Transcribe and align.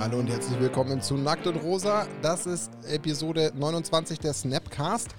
Hallo 0.00 0.18
und 0.18 0.30
herzlich 0.30 0.58
willkommen 0.58 1.02
zu 1.02 1.18
Nackt 1.18 1.46
und 1.46 1.56
Rosa. 1.56 2.06
Das 2.22 2.46
ist 2.46 2.70
Episode 2.88 3.52
29 3.54 4.18
der 4.18 4.32
Snapcast. 4.32 5.10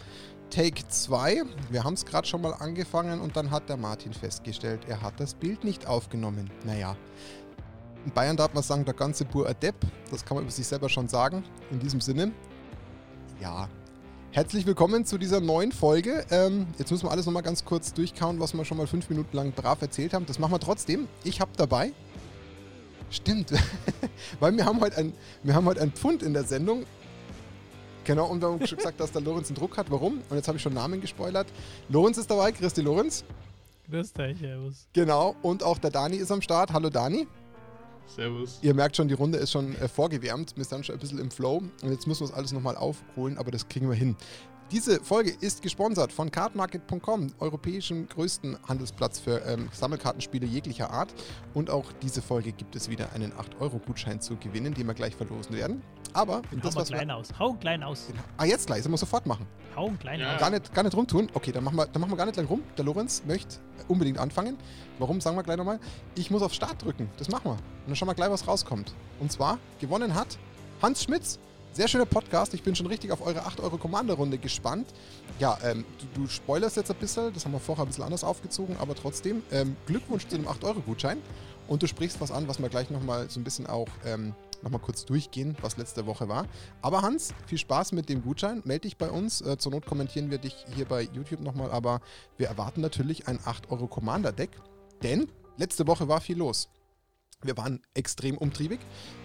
Take 0.49 0.87
2. 0.87 1.43
Wir 1.69 1.83
haben 1.83 1.93
es 1.93 2.03
gerade 2.03 2.27
schon 2.27 2.41
mal 2.41 2.53
angefangen 2.53 3.21
und 3.21 3.35
dann 3.35 3.51
hat 3.51 3.69
der 3.69 3.77
Martin 3.77 4.11
festgestellt, 4.11 4.81
er 4.87 4.99
hat 5.03 5.19
das 5.19 5.35
Bild 5.35 5.63
nicht 5.63 5.85
aufgenommen. 5.85 6.49
Naja, 6.65 6.97
in 8.05 8.11
Bayern 8.11 8.35
darf 8.35 8.55
man 8.55 8.63
sagen, 8.63 8.83
der 8.83 8.95
ganze 8.95 9.23
Bur 9.23 9.47
Adepp. 9.47 9.75
Das 10.09 10.25
kann 10.25 10.33
man 10.33 10.45
über 10.45 10.51
sich 10.51 10.65
selber 10.65 10.89
schon 10.89 11.07
sagen. 11.07 11.43
In 11.69 11.79
diesem 11.79 12.01
Sinne, 12.01 12.31
ja. 13.39 13.69
Herzlich 14.31 14.65
willkommen 14.65 15.05
zu 15.05 15.19
dieser 15.19 15.41
neuen 15.41 15.71
Folge. 15.71 16.25
Ähm, 16.31 16.65
jetzt 16.79 16.89
müssen 16.89 17.05
wir 17.05 17.11
alles 17.11 17.27
nochmal 17.27 17.43
ganz 17.43 17.65
kurz 17.65 17.93
durchkauen, 17.93 18.39
was 18.39 18.55
wir 18.55 18.65
schon 18.65 18.77
mal 18.77 18.87
fünf 18.87 19.11
Minuten 19.11 19.37
lang 19.37 19.51
brav 19.51 19.79
erzählt 19.83 20.15
haben. 20.15 20.25
Das 20.25 20.39
machen 20.39 20.53
wir 20.53 20.59
trotzdem. 20.59 21.07
Ich 21.23 21.39
habe 21.39 21.51
dabei. 21.55 21.93
Stimmt. 23.11 23.51
Weil 24.39 24.55
wir 24.55 24.65
haben, 24.65 24.79
heute 24.79 24.97
ein, 24.97 25.13
wir 25.43 25.53
haben 25.53 25.65
heute 25.65 25.81
ein 25.81 25.91
Pfund 25.91 26.23
in 26.23 26.33
der 26.33 26.43
Sendung. 26.43 26.85
Genau, 28.05 28.27
und 28.27 28.41
wir 28.41 28.49
haben 28.49 28.65
schon 28.65 28.77
gesagt, 28.77 28.99
dass 28.99 29.11
der 29.11 29.21
Lorenz 29.21 29.49
einen 29.49 29.57
Druck 29.57 29.77
hat. 29.77 29.91
Warum? 29.91 30.21
Und 30.29 30.35
jetzt 30.35 30.47
habe 30.47 30.57
ich 30.57 30.63
schon 30.63 30.73
Namen 30.73 31.01
gespoilert. 31.01 31.47
Lorenz 31.89 32.17
ist 32.17 32.31
dabei. 32.31 32.51
Christi 32.51 32.81
Lorenz. 32.81 33.23
Grüß 33.89 34.13
dich, 34.13 34.39
Servus. 34.39 34.87
Genau, 34.93 35.35
und 35.41 35.63
auch 35.63 35.77
der 35.77 35.91
Dani 35.91 36.15
ist 36.15 36.31
am 36.31 36.41
Start. 36.41 36.71
Hallo 36.71 36.89
Dani. 36.89 37.27
Servus. 38.07 38.59
Ihr 38.61 38.73
merkt 38.73 38.95
schon, 38.95 39.07
die 39.07 39.13
Runde 39.13 39.37
ist 39.37 39.51
schon 39.51 39.75
äh, 39.75 39.87
vorgewärmt. 39.87 40.55
Wir 40.55 40.63
sind 40.63 40.85
schon 40.85 40.95
ein 40.95 40.99
bisschen 40.99 41.19
im 41.19 41.29
Flow. 41.29 41.61
Und 41.81 41.91
jetzt 41.91 42.07
müssen 42.07 42.21
wir 42.21 42.29
es 42.29 42.33
alles 42.33 42.51
nochmal 42.53 42.75
aufholen, 42.75 43.37
aber 43.37 43.51
das 43.51 43.67
kriegen 43.67 43.89
wir 43.89 43.95
hin. 43.95 44.15
Diese 44.71 45.03
Folge 45.03 45.31
ist 45.41 45.61
gesponsert 45.61 46.13
von 46.13 46.31
cardmarket.com, 46.31 47.33
europäischem 47.39 48.07
größten 48.07 48.57
Handelsplatz 48.69 49.19
für 49.19 49.41
ähm, 49.45 49.67
Sammelkartenspiele 49.73 50.45
jeglicher 50.45 50.89
Art. 50.91 51.13
Und 51.53 51.69
auch 51.69 51.91
diese 52.01 52.21
Folge 52.21 52.53
gibt 52.53 52.77
es 52.77 52.89
wieder 52.89 53.11
einen 53.13 53.33
8-Euro-Gutschein 53.33 54.21
zu 54.21 54.37
gewinnen, 54.37 54.73
den 54.73 54.87
wir 54.87 54.93
gleich 54.93 55.13
verlosen 55.13 55.57
werden. 55.57 55.81
Aber 56.13 56.41
Den 56.51 56.61
das, 56.61 56.75
was 56.77 56.87
klein 56.87 57.09
wir. 57.09 57.17
aus. 57.17 57.27
Hau 57.37 57.53
klein 57.53 57.83
aus. 57.83 58.07
Ah, 58.37 58.45
jetzt 58.45 58.67
gleich, 58.67 58.79
das 58.79 58.87
müssen 58.87 58.93
wir 58.93 58.97
sofort 59.07 59.25
machen. 59.25 59.45
Hau 59.75 59.91
klein 59.99 60.21
Ja. 60.21 60.35
aus. 60.35 60.39
Gar 60.39 60.49
nicht, 60.51 60.73
gar 60.73 60.83
nicht 60.83 60.95
rumtun. 60.95 61.27
Okay, 61.33 61.51
dann 61.51 61.65
machen, 61.65 61.75
wir, 61.75 61.87
dann 61.87 61.99
machen 62.01 62.11
wir 62.13 62.17
gar 62.17 62.25
nicht 62.25 62.37
lang 62.37 62.45
rum. 62.45 62.63
Der 62.77 62.85
Lorenz 62.85 63.23
möchte 63.27 63.57
unbedingt 63.89 64.19
anfangen. 64.19 64.57
Warum, 64.99 65.19
sagen 65.19 65.35
wir 65.35 65.43
gleich 65.43 65.57
nochmal. 65.57 65.79
Ich 66.15 66.31
muss 66.31 66.41
auf 66.41 66.53
Start 66.53 66.81
drücken. 66.81 67.09
Das 67.17 67.27
machen 67.27 67.43
wir. 67.45 67.51
Und 67.51 67.59
dann 67.87 67.95
schauen 67.97 68.07
wir 68.07 68.15
gleich, 68.15 68.29
was 68.31 68.47
rauskommt. 68.47 68.93
Und 69.19 69.33
zwar, 69.33 69.57
gewonnen 69.81 70.15
hat 70.15 70.37
Hans 70.81 71.03
Schmitz. 71.03 71.39
Sehr 71.73 71.87
schöner 71.87 72.05
Podcast. 72.05 72.53
Ich 72.53 72.63
bin 72.63 72.75
schon 72.75 72.87
richtig 72.87 73.13
auf 73.13 73.25
eure 73.25 73.45
8 73.45 73.61
Euro 73.61 73.77
Commander-Runde 73.77 74.37
gespannt. 74.37 74.89
Ja, 75.39 75.57
ähm, 75.63 75.85
du, 76.13 76.21
du 76.21 76.27
spoilerst 76.27 76.75
jetzt 76.75 76.91
ein 76.91 76.97
bisschen. 76.97 77.33
Das 77.33 77.45
haben 77.45 77.53
wir 77.53 77.61
vorher 77.61 77.85
ein 77.85 77.87
bisschen 77.87 78.03
anders 78.03 78.25
aufgezogen. 78.25 78.75
Aber 78.77 78.93
trotzdem, 78.93 79.41
ähm, 79.53 79.77
Glückwunsch 79.85 80.27
zu 80.27 80.35
dem 80.35 80.49
8-Euro-Gutschein. 80.49 81.19
Und 81.69 81.81
du 81.81 81.87
sprichst 81.87 82.19
was 82.19 82.29
an, 82.29 82.49
was 82.49 82.61
wir 82.61 82.67
gleich 82.67 82.89
nochmal 82.89 83.29
so 83.29 83.39
ein 83.39 83.45
bisschen 83.45 83.67
auch 83.67 83.87
ähm, 84.05 84.33
nochmal 84.61 84.81
kurz 84.81 85.05
durchgehen, 85.05 85.55
was 85.61 85.77
letzte 85.77 86.05
Woche 86.05 86.27
war. 86.27 86.45
Aber 86.81 87.03
Hans, 87.03 87.33
viel 87.47 87.57
Spaß 87.57 87.93
mit 87.93 88.09
dem 88.09 88.21
Gutschein. 88.21 88.61
Meld 88.65 88.83
dich 88.83 88.97
bei 88.97 89.09
uns. 89.09 89.39
Äh, 89.39 89.57
zur 89.57 89.71
Not 89.71 89.85
kommentieren 89.85 90.29
wir 90.29 90.39
dich 90.39 90.65
hier 90.75 90.83
bei 90.83 91.03
YouTube 91.03 91.39
nochmal. 91.39 91.71
Aber 91.71 92.01
wir 92.35 92.47
erwarten 92.47 92.81
natürlich 92.81 93.29
ein 93.29 93.39
8 93.45 93.71
Euro 93.71 93.87
Commander-Deck. 93.87 94.51
Denn 95.03 95.31
letzte 95.55 95.87
Woche 95.87 96.09
war 96.09 96.19
viel 96.19 96.37
los. 96.37 96.67
Wir 97.43 97.57
waren 97.57 97.81
extrem 97.95 98.37
umtriebig, 98.37 98.79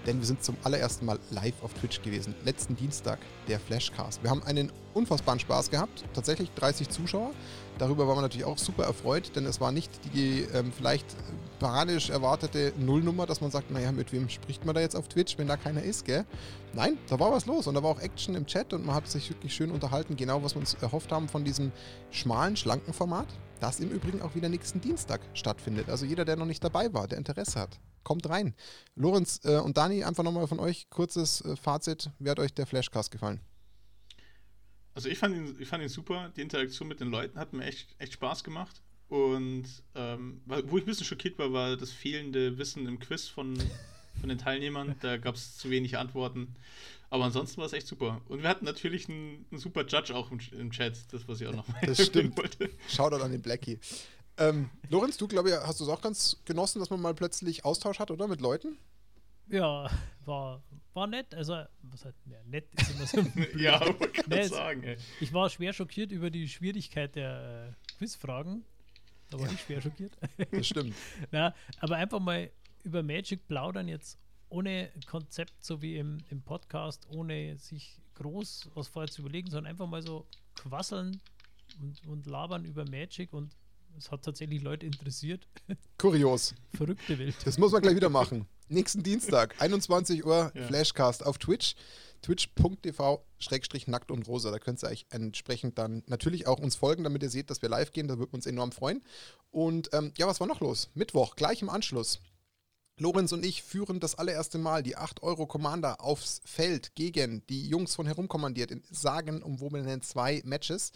denn 0.06 0.18
wir 0.18 0.26
sind 0.26 0.42
zum 0.42 0.56
allerersten 0.64 1.04
Mal 1.04 1.18
live 1.30 1.62
auf 1.62 1.74
Twitch 1.74 2.00
gewesen. 2.00 2.34
Letzten 2.44 2.74
Dienstag, 2.74 3.18
der 3.46 3.60
Flashcast. 3.60 4.22
Wir 4.22 4.30
haben 4.30 4.42
einen 4.42 4.72
unfassbaren 4.94 5.38
Spaß 5.38 5.70
gehabt. 5.70 6.04
Tatsächlich 6.14 6.50
30 6.52 6.88
Zuschauer. 6.88 7.32
Darüber 7.78 8.08
waren 8.08 8.16
wir 8.16 8.22
natürlich 8.22 8.46
auch 8.46 8.56
super 8.56 8.84
erfreut, 8.84 9.36
denn 9.36 9.44
es 9.44 9.60
war 9.60 9.70
nicht 9.70 9.90
die 10.14 10.46
ähm, 10.54 10.72
vielleicht 10.72 11.06
panisch 11.58 12.08
erwartete 12.08 12.72
Nullnummer, 12.78 13.26
dass 13.26 13.42
man 13.42 13.50
sagt, 13.50 13.70
naja, 13.70 13.92
mit 13.92 14.12
wem 14.12 14.30
spricht 14.30 14.64
man 14.64 14.74
da 14.74 14.80
jetzt 14.80 14.96
auf 14.96 15.08
Twitch, 15.08 15.36
wenn 15.36 15.46
da 15.46 15.58
keiner 15.58 15.82
ist, 15.82 16.06
gell? 16.06 16.24
Nein, 16.72 16.96
da 17.08 17.20
war 17.20 17.32
was 17.32 17.44
los 17.44 17.66
und 17.66 17.74
da 17.74 17.82
war 17.82 17.90
auch 17.90 18.00
Action 18.00 18.34
im 18.34 18.46
Chat 18.46 18.72
und 18.72 18.86
man 18.86 18.94
hat 18.94 19.06
sich 19.08 19.28
wirklich 19.28 19.54
schön 19.54 19.70
unterhalten, 19.70 20.16
genau 20.16 20.42
was 20.42 20.54
wir 20.54 20.60
uns 20.60 20.74
erhofft 20.74 21.12
haben 21.12 21.28
von 21.28 21.44
diesem 21.44 21.70
schmalen, 22.10 22.56
schlanken 22.56 22.94
Format, 22.94 23.26
das 23.60 23.80
im 23.80 23.90
Übrigen 23.90 24.22
auch 24.22 24.34
wieder 24.34 24.48
nächsten 24.48 24.80
Dienstag 24.80 25.20
stattfindet. 25.34 25.88
Also 25.88 26.06
jeder, 26.06 26.24
der 26.24 26.36
noch 26.36 26.46
nicht 26.46 26.62
dabei 26.62 26.92
war, 26.92 27.08
der 27.08 27.18
Interesse 27.18 27.60
hat, 27.60 27.80
kommt 28.02 28.28
rein. 28.28 28.54
Lorenz 28.94 29.40
äh, 29.44 29.58
und 29.58 29.76
Dani, 29.76 30.04
einfach 30.04 30.22
nochmal 30.22 30.46
von 30.46 30.60
euch 30.60 30.88
kurzes 30.90 31.40
äh, 31.42 31.56
Fazit. 31.56 32.10
Wie 32.18 32.30
hat 32.30 32.38
euch 32.38 32.54
der 32.54 32.66
Flashcast 32.66 33.10
gefallen? 33.10 33.40
Also 34.94 35.08
ich 35.10 35.18
fand, 35.18 35.36
ihn, 35.36 35.56
ich 35.58 35.68
fand 35.68 35.82
ihn 35.82 35.88
super. 35.88 36.32
Die 36.36 36.40
Interaktion 36.40 36.88
mit 36.88 37.00
den 37.00 37.08
Leuten 37.08 37.38
hat 37.38 37.52
mir 37.52 37.64
echt, 37.64 37.94
echt 37.98 38.14
Spaß 38.14 38.44
gemacht. 38.44 38.80
Und 39.08 39.66
ähm, 39.94 40.40
wo 40.46 40.78
ich 40.78 40.84
ein 40.84 40.86
bisschen 40.86 41.06
schockiert 41.06 41.38
war, 41.38 41.52
war 41.52 41.76
das 41.76 41.92
fehlende 41.92 42.58
Wissen 42.58 42.86
im 42.86 42.98
Quiz 42.98 43.28
von, 43.28 43.56
von 44.18 44.28
den 44.28 44.38
Teilnehmern. 44.38 44.96
Da 45.00 45.16
gab 45.16 45.34
es 45.34 45.58
zu 45.58 45.70
wenig 45.70 45.98
Antworten. 45.98 46.56
Aber 47.10 47.24
ansonsten 47.24 47.58
war 47.58 47.66
es 47.66 47.72
echt 47.72 47.86
super. 47.86 48.20
Und 48.28 48.42
wir 48.42 48.48
hatten 48.48 48.64
natürlich 48.64 49.08
einen, 49.08 49.46
einen 49.50 49.60
super 49.60 49.86
Judge 49.86 50.14
auch 50.14 50.30
im, 50.30 50.40
im 50.52 50.70
Chat, 50.72 51.12
das 51.12 51.26
was 51.28 51.40
ich 51.40 51.46
auch 51.46 51.54
noch 51.54 51.66
mal 51.68 51.80
Das 51.86 52.04
stimmt. 52.06 52.36
wollte. 52.36 52.70
Shoutout 52.88 53.22
an 53.22 53.30
den 53.32 53.42
Blackie. 53.42 53.78
Ähm, 54.38 54.68
Lorenz, 54.90 55.16
du 55.16 55.26
glaube 55.28 55.48
ich, 55.50 55.54
hast 55.56 55.80
du 55.80 55.84
es 55.84 55.90
auch 55.90 56.00
ganz 56.02 56.36
genossen, 56.44 56.78
dass 56.80 56.90
man 56.90 57.00
mal 57.00 57.14
plötzlich 57.14 57.64
Austausch 57.64 57.98
hat, 58.00 58.10
oder? 58.10 58.26
Mit 58.28 58.40
Leuten? 58.40 58.76
Ja, 59.48 59.88
war, 60.24 60.62
war 60.92 61.06
nett. 61.06 61.32
Also, 61.34 61.62
was 61.82 62.04
halt, 62.04 62.16
ja, 62.26 62.36
nett 62.44 62.66
ist 62.74 62.90
immer 62.90 63.06
so. 63.06 63.40
Ja, 63.58 63.78
man 63.78 64.12
kann 64.12 64.32
es- 64.32 64.48
sagen, 64.50 64.82
ey. 64.82 64.96
Ich 65.20 65.32
war 65.32 65.48
schwer 65.48 65.72
schockiert 65.72 66.10
über 66.10 66.30
die 66.30 66.48
Schwierigkeit 66.48 67.14
der 67.14 67.72
äh, 67.72 67.94
Quizfragen. 67.98 68.64
Da 69.30 69.38
war 69.40 69.50
ich 69.50 69.60
schwer 69.60 69.80
schockiert. 69.80 70.12
Das 70.50 70.66
stimmt. 70.66 70.94
Na, 71.30 71.54
aber 71.78 71.96
einfach 71.96 72.18
mal 72.20 72.50
über 72.84 73.02
Magic 73.02 73.46
plaudern 73.48 73.88
jetzt 73.88 74.18
ohne 74.48 74.90
Konzept, 75.06 75.52
so 75.64 75.82
wie 75.82 75.96
im, 75.96 76.18
im 76.30 76.42
Podcast, 76.42 77.06
ohne 77.08 77.56
sich 77.58 77.98
groß 78.14 78.70
was 78.74 78.88
vorher 78.88 79.10
zu 79.10 79.22
überlegen, 79.22 79.50
sondern 79.50 79.70
einfach 79.70 79.86
mal 79.86 80.02
so 80.02 80.26
quasseln 80.54 81.20
und, 81.80 82.06
und 82.06 82.26
labern 82.26 82.64
über 82.64 82.84
Magic 82.88 83.32
und 83.32 83.54
es 83.98 84.10
hat 84.10 84.22
tatsächlich 84.24 84.62
Leute 84.62 84.84
interessiert. 84.86 85.46
Kurios. 85.98 86.54
Verrückte 86.74 87.18
Welt. 87.18 87.34
Das 87.44 87.58
muss 87.58 87.72
man 87.72 87.80
gleich 87.82 87.96
wieder 87.96 88.10
machen. 88.10 88.46
Nächsten 88.68 89.02
Dienstag, 89.02 89.54
21 89.60 90.24
Uhr, 90.24 90.52
Ja. 90.54 90.62
Flashcast 90.66 91.24
auf 91.24 91.38
Twitch. 91.38 91.74
Twitch.tv-nackt 92.22 94.10
und 94.10 94.26
rosa. 94.26 94.50
Da 94.50 94.58
könnt 94.58 94.82
ihr 94.82 94.88
euch 94.88 95.06
entsprechend 95.10 95.78
dann 95.78 96.02
natürlich 96.06 96.46
auch 96.46 96.58
uns 96.58 96.74
folgen, 96.74 97.04
damit 97.04 97.22
ihr 97.22 97.30
seht, 97.30 97.50
dass 97.50 97.62
wir 97.62 97.68
live 97.68 97.92
gehen. 97.92 98.08
Da 98.08 98.18
würden 98.18 98.32
wir 98.32 98.34
uns 98.34 98.46
enorm 98.46 98.72
freuen. 98.72 99.02
Und 99.50 99.90
ähm, 99.92 100.12
ja, 100.18 100.26
was 100.26 100.40
war 100.40 100.46
noch 100.46 100.60
los? 100.60 100.90
Mittwoch, 100.94 101.36
gleich 101.36 101.62
im 101.62 101.68
Anschluss. 101.68 102.20
Lorenz 102.98 103.32
und 103.32 103.44
ich 103.44 103.62
führen 103.62 104.00
das 104.00 104.14
allererste 104.14 104.56
Mal 104.56 104.82
die 104.82 104.96
8 104.96 105.22
Euro 105.22 105.46
Commander 105.46 106.00
aufs 106.00 106.40
Feld 106.44 106.94
gegen 106.94 107.46
die 107.48 107.68
Jungs 107.68 107.94
von 107.94 108.06
herumkommandiert 108.06 108.70
in 108.70 108.82
sagenumwobenen 108.90 110.00
zwei 110.00 110.40
Matches, 110.44 110.92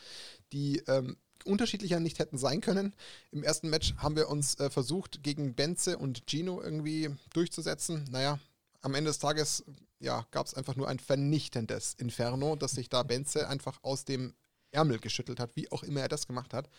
die 0.53 0.83
ähm, 0.87 1.19
unterschiedlicher 1.45 2.01
nicht 2.01 2.19
hätten 2.19 2.39
sein 2.39 2.63
können. 2.63 2.95
Im 3.33 3.43
ersten 3.43 3.69
Match 3.69 3.95
haben 3.99 4.17
wir 4.17 4.29
uns 4.29 4.59
äh, 4.59 4.71
versucht, 4.71 5.23
gegen 5.23 5.55
Benze 5.55 5.99
und 5.99 6.27
Gino 6.27 6.63
irgendwie 6.63 7.11
durchzusetzen. 7.35 8.07
Naja, 8.11 8.39
am 8.81 8.95
Ende 8.95 9.11
des 9.11 9.19
Tages 9.19 9.65
ja, 9.99 10.27
gab 10.31 10.47
es 10.47 10.55
einfach 10.55 10.77
nur 10.77 10.89
ein 10.89 10.99
vernichtendes 10.99 11.95
Inferno, 11.95 12.57
dass 12.57 12.73
sich 12.73 12.89
da 12.89 13.03
Benze 13.03 13.47
einfach 13.47 13.79
aus 13.83 14.07
dem 14.07 14.35
Ärmel 14.71 14.99
geschüttelt 15.01 15.39
hat, 15.39 15.55
wie 15.57 15.71
auch 15.71 15.83
immer 15.83 16.01
er 16.01 16.09
das 16.09 16.27
gemacht 16.27 16.55
hat. 16.55 16.71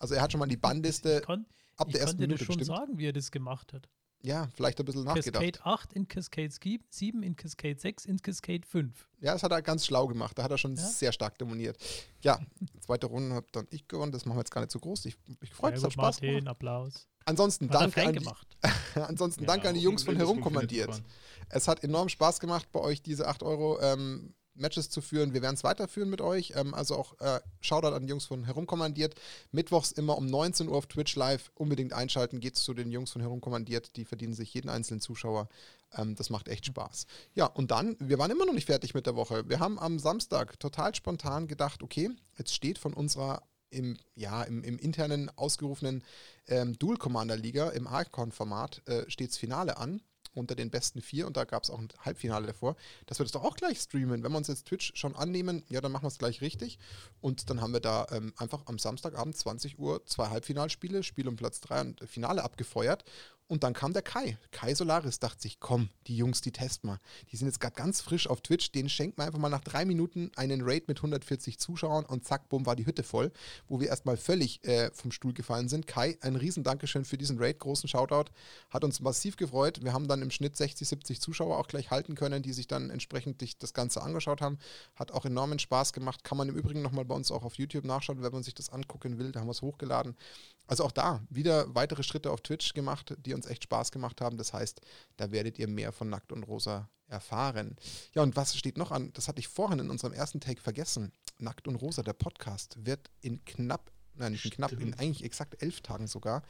Also 0.00 0.14
er 0.14 0.22
hat 0.22 0.32
schon 0.32 0.40
mal 0.40 0.46
die 0.46 0.56
Bannliste 0.56 1.18
ich 1.20 1.26
kon, 1.26 1.46
ab 1.76 1.86
ich 1.88 1.92
der 1.92 2.02
ersten 2.02 2.18
konnte 2.18 2.28
das 2.34 2.40
Minute 2.40 2.44
schon 2.44 2.58
bestimmt. 2.58 2.78
sagen, 2.78 2.98
wie 2.98 3.06
er 3.06 3.12
das 3.12 3.30
gemacht 3.30 3.72
hat. 3.72 3.88
Ja, 4.24 4.48
vielleicht 4.54 4.78
ein 4.80 4.86
bisschen 4.86 5.04
nachgedacht. 5.04 5.42
Cascade 5.44 5.66
8 5.66 5.92
in 5.92 6.08
Cascade 6.08 6.50
7, 6.88 7.22
in 7.22 7.36
Cascade 7.36 7.78
6, 7.78 8.06
in 8.06 8.22
Cascade 8.22 8.66
5. 8.66 9.08
Ja, 9.20 9.34
das 9.34 9.42
hat 9.42 9.52
er 9.52 9.60
ganz 9.60 9.84
schlau 9.84 10.06
gemacht. 10.06 10.38
Da 10.38 10.44
hat 10.44 10.50
er 10.50 10.56
schon 10.56 10.76
Ja. 10.76 10.82
sehr 10.82 11.12
stark 11.12 11.36
dominiert. 11.38 11.76
Ja, 12.22 12.40
zweite 12.80 13.06
Runde 13.06 13.34
hat 13.34 13.44
dann 13.52 13.66
ich 13.70 13.86
gewonnen. 13.86 14.12
Das 14.12 14.24
machen 14.24 14.36
wir 14.38 14.40
jetzt 14.40 14.50
gar 14.50 14.62
nicht 14.62 14.70
so 14.70 14.78
groß. 14.80 15.04
Ich, 15.04 15.16
ich 15.42 15.52
freue 15.52 15.72
mich, 15.72 15.78
es 15.78 15.84
hat 15.84 15.92
Spaß 15.92 16.16
Martin, 16.22 16.28
gemacht. 16.38 16.48
Applaus. 16.48 17.06
Ansonsten 17.26 17.68
Hat 17.70 17.80
danke 17.82 18.02
an, 18.02 18.12
die, 18.14 18.18
gemacht. 18.18 18.46
ansonsten 18.94 19.42
Ja, 19.42 19.46
danke 19.46 19.68
an 19.68 19.74
die 19.74 19.80
Jungs 19.82 20.04
von 20.04 20.16
herumkommandiert. 20.16 21.02
Es 21.50 21.68
hat 21.68 21.84
enorm 21.84 22.08
Spaß 22.08 22.40
gemacht, 22.40 22.70
bei 22.72 22.80
euch 22.80 23.02
diese 23.02 23.28
8 23.28 23.42
Euro 23.42 23.78
ähm, 23.80 24.34
Matches 24.54 24.90
zu 24.90 25.00
führen. 25.00 25.34
Wir 25.34 25.42
werden 25.42 25.54
es 25.54 25.64
weiterführen 25.64 26.10
mit 26.10 26.20
euch. 26.20 26.52
Ähm, 26.56 26.74
also 26.74 26.96
auch 26.96 27.18
äh, 27.20 27.40
Shoutout 27.60 27.94
an 27.94 28.06
die 28.06 28.10
Jungs 28.10 28.24
von 28.24 28.44
herumkommandiert. 28.44 29.14
Mittwochs 29.52 29.92
immer 29.92 30.16
um 30.16 30.26
19 30.26 30.68
Uhr 30.68 30.76
auf 30.76 30.86
Twitch 30.86 31.16
live. 31.16 31.50
Unbedingt 31.54 31.92
einschalten. 31.92 32.40
Geht's 32.40 32.62
zu 32.62 32.74
den 32.74 32.90
Jungs 32.90 33.12
von 33.12 33.20
herumkommandiert. 33.20 33.96
Die 33.96 34.04
verdienen 34.04 34.34
sich 34.34 34.52
jeden 34.54 34.68
einzelnen 34.68 35.00
Zuschauer. 35.00 35.48
Ähm, 35.96 36.14
das 36.14 36.30
macht 36.30 36.48
echt 36.48 36.66
Spaß. 36.66 37.06
Ja, 37.34 37.46
und 37.46 37.70
dann, 37.70 37.96
wir 37.98 38.18
waren 38.18 38.30
immer 38.30 38.46
noch 38.46 38.54
nicht 38.54 38.66
fertig 38.66 38.94
mit 38.94 39.06
der 39.06 39.16
Woche. 39.16 39.48
Wir 39.48 39.60
haben 39.60 39.78
am 39.78 39.98
Samstag 39.98 40.58
total 40.60 40.94
spontan 40.94 41.48
gedacht, 41.48 41.82
okay, 41.82 42.10
jetzt 42.38 42.54
steht 42.54 42.78
von 42.78 42.94
unserer 42.94 43.42
im, 43.70 43.98
ja, 44.14 44.44
im, 44.44 44.62
im 44.62 44.78
internen 44.78 45.30
ausgerufenen 45.36 46.04
ähm, 46.46 46.78
Dual 46.78 46.96
Commander 46.96 47.36
Liga, 47.36 47.70
im 47.70 47.88
Archon-Format, 47.88 48.82
äh, 48.86 49.10
steht's 49.10 49.36
Finale 49.36 49.76
an 49.76 50.00
unter 50.34 50.54
den 50.54 50.70
besten 50.70 51.00
vier 51.00 51.26
und 51.26 51.36
da 51.36 51.44
gab 51.44 51.62
es 51.62 51.70
auch 51.70 51.78
ein 51.78 51.88
Halbfinale 52.00 52.46
davor, 52.46 52.76
dass 53.06 53.18
wir 53.18 53.24
das 53.24 53.32
doch 53.32 53.44
auch 53.44 53.56
gleich 53.56 53.78
streamen. 53.78 54.22
Wenn 54.22 54.32
wir 54.32 54.38
uns 54.38 54.48
jetzt 54.48 54.66
Twitch 54.66 54.92
schon 54.94 55.14
annehmen, 55.16 55.62
ja, 55.68 55.80
dann 55.80 55.92
machen 55.92 56.04
wir 56.04 56.08
es 56.08 56.18
gleich 56.18 56.40
richtig. 56.40 56.78
Und 57.20 57.50
dann 57.50 57.60
haben 57.60 57.72
wir 57.72 57.80
da 57.80 58.06
ähm, 58.10 58.32
einfach 58.36 58.66
am 58.66 58.78
Samstagabend 58.78 59.36
20 59.36 59.78
Uhr 59.78 60.04
zwei 60.06 60.28
Halbfinalspiele, 60.28 61.02
Spiel 61.02 61.28
um 61.28 61.36
Platz 61.36 61.60
3 61.60 61.80
und 61.80 62.08
Finale 62.08 62.42
abgefeuert. 62.42 63.04
Und 63.46 63.62
dann 63.62 63.74
kam 63.74 63.92
der 63.92 64.00
Kai. 64.00 64.38
Kai 64.52 64.74
Solaris 64.74 65.18
dachte 65.18 65.42
sich, 65.42 65.60
komm, 65.60 65.90
die 66.06 66.16
Jungs, 66.16 66.40
die 66.40 66.50
testen 66.50 66.88
mal. 66.88 66.98
Die 67.30 67.36
sind 67.36 67.46
jetzt 67.46 67.60
gerade 67.60 67.74
ganz 67.74 68.00
frisch 68.00 68.26
auf 68.26 68.40
Twitch. 68.40 68.72
Den 68.72 68.88
schenkt 68.88 69.18
man 69.18 69.26
einfach 69.26 69.38
mal 69.38 69.50
nach 69.50 69.60
drei 69.60 69.84
Minuten 69.84 70.30
einen 70.36 70.62
Raid 70.62 70.88
mit 70.88 70.96
140 70.96 71.58
Zuschauern 71.58 72.06
und 72.06 72.24
zack, 72.24 72.48
bumm, 72.48 72.64
war 72.64 72.74
die 72.74 72.86
Hütte 72.86 73.02
voll. 73.02 73.30
Wo 73.68 73.80
wir 73.80 73.88
erstmal 73.88 74.16
völlig 74.16 74.64
äh, 74.64 74.90
vom 74.94 75.12
Stuhl 75.12 75.34
gefallen 75.34 75.68
sind. 75.68 75.86
Kai, 75.86 76.16
ein 76.22 76.36
riesen 76.36 76.64
Dankeschön 76.64 77.04
für 77.04 77.18
diesen 77.18 77.38
Raid. 77.38 77.58
Großen 77.58 77.86
Shoutout. 77.86 78.30
Hat 78.70 78.82
uns 78.82 79.00
massiv 79.00 79.36
gefreut. 79.36 79.84
Wir 79.84 79.92
haben 79.92 80.08
dann 80.08 80.22
im 80.22 80.30
Schnitt 80.30 80.56
60, 80.56 80.88
70 80.88 81.20
Zuschauer 81.20 81.58
auch 81.58 81.68
gleich 81.68 81.90
halten 81.90 82.14
können, 82.14 82.42
die 82.42 82.54
sich 82.54 82.66
dann 82.66 82.88
entsprechend 82.88 83.42
das 83.62 83.74
Ganze 83.74 84.02
angeschaut 84.02 84.40
haben. 84.40 84.58
Hat 84.96 85.12
auch 85.12 85.26
enormen 85.26 85.58
Spaß 85.58 85.92
gemacht. 85.92 86.24
Kann 86.24 86.38
man 86.38 86.48
im 86.48 86.56
Übrigen 86.56 86.80
nochmal 86.80 87.04
bei 87.04 87.14
uns 87.14 87.30
auch 87.30 87.44
auf 87.44 87.56
YouTube 87.56 87.84
nachschauen, 87.84 88.22
wenn 88.22 88.32
man 88.32 88.42
sich 88.42 88.54
das 88.54 88.70
angucken 88.70 89.18
will. 89.18 89.32
Da 89.32 89.40
haben 89.40 89.48
wir 89.48 89.52
es 89.52 89.60
hochgeladen. 89.60 90.16
Also 90.66 90.84
auch 90.84 90.92
da 90.92 91.22
wieder 91.28 91.74
weitere 91.74 92.02
Schritte 92.02 92.30
auf 92.30 92.40
Twitch 92.40 92.72
gemacht, 92.72 93.14
die 93.18 93.34
uns 93.34 93.46
echt 93.46 93.64
Spaß 93.64 93.92
gemacht 93.92 94.20
haben. 94.20 94.36
Das 94.36 94.52
heißt, 94.52 94.80
da 95.16 95.30
werdet 95.30 95.58
ihr 95.58 95.68
mehr 95.68 95.92
von 95.92 96.08
Nackt 96.08 96.32
und 96.32 96.44
Rosa 96.44 96.88
erfahren. 97.06 97.76
Ja, 98.14 98.22
und 98.22 98.34
was 98.36 98.56
steht 98.56 98.78
noch 98.78 98.90
an? 98.90 99.12
Das 99.12 99.28
hatte 99.28 99.40
ich 99.40 99.48
vorhin 99.48 99.78
in 99.78 99.90
unserem 99.90 100.14
ersten 100.14 100.40
Take 100.40 100.60
vergessen. 100.60 101.12
Nackt 101.38 101.68
und 101.68 101.76
Rosa, 101.76 102.02
der 102.02 102.14
Podcast, 102.14 102.76
wird 102.84 103.10
in 103.20 103.44
knapp, 103.44 103.90
nein, 104.14 104.32
nicht 104.32 104.46
in 104.46 104.50
knapp, 104.52 104.72
in 104.72 104.94
eigentlich 104.94 105.24
exakt 105.24 105.62
elf 105.62 105.82
Tagen 105.82 106.06
sogar 106.06 106.42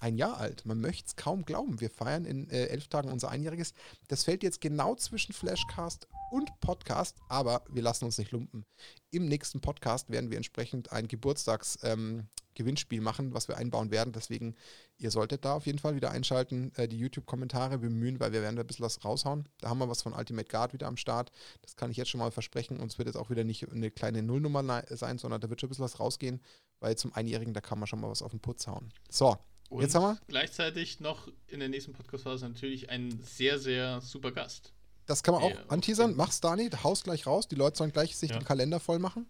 ein 0.00 0.16
Jahr 0.16 0.36
alt. 0.36 0.66
Man 0.66 0.80
möchte 0.80 1.06
es 1.06 1.16
kaum 1.16 1.44
glauben. 1.44 1.80
Wir 1.80 1.88
feiern 1.88 2.26
in 2.26 2.50
äh, 2.50 2.66
elf 2.66 2.88
Tagen 2.88 3.10
unser 3.10 3.30
Einjähriges. 3.30 3.72
Das 4.08 4.24
fällt 4.24 4.42
jetzt 4.42 4.60
genau 4.60 4.94
zwischen 4.96 5.32
Flashcast 5.32 6.08
und 6.30 6.50
Podcast, 6.60 7.16
aber 7.28 7.64
wir 7.70 7.82
lassen 7.82 8.04
uns 8.04 8.18
nicht 8.18 8.32
lumpen. 8.32 8.66
Im 9.10 9.26
nächsten 9.26 9.60
Podcast 9.60 10.10
werden 10.10 10.30
wir 10.30 10.36
entsprechend 10.36 10.92
ein 10.92 11.08
Geburtstags- 11.08 11.78
ähm, 11.82 12.28
Gewinnspiel 12.54 13.00
machen, 13.00 13.34
was 13.34 13.48
wir 13.48 13.56
einbauen 13.56 13.90
werden. 13.90 14.12
Deswegen, 14.12 14.54
ihr 14.96 15.10
solltet 15.10 15.44
da 15.44 15.54
auf 15.54 15.66
jeden 15.66 15.78
Fall 15.78 15.96
wieder 15.96 16.10
einschalten, 16.10 16.72
äh, 16.76 16.88
die 16.88 16.98
YouTube-Kommentare 16.98 17.78
bemühen, 17.78 18.20
weil 18.20 18.32
wir 18.32 18.42
werden 18.42 18.56
da 18.56 18.62
ein 18.62 18.66
bisschen 18.66 18.84
was 18.84 19.04
raushauen. 19.04 19.48
Da 19.60 19.68
haben 19.68 19.78
wir 19.78 19.88
was 19.88 20.02
von 20.02 20.12
Ultimate 20.12 20.48
Guard 20.48 20.72
wieder 20.72 20.86
am 20.86 20.96
Start. 20.96 21.30
Das 21.62 21.76
kann 21.76 21.90
ich 21.90 21.96
jetzt 21.96 22.10
schon 22.10 22.20
mal 22.20 22.30
versprechen. 22.30 22.80
Und 22.80 22.92
es 22.92 22.98
wird 22.98 23.08
jetzt 23.08 23.16
auch 23.16 23.30
wieder 23.30 23.44
nicht 23.44 23.68
eine 23.70 23.90
kleine 23.90 24.22
Nullnummer 24.22 24.84
sein, 24.90 25.18
sondern 25.18 25.40
da 25.40 25.50
wird 25.50 25.60
schon 25.60 25.68
ein 25.68 25.70
bisschen 25.70 25.84
was 25.84 26.00
rausgehen, 26.00 26.40
weil 26.80 26.96
zum 26.96 27.12
Einjährigen, 27.12 27.54
da 27.54 27.60
kann 27.60 27.78
man 27.78 27.86
schon 27.86 28.00
mal 28.00 28.10
was 28.10 28.22
auf 28.22 28.30
den 28.30 28.40
Putz 28.40 28.66
hauen. 28.66 28.92
So, 29.10 29.36
Und 29.68 29.82
jetzt 29.82 29.94
haben 29.94 30.02
wir. 30.02 30.18
Gleichzeitig 30.28 31.00
noch 31.00 31.28
in 31.48 31.60
der 31.60 31.68
nächsten 31.68 31.92
Podcast-Phase 31.92 32.48
natürlich 32.48 32.90
ein 32.90 33.20
sehr, 33.22 33.58
sehr 33.58 34.00
super 34.00 34.32
Gast. 34.32 34.72
Das 35.06 35.22
kann 35.22 35.34
man 35.34 35.42
auch 35.42 35.68
anteasern. 35.68 36.16
Mach's, 36.16 36.40
Dani, 36.40 36.70
haus 36.82 37.02
gleich 37.02 37.26
raus. 37.26 37.46
Die 37.48 37.56
Leute 37.56 37.76
sollen 37.76 37.92
gleich 37.92 38.16
sich 38.16 38.30
ja. 38.30 38.38
den 38.38 38.44
Kalender 38.44 38.80
voll 38.80 38.98
machen. 38.98 39.26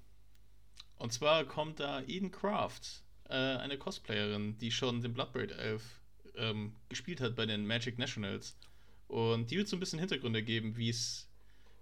Und 0.96 1.12
zwar 1.12 1.44
kommt 1.44 1.80
da 1.80 2.02
Eden 2.02 2.30
Craft 2.30 3.03
äh, 3.28 3.34
eine 3.34 3.78
Cosplayerin, 3.78 4.58
die 4.58 4.70
schon 4.70 5.00
den 5.00 5.14
Bloodbraid 5.14 5.52
Elf 5.52 5.82
ähm, 6.36 6.74
gespielt 6.88 7.20
hat 7.20 7.36
bei 7.36 7.46
den 7.46 7.66
Magic 7.66 7.98
Nationals. 7.98 8.56
Und 9.08 9.50
die 9.50 9.56
wird 9.56 9.68
so 9.68 9.76
ein 9.76 9.80
bisschen 9.80 9.98
Hintergründe 9.98 10.42
geben, 10.42 10.76
wie 10.76 10.88
es 10.88 11.28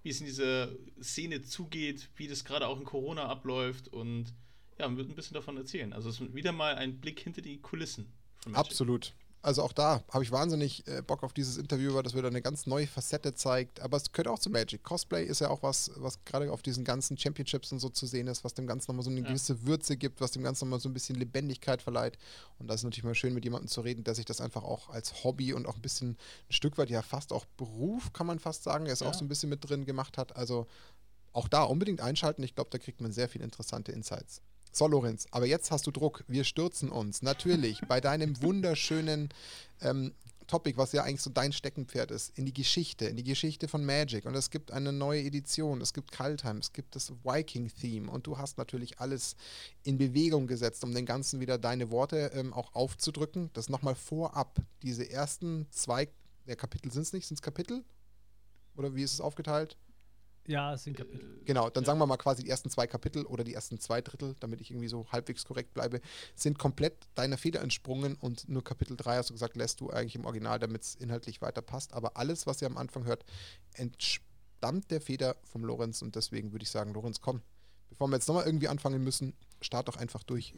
wie 0.03 0.09
es 0.09 0.19
in 0.19 0.27
dieser 0.27 0.69
Szene 1.01 1.43
zugeht, 1.43 2.09
wie 2.17 2.27
das 2.27 2.45
gerade 2.45 2.67
auch 2.67 2.77
in 2.79 2.85
Corona 2.85 3.29
abläuft 3.29 3.87
und 3.87 4.35
ja, 4.77 4.89
man 4.89 4.97
wird 4.97 5.09
ein 5.09 5.15
bisschen 5.15 5.35
davon 5.35 5.57
erzählen. 5.57 5.93
Also 5.93 6.09
es 6.09 6.21
ist 6.21 6.35
wieder 6.35 6.51
mal 6.51 6.75
ein 6.75 7.01
Blick 7.01 7.21
hinter 7.21 7.41
die 7.41 7.61
Kulissen. 7.61 8.13
Absolut 8.53 9.15
also 9.43 9.63
auch 9.63 9.73
da 9.73 10.03
habe 10.13 10.23
ich 10.23 10.31
wahnsinnig 10.31 10.87
äh, 10.87 11.03
Bock 11.03 11.25
auf 11.25 11.33
dieses 11.33 11.57
Interview, 11.57 11.95
weil 11.95 12.05
das 12.05 12.15
wieder 12.15 12.29
eine 12.29 12.41
ganz 12.41 12.67
neue 12.67 12.87
Facette 12.87 13.35
zeigt. 13.35 13.81
Aber 13.81 13.97
es 13.97 14.13
gehört 14.13 14.29
auch 14.29 14.39
zu 14.39 14.51
Magic. 14.51 14.85
Cosplay 14.85 15.25
ist 15.25 15.41
ja 15.41 15.51
auch 15.51 15.65
was, 15.65 15.91
was 15.97 16.25
gerade 16.25 16.53
auf 16.53 16.63
diesen 16.63 16.85
ganzen 16.85 17.19
Championships 17.19 17.73
und 17.73 17.81
so 17.81 17.89
zu 17.89 18.07
sehen 18.07 18.29
ist, 18.29 18.45
was 18.45 18.55
dem 18.55 18.69
Ganzen 18.69 18.93
nochmal 18.93 19.03
so 19.03 19.11
eine 19.11 19.21
ja. 19.21 19.27
gewisse 19.27 19.67
Würze 19.67 19.97
gibt, 19.97 20.21
was 20.21 20.31
dem 20.31 20.45
Ganzen 20.45 20.67
nochmal 20.67 20.79
so 20.79 20.89
ein 20.89 20.93
bisschen 20.93 21.17
Lebendigkeit 21.17 21.83
verleiht. 21.83 22.19
Und 22.61 22.69
da 22.69 22.75
ist 22.75 22.85
natürlich 22.85 23.03
mal 23.03 23.17
schön, 23.17 23.35
mit 23.35 23.45
jemandem 23.45 23.69
zu 23.69 23.81
reden, 23.81 24.05
der 24.05 24.15
sich 24.15 24.25
das 24.25 24.41
einfach 24.41 24.63
auch 24.63 24.91
als 24.91 25.25
Hobby 25.25 25.53
und 25.53 25.67
auch 25.67 25.75
ein 25.75 25.83
bisschen 25.83 26.11
ein 26.11 26.53
Stück 26.53 26.79
weit 26.79 26.91
ja 26.91 27.03
fast 27.03 27.33
auch 27.33 27.45
Beruf, 27.57 28.13
kann 28.13 28.29
man 28.29 28.39
fast 28.39 28.63
sagen, 28.63 28.87
er 28.87 28.93
ist 28.93 29.03
ja. 29.03 29.09
auch 29.09 29.15
so 29.15 29.25
ein 29.25 29.29
bisschen 29.29 29.49
mit 29.49 29.69
drin 29.69 29.87
gemacht 29.87 30.19
hat. 30.19 30.37
Also 30.37 30.69
auch 31.33 31.49
da 31.49 31.65
unbedingt 31.65 32.01
einschalten. 32.01 32.45
Ich 32.45 32.55
glaube, 32.55 32.71
da 32.71 32.79
kriegt 32.79 33.01
man 33.01 33.11
sehr 33.11 33.29
viele 33.29 33.45
interessante 33.45 33.91
Insights. 33.91 34.41
So, 34.75 34.87
Lorenz, 34.87 35.27
aber 35.33 35.45
jetzt 35.45 35.71
hast 35.71 35.87
du 35.87 35.91
Druck. 35.91 36.25
Wir 36.29 36.45
stürzen 36.45 36.89
uns 36.89 37.21
natürlich 37.21 37.83
bei 37.89 38.01
deinem 38.01 38.41
wunderschönen 38.41 39.29
ähm, 39.83 40.15
Topic, 40.47 40.79
was 40.79 40.93
ja 40.93 41.03
eigentlich 41.03 41.21
so 41.21 41.29
dein 41.29 41.53
Steckenpferd 41.53 42.11
ist, 42.11 42.39
in 42.39 42.47
die 42.47 42.55
Geschichte, 42.55 43.05
in 43.05 43.17
die 43.17 43.23
Geschichte 43.23 43.69
von 43.69 43.85
Magic. 43.85 44.25
Und 44.25 44.35
es 44.35 44.49
gibt 44.49 44.71
eine 44.71 44.91
neue 44.91 45.23
Edition, 45.25 45.83
es 45.83 45.93
gibt 45.93 46.11
Kaltheim, 46.11 46.57
es 46.57 46.73
gibt 46.73 46.97
das 46.97 47.13
Viking-Theme 47.23 48.11
und 48.11 48.27
du 48.27 48.39
hast 48.39 48.57
natürlich 48.57 48.99
alles 48.99 49.37
in 49.83 49.99
Bewegung 49.99 50.47
gesetzt, 50.47 50.83
um 50.85 50.95
den 50.95 51.05
Ganzen 51.05 51.41
wieder 51.41 51.59
deine 51.59 51.91
Worte 51.91 52.31
ähm, 52.35 52.55
auch 52.55 52.75
aufzudrücken. 52.75 53.51
Das 53.53 53.69
nochmal 53.69 53.95
vorab, 53.95 54.59
diese 54.83 55.09
ersten 55.09 55.67
zwei, 55.71 56.09
der 56.47 56.57
Kapitel 56.57 56.91
sind 56.91 57.03
es 57.03 57.13
nicht, 57.13 57.27
sind 57.27 57.35
es 57.35 57.43
Kapitel? 57.43 57.85
Oder 58.75 58.95
wie 58.95 59.03
ist 59.03 59.13
es 59.13 59.21
aufgeteilt? 59.21 59.77
Ja, 60.47 60.75
es 60.75 60.83
sind 60.85 60.97
Kapitel. 60.97 61.41
Genau, 61.45 61.71
dann 61.71 61.85
ja. 61.85 61.87
sagen 61.87 61.99
wir 61.99 62.07
mal 62.07 62.17
quasi 62.17 62.43
die 62.43 62.51
ersten 62.51 62.69
zwei 62.69 62.87
Kapitel 62.87 63.25
oder 63.27 63.45
die 63.45 63.55
ersten 63.55 63.79
zwei 63.79 64.01
Drittel, 64.01 64.35
damit 64.41 64.61
ich 64.61 64.71
irgendwie 64.71 64.89
so 64.89 65.07
halbwegs 65.11 65.45
korrekt 65.45 65.73
bleibe, 65.73 66.01
sind 66.35 66.59
komplett 66.59 67.07
deiner 67.15 67.39
Feder 67.39 67.61
entsprungen 67.61 68.17
und 68.17 68.49
nur 68.49 68.65
Kapitel 68.65 68.97
3 68.97 69.17
hast 69.17 69.31
du 69.31 69.35
gesagt, 69.35 69.57
lässt 69.57 69.81
du 69.81 69.91
eigentlich 69.91 70.17
im 70.17 70.25
Original, 70.25 70.59
damit 70.59 70.83
es 70.83 70.95
inhaltlich 70.97 71.41
weiter 71.43 71.63
passt. 71.63 71.93
Aber 71.93 72.17
alles, 72.17 72.47
was 72.47 72.61
ihr 72.61 72.67
am 72.67 72.77
Anfang 72.77 73.05
hört, 73.05 73.25
entstammt 73.75 74.91
der 74.91 75.01
Feder 75.01 75.37
vom 75.45 75.65
Lorenz 75.65 76.03
und 76.03 76.17
deswegen 76.17 76.53
würde 76.53 76.65
ich 76.65 76.71
sagen, 76.71 76.93
Lorenz, 76.93 77.21
komm, 77.21 77.43
bevor 77.89 78.09
wir 78.09 78.17
jetzt 78.17 78.27
nochmal 78.27 78.47
irgendwie 78.47 78.69
anfangen 78.69 79.03
müssen, 79.05 79.35
start 79.61 79.87
doch 79.87 79.97
einfach 79.97 80.25
durch. 80.25 80.55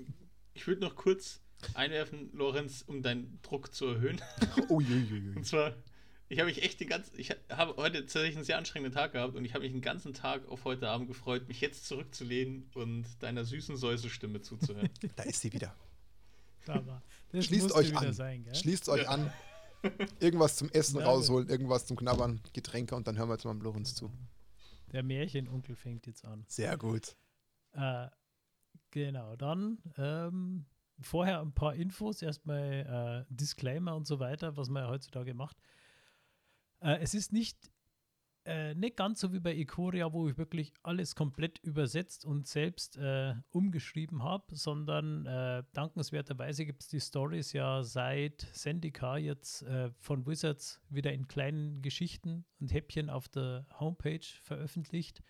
Ich 0.54 0.66
würde 0.66 0.80
noch 0.80 0.96
kurz 0.96 1.40
einwerfen, 1.75 2.30
Lorenz, 2.32 2.82
um 2.87 3.02
deinen 3.02 3.38
Druck 3.42 3.75
zu 3.75 3.87
erhöhen. 3.87 4.20
oh, 4.69 4.80
je. 4.80 5.34
Und 5.34 5.46
zwar 5.46 5.75
ich 6.34 6.40
habe 6.40 6.48
mich 6.48 6.64
echt 6.64 6.81
den 6.81 6.88
ganzen, 6.88 7.16
ich 7.16 7.31
habe 7.48 7.76
heute 7.76 8.00
tatsächlich 8.00 8.34
einen 8.34 8.44
sehr 8.44 8.58
anstrengenden 8.58 8.92
Tag 8.92 9.12
gehabt 9.12 9.36
und 9.36 9.44
ich 9.44 9.54
habe 9.54 9.62
mich 9.62 9.70
den 9.70 9.81
ganzen 9.81 10.14
Tag 10.14 10.48
auf 10.48 10.64
heute 10.64 10.88
Abend 10.88 11.06
gefreut, 11.06 11.46
mich 11.46 11.60
jetzt 11.60 11.86
zurückzulehnen 11.86 12.69
und 12.75 13.06
deiner 13.20 13.44
süßen 13.44 13.76
Säusestimme 13.76 14.40
zuzuhören. 14.40 14.90
da 15.16 15.22
ist 15.22 15.40
sie 15.40 15.52
wieder. 15.52 15.76
Schließt 17.38 17.72
euch 17.72 17.96
an. 17.96 18.12
Sein, 18.12 18.48
Schließt 18.52 18.88
euch 18.88 19.04
ja. 19.04 19.10
an. 19.10 19.32
Irgendwas 20.19 20.56
zum 20.56 20.70
Essen 20.70 20.98
ja, 20.98 21.04
rausholen, 21.04 21.48
irgendwas 21.48 21.86
zum 21.86 21.96
Knabbern, 21.96 22.40
Getränke 22.52 22.96
und 22.96 23.06
dann 23.06 23.16
hören 23.16 23.28
wir 23.28 23.34
jetzt 23.34 23.44
mal 23.44 23.56
Lorenz 23.56 23.94
zu. 23.94 24.10
Der 24.90 25.04
Märchenonkel 25.04 25.76
fängt 25.76 26.08
jetzt 26.08 26.25
an. 26.25 26.44
Sehr 26.48 26.76
gut. 26.76 27.16
Äh, 27.75 28.08
genau, 28.90 29.37
dann 29.37 29.78
ähm, 29.98 30.66
vorher 31.00 31.40
ein 31.40 31.52
paar 31.52 31.76
Infos, 31.76 32.23
erstmal 32.23 33.26
äh, 33.28 33.32
Disclaimer 33.32 33.94
und 33.94 34.09
so 34.09 34.18
weiter, 34.18 34.56
was 34.56 34.68
man 34.68 34.82
ja 34.82 34.88
heutzutage 34.88 35.32
macht. 35.32 35.59
Äh, 36.85 36.99
es 37.00 37.14
ist 37.14 37.33
nicht, 37.33 37.71
äh, 38.45 38.75
nicht 38.75 38.97
ganz 38.97 39.21
so 39.21 39.33
wie 39.33 39.41
bei 39.41 39.55
Ikoria, 39.57 40.12
wo 40.12 40.29
ich 40.29 40.37
wirklich 40.37 40.75
alles 40.83 41.17
komplett 41.17 41.59
übersetzt 41.61 42.26
und 42.26 42.47
selbst 42.47 42.99
äh, 42.99 43.35
umgeschrieben 43.50 44.23
habe, 44.23 44.55
sondern 44.55 45.25
äh, 45.25 45.64
dankenswerterweise 45.73 46.67
gibt 46.67 46.83
es 46.83 46.88
die 46.88 47.00
Stories 47.00 47.55
ja 47.55 47.83
seit 47.83 48.43
Sendika 48.53 49.17
jetzt 49.17 49.62
äh, 49.62 49.91
von 49.99 50.26
Wizards 50.26 50.83
wieder 50.91 51.12
in 51.12 51.26
kleinen 51.26 51.81
Geschichten 51.81 52.45
und 52.61 52.73
Häppchen 52.73 53.09
auf 53.09 53.29
der 53.29 53.67
Homepage 53.81 54.26
veröffentlicht. 54.43 55.23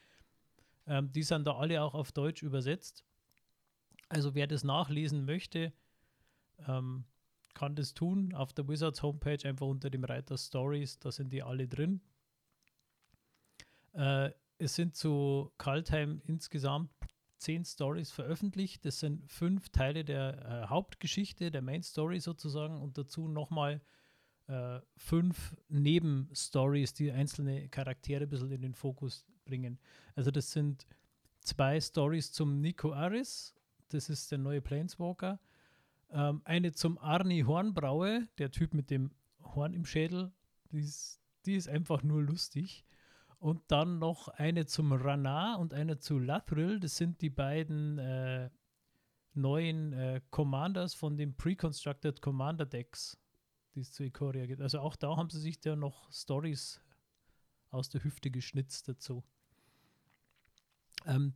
Ähm, 0.86 1.12
die 1.12 1.22
sind 1.22 1.46
da 1.46 1.56
alle 1.56 1.82
auch 1.82 1.94
auf 1.94 2.10
Deutsch 2.10 2.42
übersetzt. 2.42 3.04
Also 4.08 4.34
wer 4.34 4.48
das 4.48 4.64
nachlesen 4.64 5.24
möchte, 5.24 5.72
ähm, 6.66 7.04
kann 7.54 7.74
das 7.74 7.94
tun. 7.94 8.34
Auf 8.34 8.52
der 8.52 8.68
Wizards 8.68 9.02
Homepage 9.02 9.48
einfach 9.48 9.66
unter 9.66 9.90
dem 9.90 10.04
Reiter 10.04 10.36
Stories, 10.36 10.98
da 10.98 11.10
sind 11.10 11.32
die 11.32 11.42
alle 11.42 11.68
drin. 11.68 12.00
Äh, 13.92 14.30
es 14.58 14.74
sind 14.74 14.96
zu 14.96 15.52
Kaltheim 15.58 16.20
insgesamt 16.26 16.90
zehn 17.38 17.64
Stories 17.64 18.10
veröffentlicht. 18.10 18.84
Das 18.84 19.00
sind 19.00 19.30
fünf 19.30 19.68
Teile 19.70 20.04
der 20.04 20.64
äh, 20.64 20.66
Hauptgeschichte, 20.68 21.50
der 21.50 21.62
Main 21.62 21.82
Story 21.82 22.20
sozusagen 22.20 22.80
und 22.80 22.96
dazu 22.96 23.28
nochmal 23.28 23.80
äh, 24.46 24.80
fünf 24.96 25.56
Nebenstories, 25.68 26.94
die 26.94 27.10
einzelne 27.10 27.68
Charaktere 27.68 28.24
ein 28.24 28.28
bisschen 28.28 28.50
in 28.50 28.62
den 28.62 28.74
Fokus 28.74 29.24
bringen. 29.44 29.78
Also 30.14 30.30
das 30.30 30.52
sind 30.52 30.86
zwei 31.40 31.80
Stories 31.80 32.32
zum 32.32 32.60
Nico 32.60 32.92
Aris, 32.92 33.54
das 33.88 34.08
ist 34.08 34.30
der 34.30 34.38
neue 34.38 34.60
Planeswalker. 34.60 35.38
Ähm, 36.10 36.42
eine 36.44 36.72
zum 36.72 36.98
Arni 36.98 37.42
Hornbraue, 37.42 38.28
der 38.38 38.50
Typ 38.50 38.74
mit 38.74 38.90
dem 38.90 39.10
Horn 39.42 39.74
im 39.74 39.84
Schädel. 39.84 40.32
Die 40.70 40.80
ist, 40.80 41.20
die 41.46 41.54
ist 41.54 41.68
einfach 41.68 42.02
nur 42.02 42.22
lustig. 42.22 42.84
Und 43.38 43.62
dann 43.68 43.98
noch 43.98 44.28
eine 44.28 44.66
zum 44.66 44.92
Rana 44.92 45.56
und 45.56 45.74
eine 45.74 45.98
zu 45.98 46.18
Lathril. 46.18 46.80
Das 46.80 46.96
sind 46.96 47.20
die 47.20 47.30
beiden 47.30 47.98
äh, 47.98 48.48
neuen 49.34 49.92
äh, 49.92 50.20
Commanders 50.30 50.94
von 50.94 51.16
dem 51.16 51.36
Pre-Constructed 51.36 52.22
Commander 52.22 52.66
Decks, 52.66 53.18
die 53.74 53.80
es 53.80 53.92
zu 53.92 54.02
Ikoria 54.04 54.46
gibt. 54.46 54.62
Also 54.62 54.78
auch 54.80 54.96
da 54.96 55.16
haben 55.16 55.30
sie 55.30 55.40
sich 55.40 55.60
da 55.60 55.76
noch 55.76 56.10
Stories 56.10 56.80
aus 57.70 57.90
der 57.90 58.02
Hüfte 58.04 58.30
geschnitzt 58.30 58.88
dazu. 58.88 59.24
Ähm, 61.04 61.34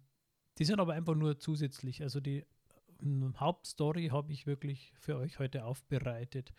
die 0.58 0.64
sind 0.64 0.80
aber 0.80 0.94
einfach 0.94 1.14
nur 1.14 1.38
zusätzlich. 1.38 2.02
Also 2.02 2.20
die 2.20 2.46
Hauptstory 3.38 4.08
habe 4.08 4.32
ich 4.32 4.46
wirklich 4.46 4.92
für 4.98 5.16
euch 5.16 5.38
heute 5.38 5.64
aufbereitet. 5.64 6.52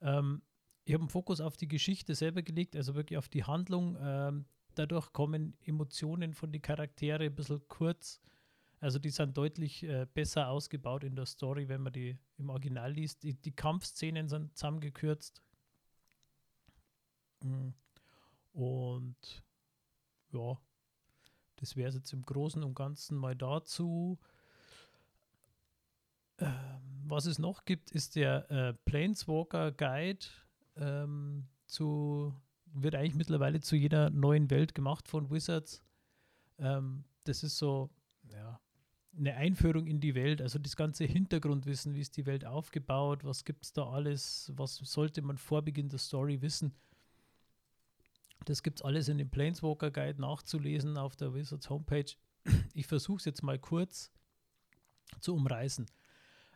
Ähm, 0.00 0.42
ich 0.84 0.94
habe 0.94 1.02
einen 1.02 1.10
Fokus 1.10 1.40
auf 1.40 1.56
die 1.56 1.68
Geschichte 1.68 2.14
selber 2.14 2.42
gelegt, 2.42 2.76
also 2.76 2.94
wirklich 2.94 3.18
auf 3.18 3.28
die 3.28 3.44
Handlung. 3.44 3.96
Ähm, 4.00 4.46
dadurch 4.74 5.12
kommen 5.12 5.56
Emotionen 5.64 6.34
von 6.34 6.50
den 6.52 6.62
Charaktere 6.62 7.24
ein 7.24 7.34
bisschen 7.34 7.66
kurz. 7.68 8.20
Also 8.80 8.98
die 8.98 9.10
sind 9.10 9.36
deutlich 9.36 9.84
äh, 9.84 10.06
besser 10.12 10.48
ausgebaut 10.48 11.04
in 11.04 11.14
der 11.14 11.26
Story, 11.26 11.68
wenn 11.68 11.82
man 11.82 11.92
die 11.92 12.18
im 12.36 12.50
Original 12.50 12.92
liest. 12.92 13.22
Die, 13.22 13.34
die 13.34 13.52
Kampfszenen 13.52 14.28
sind 14.28 14.56
zusammengekürzt. 14.56 15.40
Mhm. 17.44 17.74
Und 18.52 19.44
ja, 20.32 20.58
das 21.56 21.76
wäre 21.76 21.90
es 21.90 21.94
jetzt 21.94 22.12
im 22.12 22.22
Großen 22.22 22.62
und 22.64 22.74
Ganzen 22.74 23.16
mal 23.16 23.36
dazu. 23.36 24.18
Ähm, 26.42 26.82
was 27.04 27.26
es 27.26 27.38
noch 27.38 27.64
gibt, 27.64 27.90
ist 27.90 28.16
der 28.16 28.50
äh, 28.50 28.74
Planeswalker 28.84 29.72
Guide 29.72 30.26
ähm, 30.76 31.46
zu, 31.66 32.34
wird 32.66 32.94
eigentlich 32.94 33.14
mittlerweile 33.14 33.60
zu 33.60 33.76
jeder 33.76 34.10
neuen 34.10 34.50
Welt 34.50 34.74
gemacht 34.74 35.08
von 35.08 35.30
Wizards. 35.30 35.82
Ähm, 36.58 37.04
das 37.24 37.42
ist 37.42 37.58
so, 37.58 37.90
ja, 38.30 38.60
eine 39.16 39.36
Einführung 39.36 39.86
in 39.86 40.00
die 40.00 40.14
Welt, 40.14 40.40
also 40.40 40.58
das 40.58 40.76
ganze 40.76 41.04
Hintergrundwissen, 41.04 41.94
wie 41.94 42.00
ist 42.00 42.16
die 42.16 42.26
Welt 42.26 42.46
aufgebaut, 42.46 43.24
was 43.24 43.44
gibt 43.44 43.64
es 43.64 43.72
da 43.72 43.88
alles, 43.90 44.50
was 44.56 44.76
sollte 44.76 45.20
man 45.20 45.36
vor 45.36 45.62
Beginn 45.62 45.88
der 45.88 45.98
Story 45.98 46.40
wissen. 46.40 46.74
Das 48.46 48.62
gibt 48.62 48.80
es 48.80 48.84
alles 48.84 49.08
in 49.08 49.18
dem 49.18 49.30
Planeswalker 49.30 49.90
Guide 49.90 50.20
nachzulesen 50.20 50.96
auf 50.96 51.14
der 51.14 51.34
Wizards 51.34 51.68
Homepage. 51.68 52.12
Ich 52.74 52.86
versuche 52.86 53.18
es 53.18 53.24
jetzt 53.24 53.42
mal 53.42 53.58
kurz 53.58 54.10
zu 55.20 55.34
umreißen. 55.34 55.86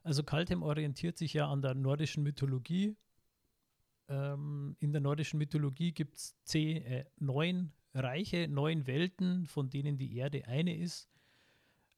Also 0.06 0.22
Kaltheim 0.22 0.62
orientiert 0.62 1.18
sich 1.18 1.32
ja 1.34 1.50
an 1.50 1.62
der 1.62 1.74
nordischen 1.74 2.22
Mythologie. 2.22 2.96
Ähm, 4.08 4.76
in 4.78 4.92
der 4.92 5.00
nordischen 5.00 5.36
Mythologie 5.38 5.90
gibt 5.90 6.16
es 6.16 6.36
äh, 6.54 7.06
neun 7.18 7.72
Reiche, 7.92 8.46
neun 8.46 8.86
Welten, 8.86 9.48
von 9.48 9.68
denen 9.68 9.98
die 9.98 10.16
Erde 10.16 10.46
eine 10.46 10.76
ist. 10.76 11.08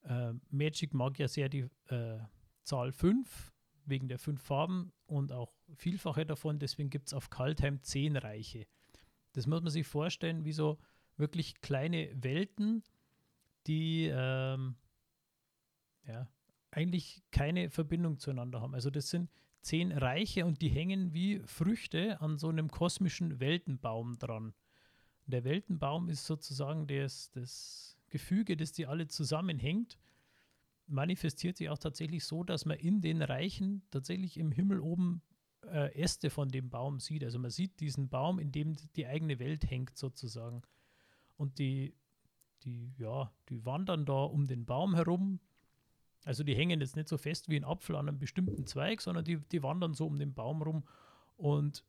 Äh, 0.05 0.33
Magic 0.49 0.95
mag 0.95 1.19
ja 1.19 1.29
sehr 1.29 1.50
die 1.50 1.69
äh, 1.88 2.19
Zahl 2.62 2.93
5 2.93 3.53
wegen 3.85 4.09
der 4.09 4.19
fünf 4.19 4.43
Farben 4.43 4.91
und 5.05 5.31
auch 5.31 5.53
Vielfache 5.75 6.25
davon. 6.25 6.59
Deswegen 6.59 6.88
gibt 6.88 7.09
es 7.09 7.12
auf 7.12 7.29
Kaltheim 7.29 7.83
zehn 7.83 8.17
Reiche. 8.17 8.67
Das 9.35 9.47
muss 9.47 9.61
man 9.61 9.71
sich 9.71 9.87
vorstellen, 9.87 10.47
wie 10.47 10.53
so 10.53 10.79
wirklich 11.19 11.61
kleine 11.61 12.11
Welten, 12.15 12.85
die 13.67 14.11
ähm, 14.11 14.77
ja, 16.07 16.27
eigentlich 16.70 17.22
keine 17.30 17.70
Verbindung 17.70 18.18
zueinander 18.18 18.60
haben. 18.60 18.75
Also 18.75 18.90
das 18.90 19.10
sind 19.10 19.30
zehn 19.60 19.92
Reiche 19.92 20.46
und 20.46 20.62
die 20.62 20.68
hängen 20.68 21.12
wie 21.12 21.40
Früchte 21.44 22.20
an 22.20 22.38
so 22.38 22.48
einem 22.48 22.70
kosmischen 22.70 23.40
Weltenbaum 23.40 24.18
dran. 24.18 24.54
Der 25.26 25.44
Weltenbaum 25.44 26.08
ist 26.08 26.25
sozusagen 26.26 26.87
das, 26.87 27.30
das 27.30 27.98
Gefüge, 28.08 28.56
das 28.56 28.72
die 28.72 28.87
alle 28.87 29.08
zusammenhängt, 29.08 29.98
manifestiert 30.87 31.58
sich 31.58 31.68
auch 31.68 31.78
tatsächlich 31.78 32.25
so, 32.25 32.44
dass 32.44 32.64
man 32.64 32.78
in 32.78 33.00
den 33.00 33.20
Reichen 33.20 33.82
tatsächlich 33.90 34.38
im 34.38 34.52
Himmel 34.52 34.80
oben 34.80 35.22
äh, 35.66 35.94
Äste 35.94 36.30
von 36.30 36.48
dem 36.48 36.70
Baum 36.70 36.98
sieht. 36.98 37.25
Also 37.25 37.38
man 37.38 37.50
sieht 37.50 37.80
diesen 37.80 38.08
Baum, 38.08 38.38
in 38.38 38.52
dem 38.52 38.76
die 38.96 39.06
eigene 39.06 39.38
Welt 39.38 39.70
hängt 39.70 39.96
sozusagen. 39.96 40.62
Und 41.37 41.58
die, 41.58 41.94
die, 42.64 42.94
ja, 42.98 43.30
die 43.48 43.64
wandern 43.64 44.06
da 44.06 44.25
um 44.25 44.46
den 44.46 44.64
Baum 44.64 44.94
herum. 44.94 45.40
Also 46.28 46.44
die 46.44 46.54
hängen 46.54 46.82
jetzt 46.82 46.94
nicht 46.94 47.08
so 47.08 47.16
fest 47.16 47.49
wie 47.49 47.56
ein 47.56 47.64
Apfel 47.64 47.97
an 47.97 48.06
einem 48.06 48.18
bestimmten 48.18 48.66
Zweig, 48.66 49.00
sondern 49.00 49.25
die, 49.25 49.38
die 49.38 49.62
wandern 49.62 49.94
so 49.94 50.06
um 50.06 50.18
den 50.18 50.35
Baum 50.35 50.61
rum 50.61 50.87
und 51.38 51.87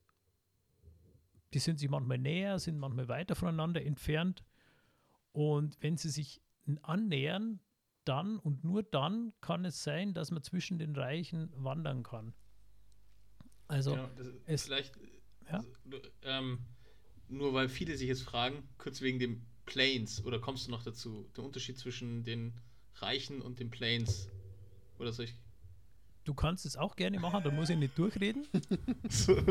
die 1.53 1.60
sind 1.60 1.77
sich 1.77 1.89
manchmal 1.89 2.19
näher, 2.19 2.58
sind 2.58 2.79
manchmal 2.79 3.10
weiter 3.10 3.36
voneinander 3.36 3.84
entfernt. 3.84 4.46
Und 5.34 5.75
wenn 5.81 5.98
sie 5.98 6.10
sich 6.10 6.41
annähern, 6.84 7.60
dann 8.05 8.39
und 8.39 8.63
nur 8.63 8.81
dann 8.81 9.34
kann 9.41 9.65
es 9.65 9.84
sein, 9.84 10.13
dass 10.13 10.31
man 10.31 10.41
zwischen 10.41 10.79
den 10.79 10.96
Reichen 10.96 11.51
wandern 11.53 12.03
kann. 12.03 12.34
Also 13.67 13.91
genau, 13.91 14.10
es, 14.46 14.63
vielleicht 14.63 14.96
ja? 15.51 15.58
also, 15.58 15.67
ähm, 16.22 16.60
nur 17.27 17.53
weil 17.53 17.67
viele 17.67 17.98
sich 17.98 18.08
jetzt 18.08 18.24
fragen, 18.24 18.69
kurz 18.77 19.01
wegen 19.01 19.19
dem 19.19 19.46
Planes, 19.65 20.24
oder 20.24 20.39
kommst 20.39 20.65
du 20.65 20.72
noch 20.72 20.84
dazu, 20.84 21.29
der 21.36 21.43
Unterschied 21.43 21.77
zwischen 21.77 22.24
den 22.24 22.53
Reichen 23.01 23.41
und 23.41 23.60
den 23.60 23.70
Planes? 23.70 24.29
Oder 24.98 25.13
soll 25.13 25.25
ich. 25.25 25.34
Du 26.25 26.34
kannst 26.34 26.65
es 26.65 26.77
auch 26.77 26.96
gerne 26.96 27.20
machen, 27.20 27.44
da 27.44 27.51
muss 27.51 27.70
ich 27.70 27.77
nicht 27.77 27.98
durchreden. 27.98 28.46
so, 29.10 29.41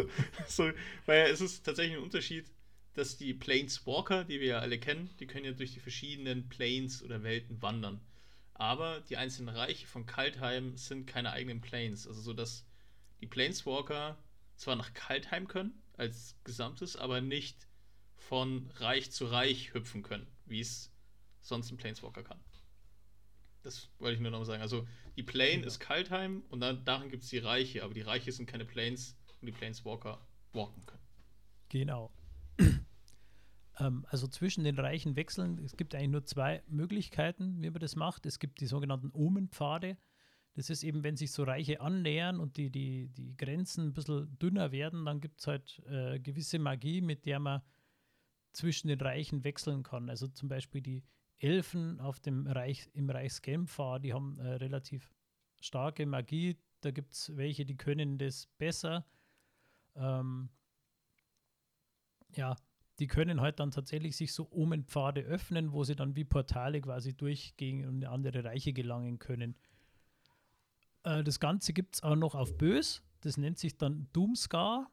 so, 0.46 0.70
weil 1.06 1.30
es 1.30 1.40
ist 1.40 1.64
tatsächlich 1.64 1.96
ein 1.96 2.02
Unterschied, 2.02 2.46
dass 2.94 3.16
die 3.16 3.34
Planeswalker, 3.34 4.24
die 4.24 4.40
wir 4.40 4.46
ja 4.48 4.58
alle 4.58 4.78
kennen, 4.78 5.10
die 5.18 5.26
können 5.26 5.44
ja 5.44 5.52
durch 5.52 5.72
die 5.72 5.80
verschiedenen 5.80 6.48
Planes 6.48 7.02
oder 7.02 7.22
Welten 7.22 7.60
wandern. 7.62 8.00
Aber 8.54 9.00
die 9.02 9.16
einzelnen 9.16 9.54
Reiche 9.54 9.86
von 9.86 10.04
Kaltheim 10.04 10.76
sind 10.76 11.06
keine 11.06 11.30
eigenen 11.30 11.60
Planes. 11.60 12.06
Also 12.06 12.20
so, 12.20 12.32
dass 12.32 12.66
die 13.20 13.26
Planeswalker 13.26 14.18
zwar 14.56 14.76
nach 14.76 14.92
Kaltheim 14.94 15.46
können, 15.46 15.80
als 15.96 16.36
Gesamtes, 16.44 16.96
aber 16.96 17.20
nicht 17.20 17.68
von 18.16 18.70
Reich 18.76 19.10
zu 19.10 19.26
Reich 19.26 19.74
hüpfen 19.74 20.02
können, 20.02 20.26
wie 20.46 20.60
es 20.60 20.92
sonst 21.40 21.70
ein 21.70 21.76
Planeswalker 21.76 22.22
kann. 22.22 22.40
Das 23.62 23.90
wollte 23.98 24.14
ich 24.14 24.20
nur 24.20 24.30
noch 24.30 24.38
mal 24.38 24.44
sagen. 24.44 24.62
Also 24.62 24.86
die 25.16 25.22
Plane 25.22 25.60
ja. 25.60 25.66
ist 25.66 25.78
Kaltheim 25.78 26.42
und 26.48 26.60
dann, 26.60 26.84
darin 26.84 27.10
gibt 27.10 27.24
es 27.24 27.30
die 27.30 27.38
Reiche, 27.38 27.84
aber 27.84 27.94
die 27.94 28.02
Reiche 28.02 28.32
sind 28.32 28.46
keine 28.46 28.64
Planes 28.64 29.16
und 29.40 29.46
die 29.46 29.52
Planeswalker 29.52 30.20
walken 30.52 30.84
können. 30.86 31.02
Genau. 31.68 32.12
ähm, 33.78 34.06
also 34.08 34.26
zwischen 34.28 34.64
den 34.64 34.78
Reichen 34.78 35.16
wechseln, 35.16 35.58
es 35.64 35.76
gibt 35.76 35.94
eigentlich 35.94 36.10
nur 36.10 36.24
zwei 36.24 36.62
Möglichkeiten, 36.68 37.62
wie 37.62 37.70
man 37.70 37.80
das 37.80 37.96
macht. 37.96 38.26
Es 38.26 38.38
gibt 38.38 38.60
die 38.60 38.66
sogenannten 38.66 39.10
Omenpfade. 39.12 39.98
Das 40.54 40.70
ist 40.70 40.82
eben, 40.82 41.04
wenn 41.04 41.16
sich 41.16 41.30
so 41.30 41.44
Reiche 41.44 41.80
annähern 41.80 42.40
und 42.40 42.56
die, 42.56 42.70
die, 42.70 43.08
die 43.08 43.36
Grenzen 43.36 43.88
ein 43.88 43.92
bisschen 43.92 44.38
dünner 44.38 44.72
werden, 44.72 45.04
dann 45.04 45.20
gibt 45.20 45.40
es 45.40 45.46
halt 45.46 45.80
äh, 45.86 46.18
gewisse 46.18 46.58
Magie, 46.58 47.00
mit 47.00 47.26
der 47.26 47.38
man 47.38 47.62
zwischen 48.52 48.88
den 48.88 49.00
Reichen 49.00 49.44
wechseln 49.44 49.84
kann. 49.84 50.08
Also 50.10 50.26
zum 50.26 50.48
Beispiel 50.48 50.80
die 50.80 51.04
Elfen 51.38 52.00
auf 52.00 52.20
dem 52.20 52.46
Reich, 52.46 52.90
im 52.94 53.10
Reich 53.10 53.32
Skelmfar, 53.32 54.00
die 54.00 54.12
haben 54.12 54.38
äh, 54.38 54.54
relativ 54.54 55.14
starke 55.60 56.06
Magie. 56.06 56.58
Da 56.80 56.90
gibt 56.90 57.12
es 57.12 57.36
welche, 57.36 57.64
die 57.64 57.76
können 57.76 58.18
das 58.18 58.46
besser. 58.58 59.06
Ähm, 59.94 60.50
ja, 62.34 62.56
die 62.98 63.06
können 63.06 63.40
halt 63.40 63.60
dann 63.60 63.70
tatsächlich 63.70 64.16
sich 64.16 64.32
so 64.32 64.48
Omenpfade 64.50 65.20
öffnen, 65.20 65.72
wo 65.72 65.84
sie 65.84 65.94
dann 65.94 66.16
wie 66.16 66.24
Portale 66.24 66.80
quasi 66.80 67.14
durchgehen 67.14 67.86
und 67.86 68.02
in 68.02 68.08
andere 68.08 68.44
Reiche 68.44 68.72
gelangen 68.72 69.18
können. 69.18 69.56
Äh, 71.04 71.22
das 71.22 71.40
Ganze 71.40 71.72
gibt 71.72 71.96
es 71.96 72.02
auch 72.02 72.16
noch 72.16 72.34
auf 72.34 72.56
Bös. 72.56 73.02
Das 73.20 73.36
nennt 73.36 73.58
sich 73.58 73.76
dann 73.76 74.08
Doomscar. 74.12 74.90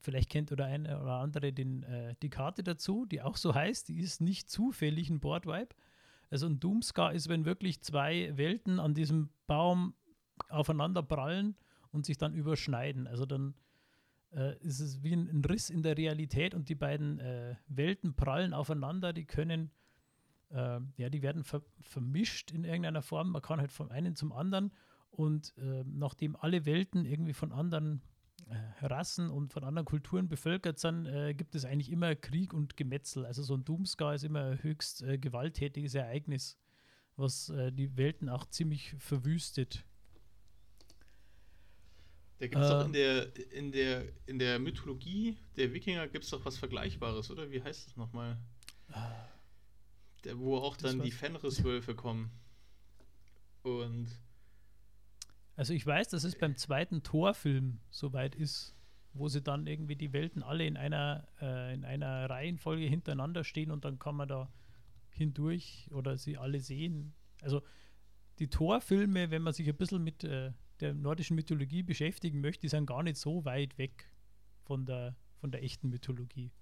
Vielleicht 0.00 0.30
kennt 0.30 0.52
oder 0.52 0.66
eine 0.66 1.00
oder 1.00 1.18
andere 1.18 1.52
den, 1.52 1.82
äh, 1.82 2.14
die 2.22 2.30
Karte 2.30 2.62
dazu, 2.62 3.06
die 3.06 3.22
auch 3.22 3.36
so 3.36 3.54
heißt. 3.54 3.88
Die 3.88 3.98
ist 3.98 4.20
nicht 4.20 4.50
zufällig 4.50 5.10
ein 5.10 5.20
Boardwipe. 5.20 5.74
Also 6.30 6.46
ein 6.46 6.60
Doomscar 6.60 7.12
ist, 7.12 7.28
wenn 7.28 7.44
wirklich 7.44 7.82
zwei 7.82 8.36
Welten 8.36 8.80
an 8.80 8.94
diesem 8.94 9.30
Baum 9.46 9.94
aufeinander 10.48 11.02
prallen 11.02 11.56
und 11.92 12.04
sich 12.04 12.18
dann 12.18 12.34
überschneiden. 12.34 13.06
Also 13.06 13.26
dann 13.26 13.54
äh, 14.32 14.56
ist 14.58 14.80
es 14.80 15.02
wie 15.02 15.12
ein, 15.14 15.28
ein, 15.28 15.44
Riss 15.44 15.70
in 15.70 15.82
der 15.82 15.96
Realität 15.96 16.54
und 16.54 16.68
die 16.68 16.74
beiden 16.74 17.20
äh, 17.20 17.56
Welten 17.68 18.14
prallen 18.14 18.52
aufeinander. 18.52 19.12
Die 19.12 19.24
können, 19.24 19.70
äh, 20.50 20.80
ja, 20.96 21.08
die 21.08 21.22
werden 21.22 21.44
ver 21.44 21.62
vermischt 21.80 22.50
in 22.50 22.64
irgendeiner 22.64 23.02
Form. 23.02 23.30
Man 23.30 23.42
kann 23.42 23.60
halt 23.60 23.72
vom 23.72 23.90
einen 23.90 24.16
zum 24.16 24.32
anderen 24.32 24.72
und 25.10 25.54
äh, 25.58 25.84
nachdem 25.86 26.36
alle 26.36 26.66
Welten 26.66 27.04
irgendwie 27.04 27.32
von 27.32 27.52
anderen 27.52 28.02
Rassen 28.80 29.30
und 29.30 29.52
von 29.52 29.64
anderen 29.64 29.86
Kulturen 29.86 30.28
bevölkert 30.28 30.78
sind, 30.78 31.06
äh, 31.06 31.34
gibt 31.34 31.54
es 31.54 31.64
eigentlich 31.64 31.90
immer 31.90 32.14
Krieg 32.14 32.52
und 32.52 32.76
Gemetzel. 32.76 33.26
Also 33.26 33.42
so 33.42 33.54
ein 33.54 33.64
Doomscar 33.64 34.14
ist 34.14 34.24
immer 34.24 34.44
ein 34.44 34.62
höchst 34.62 35.02
äh, 35.02 35.18
gewalttätiges 35.18 35.94
Ereignis, 35.94 36.56
was 37.16 37.48
äh, 37.48 37.72
die 37.72 37.96
Welten 37.96 38.28
auch 38.28 38.46
ziemlich 38.46 38.94
verwüstet. 38.98 39.84
Da 42.38 42.48
gibt 42.48 42.62
es 42.62 42.68
doch 42.68 42.84
in 42.84 42.92
der, 42.92 43.52
in, 43.52 43.72
der, 43.72 44.04
in 44.26 44.38
der 44.38 44.58
Mythologie 44.58 45.38
der 45.56 45.72
Wikinger 45.72 46.06
gibt 46.06 46.24
es 46.24 46.30
doch 46.30 46.44
was 46.44 46.58
Vergleichbares, 46.58 47.30
oder? 47.30 47.50
Wie 47.50 47.62
heißt 47.62 47.86
das 47.86 47.96
nochmal? 47.96 48.36
Der, 50.22 50.38
wo 50.38 50.58
auch 50.58 50.76
dann 50.76 51.00
die 51.00 51.10
Fenriswölfe 51.10 51.94
kommen. 51.94 52.30
Und 53.62 54.08
also 55.56 55.72
ich 55.72 55.86
weiß, 55.86 56.08
dass 56.08 56.24
es 56.24 56.38
beim 56.38 56.56
zweiten 56.56 57.02
Torfilm 57.02 57.80
soweit 57.90 58.34
ist, 58.34 58.74
wo 59.14 59.28
sie 59.28 59.40
dann 59.42 59.66
irgendwie 59.66 59.96
die 59.96 60.12
Welten 60.12 60.42
alle 60.42 60.66
in 60.66 60.76
einer, 60.76 61.26
äh, 61.40 61.72
in 61.74 61.84
einer 61.84 62.28
Reihenfolge 62.28 62.84
hintereinander 62.84 63.44
stehen 63.44 63.70
und 63.70 63.84
dann 63.84 63.98
kann 63.98 64.14
man 64.16 64.28
da 64.28 64.52
hindurch 65.10 65.88
oder 65.90 66.18
sie 66.18 66.36
alle 66.36 66.60
sehen. 66.60 67.14
Also 67.40 67.62
die 68.38 68.48
Torfilme, 68.48 69.30
wenn 69.30 69.40
man 69.42 69.54
sich 69.54 69.66
ein 69.68 69.76
bisschen 69.76 70.04
mit 70.04 70.24
äh, 70.24 70.52
der 70.80 70.92
nordischen 70.92 71.36
Mythologie 71.36 71.82
beschäftigen 71.82 72.42
möchte, 72.42 72.62
die 72.62 72.68
sind 72.68 72.84
gar 72.84 73.02
nicht 73.02 73.16
so 73.16 73.46
weit 73.46 73.78
weg 73.78 74.10
von 74.64 74.84
der, 74.84 75.16
von 75.38 75.50
der 75.50 75.62
echten 75.62 75.88
Mythologie. 75.88 76.52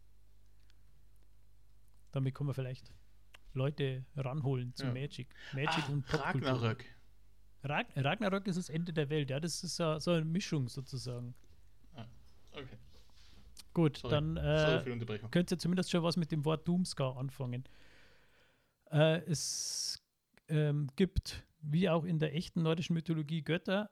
Damit 2.13 2.35
können 2.35 2.49
wir 2.51 2.55
vielleicht 2.55 2.93
Leute 3.55 4.05
ranholen 4.17 4.73
zu 4.75 4.85
Ja. 4.85 4.93
Magic. 4.93 5.35
Magic 5.53 5.85
Ah, 5.89 5.93
und 5.93 6.07
Popkultur. 6.07 6.49
Ragnarök. 6.51 6.85
Rag 7.65 7.87
Ragnarök 7.97 8.47
ist 8.47 8.57
das 8.57 8.69
Ende 8.69 8.93
der 8.93 9.09
Welt, 9.11 9.31
ja, 9.31 9.41
das 9.41 9.65
ist 9.65 9.77
so, 9.77 9.99
so 9.99 10.13
eine 10.13 10.25
Mischung 10.25 10.69
sozusagen. 10.69 11.35
Okay. 12.53 12.79
Gut, 13.73 13.99
Sorry. 13.99 14.11
dann 14.15 14.37
äh, 14.37 14.85
könnt 15.31 15.51
ihr 15.51 15.59
zumindest 15.59 15.91
schon 15.91 16.03
was 16.05 16.17
mit 16.17 16.31
dem 16.31 16.45
Wort 16.45 16.69
Doomscar 16.69 17.17
anfangen. 17.17 17.65
Äh, 18.91 19.23
es 19.27 20.01
ähm, 20.49 20.89
gibt, 20.95 21.45
wie 21.61 21.89
auch 21.89 22.05
in 22.05 22.21
der 22.21 22.35
echten 22.35 22.63
nordischen 22.63 22.95
Mythologie, 22.95 23.43
Götter 23.43 23.91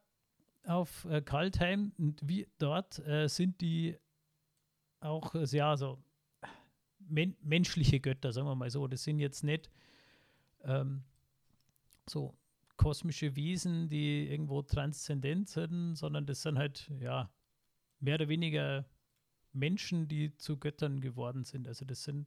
auf 0.64 1.04
äh, 1.06 1.20
Kaltheim 1.20 1.92
und 1.98 2.20
wie 2.22 2.46
dort 2.58 3.00
äh, 3.00 3.26
sind 3.28 3.60
die 3.60 3.98
auch 5.00 5.34
äh, 5.34 5.44
ja, 5.44 5.76
so 5.76 5.98
men 7.00 7.36
menschliche 7.42 7.98
Götter, 7.98 8.32
sagen 8.32 8.46
wir 8.46 8.54
mal 8.54 8.70
so. 8.70 8.86
Das 8.86 9.02
sind 9.02 9.18
jetzt 9.18 9.42
nicht 9.42 9.68
ähm, 10.62 11.02
so 12.08 12.36
kosmische 12.76 13.36
Wesen, 13.36 13.88
die 13.88 14.28
irgendwo 14.28 14.62
transzendent 14.62 15.48
sind, 15.48 15.94
sondern 15.96 16.26
das 16.26 16.42
sind 16.42 16.58
halt, 16.58 16.90
ja, 17.00 17.30
mehr 18.00 18.16
oder 18.16 18.28
weniger 18.28 18.84
Menschen, 19.52 20.08
die 20.08 20.36
zu 20.36 20.56
Göttern 20.56 21.00
geworden 21.00 21.44
sind. 21.44 21.68
Also 21.68 21.84
das 21.84 22.02
sind 22.02 22.26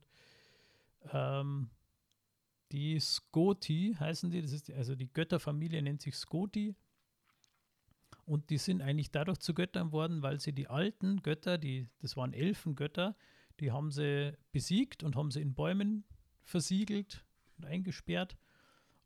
ähm, 1.12 1.70
die 2.72 3.00
Skoti, 3.00 3.96
heißen 4.00 4.32
die, 4.32 4.42
das 4.42 4.52
ist 4.52 4.72
also 4.72 4.96
die 4.96 5.12
Götterfamilie 5.12 5.82
nennt 5.82 6.02
sich 6.02 6.16
Skoti. 6.16 6.76
Und 8.26 8.50
die 8.50 8.58
sind 8.58 8.82
eigentlich 8.82 9.12
dadurch 9.12 9.38
zu 9.40 9.54
Göttern 9.54 9.92
worden, 9.92 10.24
weil 10.24 10.40
sie 10.40 10.52
die 10.52 10.68
alten 10.68 11.22
Götter, 11.22 11.60
die, 11.60 11.90
das 12.00 12.18
waren 12.18 12.34
Elfengötter, 12.34 13.16
die 13.60 13.72
haben 13.72 13.92
sie 13.92 14.36
besiegt 14.52 15.04
und 15.04 15.16
haben 15.16 15.30
sie 15.30 15.42
in 15.42 15.54
Bäumen 15.54 16.06
versiegelt 16.44 17.24
und 17.58 17.66
eingesperrt 17.66 18.36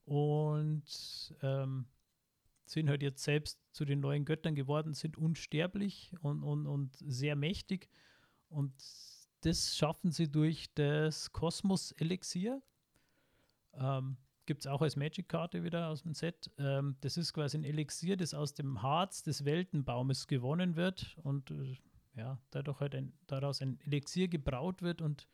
und 0.10 1.36
ähm, 1.44 1.86
sind 2.66 2.90
halt 2.90 3.04
jetzt 3.04 3.24
selbst 3.24 3.60
zu 3.72 3.86
den 3.86 4.00
neuen 4.00 4.26
Göttern 4.26 4.56
geworden, 4.56 4.96
sind 4.96 5.18
unsterblich 5.18 6.14
und, 6.22 6.42
und, 6.42 6.66
und 6.66 6.96
sehr 6.98 7.36
mächtig. 7.36 7.90
Und 8.50 8.74
das 9.42 9.78
schaffen 9.78 10.12
sie 10.12 10.28
durch 10.28 10.74
das 10.74 11.32
Kosmos-Elixier. 11.32 12.60
Ähm, 13.74 14.18
Gibt 14.48 14.62
es 14.62 14.68
auch 14.68 14.82
als 14.82 14.96
Magic-Karte 14.96 15.64
wieder 15.64 15.90
aus 15.90 16.02
dem 16.02 16.16
Set. 16.16 16.50
Ähm, 16.58 16.96
das 17.02 17.16
ist 17.16 17.34
quasi 17.34 17.60
ein 17.60 17.64
Elixier, 17.64 18.18
das 18.18 18.34
aus 18.34 18.56
dem 18.56 18.82
Harz 18.82 19.22
des 19.22 19.46
Weltenbaumes 19.46 20.26
gewonnen 20.26 20.76
wird 20.76 21.18
und 21.22 21.52
äh, 21.52 21.78
ja, 22.16 22.40
dadurch 22.50 22.80
halt 22.80 22.96
ein, 22.96 23.14
daraus 23.28 23.62
ein 23.62 23.80
Elixier 23.82 24.28
gebraut 24.28 24.82
wird 24.82 25.04
und 25.04 25.28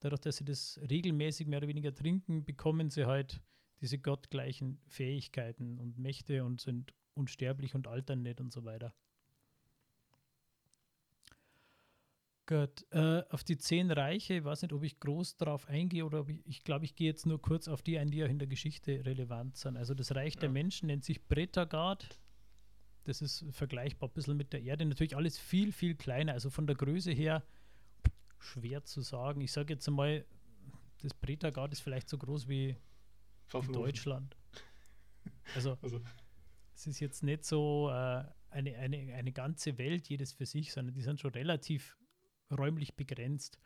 dadurch, 0.00 0.22
dass 0.22 0.38
sie 0.38 0.46
das 0.46 0.80
regelmäßig 0.88 1.46
mehr 1.46 1.58
oder 1.58 1.68
weniger 1.68 1.94
trinken, 1.94 2.46
bekommen 2.46 2.88
sie 2.88 3.04
halt 3.04 3.42
diese 3.80 3.98
gottgleichen 3.98 4.80
Fähigkeiten 4.86 5.78
und 5.78 5.98
Mächte 5.98 6.44
und 6.44 6.60
sind 6.60 6.94
unsterblich 7.14 7.74
und 7.74 7.86
altern 7.86 8.22
nicht 8.22 8.40
und 8.40 8.52
so 8.52 8.64
weiter. 8.64 8.94
Gut, 12.46 12.86
äh, 12.92 13.22
auf 13.28 13.44
die 13.44 13.58
zehn 13.58 13.90
Reiche, 13.90 14.34
ich 14.34 14.44
weiß 14.44 14.62
nicht, 14.62 14.72
ob 14.72 14.82
ich 14.82 14.98
groß 15.00 15.36
darauf 15.36 15.68
eingehe 15.68 16.06
oder 16.06 16.20
ob 16.20 16.30
ich, 16.30 16.40
ich 16.46 16.64
glaube, 16.64 16.86
ich 16.86 16.94
gehe 16.94 17.06
jetzt 17.06 17.26
nur 17.26 17.42
kurz 17.42 17.68
auf 17.68 17.82
die 17.82 17.98
ein, 17.98 18.10
die 18.10 18.24
auch 18.24 18.28
in 18.28 18.38
der 18.38 18.48
Geschichte 18.48 19.04
relevant 19.04 19.58
sind. 19.58 19.76
Also 19.76 19.92
das 19.92 20.14
Reich 20.14 20.34
der 20.36 20.48
Ja. 20.48 20.52
Menschen 20.54 20.86
nennt 20.86 21.04
sich 21.04 21.22
Bretagard. 21.26 22.18
Das 23.04 23.20
ist 23.20 23.44
vergleichbar 23.50 24.08
ein 24.08 24.14
bisschen 24.14 24.38
mit 24.38 24.54
der 24.54 24.62
Erde. 24.62 24.86
Natürlich 24.86 25.14
alles 25.14 25.38
viel, 25.38 25.72
viel 25.72 25.94
kleiner. 25.94 26.32
Also 26.32 26.48
von 26.48 26.66
der 26.66 26.76
Größe 26.76 27.12
her 27.12 27.44
schwer 28.38 28.82
zu 28.82 29.02
sagen. 29.02 29.42
Ich 29.42 29.52
sage 29.52 29.74
jetzt 29.74 29.86
einmal, 29.86 30.24
das 31.02 31.12
Bretagard 31.12 31.72
ist 31.72 31.80
vielleicht 31.80 32.08
so 32.08 32.16
groß 32.16 32.48
wie 32.48 32.76
Pfaffenhofen. 33.48 33.84
Deutschland. 33.84 34.36
Also 35.54 35.78
Also, 35.80 36.02
es 36.74 36.86
ist 36.86 37.00
jetzt 37.00 37.22
nicht 37.22 37.42
so 37.42 37.88
äh, 37.88 38.24
eine, 38.50 38.76
eine, 38.76 39.14
eine 39.14 39.32
ganze 39.32 39.78
Welt, 39.78 40.08
jedes 40.08 40.34
für 40.34 40.44
sich, 40.44 40.72
sondern 40.72 40.94
die 40.94 41.00
sind 41.00 41.20
schon 41.20 41.30
relativ 41.30 41.96
räumlich 42.50 42.96
begrenzt. 42.96 43.58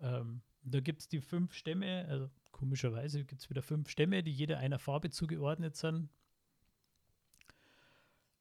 Ähm, 0.00 0.42
da 0.62 0.80
gibt 0.80 1.02
es 1.02 1.08
die 1.08 1.20
fünf 1.20 1.52
Stämme, 1.52 2.06
also 2.08 2.30
komischerweise 2.52 3.24
gibt 3.24 3.42
es 3.42 3.50
wieder 3.50 3.62
fünf 3.62 3.88
Stämme, 3.90 4.22
die 4.22 4.32
jeder 4.32 4.58
einer 4.58 4.78
Farbe 4.78 5.10
zugeordnet 5.10 5.76
sind. 5.76 6.08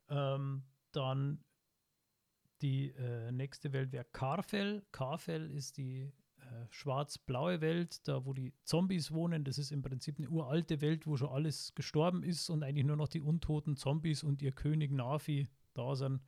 Ähm, 0.09 0.63
dann 0.91 1.43
die 2.61 2.91
äh, 2.91 3.31
nächste 3.31 3.73
Welt 3.73 3.91
wäre 3.91 4.05
Karfell. 4.05 4.85
Karfell 4.91 5.51
ist 5.51 5.77
die 5.77 6.11
äh, 6.53 6.67
schwarz-blaue 6.69 7.61
Welt, 7.61 8.07
da 8.07 8.25
wo 8.25 8.33
die 8.33 8.53
Zombies 8.63 9.11
wohnen. 9.11 9.43
Das 9.43 9.57
ist 9.57 9.71
im 9.71 9.81
Prinzip 9.81 10.19
eine 10.19 10.29
uralte 10.29 10.81
Welt, 10.81 11.07
wo 11.07 11.17
schon 11.17 11.29
alles 11.29 11.73
gestorben 11.75 12.23
ist 12.23 12.49
und 12.49 12.63
eigentlich 12.63 12.85
nur 12.85 12.97
noch 12.97 13.07
die 13.07 13.21
untoten 13.21 13.75
Zombies 13.75 14.23
und 14.23 14.41
ihr 14.41 14.51
König 14.51 14.91
Nafi 14.91 15.47
da 15.73 15.95
sind. 15.95 16.21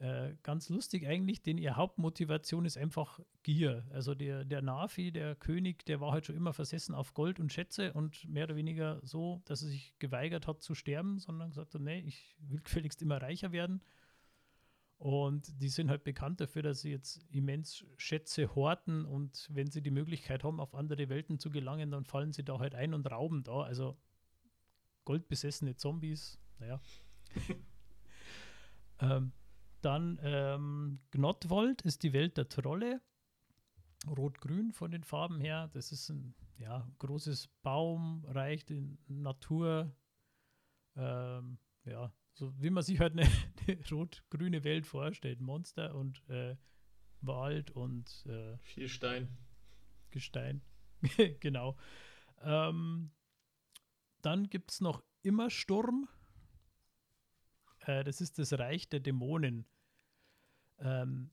Äh, 0.00 0.36
ganz 0.42 0.70
lustig 0.70 1.06
eigentlich, 1.06 1.42
denn 1.42 1.58
ihre 1.58 1.76
Hauptmotivation 1.76 2.64
ist 2.64 2.78
einfach 2.78 3.20
Gier. 3.42 3.84
Also 3.90 4.14
der, 4.14 4.46
der 4.46 4.62
Nafi, 4.62 5.12
der 5.12 5.34
König, 5.34 5.84
der 5.84 6.00
war 6.00 6.12
halt 6.12 6.24
schon 6.24 6.36
immer 6.36 6.54
versessen 6.54 6.94
auf 6.94 7.12
Gold 7.12 7.38
und 7.38 7.52
Schätze 7.52 7.92
und 7.92 8.26
mehr 8.26 8.44
oder 8.44 8.56
weniger 8.56 8.98
so, 9.02 9.42
dass 9.44 9.62
er 9.62 9.68
sich 9.68 9.94
geweigert 9.98 10.46
hat 10.46 10.62
zu 10.62 10.74
sterben, 10.74 11.18
sondern 11.18 11.50
gesagt 11.50 11.74
hat, 11.74 11.82
nee, 11.82 12.00
ich 12.00 12.34
will 12.38 12.62
gefälligst 12.62 13.02
immer 13.02 13.20
reicher 13.20 13.52
werden. 13.52 13.82
Und 15.00 15.62
die 15.62 15.70
sind 15.70 15.88
halt 15.88 16.04
bekannt 16.04 16.42
dafür, 16.42 16.60
dass 16.60 16.82
sie 16.82 16.90
jetzt 16.90 17.24
immens 17.30 17.86
Schätze 17.96 18.54
horten 18.54 19.06
und 19.06 19.48
wenn 19.50 19.70
sie 19.70 19.80
die 19.80 19.90
Möglichkeit 19.90 20.44
haben, 20.44 20.60
auf 20.60 20.74
andere 20.74 21.08
Welten 21.08 21.38
zu 21.38 21.50
gelangen, 21.50 21.90
dann 21.90 22.04
fallen 22.04 22.34
sie 22.34 22.44
da 22.44 22.58
halt 22.58 22.74
ein 22.74 22.92
und 22.92 23.10
rauben 23.10 23.42
da. 23.42 23.62
Also 23.62 23.96
goldbesessene 25.06 25.74
Zombies, 25.76 26.38
naja. 26.58 26.82
ähm, 29.00 29.32
dann 29.80 30.20
ähm, 30.22 31.00
Gnotwold 31.12 31.80
ist 31.80 32.02
die 32.02 32.12
Welt 32.12 32.36
der 32.36 32.50
Trolle. 32.50 33.00
Rot-Grün 34.06 34.72
von 34.72 34.90
den 34.90 35.04
Farben 35.04 35.40
her. 35.40 35.70
Das 35.72 35.92
ist 35.92 36.10
ein 36.10 36.34
ja, 36.58 36.86
großes 36.98 37.48
Baumreich, 37.62 38.66
die 38.66 38.98
Natur. 39.08 39.96
Ähm, 40.94 41.56
ja, 41.86 42.12
so 42.34 42.52
wie 42.60 42.70
man 42.70 42.82
sich 42.82 43.00
halt 43.00 43.12
eine 43.18 43.26
rot-grüne 43.90 44.64
Welt 44.64 44.86
vorstellt. 44.86 45.40
Monster 45.40 45.94
und 45.94 46.28
äh, 46.28 46.56
Wald 47.20 47.70
und 47.70 48.24
äh, 48.26 48.56
viel 48.58 48.88
Stein. 48.88 49.28
Gestein. 50.10 50.62
genau. 51.40 51.76
Ähm, 52.42 53.10
dann 54.22 54.48
gibt 54.48 54.72
es 54.72 54.80
noch 54.80 55.02
Immersturm. 55.22 56.08
Äh, 57.80 58.04
das 58.04 58.20
ist 58.20 58.38
das 58.38 58.58
Reich 58.58 58.88
der 58.88 59.00
Dämonen. 59.00 59.66
Ähm, 60.78 61.30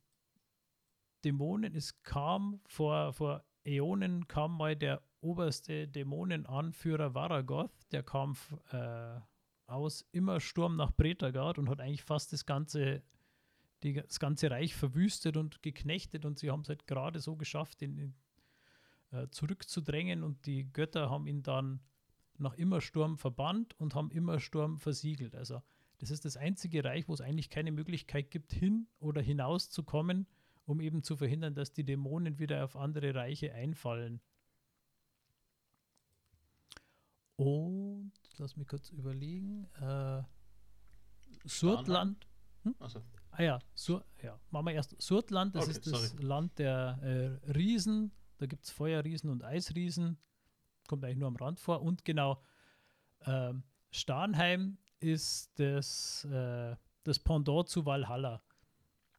Dämonen 1.23 1.73
ist 1.73 2.03
kam 2.03 2.61
vor, 2.67 3.13
vor 3.13 3.43
Äonen 3.65 4.27
kam 4.27 4.57
mal 4.57 4.75
der 4.75 5.01
oberste 5.21 5.87
Dämonenanführer 5.87 7.13
Varagoth, 7.13 7.71
der 7.91 8.03
kam 8.03 8.35
äh, 8.71 9.19
aus 9.67 10.05
Immersturm 10.11 10.75
nach 10.75 10.91
Bretagard 10.91 11.59
und 11.59 11.69
hat 11.69 11.81
eigentlich 11.81 12.03
fast 12.03 12.33
das 12.33 12.45
ganze, 12.45 13.03
die, 13.83 13.93
das 13.93 14.19
ganze 14.19 14.49
Reich 14.49 14.75
verwüstet 14.75 15.37
und 15.37 15.61
geknechtet 15.61 16.25
und 16.25 16.39
sie 16.39 16.49
haben 16.49 16.61
es 16.61 16.69
halt 16.69 16.87
gerade 16.87 17.19
so 17.19 17.35
geschafft, 17.35 17.81
ihn, 17.81 17.97
ihn 17.97 18.15
äh, 19.11 19.27
zurückzudrängen 19.29 20.23
und 20.23 20.45
die 20.45 20.71
Götter 20.71 21.09
haben 21.09 21.27
ihn 21.27 21.43
dann 21.43 21.81
nach 22.37 22.53
Immersturm 22.53 23.17
verbannt 23.17 23.79
und 23.79 23.93
haben 23.93 24.11
Immersturm 24.11 24.79
versiegelt. 24.79 25.35
Also 25.35 25.61
das 25.99 26.11
ist 26.11 26.25
das 26.25 26.37
einzige 26.37 26.83
Reich, 26.83 27.07
wo 27.07 27.13
es 27.13 27.21
eigentlich 27.21 27.49
keine 27.49 27.71
Möglichkeit 27.71 28.31
gibt, 28.31 28.53
hin 28.53 28.87
oder 28.99 29.21
hinaus 29.21 29.69
zu 29.69 29.83
kommen, 29.83 30.27
um 30.65 30.79
eben 30.79 31.03
zu 31.03 31.15
verhindern, 31.17 31.55
dass 31.55 31.73
die 31.73 31.83
Dämonen 31.83 32.39
wieder 32.39 32.63
auf 32.63 32.75
andere 32.75 33.15
Reiche 33.15 33.53
einfallen. 33.53 34.21
Und 37.35 38.11
lass 38.39 38.55
mich 38.57 38.67
kurz 38.67 38.89
überlegen. 38.89 39.65
Äh, 39.81 40.23
Surtland. 41.45 42.27
Achso. 42.79 43.01
Ah 43.31 43.43
ja, 43.43 43.59
Sur 43.75 44.03
ja, 44.23 44.39
machen 44.49 44.65
wir 44.65 44.73
erst 44.73 44.99
Surtland, 45.01 45.55
das 45.55 45.63
Okay, 45.65 45.71
ist 45.71 45.87
das 45.87 46.09
sorry. 46.09 46.23
Land 46.23 46.59
der 46.59 46.99
äh, 47.45 47.51
Riesen. 47.51 48.11
Da 48.39 48.45
gibt 48.45 48.65
es 48.65 48.71
Feuerriesen 48.71 49.29
und 49.29 49.43
Eisriesen. 49.43 50.17
Kommt 50.87 51.03
eigentlich 51.03 51.17
nur 51.17 51.27
am 51.27 51.35
Rand 51.35 51.59
vor. 51.59 51.81
Und 51.81 52.05
genau, 52.05 52.41
ähm, 53.25 53.63
Starnheim 53.91 54.77
ist 54.99 55.51
das, 55.59 56.25
äh, 56.25 56.75
das 57.03 57.19
Pendant 57.19 57.69
zu 57.69 57.85
Valhalla. 57.85 58.41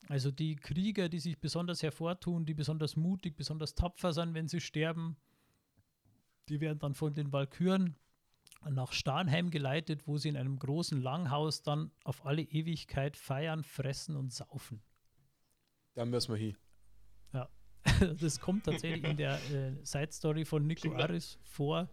Also 0.09 0.31
die 0.31 0.57
Krieger, 0.57 1.09
die 1.09 1.21
sich 1.21 1.39
besonders 1.39 1.83
hervortun, 1.83 2.47
die 2.47 2.55
besonders 2.55 2.97
mutig, 2.97 3.37
besonders 3.37 3.75
tapfer 3.75 4.13
sind, 4.13 4.35
wenn 4.35 4.49
sie 4.49 4.61
sterben, 4.61 5.17
die 6.49 6.61
werden 6.61 6.79
dann 6.79 6.95
von 6.95 7.13
den 7.15 7.33
Walküren 7.33 7.97
nach 8.69 8.93
Starnheim 8.93 9.51
geleitet, 9.51 10.07
wo 10.07 10.19
sie 10.19 10.29
in 10.29 10.37
einem 10.37 10.59
großen 10.59 11.01
Langhaus 11.01 11.63
dann 11.63 11.91
auf 12.05 12.27
alle 12.27 12.43
Ewigkeit 12.43 13.17
feiern, 13.17 13.65
fressen 13.65 14.17
und 14.17 14.33
saufen. 14.33 14.83
Dann 15.95 16.11
müssen 16.11 16.33
wir 16.33 16.39
hin. 16.39 16.57
das 18.21 18.41
kommt 18.41 18.65
tatsächlich 18.65 19.05
in 19.05 19.17
der 19.17 19.35
äh, 19.51 19.73
Side-Story 19.83 20.45
von 20.45 20.67
Nico 20.67 20.83
Klingt 20.83 21.01
Aris 21.01 21.39
vor. 21.43 21.89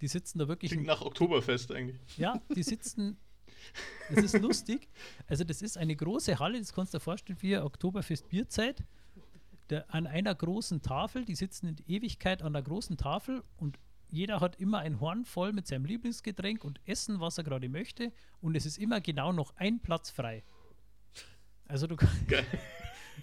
Die 0.00 0.08
sitzen 0.08 0.38
da 0.38 0.48
wirklich 0.48 0.70
Klingt 0.70 0.86
nach 0.86 1.02
Oktoberfest 1.02 1.72
eigentlich. 1.72 2.18
Ja, 2.18 2.40
die 2.54 2.62
sitzen. 2.62 3.16
Das 4.10 4.24
ist 4.24 4.38
lustig. 4.40 4.88
Also, 5.28 5.44
das 5.44 5.62
ist 5.62 5.78
eine 5.78 5.94
große 5.94 6.38
Halle, 6.38 6.58
das 6.58 6.72
kannst 6.72 6.92
du 6.92 6.98
dir 6.98 7.02
vorstellen, 7.02 7.38
wie 7.40 7.56
Oktoberfest 7.56 8.28
Bierzeit. 8.28 8.82
Da, 9.68 9.84
an 9.88 10.08
einer 10.08 10.34
großen 10.34 10.82
Tafel, 10.82 11.24
die 11.24 11.36
sitzen 11.36 11.68
in 11.68 11.76
Ewigkeit 11.86 12.42
an 12.42 12.52
der 12.52 12.62
großen 12.62 12.96
Tafel 12.96 13.44
und 13.56 13.78
jeder 14.12 14.40
hat 14.40 14.56
immer 14.56 14.80
ein 14.80 15.00
Horn 15.00 15.24
voll 15.24 15.52
mit 15.52 15.66
seinem 15.66 15.84
Lieblingsgetränk 15.86 16.64
und 16.64 16.80
Essen, 16.86 17.20
was 17.20 17.38
er 17.38 17.44
gerade 17.44 17.68
möchte. 17.68 18.12
Und 18.40 18.54
es 18.54 18.66
ist 18.66 18.78
immer 18.78 19.00
genau 19.00 19.32
noch 19.32 19.56
ein 19.56 19.80
Platz 19.80 20.10
frei. 20.10 20.44
Also, 21.66 21.86
du 21.86 21.96
kannst. 21.96 22.28
Geil. 22.28 22.46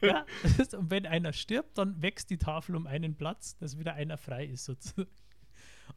Ja, 0.02 0.26
ist, 0.58 0.76
und 0.76 0.92
wenn 0.92 1.06
einer 1.08 1.34
stirbt, 1.34 1.78
dann 1.78 2.02
wächst 2.02 2.30
die 2.30 2.38
Tafel 2.38 2.76
um 2.76 2.86
einen 2.88 3.16
Platz, 3.16 3.58
dass 3.58 3.80
wieder 3.80 3.96
einer 3.96 4.18
frei 4.18 4.46
ist. 4.46 4.64
Sozusagen. 4.64 5.10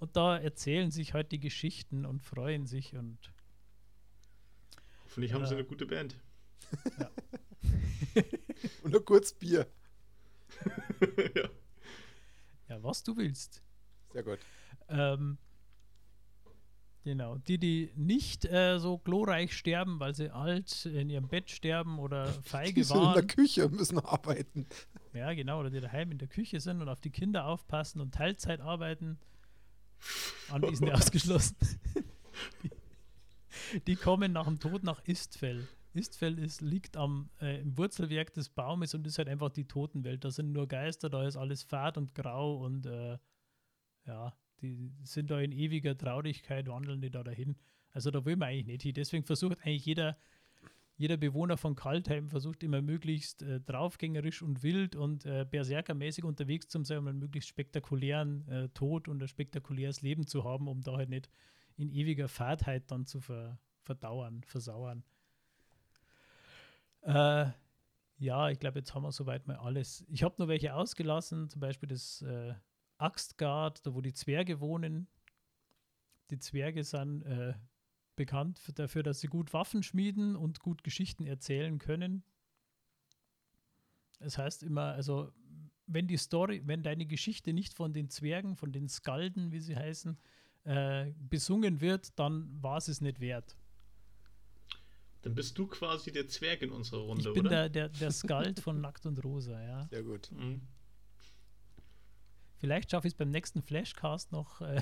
Und 0.01 0.17
da 0.17 0.39
erzählen 0.39 0.91
sich 0.91 1.13
halt 1.15 1.31
die 1.31 1.39
Geschichten 1.39 2.05
und 2.07 2.21
freuen 2.21 2.67
sich 2.67 2.97
und 2.97 3.19
Hoffentlich 5.05 5.35
haben 5.35 5.45
sie 5.45 5.53
Ja. 5.53 5.59
eine 5.59 5.69
gute 5.69 5.87
Band. 5.87 6.17
Und 8.83 8.93
nur 8.93 9.05
kurz 9.05 9.33
Bier. 9.35 9.67
ja. 11.37 11.49
ja, 12.69 12.83
was 12.83 13.03
du 13.03 13.17
willst. 13.17 13.63
Sehr 14.13 14.23
gut. 14.23 14.39
Ähm, 14.89 15.39
genau, 17.05 17.39
die, 17.39 17.59
die 17.59 17.93
nicht 17.97 18.45
äh, 18.45 18.79
so 18.79 18.99
glorreich 18.99 19.57
sterben, 19.57 20.01
weil 20.01 20.15
sie 20.15 20.31
alt 20.31 20.87
in 20.87 21.11
ihrem 21.11 21.29
Bett 21.29 21.51
sterben 21.51 21.99
oder 21.99 22.27
Die 22.45 22.49
feige 22.49 22.85
sind 22.85 22.97
in 22.97 23.03
der 23.03 23.15
waren. 23.15 23.27
Küche 23.27 23.69
müssen 23.69 23.99
arbeiten. 23.99 24.67
Ja, 25.13 25.33
genau, 25.35 25.61
oder 25.61 25.71
die 25.71 25.81
daheim 25.81 26.11
in 26.11 26.19
der 26.19 26.29
Küche 26.29 26.61
sind 26.61 26.81
und 26.81 26.89
auf 26.89 27.01
die 27.01 27.11
Kinder 27.11 27.47
aufpassen 27.47 28.01
und 28.01 28.15
Teilzeit 28.15 28.61
arbeiten. 28.61 29.19
Anwesende 30.51 30.95
ausgeschlossen. 30.95 31.57
die, 32.63 33.81
die 33.87 33.97
kommen 33.97 34.33
nach 34.33 34.47
dem 34.47 34.59
Tod 34.59 34.83
nach 34.83 35.03
Istfell. 35.05 35.69
Istfell 35.95 36.39
ist, 36.39 36.63
liegt 36.63 36.97
am, 36.97 37.29
äh, 37.41 37.61
im 37.61 37.77
Wurzelwerk 37.77 38.33
des 38.33 38.49
Baumes 38.49 38.95
und 38.95 39.07
ist 39.07 39.19
halt 39.19 39.29
einfach 39.29 39.51
die 39.51 39.67
Totenwelt. 39.67 40.25
Da 40.25 40.31
sind 40.31 40.53
nur 40.53 40.67
Geister, 40.67 41.11
da 41.11 41.27
ist 41.27 41.37
alles 41.37 41.63
fad 41.63 41.99
und 41.99 42.15
grau 42.15 42.57
und 42.57 42.87
äh, 42.87 43.19
ja, 44.07 44.35
die 44.63 44.93
sind 45.03 45.31
da 45.31 45.41
in 45.41 45.53
ewiger 45.53 45.97
Traurigkeit, 45.97 46.69
wandeln 46.69 47.01
die 47.01 47.11
da 47.11 47.23
dahin. 47.23 47.57
Also 47.93 48.11
da 48.11 48.25
will 48.25 48.37
man 48.37 48.49
eigentlich 48.49 48.67
nicht 48.67 48.83
hin. 48.83 48.95
Deswegen 48.95 49.25
versucht 49.25 49.59
eigentlich 49.65 49.85
jeder, 49.85 50.17
jeder 50.97 51.17
Bewohner 51.17 51.57
von 51.57 51.75
Kaltheim 51.75 52.29
versucht 52.29 52.63
immer 52.63 52.81
möglichst 52.81 53.43
äh, 53.43 53.61
draufgängerisch 53.61 54.43
und 54.43 54.63
wild 54.63 54.97
und 54.97 55.27
äh, 55.27 55.45
berserkermäßig 55.49 56.25
unterwegs 56.25 56.69
zu 56.69 56.83
sein, 56.85 56.99
um 56.99 57.09
einen 57.09 57.19
möglichst 57.19 57.49
spektakulären 57.49 58.49
äh, 58.49 58.69
Tod 58.71 59.09
und 59.09 59.23
ein 59.23 59.29
spektakuläres 59.29 60.03
Leben 60.03 60.27
zu 60.27 60.45
haben, 60.45 60.69
um 60.69 60.81
da 60.81 60.97
halt 60.97 61.11
nicht 61.11 61.29
in 61.77 61.91
ewiger 61.91 62.29
Fadheit 62.29 62.91
dann 62.91 63.07
zu 63.07 63.21
ver 63.21 63.59
verdauern, 63.85 64.45
versauern. 64.45 65.03
Äh, 67.03 67.47
ja, 68.19 68.49
ich 68.51 68.61
glaube, 68.61 68.79
jetzt 68.79 68.95
haben 68.95 69.03
wir 69.03 69.11
soweit 69.11 69.49
mal 69.49 69.57
alles. 69.57 70.05
Ich 70.09 70.23
habe 70.23 70.37
nur 70.39 70.47
welche 70.47 70.75
ausgelassen, 70.75 71.49
zum 71.49 71.61
Beispiel 71.61 71.89
das 71.89 72.23
äh, 72.23 72.55
Axtgard, 73.03 73.85
da 73.87 73.95
wo 73.95 74.01
die 74.01 74.13
Zwerge 74.13 74.61
wohnen. 74.61 75.09
Die 76.31 76.39
Zwerge 76.39 76.85
sind 76.85 77.23
äh, 77.23 77.55
bekannt 78.17 78.59
für, 78.59 78.73
dafür, 78.73 79.03
dass 79.03 79.21
sie 79.21 79.29
gut 79.29 79.53
Waffen 79.53 79.83
schmieden 79.83 80.37
und 80.37 80.61
gut 80.61 80.85
Geschichten 80.85 81.27
erzählen 81.27 81.79
können. 81.79 82.23
Das 84.21 84.39
heißt 84.39 84.63
immer, 84.63 84.93
also 84.93 85.33
wenn 85.87 86.07
die 86.07 86.17
Story, 86.17 86.63
wenn 86.65 86.83
deine 86.83 87.07
Geschichte 87.07 87.53
nicht 87.53 87.75
von 87.75 87.93
den 87.93 88.09
Zwergen, 88.09 88.57
von 88.57 88.73
den 88.73 88.89
Skalden, 88.89 89.53
wie 89.53 89.61
sie 89.61 89.77
heißen, 89.77 90.17
äh, 90.65 91.13
besungen 91.19 91.81
wird, 91.81 92.19
dann 92.19 92.63
war 92.63 92.79
es 92.79 92.89
es 92.89 93.01
nicht 93.01 93.21
wert. 93.21 93.57
Dann 95.23 95.35
bist 95.35 95.57
du 95.59 95.67
quasi 95.67 96.13
der 96.13 96.27
Zwerg 96.29 96.63
in 96.63 96.71
unserer 96.71 97.01
Runde, 97.01 97.29
ich 97.29 97.35
bin 97.35 97.47
oder? 97.47 97.69
der, 97.69 97.89
der, 97.89 97.89
der 97.89 98.11
Skald 98.11 98.61
von 98.61 98.81
Nackt 98.81 99.07
und 99.07 99.23
Rosa, 99.25 99.61
ja. 99.61 99.87
Sehr 99.89 100.03
gut. 100.03 100.31
Mhm. 100.33 100.63
Vielleicht 102.63 102.93
schaffe 102.93 103.09
ich 103.09 103.15
es 103.15 103.19
beim 103.19 103.31
nächsten 103.31 103.61
Flashcast 103.61 104.31
noch 104.31 104.61
äh, 104.61 104.81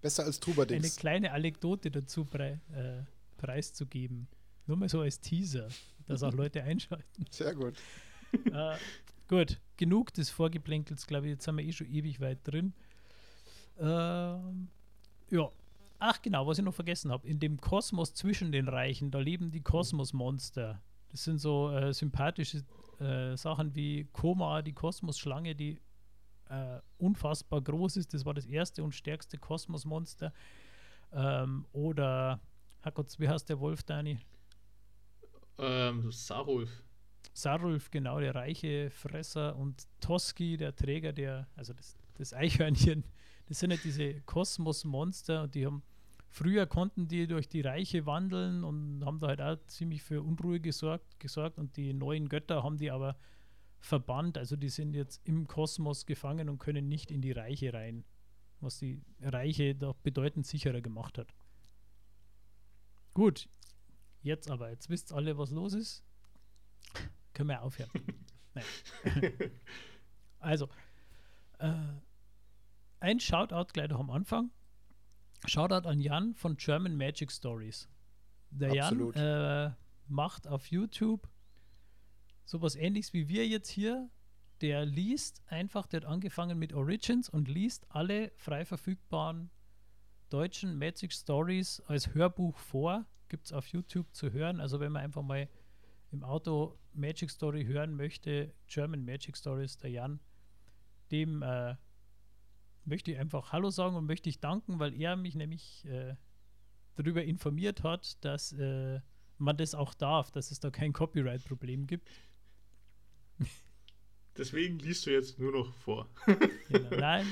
Besser 0.00 0.24
als 0.24 0.36
eine 0.46 0.54
Trubadix. 0.54 0.96
kleine 0.96 1.32
Anekdote 1.32 1.90
dazu 1.90 2.24
prei 2.24 2.58
äh, 2.72 3.02
preiszugeben. 3.36 4.26
Nur 4.66 4.78
mal 4.78 4.88
so 4.88 5.02
als 5.02 5.20
Teaser, 5.20 5.68
dass 6.06 6.22
auch 6.22 6.32
Leute 6.32 6.62
einschalten. 6.62 7.26
Sehr 7.30 7.54
gut. 7.54 7.74
äh, 8.50 8.74
gut, 9.28 9.60
genug 9.76 10.14
des 10.14 10.30
Vorgeplänkels, 10.30 11.06
glaube 11.06 11.26
ich. 11.26 11.32
Jetzt 11.32 11.44
sind 11.44 11.58
wir 11.58 11.64
eh 11.64 11.72
schon 11.72 11.88
ewig 11.88 12.20
weit 12.20 12.38
drin. 12.44 12.72
Ähm, 13.78 14.68
ja. 15.30 15.50
Ach 15.98 16.22
genau, 16.22 16.46
was 16.46 16.56
ich 16.56 16.64
noch 16.64 16.72
vergessen 16.72 17.12
habe. 17.12 17.28
In 17.28 17.38
dem 17.38 17.60
Kosmos 17.60 18.14
zwischen 18.14 18.50
den 18.50 18.66
Reichen, 18.66 19.10
da 19.10 19.18
leben 19.18 19.50
die 19.50 19.60
Kosmosmonster. 19.60 20.80
Das 21.10 21.24
sind 21.24 21.36
so 21.36 21.70
äh, 21.70 21.92
sympathische 21.92 22.64
äh, 22.98 23.36
Sachen 23.36 23.74
wie 23.74 24.08
Koma, 24.14 24.62
die 24.62 24.72
Kosmosschlange, 24.72 25.54
die 25.54 25.82
äh, 26.50 26.80
unfassbar 26.98 27.60
groß 27.60 27.96
ist. 27.96 28.12
Das 28.12 28.24
war 28.24 28.34
das 28.34 28.46
erste 28.46 28.82
und 28.82 28.94
stärkste 28.94 29.38
Kosmosmonster. 29.38 30.32
Ähm, 31.12 31.64
oder, 31.72 32.40
Herrgott, 32.82 33.18
wie 33.18 33.28
heißt 33.28 33.48
der 33.48 33.60
Wolf, 33.60 33.82
Dani? 33.82 34.18
Ähm, 35.58 36.10
Sarulf. 36.10 36.70
Sarulf, 37.32 37.90
genau, 37.90 38.18
der 38.18 38.34
reiche 38.34 38.90
Fresser 38.90 39.56
und 39.56 39.86
Toski, 40.00 40.56
der 40.56 40.74
Träger 40.74 41.12
der, 41.12 41.46
also 41.54 41.72
das, 41.72 41.96
das 42.14 42.34
Eichhörnchen, 42.34 43.04
das 43.46 43.60
sind 43.60 43.70
ja 43.70 43.76
diese 43.82 44.20
Kosmosmonster 44.22 45.42
und 45.44 45.54
die 45.54 45.66
haben, 45.66 45.82
früher 46.28 46.66
konnten 46.66 47.06
die 47.08 47.26
durch 47.26 47.48
die 47.48 47.60
Reiche 47.60 48.06
wandeln 48.06 48.64
und 48.64 49.04
haben 49.04 49.20
da 49.20 49.28
halt 49.28 49.40
auch 49.40 49.56
ziemlich 49.66 50.02
für 50.02 50.22
Unruhe 50.22 50.60
gesorgt, 50.60 51.20
gesorgt 51.20 51.58
und 51.58 51.76
die 51.76 51.92
neuen 51.92 52.28
Götter 52.28 52.62
haben 52.62 52.78
die 52.78 52.90
aber 52.90 53.16
verbannt, 53.80 54.38
also 54.38 54.56
die 54.56 54.68
sind 54.68 54.94
jetzt 54.94 55.20
im 55.24 55.46
Kosmos 55.46 56.06
gefangen 56.06 56.48
und 56.48 56.58
können 56.58 56.88
nicht 56.88 57.10
in 57.10 57.22
die 57.22 57.32
Reiche 57.32 57.72
rein, 57.72 58.04
was 58.60 58.78
die 58.78 59.02
Reiche 59.20 59.74
doch 59.74 59.96
bedeutend 59.96 60.46
sicherer 60.46 60.80
gemacht 60.80 61.18
hat. 61.18 61.34
Gut, 63.14 63.48
jetzt 64.22 64.50
aber, 64.50 64.70
jetzt 64.70 64.88
wisst 64.90 65.12
alle, 65.12 65.36
was 65.38 65.50
los 65.50 65.72
ist. 65.72 66.04
Können 67.32 67.48
wir 67.48 67.62
aufhören. 67.62 67.90
Also, 70.40 70.70
äh, 71.58 71.74
ein 73.00 73.20
Shoutout 73.20 73.72
gleich 73.72 73.90
noch 73.90 74.00
am 74.00 74.10
Anfang. 74.10 74.50
Shoutout 75.46 75.86
an 75.86 76.00
Jan 76.00 76.34
von 76.34 76.56
German 76.56 76.96
Magic 76.96 77.30
Stories. 77.30 77.88
Der 78.50 78.84
Absolut. 78.84 79.16
Jan 79.16 79.70
äh, 79.70 79.74
macht 80.08 80.48
auf 80.48 80.66
YouTube 80.66 81.28
sowas 82.44 82.76
ähnliches 82.76 83.12
wie 83.12 83.28
wir 83.28 83.46
jetzt 83.46 83.68
hier. 83.68 84.10
Der 84.60 84.84
liest 84.84 85.42
einfach, 85.46 85.86
der 85.86 86.02
hat 86.02 86.08
angefangen 86.08 86.58
mit 86.58 86.74
Origins 86.74 87.28
und 87.28 87.48
liest 87.48 87.86
alle 87.88 88.30
frei 88.36 88.64
verfügbaren 88.64 89.50
deutschen 90.28 90.78
Magic 90.78 91.12
Stories 91.12 91.80
als 91.86 92.14
Hörbuch 92.14 92.58
vor. 92.58 93.06
Gibt 93.28 93.46
es 93.46 93.52
auf 93.52 93.66
YouTube 93.68 94.14
zu 94.14 94.32
hören. 94.32 94.60
Also 94.60 94.80
wenn 94.80 94.92
man 94.92 95.02
einfach 95.02 95.22
mal 95.22 95.48
im 96.10 96.24
Auto 96.24 96.78
Magic 96.92 97.30
Story 97.30 97.64
hören 97.64 97.94
möchte, 97.94 98.52
German 98.66 99.04
Magic 99.04 99.36
Stories, 99.36 99.78
der 99.78 99.90
Jan, 99.90 100.20
dem 101.10 101.42
äh, 101.42 101.76
möchte 102.84 103.12
ich 103.12 103.18
einfach 103.18 103.52
Hallo 103.52 103.70
sagen 103.70 103.96
und 103.96 104.06
möchte 104.06 104.28
ich 104.28 104.40
danken, 104.40 104.78
weil 104.78 104.94
er 104.94 105.16
mich 105.16 105.34
nämlich 105.34 105.84
äh, 105.86 106.16
darüber 106.96 107.24
informiert 107.24 107.82
hat, 107.82 108.22
dass 108.24 108.52
äh, 108.52 109.00
man 109.38 109.56
das 109.56 109.74
auch 109.74 109.94
darf, 109.94 110.30
dass 110.30 110.50
es 110.50 110.60
da 110.60 110.70
kein 110.70 110.92
Copyright-Problem 110.92 111.86
gibt. 111.86 112.08
Deswegen 114.40 114.78
liest 114.78 115.04
du 115.04 115.10
jetzt 115.10 115.38
nur 115.38 115.52
noch 115.52 115.70
vor. 115.74 116.08
Genau. 116.70 116.90
Nein, 116.98 117.26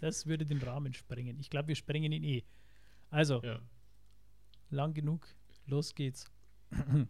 das, 0.00 0.24
würde 0.24 0.46
den 0.46 0.62
Rahmen 0.62 0.94
sprengen. 0.94 1.36
Ich 1.40 1.50
glaube, 1.50 1.66
wir 1.66 1.74
sprengen 1.74 2.12
ihn 2.12 2.22
eh. 2.22 2.44
Also, 3.10 3.42
Ja. 3.42 3.60
lang 4.70 4.94
genug, 4.94 5.26
los 5.66 5.96
geht's. 5.96 6.26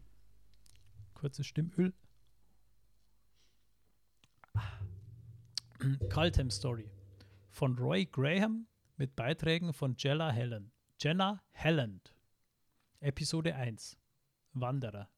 Kurzes 1.13 1.47
Stimmöl. 1.47 1.93
Caltem 6.09 6.49
Story 6.51 6.91
von 7.51 7.77
Roy 7.79 8.07
Graham 8.07 8.67
mit 8.97 9.15
Beiträgen 9.15 9.75
von 9.75 9.95
Jenna 9.99 10.31
Helen. 10.31 10.73
Jenna 10.99 11.43
Helland. 11.51 12.15
Episode 13.01 13.55
1. 13.55 13.99
Wanderer. 14.55 15.11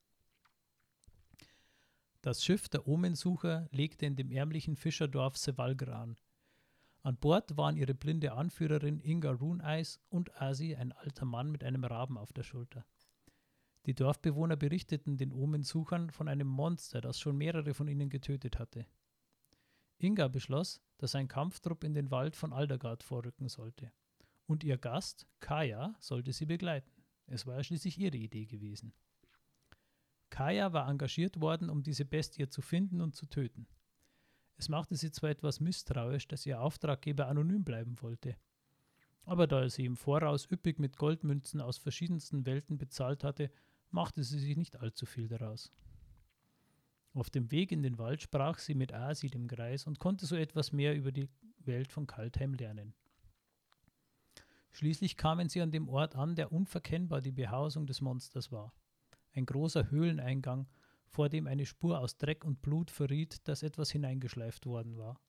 Das 2.22 2.44
Schiff 2.44 2.68
der 2.68 2.86
Omensucher 2.86 3.66
legte 3.70 4.04
in 4.04 4.14
dem 4.14 4.30
ärmlichen 4.30 4.76
Fischerdorf 4.76 5.38
Sevalgra 5.38 6.02
an. 6.02 6.16
An 7.02 7.16
Bord 7.16 7.56
waren 7.56 7.78
ihre 7.78 7.94
blinde 7.94 8.32
Anführerin 8.32 9.00
Inga 9.00 9.30
Runeis 9.30 10.00
und 10.10 10.38
Asi, 10.40 10.74
ein 10.74 10.92
alter 10.92 11.24
Mann 11.24 11.50
mit 11.50 11.64
einem 11.64 11.82
Raben 11.84 12.18
auf 12.18 12.34
der 12.34 12.42
Schulter. 12.42 12.84
Die 13.86 13.94
Dorfbewohner 13.94 14.56
berichteten 14.56 15.16
den 15.16 15.32
Omensuchern 15.32 16.10
von 16.10 16.28
einem 16.28 16.46
Monster, 16.46 17.00
das 17.00 17.18
schon 17.18 17.38
mehrere 17.38 17.72
von 17.72 17.88
ihnen 17.88 18.10
getötet 18.10 18.58
hatte. 18.58 18.86
Inga 19.96 20.28
beschloss, 20.28 20.82
dass 20.98 21.14
ein 21.14 21.28
Kampftrupp 21.28 21.84
in 21.84 21.94
den 21.94 22.10
Wald 22.10 22.36
von 22.36 22.52
Aldagard 22.52 23.02
vorrücken 23.02 23.48
sollte. 23.48 23.92
Und 24.46 24.62
ihr 24.62 24.76
Gast, 24.76 25.26
Kaya, 25.40 25.94
sollte 26.00 26.34
sie 26.34 26.44
begleiten. 26.44 27.02
Es 27.26 27.46
war 27.46 27.56
ja 27.56 27.64
schließlich 27.64 27.98
ihre 27.98 28.18
Idee 28.18 28.44
gewesen. 28.44 28.92
Kaya 30.30 30.72
war 30.72 30.88
engagiert 30.88 31.40
worden, 31.40 31.68
um 31.68 31.82
diese 31.82 32.04
Bestie 32.04 32.48
zu 32.48 32.62
finden 32.62 33.00
und 33.00 33.14
zu 33.14 33.26
töten. 33.26 33.66
Es 34.56 34.68
machte 34.68 34.94
sie 34.94 35.10
zwar 35.10 35.30
etwas 35.30 35.60
misstrauisch, 35.60 36.28
dass 36.28 36.46
ihr 36.46 36.60
Auftraggeber 36.60 37.26
anonym 37.28 37.64
bleiben 37.64 38.00
wollte. 38.00 38.36
Aber 39.24 39.46
da 39.46 39.62
er 39.62 39.70
sie 39.70 39.84
im 39.84 39.96
Voraus 39.96 40.50
üppig 40.50 40.78
mit 40.78 40.96
Goldmünzen 40.96 41.60
aus 41.60 41.78
verschiedensten 41.78 42.46
Welten 42.46 42.78
bezahlt 42.78 43.24
hatte, 43.24 43.50
machte 43.90 44.22
sie 44.22 44.38
sich 44.38 44.56
nicht 44.56 44.80
allzu 44.80 45.06
viel 45.06 45.28
daraus. 45.28 45.72
Auf 47.12 47.28
dem 47.28 47.50
Weg 47.50 47.72
in 47.72 47.82
den 47.82 47.98
Wald 47.98 48.22
sprach 48.22 48.58
sie 48.58 48.74
mit 48.74 48.92
Asi, 48.92 49.28
dem 49.28 49.48
Greis, 49.48 49.86
und 49.86 49.98
konnte 49.98 50.26
so 50.26 50.36
etwas 50.36 50.72
mehr 50.72 50.94
über 50.94 51.10
die 51.10 51.28
Welt 51.58 51.90
von 51.92 52.06
Kaltheim 52.06 52.54
lernen. 52.54 52.94
Schließlich 54.72 55.16
kamen 55.16 55.48
sie 55.48 55.60
an 55.60 55.72
dem 55.72 55.88
Ort 55.88 56.14
an, 56.14 56.36
der 56.36 56.52
unverkennbar 56.52 57.20
die 57.20 57.32
Behausung 57.32 57.86
des 57.86 58.00
Monsters 58.00 58.52
war. 58.52 58.72
Ein 59.32 59.46
großer 59.46 59.90
Höhleneingang, 59.90 60.66
vor 61.08 61.28
dem 61.28 61.46
eine 61.46 61.66
Spur 61.66 61.98
aus 61.98 62.16
Dreck 62.16 62.44
und 62.44 62.62
Blut 62.62 62.90
verriet, 62.90 63.46
dass 63.48 63.62
etwas 63.62 63.90
hineingeschleift 63.90 64.66
worden 64.66 64.96
war. 64.96 65.20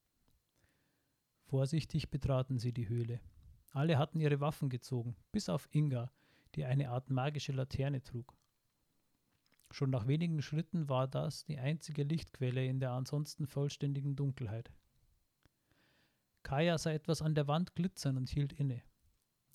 Vorsichtig 1.45 2.09
betraten 2.09 2.59
sie 2.59 2.71
die 2.71 2.87
Höhle. 2.87 3.19
Alle 3.71 3.97
hatten 3.97 4.19
ihre 4.19 4.39
Waffen 4.39 4.69
gezogen, 4.69 5.15
bis 5.31 5.49
auf 5.49 5.67
Inga, 5.71 6.11
die 6.55 6.65
eine 6.65 6.89
Art 6.89 7.09
magische 7.09 7.51
Laterne 7.51 8.03
trug. 8.03 8.35
Schon 9.71 9.89
nach 9.89 10.07
wenigen 10.07 10.41
Schritten 10.41 10.89
war 10.89 11.07
das 11.07 11.45
die 11.45 11.57
einzige 11.57 12.03
Lichtquelle 12.03 12.65
in 12.65 12.79
der 12.79 12.91
ansonsten 12.91 13.47
vollständigen 13.47 14.15
Dunkelheit. 14.15 14.71
Kaya 16.43 16.77
sah 16.77 16.91
etwas 16.91 17.21
an 17.21 17.35
der 17.35 17.47
Wand 17.47 17.75
glitzern 17.75 18.17
und 18.17 18.29
hielt 18.29 18.51
inne. 18.53 18.81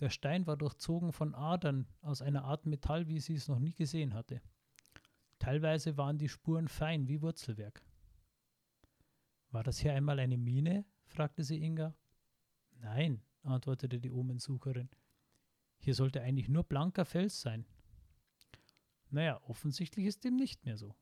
Der 0.00 0.10
Stein 0.10 0.46
war 0.46 0.56
durchzogen 0.56 1.12
von 1.12 1.34
Adern 1.34 1.86
aus 2.02 2.20
einer 2.20 2.44
Art 2.44 2.66
Metall, 2.66 3.08
wie 3.08 3.20
sie 3.20 3.34
es 3.34 3.48
noch 3.48 3.58
nie 3.58 3.72
gesehen 3.72 4.12
hatte. 4.12 4.42
Teilweise 5.38 5.96
waren 5.96 6.18
die 6.18 6.28
Spuren 6.28 6.68
fein 6.68 7.08
wie 7.08 7.22
Wurzelwerk. 7.22 7.82
War 9.50 9.62
das 9.62 9.78
hier 9.78 9.94
einmal 9.94 10.18
eine 10.18 10.36
Mine? 10.36 10.84
fragte 11.06 11.44
sie 11.44 11.62
Inga. 11.62 11.94
Nein, 12.80 13.22
antwortete 13.42 13.98
die 13.98 14.10
Omensucherin. 14.10 14.90
Hier 15.78 15.94
sollte 15.94 16.20
eigentlich 16.20 16.48
nur 16.48 16.64
blanker 16.64 17.04
Fels 17.04 17.40
sein. 17.40 17.64
Naja, 19.08 19.40
offensichtlich 19.44 20.06
ist 20.06 20.24
dem 20.24 20.36
nicht 20.36 20.64
mehr 20.64 20.76
so, 20.76 20.94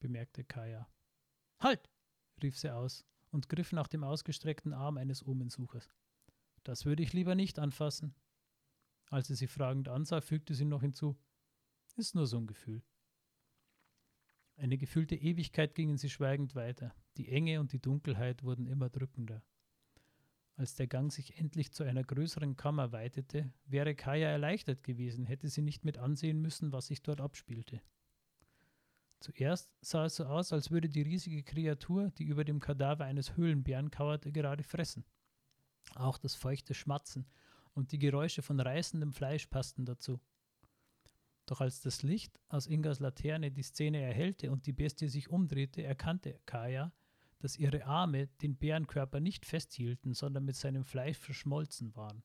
bemerkte 0.00 0.44
Kaya. 0.44 0.88
Halt! 1.60 1.88
rief 2.42 2.58
sie 2.58 2.70
aus 2.70 3.06
und 3.30 3.48
griff 3.48 3.72
nach 3.72 3.88
dem 3.88 4.04
ausgestreckten 4.04 4.74
Arm 4.74 4.98
eines 4.98 5.24
Omensuchers. 5.24 5.88
Das 6.66 6.84
würde 6.84 7.04
ich 7.04 7.12
lieber 7.12 7.36
nicht 7.36 7.60
anfassen. 7.60 8.12
Als 9.08 9.28
sie 9.28 9.36
sie 9.36 9.46
fragend 9.46 9.88
ansah, 9.88 10.20
fügte 10.20 10.52
sie 10.52 10.64
noch 10.64 10.80
hinzu: 10.80 11.16
Ist 11.94 12.16
nur 12.16 12.26
so 12.26 12.38
ein 12.38 12.48
Gefühl. 12.48 12.82
Eine 14.56 14.76
gefühlte 14.76 15.14
Ewigkeit 15.14 15.76
gingen 15.76 15.96
sie 15.96 16.10
schweigend 16.10 16.56
weiter. 16.56 16.92
Die 17.18 17.28
Enge 17.28 17.60
und 17.60 17.72
die 17.72 17.78
Dunkelheit 17.78 18.42
wurden 18.42 18.66
immer 18.66 18.90
drückender. 18.90 19.44
Als 20.56 20.74
der 20.74 20.88
Gang 20.88 21.12
sich 21.12 21.38
endlich 21.38 21.70
zu 21.70 21.84
einer 21.84 22.02
größeren 22.02 22.56
Kammer 22.56 22.90
weitete, 22.90 23.52
wäre 23.66 23.94
Kaya 23.94 24.28
erleichtert 24.28 24.82
gewesen, 24.82 25.24
hätte 25.24 25.48
sie 25.48 25.62
nicht 25.62 25.84
mit 25.84 25.98
ansehen 25.98 26.40
müssen, 26.40 26.72
was 26.72 26.88
sich 26.88 27.00
dort 27.00 27.20
abspielte. 27.20 27.80
Zuerst 29.20 29.70
sah 29.82 30.06
es 30.06 30.16
so 30.16 30.24
aus, 30.24 30.52
als 30.52 30.72
würde 30.72 30.88
die 30.88 31.02
riesige 31.02 31.44
Kreatur, 31.44 32.10
die 32.10 32.24
über 32.24 32.42
dem 32.42 32.58
Kadaver 32.58 33.04
eines 33.04 33.36
Höhlenbären 33.36 33.92
kauerte, 33.92 34.32
gerade 34.32 34.64
fressen. 34.64 35.04
Auch 35.94 36.18
das 36.18 36.34
feuchte 36.34 36.74
Schmatzen 36.74 37.26
und 37.72 37.92
die 37.92 37.98
Geräusche 37.98 38.42
von 38.42 38.58
reißendem 38.58 39.12
Fleisch 39.12 39.46
passten 39.46 39.84
dazu. 39.84 40.20
Doch 41.46 41.60
als 41.60 41.80
das 41.80 42.02
Licht 42.02 42.40
aus 42.48 42.66
Ingas 42.66 42.98
Laterne 42.98 43.52
die 43.52 43.62
Szene 43.62 44.00
erhellte 44.00 44.50
und 44.50 44.66
die 44.66 44.72
Bestie 44.72 45.08
sich 45.08 45.30
umdrehte, 45.30 45.82
erkannte 45.82 46.40
Kaya, 46.44 46.92
dass 47.38 47.56
ihre 47.56 47.84
Arme 47.84 48.26
den 48.42 48.56
Bärenkörper 48.56 49.20
nicht 49.20 49.46
festhielten, 49.46 50.14
sondern 50.14 50.44
mit 50.44 50.56
seinem 50.56 50.84
Fleisch 50.84 51.18
verschmolzen 51.18 51.94
waren. 51.94 52.24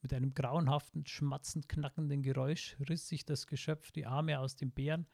Mit 0.00 0.12
einem 0.12 0.34
grauenhaften, 0.34 1.06
schmatzend 1.06 1.68
knackenden 1.68 2.22
Geräusch 2.22 2.76
riss 2.88 3.08
sich 3.08 3.24
das 3.24 3.46
Geschöpf 3.46 3.90
die 3.90 4.06
Arme 4.06 4.38
aus 4.38 4.56
dem 4.56 4.70
Bären 4.70 5.06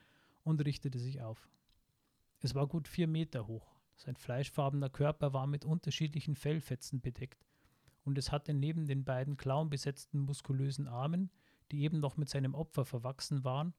und 0.42 0.64
richtete 0.64 0.98
sich 0.98 1.22
auf. 1.22 1.48
Es 2.40 2.54
war 2.54 2.66
gut 2.66 2.88
vier 2.88 3.06
Meter 3.06 3.46
hoch. 3.46 3.79
Sein 4.00 4.16
fleischfarbener 4.16 4.88
Körper 4.88 5.34
war 5.34 5.46
mit 5.46 5.66
unterschiedlichen 5.66 6.34
Fellfetzen 6.34 7.02
bedeckt, 7.02 7.44
und 8.02 8.16
es 8.16 8.32
hatte 8.32 8.54
neben 8.54 8.86
den 8.86 9.04
beiden 9.04 9.36
klauenbesetzten 9.36 10.20
muskulösen 10.20 10.88
Armen, 10.88 11.30
die 11.70 11.82
eben 11.82 12.00
noch 12.00 12.16
mit 12.16 12.30
seinem 12.30 12.54
Opfer 12.54 12.86
verwachsen 12.86 13.44
waren, 13.44 13.74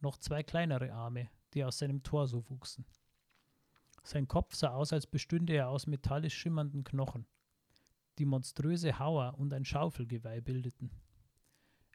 noch 0.00 0.16
zwei 0.16 0.42
kleinere 0.42 0.94
Arme, 0.94 1.28
die 1.52 1.64
aus 1.64 1.76
seinem 1.76 2.02
Torso 2.02 2.48
wuchsen. 2.48 2.86
Sein 4.02 4.26
Kopf 4.26 4.54
sah 4.54 4.70
aus, 4.70 4.94
als 4.94 5.06
bestünde 5.06 5.52
er 5.52 5.68
aus 5.68 5.86
metallisch 5.86 6.38
schimmernden 6.38 6.82
Knochen, 6.82 7.26
die 8.16 8.24
monströse 8.24 8.98
Hauer 8.98 9.34
und 9.36 9.52
ein 9.52 9.66
Schaufelgeweih 9.66 10.40
bildeten. 10.40 10.90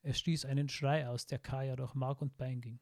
Er 0.03 0.13
stieß 0.13 0.45
einen 0.45 0.69
Schrei 0.69 1.07
aus, 1.09 1.25
der 1.25 1.39
Kaya 1.39 1.75
durch 1.75 1.95
Mark 1.95 2.21
und 2.21 2.37
Bein 2.37 2.61
ging. 2.61 2.79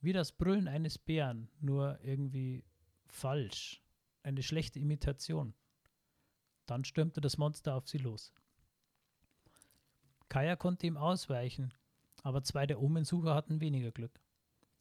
Wie 0.00 0.14
das 0.14 0.32
Brüllen 0.32 0.66
eines 0.66 0.96
Bären, 0.96 1.50
nur 1.60 2.00
irgendwie 2.00 2.64
falsch. 3.06 3.83
Eine 4.24 4.42
schlechte 4.42 4.78
Imitation. 4.80 5.52
Dann 6.64 6.84
stürmte 6.84 7.20
das 7.20 7.36
Monster 7.36 7.74
auf 7.74 7.86
sie 7.86 7.98
los. 7.98 8.32
Kaya 10.30 10.56
konnte 10.56 10.86
ihm 10.86 10.96
ausweichen, 10.96 11.74
aber 12.22 12.42
zwei 12.42 12.66
der 12.66 12.80
Omensucher 12.80 13.34
hatten 13.34 13.60
weniger 13.60 13.92
Glück. 13.92 14.18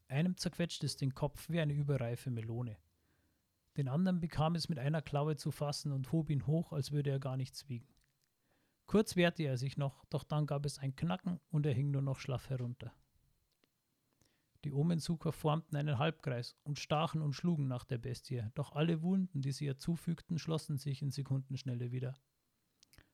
Einem 0.08 0.38
zerquetschte 0.38 0.86
es 0.86 0.96
den 0.96 1.14
Kopf 1.14 1.50
wie 1.50 1.60
eine 1.60 1.74
überreife 1.74 2.32
Melone. 2.32 2.78
Den 3.76 3.90
anderen 3.90 4.22
bekam 4.22 4.56
es 4.56 4.70
mit 4.70 4.80
einer 4.80 5.02
Klaue 5.02 5.36
zu 5.36 5.52
fassen 5.52 5.92
und 5.92 6.14
hob 6.14 6.30
ihn 6.30 6.48
hoch, 6.48 6.72
als 6.72 6.94
würde 6.94 7.10
er 7.10 7.20
gar 7.20 7.36
nichts 7.36 7.68
wiegen. 7.68 7.94
Kurz 8.86 9.18
wehrte 9.18 9.44
er 9.44 9.58
sich 9.58 9.76
noch, 9.76 10.06
doch 10.06 10.24
dann 10.24 10.46
gab 10.46 10.66
es 10.66 10.80
ein 10.80 10.96
Knacken 10.96 11.42
und 11.52 11.66
er 11.66 11.74
hing 11.74 11.92
nur 11.92 12.02
noch 12.02 12.20
schlaff 12.20 12.50
herunter. 12.50 12.94
Die 14.64 14.72
Omensucher 14.72 15.34
formten 15.34 15.76
einen 15.76 16.00
Halbkreis 16.00 16.56
und 16.64 16.80
stachen 16.80 17.22
und 17.22 17.34
schlugen 17.34 17.68
nach 17.68 17.84
der 17.84 17.98
Bestie, 17.98 18.50
doch 18.56 18.72
alle 18.74 19.02
Wunden, 19.02 19.42
die 19.42 19.52
sie 19.52 19.66
ihr 19.66 19.78
zufügten, 19.78 20.40
schlossen 20.40 20.78
sich 20.78 21.02
in 21.02 21.12
Sekundenschnelle 21.12 21.92
wieder. 21.92 22.14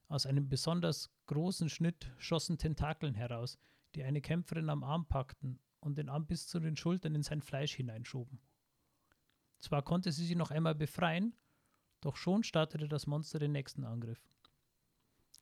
Aus 0.06 0.26
einem 0.26 0.48
besonders 0.48 1.10
großen 1.26 1.68
Schnitt 1.68 2.12
schossen 2.18 2.58
Tentakeln 2.58 3.14
heraus, 3.14 3.58
die 3.94 4.04
eine 4.04 4.20
Kämpferin 4.20 4.70
am 4.70 4.84
Arm 4.84 5.06
packten 5.06 5.58
und 5.80 5.98
den 5.98 6.08
Arm 6.08 6.26
bis 6.26 6.46
zu 6.46 6.60
den 6.60 6.76
Schultern 6.76 7.14
in 7.14 7.22
sein 7.22 7.42
Fleisch 7.42 7.74
hineinschoben. 7.74 8.40
Zwar 9.58 9.82
konnte 9.82 10.12
sie 10.12 10.24
sich 10.24 10.36
noch 10.36 10.50
einmal 10.50 10.74
befreien, 10.74 11.34
doch 12.00 12.16
schon 12.16 12.44
startete 12.44 12.88
das 12.88 13.06
Monster 13.06 13.38
den 13.38 13.52
nächsten 13.52 13.84
Angriff. 13.84 14.29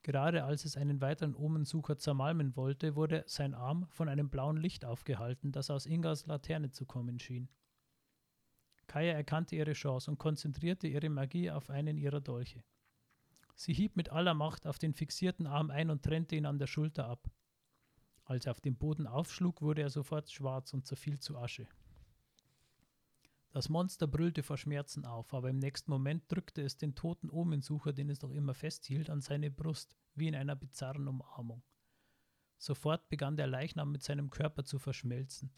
Gerade 0.03 0.45
als 0.45 0.63
es 0.63 0.77
einen 0.77 1.01
weiteren 1.01 1.35
Omensucher 1.35 1.97
zermalmen 1.97 2.55
wollte, 2.55 2.95
wurde 2.95 3.23
sein 3.27 3.53
Arm 3.53 3.87
von 3.89 4.07
einem 4.07 4.29
blauen 4.29 4.57
Licht 4.57 4.85
aufgehalten, 4.85 5.51
das 5.51 5.69
aus 5.69 5.85
Ingas 5.85 6.25
Laterne 6.25 6.71
zu 6.71 6.85
kommen 6.85 7.19
schien. 7.19 7.49
Kaya 8.87 9.13
erkannte 9.13 9.55
ihre 9.55 9.73
Chance 9.73 10.09
und 10.09 10.17
konzentrierte 10.17 10.87
ihre 10.87 11.09
Magie 11.09 11.51
auf 11.51 11.69
einen 11.69 11.97
ihrer 11.97 12.21
Dolche. 12.21 12.63
Sie 13.55 13.73
hieb 13.73 13.97
mit 13.97 14.09
aller 14.09 14.33
Macht 14.33 14.65
auf 14.65 14.79
den 14.79 14.93
fixierten 14.93 15.45
Arm 15.45 15.69
ein 15.69 15.89
und 15.89 16.01
trennte 16.01 16.35
ihn 16.35 16.45
an 16.45 16.59
der 16.59 16.67
Schulter 16.67 17.05
ab. 17.05 17.29
Als 18.23 18.45
er 18.45 18.51
auf 18.51 18.61
dem 18.61 18.77
Boden 18.77 19.05
aufschlug, 19.05 19.61
wurde 19.61 19.81
er 19.81 19.89
sofort 19.89 20.31
schwarz 20.31 20.73
und 20.73 20.87
zerfiel 20.87 21.19
zu 21.19 21.37
Asche. 21.37 21.67
Das 23.51 23.67
Monster 23.67 24.05
brüllte 24.05 24.43
vor 24.43 24.57
Schmerzen 24.57 25.05
auf, 25.05 25.33
aber 25.33 25.49
im 25.49 25.57
nächsten 25.57 25.89
Moment 25.89 26.31
drückte 26.31 26.61
es 26.61 26.77
den 26.77 26.93
toten 26.93 27.29
Omensucher, 27.29 27.93
den 27.93 28.09
es 28.09 28.19
doch 28.19 28.29
immer 28.29 28.53
festhielt, 28.53 29.09
an 29.09 29.21
seine 29.21 29.49
Brust, 29.49 29.95
wie 30.13 30.27
in 30.27 30.35
einer 30.35 30.55
bizarren 30.55 31.07
Umarmung. 31.07 31.63
Sofort 32.57 33.09
begann 33.09 33.37
der 33.37 33.47
Leichnam 33.47 33.91
mit 33.91 34.03
seinem 34.03 34.29
Körper 34.29 34.65
zu 34.65 34.77
verschmelzen, 34.77 35.51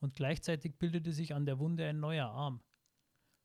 und 0.00 0.14
gleichzeitig 0.14 0.78
bildete 0.78 1.12
sich 1.12 1.34
an 1.34 1.46
der 1.46 1.58
Wunde 1.58 1.86
ein 1.86 2.00
neuer 2.00 2.28
Arm. 2.28 2.62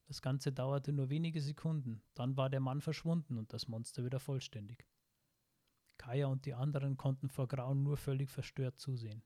Das 0.07 0.21
Ganze 0.21 0.51
dauerte 0.51 0.91
nur 0.91 1.09
wenige 1.09 1.41
Sekunden, 1.41 2.03
dann 2.15 2.35
war 2.35 2.49
der 2.49 2.59
Mann 2.59 2.81
verschwunden 2.81 3.37
und 3.37 3.53
das 3.53 3.67
Monster 3.67 4.03
wieder 4.03 4.19
vollständig. 4.19 4.85
Kaya 5.97 6.27
und 6.27 6.45
die 6.45 6.53
anderen 6.53 6.97
konnten 6.97 7.29
vor 7.29 7.47
Grauen 7.47 7.83
nur 7.83 7.95
völlig 7.95 8.29
verstört 8.29 8.77
zusehen. 8.79 9.23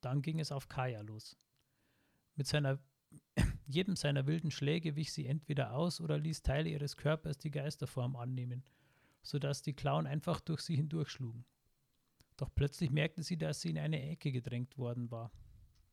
Dann 0.00 0.22
ging 0.22 0.38
es 0.38 0.52
auf 0.52 0.68
Kaya 0.68 1.00
los. 1.00 1.36
Mit 2.36 2.46
seiner 2.46 2.78
jedem 3.66 3.96
seiner 3.96 4.26
wilden 4.26 4.50
Schläge 4.50 4.96
wich 4.96 5.12
sie 5.12 5.26
entweder 5.26 5.74
aus 5.74 6.00
oder 6.00 6.18
ließ 6.18 6.42
Teile 6.42 6.70
ihres 6.70 6.96
Körpers 6.96 7.38
die 7.38 7.50
Geisterform 7.50 8.16
annehmen, 8.16 8.64
sodass 9.22 9.62
die 9.62 9.74
Klauen 9.74 10.06
einfach 10.06 10.40
durch 10.40 10.60
sie 10.60 10.76
hindurchschlugen. 10.76 11.44
Doch 12.36 12.54
plötzlich 12.54 12.90
merkte 12.90 13.22
sie, 13.22 13.36
dass 13.36 13.60
sie 13.60 13.70
in 13.70 13.78
eine 13.78 14.10
Ecke 14.10 14.32
gedrängt 14.32 14.78
worden 14.78 15.10
war. 15.10 15.32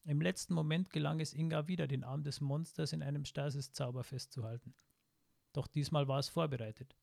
Im 0.03 0.21
letzten 0.21 0.53
Moment 0.53 0.91
gelang 0.91 1.19
es 1.19 1.33
Inga 1.33 1.67
wieder, 1.67 1.87
den 1.87 2.03
Arm 2.03 2.23
des 2.23 2.39
Monsters 2.39 2.93
in 2.93 3.01
einem 3.01 3.25
Stasis-Zauber 3.25 4.03
festzuhalten. 4.03 4.75
Doch 5.51 5.67
diesmal 5.67 6.07
war 6.07 6.19
es 6.19 6.29
vorbereitet. 6.29 6.95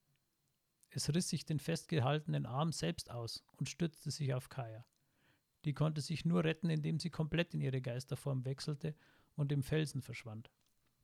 Es 0.90 1.12
riss 1.12 1.29
sich 1.29 1.44
den 1.44 1.59
festgehaltenen 1.59 2.46
Arm 2.46 2.70
selbst 2.70 3.11
aus 3.11 3.44
und 3.57 3.68
stützte 3.68 4.11
sich 4.11 4.35
auf 4.35 4.48
Kaya. 4.48 4.85
Die 5.64 5.72
konnte 5.72 6.01
sich 6.01 6.25
nur 6.25 6.44
retten, 6.44 6.70
indem 6.70 7.01
sie 7.01 7.11
komplett 7.11 7.55
in 7.55 7.61
ihre 7.61 7.81
Geisterform 7.81 8.44
wechselte 8.44 8.94
und 9.37 9.53
im 9.53 9.62
Felsen 9.62 10.03
verschwand. 10.03 10.51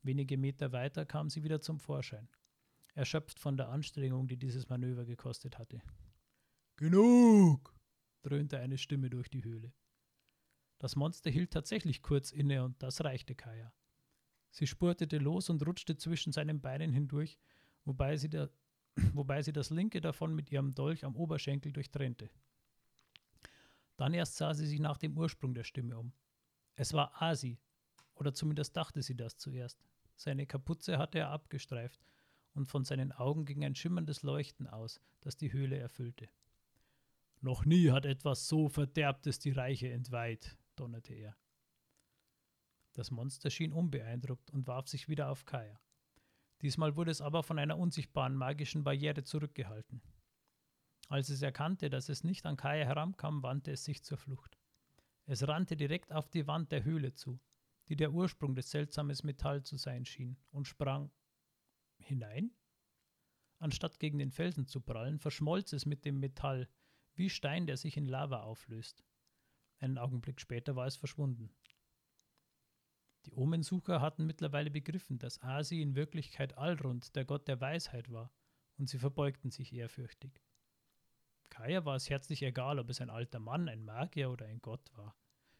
Wenige 0.02 0.36
Meter 0.36 0.72
weiter 0.72 1.04
kam 1.04 1.28
sie 1.28 1.42
wieder 1.42 1.60
zum 1.60 1.80
Vorschein, 1.80 2.28
erschöpft 2.94 3.38
von 3.38 3.56
der 3.56 3.68
Anstrengung, 3.68 4.28
die 4.28 4.36
dieses 4.36 4.68
Manöver 4.68 5.04
gekostet 5.04 5.58
hatte. 5.58 5.82
Genug! 6.76 7.74
dröhnte 8.22 8.58
eine 8.58 8.78
Stimme 8.78 9.10
durch 9.10 9.30
die 9.30 9.44
Höhle. 9.44 9.72
Das 10.78 10.94
Monster 10.94 11.30
hielt 11.30 11.52
tatsächlich 11.52 12.02
kurz 12.02 12.30
inne 12.30 12.64
und 12.64 12.80
das 12.82 13.02
reichte 13.02 13.34
Kaya. 13.34 13.72
Sie 14.50 14.66
spurtete 14.66 15.18
los 15.18 15.50
und 15.50 15.66
rutschte 15.66 15.96
zwischen 15.96 16.32
seinen 16.32 16.60
Beinen 16.60 16.92
hindurch, 16.92 17.38
wobei 17.84 18.16
sie, 18.16 18.28
der, 18.28 18.50
wobei 19.12 19.42
sie 19.42 19.52
das 19.52 19.70
linke 19.70 20.00
davon 20.00 20.34
mit 20.34 20.50
ihrem 20.50 20.74
Dolch 20.74 21.04
am 21.04 21.16
Oberschenkel 21.16 21.72
durchtrennte. 21.72 22.30
Dann 23.96 24.14
erst 24.14 24.36
sah 24.36 24.54
sie 24.54 24.66
sich 24.66 24.78
nach 24.78 24.98
dem 24.98 25.18
Ursprung 25.18 25.54
der 25.54 25.64
Stimme 25.64 25.98
um. 25.98 26.12
Es 26.76 26.92
war 26.92 27.20
Asi, 27.20 27.58
oder 28.18 28.34
zumindest 28.34 28.76
dachte 28.76 29.02
sie 29.02 29.16
das 29.16 29.36
zuerst. 29.36 29.82
Seine 30.16 30.46
Kapuze 30.46 30.98
hatte 30.98 31.18
er 31.18 31.30
abgestreift, 31.30 32.00
und 32.54 32.66
von 32.66 32.84
seinen 32.84 33.12
Augen 33.12 33.44
ging 33.44 33.64
ein 33.64 33.74
schimmerndes 33.74 34.22
Leuchten 34.22 34.66
aus, 34.66 35.00
das 35.20 35.36
die 35.36 35.52
Höhle 35.52 35.78
erfüllte. 35.78 36.28
Noch 37.40 37.64
nie 37.64 37.90
hat 37.90 38.04
etwas 38.04 38.48
so 38.48 38.68
Verderbtes 38.68 39.38
die 39.38 39.52
Reiche 39.52 39.92
entweiht, 39.92 40.58
donnerte 40.74 41.14
er. 41.14 41.36
Das 42.94 43.12
Monster 43.12 43.48
schien 43.48 43.72
unbeeindruckt 43.72 44.50
und 44.50 44.66
warf 44.66 44.88
sich 44.88 45.08
wieder 45.08 45.30
auf 45.30 45.44
Kaya. 45.44 45.78
Diesmal 46.62 46.96
wurde 46.96 47.12
es 47.12 47.20
aber 47.20 47.44
von 47.44 47.60
einer 47.60 47.78
unsichtbaren 47.78 48.34
magischen 48.34 48.82
Barriere 48.82 49.22
zurückgehalten. 49.22 50.02
Als 51.08 51.28
es 51.28 51.42
erkannte, 51.42 51.90
dass 51.90 52.08
es 52.08 52.24
nicht 52.24 52.44
an 52.44 52.56
Kaya 52.56 52.84
herankam, 52.84 53.44
wandte 53.44 53.70
es 53.70 53.84
sich 53.84 54.02
zur 54.02 54.18
Flucht. 54.18 54.58
Es 55.26 55.46
rannte 55.46 55.76
direkt 55.76 56.12
auf 56.12 56.28
die 56.28 56.48
Wand 56.48 56.72
der 56.72 56.82
Höhle 56.82 57.14
zu, 57.14 57.38
die 57.88 57.96
der 57.96 58.12
Ursprung 58.12 58.54
des 58.54 58.70
seltsamen 58.70 59.16
Metall 59.24 59.62
zu 59.62 59.76
sein 59.76 60.04
schien, 60.04 60.36
und 60.50 60.68
sprang 60.68 61.10
hinein? 61.98 62.52
Anstatt 63.58 63.98
gegen 63.98 64.18
den 64.18 64.30
Felsen 64.30 64.66
zu 64.66 64.80
prallen, 64.80 65.18
verschmolz 65.18 65.72
es 65.72 65.86
mit 65.86 66.04
dem 66.04 66.20
Metall, 66.20 66.68
wie 67.14 67.30
Stein, 67.30 67.66
der 67.66 67.76
sich 67.76 67.96
in 67.96 68.06
Lava 68.06 68.42
auflöst. 68.42 69.04
Einen 69.78 69.98
Augenblick 69.98 70.40
später 70.40 70.76
war 70.76 70.86
es 70.86 70.96
verschwunden. 70.96 71.50
Die 73.26 73.32
Omensucher 73.32 74.00
hatten 74.00 74.26
mittlerweile 74.26 74.70
begriffen, 74.70 75.18
dass 75.18 75.42
Asi 75.42 75.82
in 75.82 75.96
Wirklichkeit 75.96 76.56
Alrund, 76.56 77.16
der 77.16 77.24
Gott 77.24 77.48
der 77.48 77.60
Weisheit 77.60 78.10
war, 78.10 78.32
und 78.76 78.88
sie 78.88 78.98
verbeugten 78.98 79.50
sich 79.50 79.72
ehrfürchtig. 79.72 80.40
Kaya 81.50 81.84
war 81.84 81.96
es 81.96 82.08
herzlich 82.08 82.42
egal, 82.42 82.78
ob 82.78 82.88
es 82.88 83.00
ein 83.00 83.10
alter 83.10 83.40
Mann, 83.40 83.68
ein 83.68 83.84
Magier 83.84 84.30
oder 84.30 84.46
ein 84.46 84.60
Gott 84.60 84.92
war. 84.96 85.16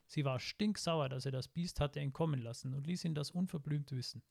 Sie 0.09 0.25
war 0.25 0.41
stinksauer, 0.41 1.11
dass 1.11 1.27
er 1.27 1.33
das 1.33 1.49
Biest 1.49 1.81
hatte 1.81 2.01
entkommen 2.01 2.41
lassen 2.41 2.73
und 2.73 2.87
ließ 2.87 3.05
ihn 3.05 3.15
das 3.15 3.31
unverblümt 3.31 3.93
wissen. 3.93 4.23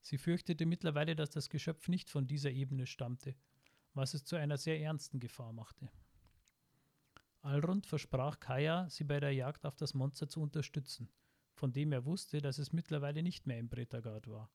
Sie 0.00 0.16
fürchtete 0.16 0.64
mittlerweile, 0.64 1.14
dass 1.14 1.28
das 1.28 1.50
Geschöpf 1.50 1.88
nicht 1.88 2.08
von 2.08 2.26
dieser 2.26 2.50
Ebene 2.50 2.86
stammte, 2.86 3.36
was 3.92 4.14
es 4.14 4.24
zu 4.24 4.36
einer 4.36 4.56
sehr 4.56 4.80
ernsten 4.80 5.20
Gefahr 5.20 5.52
machte. 5.52 5.90
Alrund 7.42 7.86
versprach 7.86 8.40
Kaya, 8.40 8.88
sie 8.88 9.04
bei 9.04 9.20
der 9.20 9.34
Jagd 9.34 9.66
auf 9.66 9.76
das 9.76 9.92
Monster 9.92 10.28
zu 10.28 10.40
unterstützen, 10.40 11.10
von 11.52 11.74
dem 11.74 11.92
er 11.92 12.06
wusste, 12.06 12.40
dass 12.40 12.56
es 12.56 12.72
mittlerweile 12.72 13.22
nicht 13.22 13.46
mehr 13.46 13.58
im 13.58 13.68
Bretagard 13.68 14.28
war. 14.28 14.50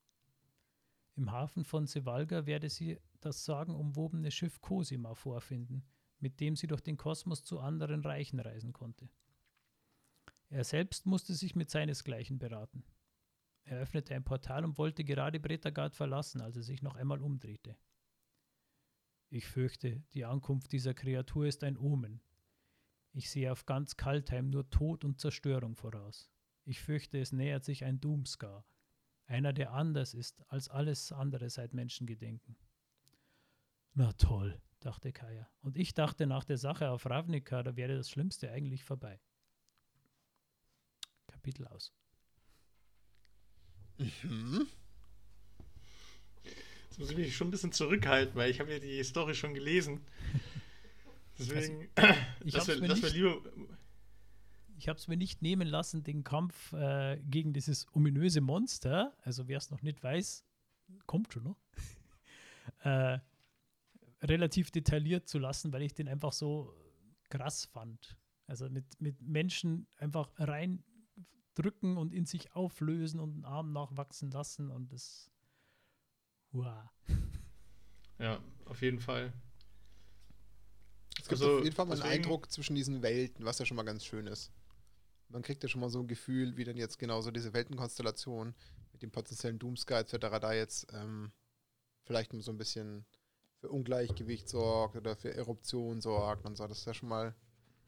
Im 1.15 1.31
Hafen 1.31 1.65
von 1.65 1.85
Sevalga 1.85 2.47
werde 2.47 2.71
sie 2.71 2.99
das 3.21 3.45
sagenumwobene 3.45 4.31
Schiff 4.31 4.59
Cosima 4.59 5.13
vorfinden, 5.13 5.85
mit 6.17 6.39
dem 6.39 6.55
sie 6.55 6.65
durch 6.65 6.81
den 6.81 6.97
Kosmos 6.97 7.43
zu 7.43 7.59
anderen 7.59 8.03
Reichen 8.03 8.39
reisen 8.39 8.73
konnte. 8.73 9.07
Er 10.55 10.63
selbst 10.63 11.05
musste 11.05 11.33
sich 11.33 11.53
mit 11.57 11.69
seinesgleichen 11.69 12.39
beraten. 12.39 12.85
Er 13.65 13.77
öffnete 13.77 14.15
ein 14.15 14.23
Portal 14.23 14.63
und 14.63 14.77
wollte 14.77 15.03
gerade 15.03 15.37
Bretagard 15.37 15.97
verlassen, 15.97 16.39
als 16.39 16.55
er 16.55 16.63
sich 16.63 16.81
noch 16.81 16.95
einmal 16.95 17.19
umdrehte. 17.19 17.75
Ich 19.27 19.47
fürchte, 19.47 20.01
die 20.13 20.23
Ankunft 20.23 20.71
dieser 20.71 20.93
Kreatur 20.93 21.45
ist 21.45 21.61
ein 21.65 21.77
Omen, 21.77 22.21
ich 23.11 23.29
sehe 23.29 23.51
auf 23.51 23.65
ganz 23.65 23.97
Kaltheim 23.97 24.49
nur 24.49 24.69
Tod 24.69 25.03
und 25.03 25.19
Zerstörung 25.19 25.75
voraus. 25.75 26.31
Ich 26.63 26.79
fürchte, 26.79 27.19
es 27.19 27.33
nähert 27.33 27.65
sich 27.65 27.83
ein 27.83 27.99
Doomscar, 27.99 28.65
einer, 29.25 29.51
der 29.51 29.73
anders 29.73 30.13
ist 30.13 30.41
als 30.49 30.69
alles 30.69 31.11
andere 31.11 31.49
seit 31.49 31.73
Menschengedenken. 31.73 32.55
Na 33.93 34.13
toll, 34.13 34.61
dachte 34.79 35.11
Kaya. 35.11 35.49
Und 35.59 35.75
ich 35.75 35.93
dachte 35.93 36.27
nach 36.27 36.45
der 36.45 36.57
Sache 36.57 36.91
auf 36.91 37.09
Ravnica, 37.09 37.61
da 37.61 37.75
wäre 37.75 37.97
das 37.97 38.09
Schlimmste 38.09 38.51
eigentlich 38.51 38.85
vorbei. 38.85 39.19
Kapitel 41.45 41.67
aus. 41.67 41.93
Mhm. 43.99 44.65
Jetzt 46.89 46.97
muss 46.97 47.11
ich 47.11 47.17
mich 47.17 47.35
schon 47.35 47.49
ein 47.49 47.51
bisschen 47.51 47.71
zurückhalten, 47.71 48.35
weil 48.35 48.49
ich 48.49 48.59
habe 48.59 48.71
ja 48.71 48.79
die 48.79 49.03
Story 49.03 49.35
schon 49.35 49.53
gelesen. 49.53 50.01
Deswegen, 51.37 51.87
also, 51.93 52.13
ich 52.45 52.55
habe 52.55 52.81
mir, 52.81 52.87
nicht, 52.87 53.13
lieber... 53.13 53.43
ich 54.79 54.89
hab's 54.89 55.07
mir 55.07 55.17
nicht 55.17 55.43
nehmen 55.43 55.67
lassen, 55.67 56.03
den 56.03 56.23
Kampf 56.23 56.73
äh, 56.73 57.21
gegen 57.29 57.53
dieses 57.53 57.85
ominöse 57.93 58.41
Monster, 58.41 59.15
also 59.21 59.47
wer 59.47 59.59
es 59.59 59.69
noch 59.69 59.83
nicht 59.83 60.01
weiß, 60.01 60.45
kommt 61.05 61.31
schon 61.31 61.43
noch, 61.43 61.59
äh, 62.79 63.19
relativ 64.23 64.71
detailliert 64.71 65.27
zu 65.27 65.37
lassen, 65.37 65.71
weil 65.73 65.83
ich 65.83 65.93
den 65.93 66.07
einfach 66.07 66.33
so 66.33 66.73
krass 67.29 67.65
fand. 67.65 68.17
Also 68.47 68.67
mit, 68.67 68.99
mit 68.99 69.21
Menschen 69.21 69.85
einfach 69.97 70.31
reindrücken 71.55 71.97
und 71.97 72.13
in 72.13 72.25
sich 72.25 72.53
auflösen 72.55 73.19
und 73.19 73.33
einen 73.33 73.45
Arm 73.45 73.71
nachwachsen 73.73 74.31
lassen 74.31 74.69
und 74.69 74.91
das. 74.91 75.29
Wow. 76.51 76.89
Ja, 78.17 78.41
auf 78.63 78.81
jeden 78.81 79.01
Fall. 79.01 79.33
Es 81.19 81.27
gibt 81.27 81.41
also, 81.41 81.57
auf 81.57 81.63
jeden 81.65 81.75
Fall 81.75 81.85
mal 81.85 82.01
einen 82.01 82.13
Eindruck 82.13 82.49
zwischen 82.49 82.73
diesen 82.73 83.01
Welten, 83.01 83.43
was 83.43 83.59
ja 83.59 83.65
schon 83.65 83.75
mal 83.75 83.83
ganz 83.83 84.05
schön 84.05 84.25
ist. 84.25 84.53
Man 85.27 85.41
kriegt 85.41 85.63
ja 85.63 85.67
schon 85.67 85.81
mal 85.81 85.89
so 85.89 85.99
ein 85.99 86.07
Gefühl, 86.07 86.55
wie 86.55 86.63
dann 86.63 86.77
jetzt 86.77 86.97
genau 86.97 87.19
so 87.19 87.29
diese 87.29 87.53
Weltenkonstellation 87.53 88.55
mit 88.93 89.01
dem 89.01 89.11
potenziellen 89.11 89.59
Doomsky 89.59 89.95
etc. 89.95 90.15
da 90.39 90.53
jetzt 90.53 90.87
ähm, 90.93 91.33
vielleicht 92.05 92.31
so 92.41 92.51
ein 92.51 92.57
bisschen 92.57 93.05
für 93.57 93.67
Ungleichgewicht 93.67 94.47
sorgt 94.47 94.95
oder 94.95 95.17
für 95.17 95.33
Eruption 95.33 95.99
sorgt 95.99 96.45
und 96.45 96.55
so. 96.55 96.65
Das 96.67 96.77
ist 96.77 96.87
ja 96.87 96.93
schon 96.93 97.09
mal, 97.09 97.35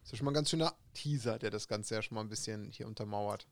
ist 0.04 0.12
ja 0.12 0.18
schon 0.18 0.26
mal 0.26 0.32
ein 0.32 0.36
ganz 0.36 0.50
schöner 0.50 0.76
Teaser, 0.94 1.40
der 1.40 1.52
das 1.52 1.70
Ganze 1.70 1.96
ja 1.96 2.02
schon 2.02 2.16
mal 2.16 2.22
ein 2.22 2.30
bisschen 2.30 2.70
hier 2.70 2.86
untermauert. 2.86 3.48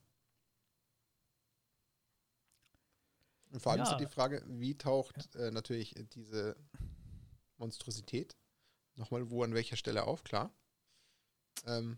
Und 3.55 3.61
vor 3.61 3.71
allem 3.71 3.85
ja. 3.85 3.91
ist 3.91 3.99
die 3.99 4.13
Frage, 4.13 4.43
wie 4.47 4.77
taucht 4.77 5.33
ja. 5.33 5.45
äh, 5.45 5.51
natürlich 5.51 5.95
diese 6.13 6.57
Monstrosität 7.57 8.35
nochmal 8.95 9.29
wo 9.29 9.43
an 9.43 9.53
welcher 9.53 9.77
Stelle 9.77 10.03
auf, 10.03 10.25
klar. 10.25 10.53
Ähm, 11.65 11.97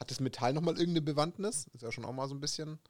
hat 0.00 0.10
das 0.10 0.18
Metall 0.18 0.52
nochmal 0.52 0.74
irgendeine 0.74 1.02
Bewandtnis? 1.02 1.68
Ist 1.68 1.82
ja 1.82 1.92
schon 1.92 2.04
auch 2.04 2.12
mal 2.12 2.26
so 2.26 2.34
ein 2.34 2.40
bisschen 2.40 2.80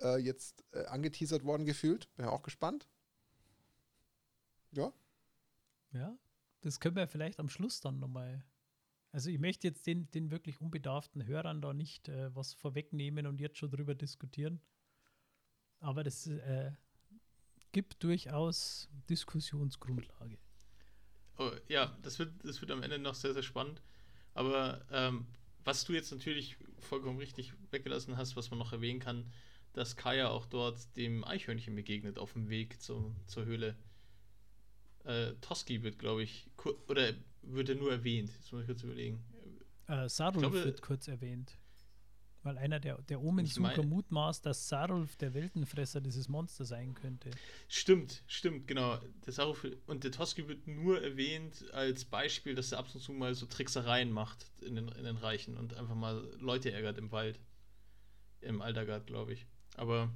äh, 0.00 0.16
jetzt 0.16 0.64
äh, 0.72 0.84
angeteasert 0.86 1.44
worden 1.44 1.64
gefühlt. 1.64 2.12
Bin 2.16 2.26
ja 2.26 2.32
auch 2.32 2.42
gespannt. 2.42 2.88
Ja. 4.72 4.92
Ja, 5.92 6.18
das 6.62 6.80
können 6.80 6.96
wir 6.96 7.06
vielleicht 7.06 7.38
am 7.38 7.48
Schluss 7.48 7.80
dann 7.80 8.00
nochmal. 8.00 8.44
Also 9.12 9.30
ich 9.30 9.38
möchte 9.38 9.68
jetzt 9.68 9.86
den, 9.86 10.10
den 10.10 10.32
wirklich 10.32 10.60
unbedarften 10.60 11.24
Hörern 11.24 11.62
da 11.62 11.72
nicht 11.72 12.08
äh, 12.08 12.34
was 12.34 12.52
vorwegnehmen 12.54 13.28
und 13.28 13.40
jetzt 13.40 13.58
schon 13.58 13.70
drüber 13.70 13.94
diskutieren. 13.94 14.60
Aber 15.78 16.02
das 16.02 16.26
äh, 16.26 16.72
gibt 17.72 18.02
durchaus 18.02 18.88
Diskussionsgrundlage. 19.08 20.38
Oh, 21.38 21.50
ja, 21.68 21.96
das 22.02 22.18
wird, 22.18 22.32
das 22.44 22.60
wird 22.60 22.70
am 22.70 22.82
Ende 22.82 22.98
noch 22.98 23.14
sehr, 23.14 23.32
sehr 23.32 23.42
spannend. 23.42 23.80
Aber 24.34 24.84
ähm, 24.90 25.26
was 25.64 25.84
du 25.84 25.92
jetzt 25.92 26.10
natürlich 26.10 26.56
vollkommen 26.78 27.18
richtig 27.18 27.52
weggelassen 27.70 28.16
hast, 28.16 28.36
was 28.36 28.50
man 28.50 28.58
noch 28.58 28.72
erwähnen 28.72 29.00
kann, 29.00 29.30
dass 29.72 29.96
Kaya 29.96 30.28
auch 30.28 30.46
dort 30.46 30.96
dem 30.96 31.24
Eichhörnchen 31.24 31.74
begegnet 31.74 32.18
auf 32.18 32.32
dem 32.32 32.48
Weg 32.48 32.80
zum, 32.80 33.14
zur 33.26 33.44
Höhle. 33.44 33.76
Äh, 35.04 35.34
Toski 35.40 35.82
wird, 35.82 35.98
glaube 35.98 36.22
ich, 36.22 36.48
oder 36.88 37.12
wird 37.42 37.68
er 37.68 37.74
nur 37.76 37.92
erwähnt? 37.92 38.30
Jetzt 38.34 38.52
muss 38.52 38.62
ich 38.62 38.66
kurz 38.66 38.82
überlegen. 38.82 39.22
Äh, 39.86 40.08
Sarulf 40.08 40.52
wird 40.52 40.82
kurz 40.82 41.08
erwähnt. 41.08 41.56
Weil 42.48 42.56
einer 42.56 42.80
der, 42.80 42.96
der 43.02 43.22
Omensucher 43.22 43.82
mutmaßt, 43.82 44.46
dass 44.46 44.70
Sarulf 44.70 45.16
der 45.16 45.34
Weltenfresser 45.34 46.00
dieses 46.00 46.30
Monster 46.30 46.64
sein 46.64 46.94
könnte. 46.94 47.30
Stimmt, 47.68 48.22
stimmt, 48.26 48.66
genau. 48.66 48.98
Der 49.26 49.34
Saruf 49.34 49.66
und 49.86 50.02
der 50.02 50.12
Toski 50.12 50.48
wird 50.48 50.66
nur 50.66 51.02
erwähnt 51.02 51.66
als 51.74 52.06
Beispiel, 52.06 52.54
dass 52.54 52.72
er 52.72 52.78
ab 52.78 52.86
und 52.94 53.02
zu 53.02 53.12
mal 53.12 53.34
so 53.34 53.44
Tricksereien 53.44 54.10
macht 54.10 54.50
in 54.62 54.76
den, 54.76 54.88
in 54.88 55.04
den 55.04 55.18
Reichen 55.18 55.58
und 55.58 55.74
einfach 55.74 55.94
mal 55.94 56.26
Leute 56.40 56.72
ärgert 56.72 56.96
im 56.96 57.12
Wald. 57.12 57.38
Im 58.40 58.62
Aldergard, 58.62 59.06
glaube 59.06 59.34
ich. 59.34 59.44
Aber 59.76 60.10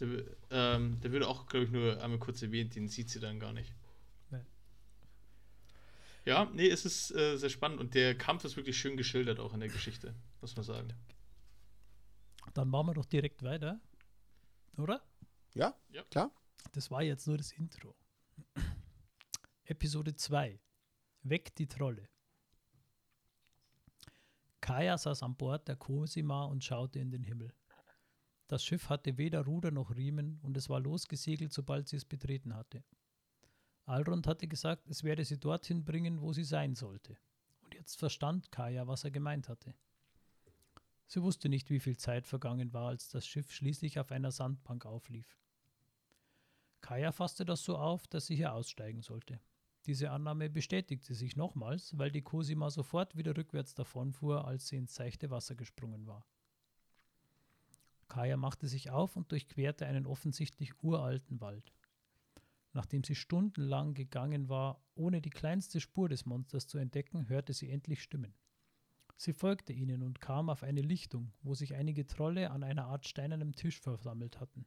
der, 0.00 0.08
ähm, 0.50 1.00
der 1.00 1.12
würde 1.12 1.28
auch, 1.28 1.46
glaube 1.46 1.64
ich, 1.64 1.70
nur 1.70 2.02
einmal 2.02 2.18
kurz 2.18 2.42
erwähnt, 2.42 2.74
den 2.74 2.88
sieht 2.88 3.08
sie 3.08 3.20
dann 3.20 3.40
gar 3.40 3.54
nicht. 3.54 3.72
Ja, 6.26 6.44
nee, 6.52 6.68
es 6.68 6.84
ist 6.84 7.10
äh, 7.12 7.36
sehr 7.36 7.48
spannend 7.48 7.80
und 7.80 7.94
der 7.94 8.16
Kampf 8.16 8.44
ist 8.44 8.56
wirklich 8.56 8.76
schön 8.78 8.96
geschildert 8.96 9.40
auch 9.40 9.54
in 9.54 9.60
der 9.60 9.68
Geschichte, 9.68 10.14
muss 10.40 10.54
man 10.54 10.64
sagen. 10.64 10.92
Dann 12.54 12.68
machen 12.68 12.88
wir 12.88 12.94
doch 12.94 13.06
direkt 13.06 13.42
weiter. 13.42 13.80
Oder? 14.76 15.02
Ja, 15.54 15.74
Ja. 15.90 16.04
klar. 16.04 16.30
Das 16.72 16.90
war 16.90 17.02
jetzt 17.02 17.26
nur 17.26 17.36
das 17.38 17.52
Intro. 17.52 17.96
Episode 19.64 20.14
2. 20.14 20.60
Weg 21.22 21.54
die 21.56 21.66
Trolle. 21.66 22.08
Kaya 24.60 24.98
saß 24.98 25.22
an 25.22 25.36
Bord 25.36 25.68
der 25.68 25.76
Cosima 25.76 26.44
und 26.44 26.62
schaute 26.62 26.98
in 26.98 27.10
den 27.10 27.24
Himmel. 27.24 27.52
Das 28.46 28.64
Schiff 28.64 28.88
hatte 28.88 29.16
weder 29.16 29.44
Ruder 29.44 29.70
noch 29.70 29.94
Riemen 29.94 30.38
und 30.42 30.56
es 30.56 30.68
war 30.68 30.80
losgesegelt, 30.80 31.52
sobald 31.52 31.88
sie 31.88 31.96
es 31.96 32.04
betreten 32.04 32.54
hatte. 32.54 32.84
Alrond 33.90 34.28
hatte 34.28 34.46
gesagt, 34.46 34.88
es 34.88 35.02
werde 35.02 35.24
sie 35.24 35.38
dorthin 35.38 35.84
bringen, 35.84 36.20
wo 36.20 36.32
sie 36.32 36.44
sein 36.44 36.76
sollte. 36.76 37.18
Und 37.64 37.74
jetzt 37.74 37.98
verstand 37.98 38.52
Kaya, 38.52 38.86
was 38.86 39.02
er 39.02 39.10
gemeint 39.10 39.48
hatte. 39.48 39.74
Sie 41.08 41.22
wusste 41.22 41.48
nicht, 41.48 41.70
wie 41.70 41.80
viel 41.80 41.96
Zeit 41.96 42.28
vergangen 42.28 42.72
war, 42.72 42.88
als 42.88 43.08
das 43.08 43.26
Schiff 43.26 43.50
schließlich 43.50 43.98
auf 43.98 44.12
einer 44.12 44.30
Sandbank 44.30 44.86
auflief. 44.86 45.36
Kaya 46.80 47.10
fasste 47.10 47.44
das 47.44 47.64
so 47.64 47.76
auf, 47.76 48.06
dass 48.06 48.26
sie 48.26 48.36
hier 48.36 48.54
aussteigen 48.54 49.02
sollte. 49.02 49.40
Diese 49.86 50.12
Annahme 50.12 50.48
bestätigte 50.48 51.14
sich 51.14 51.34
nochmals, 51.34 51.98
weil 51.98 52.12
die 52.12 52.22
Cosima 52.22 52.70
sofort 52.70 53.16
wieder 53.16 53.36
rückwärts 53.36 53.74
davonfuhr, 53.74 54.44
als 54.44 54.68
sie 54.68 54.76
ins 54.76 54.94
seichte 54.94 55.30
Wasser 55.30 55.56
gesprungen 55.56 56.06
war. 56.06 56.24
Kaya 58.06 58.36
machte 58.36 58.68
sich 58.68 58.90
auf 58.90 59.16
und 59.16 59.32
durchquerte 59.32 59.84
einen 59.84 60.06
offensichtlich 60.06 60.80
uralten 60.80 61.40
Wald. 61.40 61.72
Nachdem 62.72 63.02
sie 63.02 63.14
stundenlang 63.14 63.94
gegangen 63.94 64.48
war, 64.48 64.82
ohne 64.94 65.20
die 65.20 65.30
kleinste 65.30 65.80
Spur 65.80 66.08
des 66.08 66.24
Monsters 66.24 66.66
zu 66.66 66.78
entdecken, 66.78 67.28
hörte 67.28 67.52
sie 67.52 67.70
endlich 67.70 68.02
Stimmen. 68.02 68.34
Sie 69.16 69.32
folgte 69.32 69.72
ihnen 69.72 70.02
und 70.02 70.20
kam 70.20 70.48
auf 70.48 70.62
eine 70.62 70.80
Lichtung, 70.80 71.32
wo 71.42 71.54
sich 71.54 71.74
einige 71.74 72.06
Trolle 72.06 72.50
an 72.50 72.62
einer 72.62 72.86
Art 72.86 73.06
steinernem 73.06 73.54
Tisch 73.54 73.80
versammelt 73.80 74.40
hatten. 74.40 74.64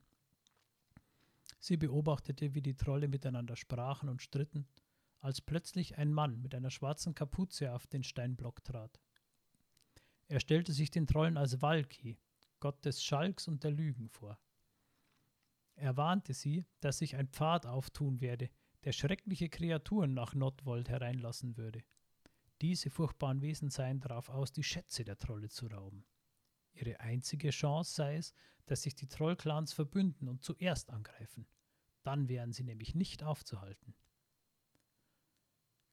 Sie 1.59 1.77
beobachtete, 1.77 2.53
wie 2.53 2.61
die 2.61 2.75
Trolle 2.75 3.07
miteinander 3.07 3.55
sprachen 3.55 4.09
und 4.09 4.21
stritten, 4.21 4.67
als 5.21 5.39
plötzlich 5.39 5.97
ein 5.97 6.11
Mann 6.11 6.41
mit 6.41 6.53
einer 6.53 6.69
schwarzen 6.69 7.15
Kapuze 7.15 7.73
auf 7.73 7.87
den 7.87 8.03
Steinblock 8.03 8.63
trat. 8.63 8.99
Er 10.27 10.41
stellte 10.41 10.73
sich 10.73 10.91
den 10.91 11.07
Trollen 11.07 11.37
als 11.37 11.61
Valki, 11.61 12.17
Gott 12.59 12.83
des 12.83 13.01
Schalks 13.03 13.47
und 13.47 13.63
der 13.63 13.71
Lügen, 13.71 14.09
vor. 14.09 14.37
Er 15.75 15.97
warnte 15.97 16.33
sie, 16.33 16.65
dass 16.79 16.99
sich 16.99 17.15
ein 17.15 17.27
Pfad 17.27 17.65
auftun 17.65 18.21
werde, 18.21 18.49
der 18.83 18.91
schreckliche 18.91 19.49
Kreaturen 19.49 20.13
nach 20.13 20.33
Nordwold 20.35 20.89
hereinlassen 20.89 21.57
würde. 21.57 21.83
Diese 22.61 22.89
furchtbaren 22.89 23.41
Wesen 23.41 23.69
seien 23.69 23.99
darauf 23.99 24.29
aus, 24.29 24.51
die 24.51 24.63
Schätze 24.63 25.03
der 25.03 25.17
Trolle 25.17 25.49
zu 25.49 25.67
rauben. 25.67 26.05
Ihre 26.73 26.99
einzige 26.99 27.49
Chance 27.49 27.93
sei 27.93 28.17
es, 28.17 28.33
dass 28.65 28.83
sich 28.83 28.95
die 28.95 29.07
Trollclans 29.07 29.73
verbünden 29.73 30.27
und 30.27 30.43
zuerst 30.43 30.89
angreifen. 30.89 31.47
Dann 32.03 32.29
wären 32.29 32.51
sie 32.51 32.63
nämlich 32.63 32.95
nicht 32.95 33.23
aufzuhalten. 33.23 33.95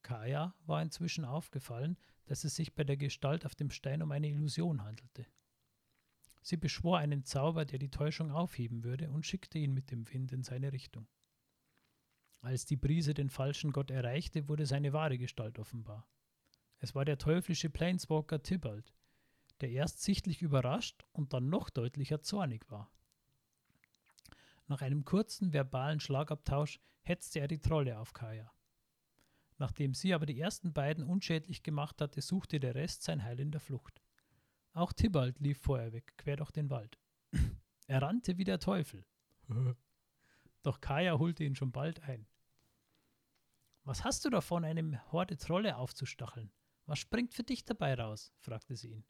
Kaya 0.02 0.54
war 0.64 0.82
inzwischen 0.82 1.24
aufgefallen, 1.24 1.96
dass 2.26 2.44
es 2.44 2.56
sich 2.56 2.74
bei 2.74 2.84
der 2.84 2.96
Gestalt 2.96 3.44
auf 3.44 3.54
dem 3.54 3.70
Stein 3.70 4.02
um 4.02 4.12
eine 4.12 4.28
Illusion 4.28 4.82
handelte. 4.82 5.26
Sie 6.42 6.56
beschwor 6.56 6.98
einen 6.98 7.24
Zauber, 7.24 7.64
der 7.64 7.78
die 7.78 7.90
Täuschung 7.90 8.30
aufheben 8.30 8.84
würde, 8.84 9.10
und 9.10 9.26
schickte 9.26 9.58
ihn 9.58 9.74
mit 9.74 9.90
dem 9.90 10.10
Wind 10.12 10.32
in 10.32 10.42
seine 10.42 10.72
Richtung. 10.72 11.06
Als 12.40 12.64
die 12.64 12.76
Brise 12.76 13.12
den 13.12 13.28
falschen 13.28 13.72
Gott 13.72 13.90
erreichte, 13.90 14.48
wurde 14.48 14.64
seine 14.64 14.92
wahre 14.92 15.18
Gestalt 15.18 15.58
offenbar. 15.58 16.08
Es 16.78 16.94
war 16.94 17.04
der 17.04 17.18
teuflische 17.18 17.68
Planeswalker 17.68 18.42
Tibalt, 18.42 18.94
der 19.60 19.70
erst 19.70 20.02
sichtlich 20.02 20.40
überrascht 20.40 21.04
und 21.12 21.34
dann 21.34 21.50
noch 21.50 21.68
deutlicher 21.68 22.22
zornig 22.22 22.70
war. 22.70 22.90
Nach 24.66 24.80
einem 24.80 25.04
kurzen 25.04 25.52
verbalen 25.52 26.00
Schlagabtausch 26.00 26.80
hetzte 27.02 27.40
er 27.40 27.48
die 27.48 27.60
Trolle 27.60 27.98
auf 27.98 28.14
Kaya. 28.14 28.50
Nachdem 29.58 29.92
sie 29.92 30.14
aber 30.14 30.24
die 30.24 30.40
ersten 30.40 30.72
beiden 30.72 31.04
unschädlich 31.04 31.62
gemacht 31.62 32.00
hatte, 32.00 32.22
suchte 32.22 32.60
der 32.60 32.74
Rest 32.74 33.02
sein 33.02 33.22
Heil 33.22 33.40
in 33.40 33.50
der 33.50 33.60
Flucht. 33.60 34.00
Auch 34.72 34.92
Tibalt 34.92 35.40
lief 35.40 35.58
vorher 35.58 35.92
weg, 35.92 36.14
quer 36.16 36.36
durch 36.36 36.52
den 36.52 36.70
Wald. 36.70 36.98
er 37.86 38.02
rannte 38.02 38.38
wie 38.38 38.44
der 38.44 38.58
Teufel. 38.58 39.04
Doch 40.62 40.80
Kaya 40.80 41.18
holte 41.18 41.44
ihn 41.44 41.56
schon 41.56 41.72
bald 41.72 42.00
ein. 42.02 42.26
Was 43.84 44.04
hast 44.04 44.24
du 44.24 44.30
davon, 44.30 44.64
einem 44.64 45.00
Horde 45.10 45.36
Trolle 45.36 45.76
aufzustacheln? 45.76 46.52
Was 46.86 46.98
springt 46.98 47.34
für 47.34 47.42
dich 47.42 47.64
dabei 47.64 47.94
raus? 47.94 48.32
fragte 48.38 48.76
sie 48.76 48.92
ihn. 48.92 49.04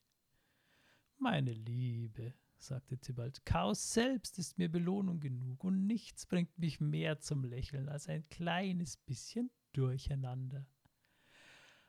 Meine 1.19 1.53
Liebe, 1.53 2.35
sagte 2.59 2.97
Tibalt, 2.99 3.45
Chaos 3.45 3.93
selbst 3.93 4.39
ist 4.39 4.59
mir 4.59 4.71
Belohnung 4.71 5.21
genug 5.21 5.65
und 5.65 5.87
nichts 5.87 6.25
bringt 6.27 6.57
mich 6.59 6.81
mehr 6.81 7.19
zum 7.21 7.45
Lächeln 7.45 7.89
als 7.89 8.09
ein 8.09 8.29
kleines 8.29 8.97
bisschen 8.97 9.51
Durcheinander. 9.73 10.67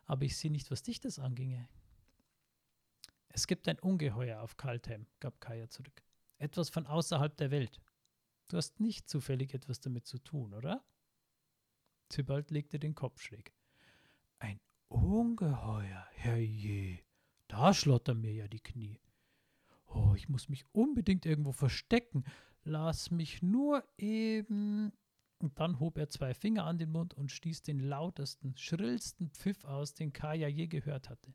Aber 0.06 0.26
ich 0.26 0.38
sehe 0.38 0.52
nicht, 0.52 0.72
was 0.72 0.84
dich 0.84 1.00
das 1.00 1.20
anginge. 1.20 1.70
Es 3.34 3.48
gibt 3.48 3.68
ein 3.68 3.80
Ungeheuer 3.80 4.42
auf 4.42 4.58
Kaltheim, 4.58 5.08
gab 5.20 5.40
Kaya 5.40 5.70
zurück. 5.70 6.04
Etwas 6.38 6.70
von 6.70 6.86
außerhalb 6.86 7.36
der 7.38 7.52
Welt. 7.52 7.80
Du 8.50 8.58
hast 8.58 8.80
nicht 8.80 9.10
zufällig 9.10 9.54
etwas 9.54 9.80
damit 9.80 10.06
zu 10.06 10.18
tun, 10.18 10.54
oder? 10.54 10.84
Tibalt 12.10 12.52
legte 12.52 12.80
den 12.80 12.96
Kopf 12.96 13.22
schräg. 13.22 13.54
Ein 14.40 14.60
Ungeheuer, 14.90 16.06
herrje, 16.12 17.00
da 17.48 17.74
schlottern 17.74 18.20
mir 18.20 18.34
ja 18.34 18.48
die 18.48 18.60
Knie. 18.60 19.00
Oh, 19.88 20.14
ich 20.16 20.28
muss 20.28 20.50
mich 20.50 20.66
unbedingt 20.74 21.26
irgendwo 21.26 21.52
verstecken. 21.52 22.26
Lass 22.64 23.12
mich 23.12 23.42
nur 23.42 23.84
eben. 23.98 24.92
Und 25.40 25.60
dann 25.60 25.80
hob 25.80 25.98
er 25.98 26.10
zwei 26.10 26.34
Finger 26.34 26.66
an 26.66 26.78
den 26.78 26.92
Mund 26.92 27.14
und 27.14 27.32
stieß 27.32 27.64
den 27.64 27.80
lautesten, 27.80 28.56
schrillsten 28.58 29.30
Pfiff 29.32 29.64
aus, 29.66 29.94
den 29.94 30.14
Kaya 30.14 30.48
je 30.48 30.68
gehört 30.68 31.10
hatte. 31.10 31.34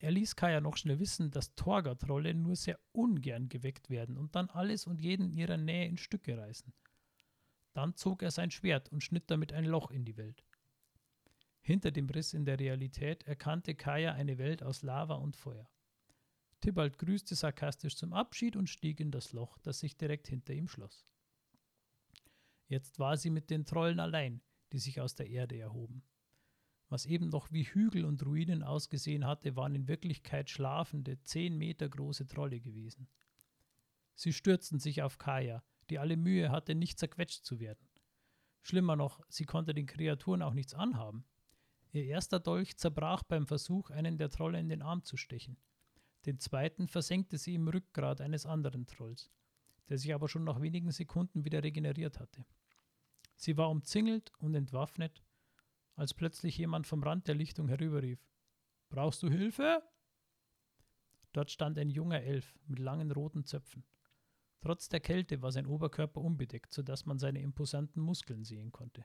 Er 0.00 0.12
ließ 0.12 0.36
Kaya 0.36 0.60
noch 0.60 0.76
schnell 0.76 1.00
wissen, 1.00 1.30
dass 1.30 1.54
Torga-Trolle 1.56 2.32
nur 2.34 2.54
sehr 2.54 2.78
ungern 2.92 3.48
geweckt 3.48 3.90
werden 3.90 4.16
und 4.16 4.36
dann 4.36 4.48
alles 4.48 4.86
und 4.86 5.00
jeden 5.00 5.30
in 5.30 5.36
ihrer 5.36 5.56
Nähe 5.56 5.88
in 5.88 5.96
Stücke 5.96 6.38
reißen. 6.38 6.72
Dann 7.72 7.96
zog 7.96 8.22
er 8.22 8.30
sein 8.30 8.50
Schwert 8.50 8.90
und 8.90 9.02
schnitt 9.02 9.30
damit 9.30 9.52
ein 9.52 9.64
Loch 9.64 9.90
in 9.90 10.04
die 10.04 10.16
Welt. 10.16 10.44
Hinter 11.60 11.90
dem 11.90 12.08
Riss 12.08 12.32
in 12.32 12.44
der 12.44 12.60
Realität 12.60 13.24
erkannte 13.24 13.74
Kaya 13.74 14.12
eine 14.12 14.38
Welt 14.38 14.62
aus 14.62 14.82
Lava 14.82 15.14
und 15.14 15.36
Feuer. 15.36 15.68
Tibalt 16.60 16.98
grüßte 16.98 17.34
sarkastisch 17.34 17.96
zum 17.96 18.12
Abschied 18.12 18.56
und 18.56 18.68
stieg 18.68 19.00
in 19.00 19.10
das 19.10 19.32
Loch, 19.32 19.58
das 19.58 19.80
sich 19.80 19.96
direkt 19.96 20.28
hinter 20.28 20.54
ihm 20.54 20.68
schloss. 20.68 21.06
Jetzt 22.66 22.98
war 22.98 23.16
sie 23.16 23.30
mit 23.30 23.50
den 23.50 23.64
Trollen 23.64 24.00
allein, 24.00 24.42
die 24.72 24.78
sich 24.78 25.00
aus 25.00 25.14
der 25.14 25.28
Erde 25.28 25.58
erhoben. 25.58 26.02
Was 26.88 27.04
eben 27.04 27.28
noch 27.28 27.52
wie 27.52 27.64
Hügel 27.64 28.04
und 28.04 28.24
Ruinen 28.24 28.62
ausgesehen 28.62 29.26
hatte, 29.26 29.56
waren 29.56 29.74
in 29.74 29.88
Wirklichkeit 29.88 30.48
schlafende, 30.48 31.22
zehn 31.22 31.58
Meter 31.58 31.88
große 31.88 32.26
Trolle 32.26 32.60
gewesen. 32.60 33.08
Sie 34.14 34.32
stürzten 34.32 34.78
sich 34.78 35.02
auf 35.02 35.18
Kaya, 35.18 35.62
die 35.90 35.98
alle 35.98 36.16
Mühe 36.16 36.50
hatte, 36.50 36.74
nicht 36.74 36.98
zerquetscht 36.98 37.44
zu 37.44 37.60
werden. 37.60 37.88
Schlimmer 38.62 38.96
noch, 38.96 39.20
sie 39.28 39.44
konnte 39.44 39.74
den 39.74 39.86
Kreaturen 39.86 40.42
auch 40.42 40.54
nichts 40.54 40.74
anhaben. 40.74 41.24
Ihr 41.92 42.04
erster 42.04 42.40
Dolch 42.40 42.76
zerbrach 42.76 43.22
beim 43.22 43.46
Versuch, 43.46 43.90
einen 43.90 44.18
der 44.18 44.30
Trolle 44.30 44.58
in 44.58 44.68
den 44.68 44.82
Arm 44.82 45.04
zu 45.04 45.16
stechen. 45.16 45.56
Den 46.26 46.38
zweiten 46.38 46.88
versenkte 46.88 47.38
sie 47.38 47.54
im 47.54 47.68
Rückgrat 47.68 48.20
eines 48.20 48.44
anderen 48.44 48.86
Trolls, 48.86 49.30
der 49.88 49.98
sich 49.98 50.12
aber 50.12 50.28
schon 50.28 50.44
nach 50.44 50.60
wenigen 50.60 50.90
Sekunden 50.90 51.44
wieder 51.44 51.62
regeneriert 51.62 52.18
hatte. 52.18 52.44
Sie 53.36 53.56
war 53.56 53.70
umzingelt 53.70 54.32
und 54.38 54.54
entwaffnet, 54.54 55.22
als 55.98 56.14
plötzlich 56.14 56.56
jemand 56.56 56.86
vom 56.86 57.02
Rand 57.02 57.26
der 57.26 57.34
Lichtung 57.34 57.66
herüberrief. 57.66 58.24
Brauchst 58.88 59.20
du 59.22 59.28
Hilfe? 59.28 59.82
Dort 61.32 61.50
stand 61.50 61.76
ein 61.76 61.90
junger 61.90 62.22
Elf 62.22 62.56
mit 62.66 62.78
langen 62.78 63.10
roten 63.10 63.44
Zöpfen. 63.44 63.84
Trotz 64.60 64.88
der 64.88 65.00
Kälte 65.00 65.42
war 65.42 65.50
sein 65.50 65.66
Oberkörper 65.66 66.20
unbedeckt, 66.20 66.72
sodass 66.72 67.04
man 67.04 67.18
seine 67.18 67.42
imposanten 67.42 68.00
Muskeln 68.00 68.44
sehen 68.44 68.70
konnte. 68.70 69.04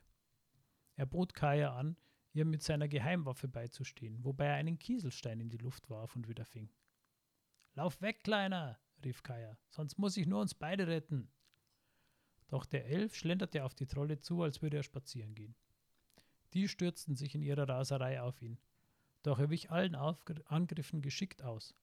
Er 0.96 1.08
bot 1.08 1.34
Kaya 1.34 1.76
an, 1.76 1.98
ihr 2.32 2.46
mit 2.46 2.62
seiner 2.62 2.88
Geheimwaffe 2.88 3.48
beizustehen, 3.48 4.24
wobei 4.24 4.46
er 4.46 4.56
einen 4.56 4.78
Kieselstein 4.78 5.40
in 5.40 5.50
die 5.50 5.58
Luft 5.58 5.90
warf 5.90 6.16
und 6.16 6.28
wieder 6.28 6.46
fing. 6.46 6.72
Lauf 7.74 8.02
weg, 8.02 8.24
Kleiner, 8.24 8.80
rief 9.04 9.24
Kaya, 9.24 9.58
sonst 9.70 9.98
muss 9.98 10.16
ich 10.16 10.28
nur 10.28 10.42
uns 10.42 10.54
beide 10.54 10.86
retten. 10.86 11.32
Doch 12.50 12.68
der 12.68 12.86
Elf 12.86 13.16
schlenderte 13.16 13.64
auf 13.64 13.74
die 13.74 13.88
Trolle 13.88 14.20
zu, 14.20 14.44
als 14.44 14.62
würde 14.62 14.78
er 14.78 14.84
spazieren 14.84 15.34
gehen. 15.34 15.56
Die 16.54 16.68
stürzten 16.68 17.16
sich 17.16 17.34
in 17.36 17.42
ihrer 17.42 17.68
Raserei 17.68 18.22
auf 18.22 18.42
ihn. 18.42 18.60
Doch 19.24 19.40
er 19.40 19.50
wich 19.50 19.72
allen 19.72 19.96
Aufgr 19.96 20.42
Angriffen 20.46 21.02
geschickt 21.02 21.42
aus. 21.42 21.76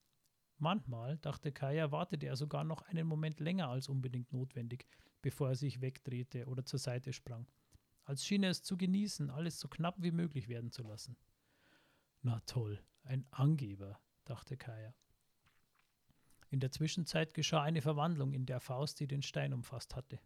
Manchmal, 0.58 1.16
dachte 1.18 1.52
Kaya, 1.52 1.90
wartete 1.90 2.26
er 2.26 2.36
sogar 2.36 2.64
noch 2.64 2.82
einen 2.82 3.06
Moment 3.06 3.40
länger 3.40 3.68
als 3.68 3.88
unbedingt 3.88 4.32
notwendig, 4.32 4.86
bevor 5.22 5.48
er 5.48 5.54
sich 5.56 5.80
wegdrehte 5.80 6.46
oder 6.46 6.64
zur 6.64 6.78
Seite 6.78 7.12
sprang. 7.12 7.46
Als 8.04 8.24
schien 8.24 8.42
er 8.42 8.50
es 8.50 8.62
zu 8.62 8.76
genießen, 8.76 9.30
alles 9.30 9.58
so 9.58 9.68
knapp 9.68 9.96
wie 9.98 10.10
möglich 10.10 10.48
werden 10.48 10.70
zu 10.70 10.82
lassen. 10.82 11.16
Na 12.22 12.40
toll, 12.40 12.82
ein 13.04 13.26
Angeber, 13.30 13.98
dachte 14.24 14.56
Kaya. 14.56 14.94
In 16.50 16.60
der 16.60 16.72
Zwischenzeit 16.72 17.32
geschah 17.32 17.62
eine 17.62 17.80
Verwandlung 17.80 18.32
in 18.32 18.44
der 18.44 18.60
Faust, 18.60 19.00
die 19.00 19.06
den 19.06 19.22
Stein 19.22 19.54
umfasst 19.54 19.96
hatte. 19.96 20.20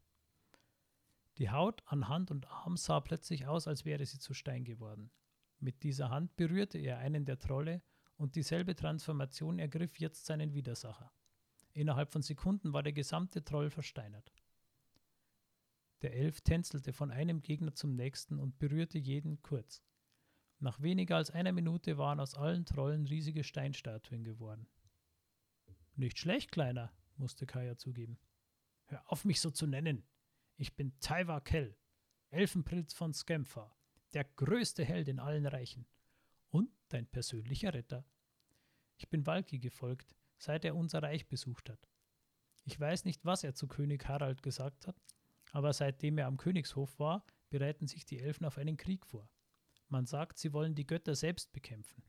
Die 1.39 1.51
Haut 1.51 1.82
an 1.87 2.09
Hand 2.09 2.30
und 2.30 2.47
Arm 2.49 2.76
sah 2.76 3.01
plötzlich 3.01 3.47
aus, 3.47 3.66
als 3.66 3.85
wäre 3.85 4.07
sie 4.07 4.18
zu 4.18 4.35
Stein 4.35 4.64
geworden. 4.64 5.11
Mit 5.59 5.82
dieser 5.82 6.11
Hand 6.11 6.37
berührte 6.37 6.78
er 6.78 6.99
einen 6.99 7.24
der 7.24 7.39
Trolle 7.39 7.82
und 8.16 8.37
dieselbe 8.37 8.76
Transformation 8.76 9.59
ergriff 9.59 9.99
jetzt 9.99 10.26
seinen 10.26 10.55
Widersacher. 10.55 11.12
Innerhalb 11.72 12.12
von 12.12 12.22
Sekunden 12.22 12.72
war 12.72 12.85
der 12.85 12.93
gesamte 12.93 13.43
Troll 13.43 13.70
versteinert. 13.70 14.32
Der 16.03 16.14
Elf 16.14 16.41
tänzelte 16.43 16.93
von 16.93 17.11
einem 17.11 17.43
Gegner 17.43 17.74
zum 17.74 17.97
nächsten 17.97 18.39
und 18.39 18.59
berührte 18.59 18.99
jeden 18.99 19.43
kurz. 19.43 19.82
Nach 20.61 20.80
weniger 20.80 21.16
als 21.16 21.30
einer 21.30 21.53
Minute 21.53 21.99
waren 21.99 22.20
aus 22.20 22.35
allen 22.35 22.64
Trollen 22.64 23.07
riesige 23.07 23.43
Steinstatuen 23.43 24.22
geworden. 24.22 24.68
Nicht 25.97 26.18
schlecht, 26.18 26.53
Kleiner, 26.53 26.93
musste 27.16 27.47
Kaya 27.47 27.76
zugeben. 27.76 28.18
Hör 28.87 29.03
auf, 29.11 29.24
mich 29.24 29.41
so 29.41 29.51
zu 29.51 29.66
nennen, 29.66 30.05
ich 30.57 30.76
bin 30.76 30.98
Taiwa 31.00 31.40
Kell, 31.40 31.76
Elfenprinz 32.30 32.92
von 32.94 33.12
Skempha, 33.12 33.76
der 34.12 34.24
größte 34.24 34.84
Held 34.84 35.09
in 35.09 35.18
allen 35.18 35.46
Reichen 35.46 35.86
und 36.50 36.70
dein 36.88 37.07
persönlicher 37.07 37.74
Retter. 37.74 38.05
Ich 38.96 39.09
bin 39.09 39.26
Walki 39.26 39.59
gefolgt, 39.59 40.14
seit 40.38 40.64
er 40.64 40.76
unser 40.76 41.02
Reich 41.02 41.26
besucht 41.26 41.68
hat. 41.68 41.88
Ich 42.64 42.78
weiß 42.78 43.05
nicht, 43.05 43.24
was 43.24 43.44
er 43.44 43.55
zu 43.55 43.66
König 43.66 44.07
Harald 44.09 44.42
gesagt 44.42 44.86
hat, 44.86 44.96
aber 45.52 45.72
seitdem 45.72 46.18
er 46.18 46.26
am 46.26 46.36
Königshof 46.36 46.98
war, 46.98 47.26
bereiten 47.50 47.86
sich 47.86 48.07
die 48.07 48.20
Elfen 48.20 48.46
auf 48.46 48.59
einen 48.59 48.76
Krieg 48.76 49.05
vor. 49.07 49.28
Man 49.88 50.07
sagt, 50.07 50.38
sie 50.38 50.52
wollen 50.52 50.74
die 50.74 50.86
Götter 50.86 51.14
selbst 51.14 51.52
bekämpfen. 51.52 52.02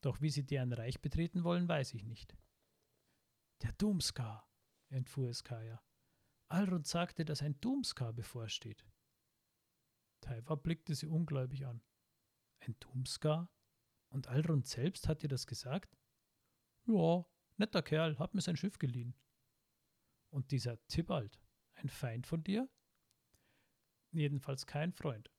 Doch 0.00 0.20
wie 0.20 0.30
sie 0.30 0.44
deren 0.44 0.72
Reich 0.72 1.00
betreten 1.00 1.44
wollen, 1.44 1.68
weiß 1.68 1.94
ich 1.94 2.04
nicht. 2.04 2.36
Der 3.62 3.72
Doomskar, 3.72 4.48
entfuhr 4.88 5.30
es 5.30 5.42
Kaya. 5.44 5.82
Alrund 6.48 6.86
sagte, 6.86 7.24
dass 7.24 7.42
ein 7.42 7.60
Doomskar 7.60 8.12
bevorsteht. 8.12 8.86
Taiwa 10.20 10.54
blickte 10.54 10.94
sie 10.94 11.06
ungläubig 11.06 11.66
an. 11.66 11.82
Ein 12.60 12.76
Doomskar? 12.80 13.50
Und 14.10 14.28
Alrund 14.28 14.66
selbst 14.66 15.08
hat 15.08 15.22
dir 15.22 15.28
das 15.28 15.46
gesagt? 15.46 15.96
Ja, 16.86 17.26
netter 17.56 17.82
Kerl, 17.82 18.18
hat 18.18 18.34
mir 18.34 18.40
sein 18.40 18.56
Schiff 18.56 18.78
geliehen. 18.78 19.14
Und 20.30 20.50
dieser 20.50 20.84
Tibalt, 20.86 21.38
ein 21.74 21.88
Feind 21.88 22.26
von 22.26 22.42
dir? 22.42 22.68
Jedenfalls 24.12 24.66
kein 24.66 24.92
Freund. 24.92 25.30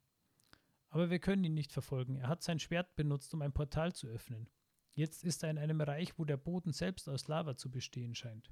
Aber 0.89 1.09
wir 1.09 1.19
können 1.19 1.43
ihn 1.43 1.53
nicht 1.53 1.71
verfolgen. 1.71 2.17
Er 2.17 2.27
hat 2.27 2.43
sein 2.43 2.59
Schwert 2.59 2.95
benutzt, 2.95 3.33
um 3.33 3.41
ein 3.41 3.53
Portal 3.53 3.93
zu 3.93 4.07
öffnen. 4.07 4.49
Jetzt 4.93 5.23
ist 5.23 5.43
er 5.43 5.49
in 5.49 5.57
einem 5.57 5.81
Reich, 5.81 6.17
wo 6.17 6.25
der 6.25 6.37
Boden 6.37 6.73
selbst 6.73 7.07
aus 7.09 7.27
Lava 7.27 7.55
zu 7.55 7.71
bestehen 7.71 8.15
scheint. 8.15 8.51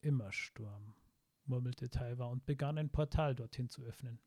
Immer 0.00 0.32
Sturm, 0.32 0.94
murmelte 1.44 1.90
Taiwa 1.90 2.26
und 2.26 2.46
begann 2.46 2.78
ein 2.78 2.90
Portal 2.90 3.34
dorthin 3.34 3.68
zu 3.68 3.82
öffnen. 3.82 4.20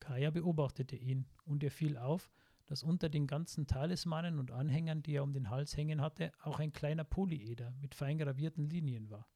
Kaya 0.00 0.30
beobachtete 0.30 0.96
ihn, 0.96 1.26
und 1.44 1.62
ihr 1.62 1.70
fiel 1.70 1.96
auf, 1.96 2.30
dass 2.66 2.82
unter 2.82 3.08
den 3.08 3.26
ganzen 3.26 3.66
Talismanen 3.66 4.38
und 4.38 4.50
Anhängern, 4.50 5.02
die 5.02 5.14
er 5.14 5.22
um 5.22 5.32
den 5.32 5.50
Hals 5.50 5.76
hängen 5.76 6.00
hatte, 6.00 6.32
auch 6.42 6.60
ein 6.60 6.72
kleiner 6.72 7.04
Polyeder 7.04 7.70
mit 7.80 7.94
fein 7.94 8.18
gravierten 8.18 8.68
Linien 8.68 9.10
war. 9.10 9.28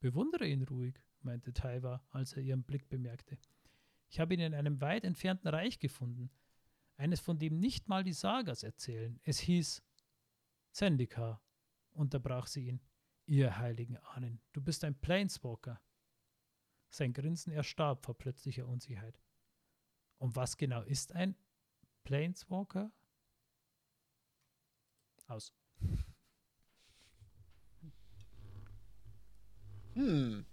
Bewundere 0.00 0.46
ihn 0.46 0.62
ruhig, 0.62 0.94
meinte 1.22 1.52
Taiwa, 1.52 2.02
als 2.10 2.32
er 2.32 2.42
ihren 2.42 2.62
Blick 2.62 2.88
bemerkte. 2.88 3.38
Ich 4.08 4.18
habe 4.18 4.34
ihn 4.34 4.40
in 4.40 4.54
einem 4.54 4.80
weit 4.80 5.04
entfernten 5.04 5.48
Reich 5.48 5.78
gefunden, 5.78 6.30
eines, 6.96 7.20
von 7.20 7.38
dem 7.38 7.58
nicht 7.58 7.88
mal 7.88 8.04
die 8.04 8.12
Sagas 8.12 8.62
erzählen. 8.62 9.18
Es 9.24 9.38
hieß 9.38 9.82
Zendika, 10.72 11.40
unterbrach 11.92 12.46
sie 12.46 12.68
ihn. 12.68 12.80
Ihr 13.30 13.58
heiligen 13.58 13.96
Ahnen, 13.98 14.40
du 14.52 14.60
bist 14.60 14.82
ein 14.82 15.00
Planeswalker. 15.00 15.80
Sein 16.88 17.12
Grinsen 17.12 17.52
erstarb 17.52 18.04
vor 18.04 18.18
plötzlicher 18.18 18.66
Unsicherheit. 18.66 19.20
Und 20.18 20.34
was 20.34 20.56
genau 20.56 20.82
ist 20.82 21.12
ein 21.12 21.36
Planeswalker? 22.02 22.90
Aus. 25.28 25.52
Hm. 29.94 30.44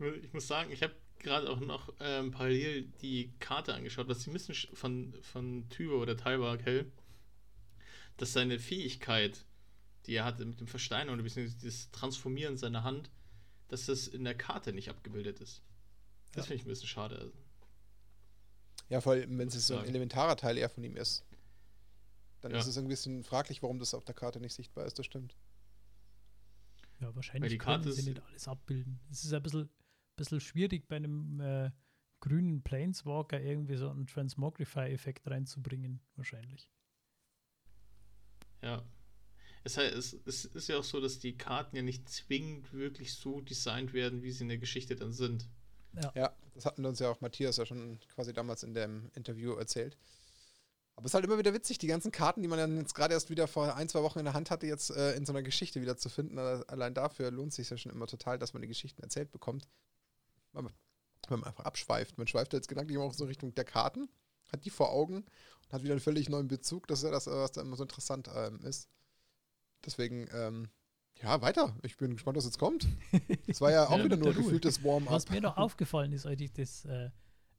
Ich 0.22 0.32
muss 0.32 0.48
sagen, 0.48 0.72
ich 0.72 0.82
habe 0.82 0.96
gerade 1.18 1.50
auch 1.50 1.60
noch 1.60 1.92
ähm, 2.00 2.30
parallel 2.30 2.84
die 3.02 3.30
Karte 3.38 3.74
angeschaut, 3.74 4.08
was 4.08 4.22
sie 4.22 4.30
müssen 4.30 4.54
von, 4.74 5.14
von 5.20 5.68
Tyber 5.68 6.00
oder 6.00 6.16
Taiwa 6.16 6.56
Kell 6.56 6.90
dass 8.20 8.34
seine 8.34 8.58
Fähigkeit, 8.58 9.46
die 10.04 10.12
er 10.12 10.26
hatte 10.26 10.44
mit 10.44 10.60
dem 10.60 10.66
Versteinern 10.66 11.14
oder 11.14 11.22
beziehungsweise 11.22 11.64
das 11.64 11.90
Transformieren 11.90 12.58
seiner 12.58 12.84
Hand, 12.84 13.10
dass 13.68 13.86
das 13.86 14.08
in 14.08 14.24
der 14.24 14.36
Karte 14.36 14.74
nicht 14.74 14.90
abgebildet 14.90 15.40
ist. 15.40 15.62
Das 16.32 16.44
ja. 16.44 16.48
finde 16.48 16.54
ich 16.56 16.66
ein 16.66 16.68
bisschen 16.68 16.88
schade. 16.88 17.32
Ja, 18.90 19.00
vor 19.00 19.12
allem, 19.12 19.38
wenn 19.38 19.48
es 19.48 19.66
so 19.66 19.78
ein 19.78 19.86
elementarer 19.86 20.36
Teil 20.36 20.58
eher 20.58 20.68
von 20.68 20.84
ihm 20.84 20.96
ist. 20.96 21.24
Dann 22.42 22.52
ja. 22.52 22.58
ist 22.58 22.66
es 22.66 22.76
ein 22.76 22.88
bisschen 22.88 23.24
fraglich, 23.24 23.62
warum 23.62 23.78
das 23.78 23.94
auf 23.94 24.04
der 24.04 24.14
Karte 24.14 24.38
nicht 24.38 24.54
sichtbar 24.54 24.84
ist, 24.84 24.98
das 24.98 25.06
stimmt. 25.06 25.36
Ja, 27.00 27.14
wahrscheinlich 27.14 27.58
können 27.58 27.90
sie 27.90 28.02
nicht 28.02 28.22
alles 28.22 28.48
abbilden. 28.48 29.00
Es 29.10 29.24
ist 29.24 29.32
ein 29.32 29.42
bisschen, 29.42 29.70
bisschen 30.16 30.40
schwierig 30.40 30.88
bei 30.88 30.96
einem 30.96 31.40
äh, 31.40 31.70
grünen 32.20 32.62
Planeswalker 32.62 33.40
irgendwie 33.40 33.76
so 33.76 33.88
einen 33.88 34.06
Transmogrify-Effekt 34.06 35.26
reinzubringen, 35.26 36.02
wahrscheinlich. 36.16 36.68
Ja. 38.62 38.84
Es, 39.62 39.76
es, 39.76 40.14
es 40.24 40.44
ist 40.46 40.68
ja 40.68 40.78
auch 40.78 40.84
so, 40.84 41.00
dass 41.00 41.18
die 41.18 41.36
Karten 41.36 41.76
ja 41.76 41.82
nicht 41.82 42.08
zwingend 42.08 42.72
wirklich 42.72 43.14
so 43.14 43.40
designt 43.40 43.92
werden, 43.92 44.22
wie 44.22 44.32
sie 44.32 44.44
in 44.44 44.48
der 44.48 44.58
Geschichte 44.58 44.96
dann 44.96 45.12
sind. 45.12 45.48
Ja. 45.94 46.12
ja, 46.14 46.36
das 46.54 46.64
hatten 46.64 46.86
uns 46.86 46.98
ja 46.98 47.10
auch 47.10 47.20
Matthias 47.20 47.56
ja 47.56 47.66
schon 47.66 47.98
quasi 48.14 48.32
damals 48.32 48.62
in 48.62 48.74
dem 48.74 49.10
Interview 49.14 49.54
erzählt. 49.54 49.98
Aber 50.96 51.06
es 51.06 51.10
ist 51.10 51.14
halt 51.14 51.24
immer 51.24 51.38
wieder 51.38 51.54
witzig, 51.54 51.78
die 51.78 51.86
ganzen 51.86 52.12
Karten, 52.12 52.42
die 52.42 52.48
man 52.48 52.58
dann 52.58 52.76
jetzt 52.76 52.94
gerade 52.94 53.14
erst 53.14 53.30
wieder 53.30 53.48
vor 53.48 53.74
ein, 53.74 53.88
zwei 53.88 54.02
Wochen 54.02 54.18
in 54.18 54.24
der 54.24 54.34
Hand 54.34 54.50
hatte, 54.50 54.66
jetzt 54.66 54.90
äh, 54.90 55.14
in 55.14 55.24
so 55.24 55.32
einer 55.32 55.42
Geschichte 55.42 55.80
wieder 55.80 55.96
zu 55.96 56.08
finden. 56.08 56.38
Allein 56.38 56.94
dafür 56.94 57.30
lohnt 57.30 57.50
es 57.50 57.56
sich 57.56 57.70
ja 57.70 57.76
schon 57.76 57.92
immer 57.92 58.06
total, 58.06 58.38
dass 58.38 58.52
man 58.52 58.62
die 58.62 58.68
Geschichten 58.68 59.02
erzählt 59.02 59.30
bekommt. 59.32 59.66
Wenn 60.52 60.64
man, 60.64 61.44
einfach 61.44 61.64
abschweift. 61.64 62.18
Man 62.18 62.26
schweift 62.26 62.52
jetzt 62.52 62.68
gedanklich 62.68 62.96
immer 62.96 63.04
auch 63.04 63.14
so 63.14 63.24
Richtung 63.24 63.54
der 63.54 63.64
Karten 63.64 64.08
hat 64.52 64.64
die 64.64 64.70
vor 64.70 64.90
Augen 64.90 65.16
und 65.16 65.72
hat 65.72 65.82
wieder 65.82 65.92
einen 65.92 66.00
völlig 66.00 66.28
neuen 66.28 66.48
Bezug. 66.48 66.86
Das 66.86 67.00
ist 67.00 67.04
ja 67.04 67.10
das, 67.10 67.26
was 67.26 67.52
da 67.52 67.62
immer 67.62 67.76
so 67.76 67.82
interessant 67.82 68.28
ähm, 68.34 68.60
ist. 68.64 68.88
Deswegen, 69.84 70.28
ähm, 70.32 70.68
ja, 71.22 71.40
weiter. 71.42 71.76
Ich 71.82 71.96
bin 71.96 72.12
gespannt, 72.12 72.36
was 72.36 72.44
jetzt 72.44 72.58
kommt. 72.58 72.86
Das 73.46 73.60
war 73.60 73.70
ja 73.70 73.86
auch 73.88 74.02
wieder 74.02 74.16
nur 74.16 74.32
gefühltes 74.32 74.82
Warm-up. 74.82 75.12
Was 75.12 75.28
mir 75.28 75.40
noch 75.40 75.56
aufgefallen 75.58 76.12
ist, 76.12 76.26
als 76.26 76.40
ich 76.40 76.52
das, 76.52 76.84
äh, 76.84 77.10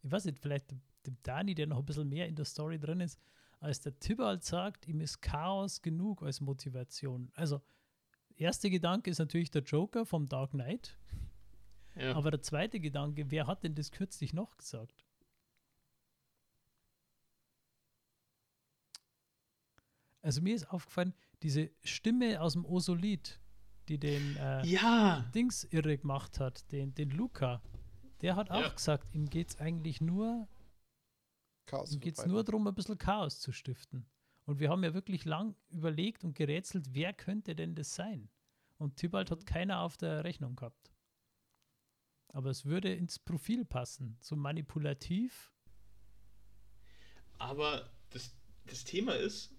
ich 0.02 0.12
weiß 0.12 0.26
nicht, 0.26 0.40
vielleicht 0.40 0.72
dem 0.72 1.18
Dani, 1.24 1.56
der 1.56 1.68
noch 1.68 1.80
ein 1.80 1.86
bisschen 1.86 2.10
mehr 2.10 2.28
in 2.28 2.36
der 2.36 2.46
Story 2.46 2.80
drin 2.80 3.02
ist, 3.02 3.20
als 3.60 3.82
der 3.82 3.98
Tybalt 4.00 4.44
sagt, 4.44 4.88
ihm 4.88 5.02
ist 5.02 5.22
Chaos 5.22 5.82
genug 5.82 6.24
als 6.24 6.42
Motivation. 6.42 7.32
Also, 7.36 7.62
erster 8.36 8.70
Gedanke 8.70 9.12
ist 9.12 9.20
natürlich 9.20 9.52
der 9.52 9.62
Joker 9.62 10.06
vom 10.06 10.28
Dark 10.28 10.52
Knight. 10.52 10.98
Ja. 11.96 12.16
Aber 12.16 12.32
der 12.32 12.42
zweite 12.42 12.80
Gedanke, 12.80 13.30
wer 13.30 13.48
hat 13.48 13.64
denn 13.64 13.76
das 13.76 13.92
kürzlich 13.92 14.34
noch 14.34 14.58
gesagt? 14.58 15.06
Also 20.22 20.42
mir 20.42 20.56
ist 20.56 20.70
aufgefallen, 20.70 21.14
diese 21.42 21.72
Stimme 21.84 22.42
aus 22.42 22.54
dem 22.54 22.66
Osolid, 22.66 23.40
die 23.88 23.98
den 23.98 24.38
äh, 24.38 24.66
ja. 24.66 25.30
Dings 25.34 25.64
irre 25.66 25.98
gemacht 25.98 26.40
hat, 26.40 26.72
den, 26.72 26.94
den 26.94 27.10
Luca, 27.10 27.62
der 28.22 28.36
hat 28.36 28.52
auch 28.52 28.62
ja. 28.62 28.70
gesagt, 28.70 29.14
ihm 29.14 29.30
geht 29.30 29.50
es 29.50 29.60
eigentlich 29.60 30.00
nur 30.02 30.48
Chaos 31.66 31.94
ihm 31.94 32.00
geht's 32.00 32.26
nur 32.26 32.44
darum, 32.44 32.68
ein 32.68 32.76
bisschen 32.76 32.98
Chaos 32.98 33.40
zu 33.40 33.52
stiften. 33.52 34.06
Und 34.46 34.60
wir 34.60 34.70
haben 34.70 34.84
ja 34.84 34.94
wirklich 34.94 35.26
lang 35.26 35.56
überlegt 35.70 36.24
und 36.24 36.36
gerätselt, 36.36 36.94
wer 36.94 37.14
könnte 37.14 37.56
denn 37.56 37.76
das 37.76 37.96
sein? 37.96 38.30
Und 38.78 38.98
Tybalt 38.98 39.32
hat 39.32 39.46
keiner 39.46 39.82
auf 39.82 39.96
der 39.98 40.24
Rechnung 40.24 40.56
gehabt. 40.56 40.92
Aber 42.30 42.50
es 42.50 42.66
würde 42.66 42.94
ins 42.94 43.20
Profil 43.20 43.66
passen, 43.66 44.18
so 44.20 44.36
manipulativ. 44.36 45.54
Aber 47.38 47.90
das 48.10 48.36
das 48.66 48.84
Thema 48.84 49.14
ist, 49.14 49.54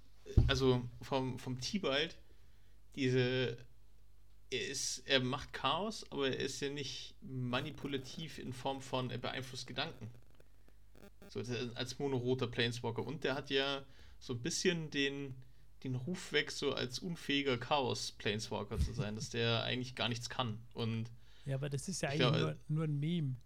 also 0.48 0.82
vom, 1.00 1.38
vom 1.38 1.60
Tibalt, 1.60 2.16
diese, 2.94 3.56
er 4.50 4.66
ist, 4.68 5.02
er 5.06 5.20
macht 5.20 5.52
Chaos, 5.52 6.10
aber 6.10 6.28
er 6.28 6.38
ist 6.38 6.60
ja 6.60 6.68
nicht 6.68 7.14
manipulativ 7.22 8.38
in 8.38 8.52
Form 8.52 8.80
von, 8.80 9.10
er 9.10 9.18
beeinflusst 9.18 9.66
Gedanken. 9.66 10.10
So, 11.28 11.40
als 11.74 11.98
monoroter 11.98 12.46
Planeswalker. 12.46 13.06
Und 13.06 13.24
der 13.24 13.34
hat 13.34 13.48
ja 13.48 13.82
so 14.18 14.34
ein 14.34 14.42
bisschen 14.42 14.90
den, 14.90 15.34
den 15.82 15.94
Ruf 15.94 16.32
weg, 16.32 16.50
so 16.50 16.74
als 16.74 16.98
unfähiger 16.98 17.56
Chaos-Planeswalker 17.56 18.78
zu 18.78 18.92
sein, 18.92 19.14
dass 19.14 19.30
der 19.30 19.62
eigentlich 19.64 19.94
gar 19.94 20.10
nichts 20.10 20.28
kann. 20.28 20.58
Und 20.74 21.10
ja, 21.46 21.56
aber 21.56 21.70
das 21.70 21.88
ist 21.88 22.02
ja 22.02 22.10
eigentlich 22.10 22.28
glaub, 22.28 22.40
nur, 22.40 22.56
nur 22.68 22.84
ein 22.84 22.98
Meme. 22.98 23.36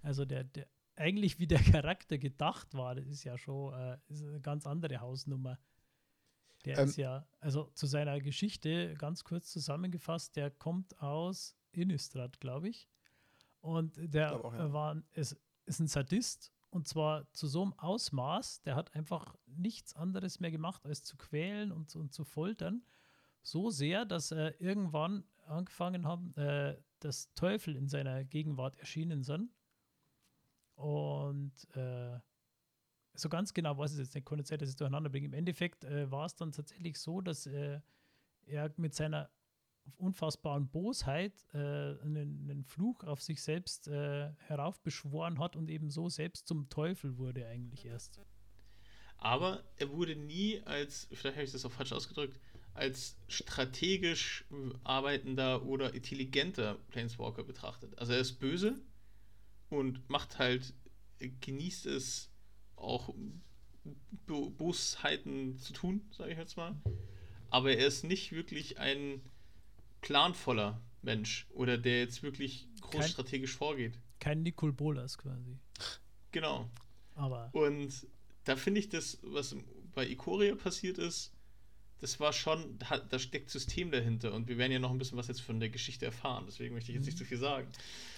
Also 0.00 0.24
der, 0.24 0.44
der, 0.44 0.66
eigentlich 0.96 1.38
wie 1.38 1.46
der 1.46 1.62
Charakter 1.62 2.18
gedacht 2.18 2.74
war, 2.74 2.94
das 2.94 3.06
ist 3.06 3.24
ja 3.24 3.36
schon 3.36 3.74
äh, 3.74 3.98
ist 4.08 4.22
eine 4.22 4.40
ganz 4.40 4.66
andere 4.66 5.00
Hausnummer. 5.00 5.58
Der 6.64 6.78
ähm, 6.78 6.88
ist 6.88 6.96
ja, 6.96 7.26
also 7.40 7.70
zu 7.74 7.86
seiner 7.86 8.20
Geschichte 8.20 8.94
ganz 8.94 9.24
kurz 9.24 9.50
zusammengefasst, 9.50 10.36
der 10.36 10.50
kommt 10.50 11.00
aus 11.00 11.56
Innistrad, 11.72 12.40
glaube 12.40 12.68
ich. 12.68 12.88
Und 13.60 13.94
der 13.96 14.44
auch, 14.44 14.52
ja. 14.52 14.72
war, 14.72 15.02
ist, 15.12 15.36
ist 15.66 15.80
ein 15.80 15.88
Sadist 15.88 16.52
und 16.74 16.88
zwar 16.88 17.30
zu 17.32 17.46
so 17.46 17.62
einem 17.62 17.72
Ausmaß, 17.74 18.62
der 18.62 18.74
hat 18.74 18.96
einfach 18.96 19.36
nichts 19.46 19.94
anderes 19.94 20.40
mehr 20.40 20.50
gemacht, 20.50 20.84
als 20.84 21.04
zu 21.04 21.16
quälen 21.16 21.70
und, 21.70 21.94
und 21.94 22.12
zu 22.12 22.24
foltern. 22.24 22.82
So 23.42 23.70
sehr, 23.70 24.04
dass 24.04 24.32
er 24.32 24.60
irgendwann 24.60 25.22
angefangen 25.46 26.04
haben, 26.04 26.34
äh, 26.36 26.76
dass 26.98 27.32
Teufel 27.34 27.76
in 27.76 27.86
seiner 27.86 28.24
Gegenwart 28.24 28.76
erschienen 28.76 29.22
sind. 29.22 29.54
Und 30.74 31.52
äh, 31.76 32.18
so 33.14 33.28
ganz 33.28 33.54
genau 33.54 33.78
weiß 33.78 33.92
ich 33.92 33.98
jetzt 33.98 34.14
nicht, 34.14 34.24
konnte 34.24 34.44
Zeit, 34.44 34.62
dass 34.62 34.70
ich 34.70 34.76
durcheinander 34.76 35.10
bringe. 35.10 35.26
Im 35.26 35.34
Endeffekt 35.34 35.84
äh, 35.84 36.10
war 36.10 36.26
es 36.26 36.34
dann 36.34 36.52
tatsächlich 36.52 36.98
so, 36.98 37.20
dass 37.20 37.46
äh, 37.46 37.80
er 38.46 38.72
mit 38.76 38.94
seiner 38.94 39.30
unfassbaren 39.96 40.68
Bosheit 40.68 41.32
äh, 41.52 41.58
einen, 41.58 42.48
einen, 42.50 42.64
Fluch 42.64 43.04
auf 43.04 43.22
sich 43.22 43.42
selbst 43.42 43.86
äh, 43.88 44.32
heraufbeschworen 44.38 45.38
hat 45.38 45.56
und 45.56 45.70
eben 45.70 45.90
so 45.90 46.08
selbst 46.08 46.48
zum 46.48 46.68
Teufel 46.68 47.18
wurde 47.18 47.46
eigentlich 47.46 47.84
erst. 47.84 48.20
Aber 49.18 49.62
er 49.76 49.90
wurde 49.90 50.16
nie 50.16 50.60
als, 50.62 51.06
vielleicht 51.12 51.36
habe 51.36 51.44
ich 51.44 51.52
das 51.52 51.64
auch 51.64 51.72
falsch 51.72 51.92
ausgedrückt, 51.92 52.40
als 52.72 53.16
strategisch 53.28 54.44
arbeitender 54.82 55.64
oder 55.64 55.94
intelligenter 55.94 56.74
Planeswalker 56.88 57.44
betrachtet. 57.44 57.96
Also 57.98 58.12
er 58.12 58.18
ist 58.18 58.40
böse 58.40 58.80
und 59.68 60.08
macht 60.10 60.38
halt, 60.38 60.74
genießt 61.18 61.86
es 61.86 62.33
auch 62.84 63.14
Bosheiten 64.26 65.58
zu 65.58 65.72
tun, 65.72 66.02
sage 66.10 66.32
ich 66.32 66.38
jetzt 66.38 66.56
mal. 66.56 66.74
Aber 67.50 67.72
er 67.72 67.86
ist 67.86 68.04
nicht 68.04 68.32
wirklich 68.32 68.78
ein 68.78 69.20
planvoller 70.00 70.80
Mensch 71.02 71.46
oder 71.50 71.78
der 71.78 72.00
jetzt 72.00 72.22
wirklich 72.22 72.68
groß 72.80 73.10
strategisch 73.10 73.56
vorgeht. 73.56 73.98
Kein 74.20 74.42
Nicol 74.42 74.72
Bolas 74.72 75.18
quasi. 75.18 75.58
Genau. 76.32 76.70
Aber. 77.14 77.50
Und 77.52 78.06
da 78.44 78.56
finde 78.56 78.80
ich 78.80 78.88
das, 78.88 79.18
was 79.22 79.56
bei 79.94 80.08
Ikoria 80.08 80.56
passiert 80.56 80.98
ist, 80.98 81.33
das 82.04 82.20
war 82.20 82.34
schon, 82.34 82.78
da 83.08 83.18
steckt 83.18 83.48
System 83.48 83.90
dahinter 83.90 84.34
und 84.34 84.46
wir 84.46 84.58
werden 84.58 84.72
ja 84.72 84.78
noch 84.78 84.90
ein 84.90 84.98
bisschen 84.98 85.16
was 85.16 85.26
jetzt 85.28 85.40
von 85.40 85.58
der 85.58 85.70
Geschichte 85.70 86.04
erfahren, 86.04 86.44
deswegen 86.46 86.74
möchte 86.74 86.92
ich 86.92 86.96
jetzt 86.96 87.06
nicht 87.06 87.16
zu 87.16 87.24
viel 87.24 87.38
sagen. 87.38 87.66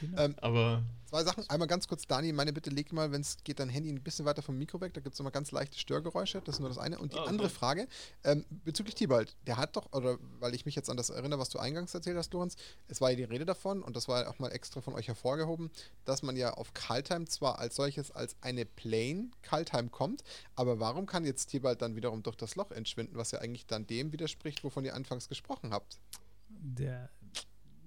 Genau. 0.00 0.22
Ähm, 0.24 0.34
Aber 0.40 0.82
zwei 1.06 1.22
Sachen. 1.22 1.48
Einmal 1.48 1.68
ganz 1.68 1.86
kurz, 1.86 2.04
Dani, 2.04 2.32
meine 2.32 2.52
Bitte, 2.52 2.70
leg 2.70 2.92
mal, 2.92 3.12
wenn 3.12 3.20
es 3.20 3.36
geht, 3.44 3.60
dein 3.60 3.68
Handy 3.68 3.90
ein 3.90 4.02
bisschen 4.02 4.24
weiter 4.24 4.42
vom 4.42 4.58
Mikro 4.58 4.80
weg, 4.80 4.92
da 4.94 5.00
gibt 5.00 5.14
es 5.14 5.20
immer 5.20 5.30
ganz 5.30 5.52
leichte 5.52 5.78
Störgeräusche, 5.78 6.42
das 6.44 6.56
ist 6.56 6.58
nur 6.58 6.68
das 6.68 6.78
eine. 6.78 6.98
Und 6.98 7.12
die 7.12 7.18
oh, 7.18 7.20
okay. 7.20 7.28
andere 7.28 7.48
Frage, 7.48 7.86
ähm, 8.24 8.44
bezüglich 8.64 8.96
Tibalt, 8.96 9.36
der 9.46 9.56
hat 9.56 9.76
doch, 9.76 9.92
oder 9.92 10.18
weil 10.40 10.52
ich 10.56 10.66
mich 10.66 10.74
jetzt 10.74 10.90
an 10.90 10.96
das 10.96 11.10
erinnere, 11.10 11.38
was 11.38 11.48
du 11.50 11.60
eingangs 11.60 11.94
erzählt 11.94 12.16
hast, 12.16 12.32
Lorenz, 12.34 12.56
es 12.88 13.00
war 13.00 13.10
ja 13.10 13.16
die 13.16 13.22
Rede 13.22 13.46
davon 13.46 13.82
und 13.82 13.94
das 13.94 14.08
war 14.08 14.28
auch 14.28 14.40
mal 14.40 14.48
extra 14.48 14.80
von 14.80 14.94
euch 14.94 15.06
hervorgehoben, 15.06 15.70
dass 16.04 16.24
man 16.24 16.34
ja 16.36 16.54
auf 16.54 16.74
Kaltheim 16.74 17.28
zwar 17.28 17.60
als 17.60 17.76
solches 17.76 18.10
als 18.10 18.34
eine 18.40 18.66
Plane 18.66 19.30
Kaltheim 19.42 19.92
kommt, 19.92 20.24
aber 20.56 20.80
warum 20.80 21.06
kann 21.06 21.24
jetzt 21.24 21.46
Tibalt 21.46 21.82
dann 21.82 21.94
wiederum 21.94 22.24
durch 22.24 22.36
das 22.36 22.56
Loch 22.56 22.72
entschwinden, 22.72 23.16
was 23.16 23.30
ja 23.30 23.38
eigentlich 23.38 23.66
dann 23.66 23.75
dann 23.76 23.86
dem 23.86 24.12
widerspricht, 24.12 24.64
wovon 24.64 24.84
ihr 24.84 24.94
anfangs 24.94 25.28
gesprochen 25.28 25.72
habt. 25.72 26.00
Der, 26.48 27.10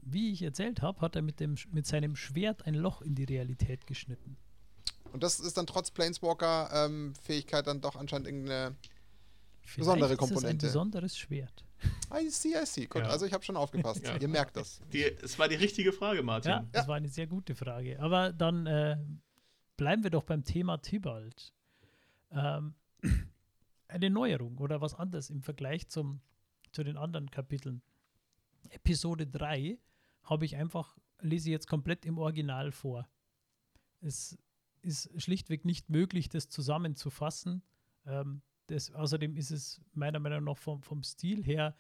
wie 0.02 0.32
ich 0.32 0.42
erzählt 0.42 0.82
habe, 0.82 1.02
hat 1.02 1.16
er 1.16 1.22
mit, 1.22 1.40
dem, 1.40 1.56
mit 1.72 1.86
seinem 1.86 2.16
Schwert 2.16 2.66
ein 2.66 2.76
Loch 2.76 3.02
in 3.02 3.16
die 3.16 3.24
Realität 3.24 3.88
geschnitten. 3.88 4.38
Und 5.12 5.24
das 5.24 5.40
ist 5.40 5.58
dann 5.58 5.66
trotz 5.66 5.92
Planeswalker-Fähigkeit 5.92 7.62
ähm, 7.62 7.66
dann 7.66 7.82
doch 7.82 7.96
anscheinend 7.96 8.28
irgendeine 8.28 8.76
Vielleicht 9.62 9.78
besondere 9.78 10.18
Komponente. 10.18 10.48
Ist 10.48 10.54
ein 10.64 10.68
besonderes 10.68 11.18
Schwert. 11.18 11.66
I 12.14 12.30
see, 12.30 12.56
I 12.56 12.66
see. 12.66 12.86
Gut, 12.86 13.04
ja. 13.04 13.10
also 13.10 13.26
ich 13.26 13.34
habe 13.34 13.44
schon 13.44 13.58
aufgepasst. 13.58 14.04
ja. 14.06 14.18
Ihr 14.18 14.28
merkt 14.28 14.56
das. 14.58 14.82
Die, 14.92 15.04
es 15.04 15.40
war 15.40 15.48
die 15.48 15.56
richtige 15.56 15.94
Frage, 15.94 16.22
Martin. 16.22 16.52
Ja, 16.52 16.66
das 16.72 16.88
war 16.88 16.96
eine 16.96 17.08
sehr 17.08 17.28
gute 17.28 17.56
Frage. 17.56 18.00
Aber 18.00 18.34
dann 18.34 18.68
äh, 18.68 18.98
bleiben 19.78 20.04
wir 20.04 20.10
doch 20.10 20.24
beim 20.24 20.44
Thema 20.44 20.78
Tibalt. 20.78 21.54
Ähm, 22.32 22.76
eine 23.90 24.10
Neuerung 24.10 24.58
oder 24.60 24.82
was 24.82 24.94
anderes 24.94 25.30
im 25.30 25.42
Vergleich 25.42 25.90
zum, 25.90 26.22
zu 26.72 26.84
den 26.84 26.98
anderen 26.98 27.30
Kapiteln. 27.32 27.82
Episode 28.70 29.28
3 29.28 29.80
habe 30.24 30.46
ich 30.46 30.56
einfach, 30.56 30.98
lese 31.20 31.50
ich 31.50 31.52
jetzt 31.52 31.68
komplett 31.68 32.06
im 32.06 32.18
Original 32.18 32.72
vor. 32.72 33.10
Es 34.00 34.38
ist 34.82 35.10
schlichtweg 35.22 35.66
nicht 35.66 35.90
möglich, 35.90 36.30
das 36.30 36.50
zusammenzufassen. 36.50 37.64
Ähm, 38.06 38.42
das, 38.68 38.92
außerdem 38.92 39.36
ist 39.36 39.50
es 39.52 39.82
meiner 39.94 40.20
Meinung 40.20 40.44
nach 40.44 40.58
vom, 40.58 40.84
vom 40.84 41.04
Stil 41.04 41.44
her 41.44 41.76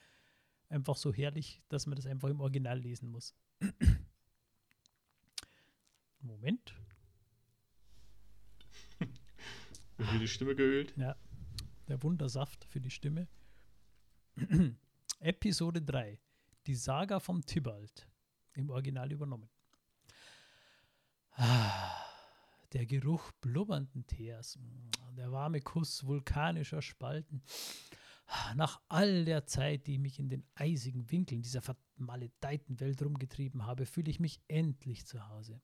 einfach 0.67 0.95
so 0.95 1.13
herrlich, 1.13 1.61
dass 1.69 1.85
man 1.85 1.95
das 1.95 2.07
einfach 2.07 2.29
im 2.29 2.41
Original 2.41 2.79
lesen 2.79 3.09
muss. 3.09 3.35
Moment. 6.21 6.73
Wie 9.97 10.19
die 10.19 10.27
Stimme 10.27 10.55
geölt? 10.55 10.93
Ja 10.97 11.15
der 11.89 12.01
Wundersaft 12.03 12.65
für 12.65 12.79
die 12.79 12.91
Stimme. 12.91 13.27
Episode 15.19 15.81
3. 15.81 16.19
Die 16.67 16.75
Saga 16.75 17.19
vom 17.19 17.45
Tybalt. 17.45 18.07
Im 18.53 18.69
Original 18.69 19.11
übernommen. 19.11 19.49
Ah, 21.31 21.95
der 22.73 22.85
Geruch 22.85 23.31
blubbernden 23.41 24.05
Teers. 24.05 24.59
Der 25.17 25.31
warme 25.31 25.61
Kuss 25.61 26.05
vulkanischer 26.05 26.81
Spalten. 26.81 27.41
Nach 28.55 28.79
all 28.87 29.25
der 29.25 29.47
Zeit, 29.47 29.87
die 29.87 29.93
ich 29.93 29.99
mich 29.99 30.19
in 30.19 30.29
den 30.29 30.45
eisigen 30.53 31.09
Winkeln 31.09 31.41
dieser 31.41 31.61
vermaledeiten 31.61 32.79
Welt 32.79 33.01
rumgetrieben 33.01 33.65
habe, 33.65 33.87
fühle 33.87 34.11
ich 34.11 34.19
mich 34.19 34.39
endlich 34.47 35.07
zu 35.07 35.27
Hause. 35.27 35.59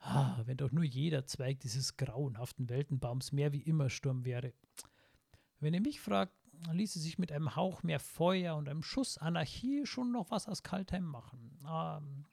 Ah, 0.00 0.42
wenn 0.44 0.58
doch 0.58 0.70
nur 0.70 0.84
jeder 0.84 1.26
Zweig 1.26 1.60
dieses 1.60 1.96
grauenhaften 1.96 2.68
Weltenbaums 2.68 3.32
mehr 3.32 3.52
wie 3.52 3.62
immer 3.62 3.88
Sturm 3.88 4.24
wäre. 4.26 4.52
Wenn 5.60 5.74
ihr 5.74 5.80
mich 5.80 6.00
fragt, 6.00 6.32
ließe 6.72 6.98
sich 6.98 7.18
mit 7.18 7.32
einem 7.32 7.56
Hauch 7.56 7.82
mehr 7.82 8.00
Feuer 8.00 8.56
und 8.56 8.68
einem 8.68 8.82
Schuss 8.82 9.18
Anarchie 9.18 9.86
schon 9.86 10.12
noch 10.12 10.30
was 10.30 10.48
aus 10.48 10.62
Kaltheim 10.62 11.04
machen. 11.04 11.58
Ähm, 11.68 12.24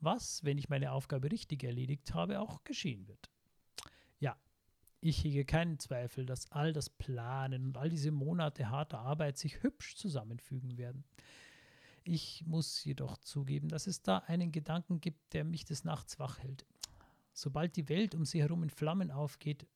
was, 0.00 0.44
wenn 0.44 0.58
ich 0.58 0.68
meine 0.68 0.92
Aufgabe 0.92 1.30
richtig 1.30 1.64
erledigt 1.64 2.14
habe, 2.14 2.40
auch 2.40 2.62
geschehen 2.64 3.08
wird. 3.08 3.30
Ja, 4.20 4.36
ich 5.00 5.24
hege 5.24 5.44
keinen 5.44 5.78
Zweifel, 5.78 6.26
dass 6.26 6.50
all 6.52 6.72
das 6.72 6.90
Planen 6.90 7.66
und 7.66 7.78
all 7.78 7.88
diese 7.88 8.10
Monate 8.10 8.70
harter 8.70 9.00
Arbeit 9.00 9.38
sich 9.38 9.62
hübsch 9.62 9.96
zusammenfügen 9.96 10.76
werden. 10.76 11.04
Ich 12.04 12.44
muss 12.46 12.84
jedoch 12.84 13.16
zugeben, 13.16 13.68
dass 13.68 13.86
es 13.86 14.02
da 14.02 14.18
einen 14.18 14.52
Gedanken 14.52 15.00
gibt, 15.00 15.32
der 15.32 15.44
mich 15.44 15.64
des 15.64 15.84
Nachts 15.84 16.18
wach 16.18 16.38
hält. 16.38 16.66
Sobald 17.32 17.76
die 17.76 17.88
Welt 17.88 18.14
um 18.14 18.26
sie 18.26 18.42
herum 18.42 18.62
in 18.62 18.70
Flammen 18.70 19.10
aufgeht, 19.10 19.66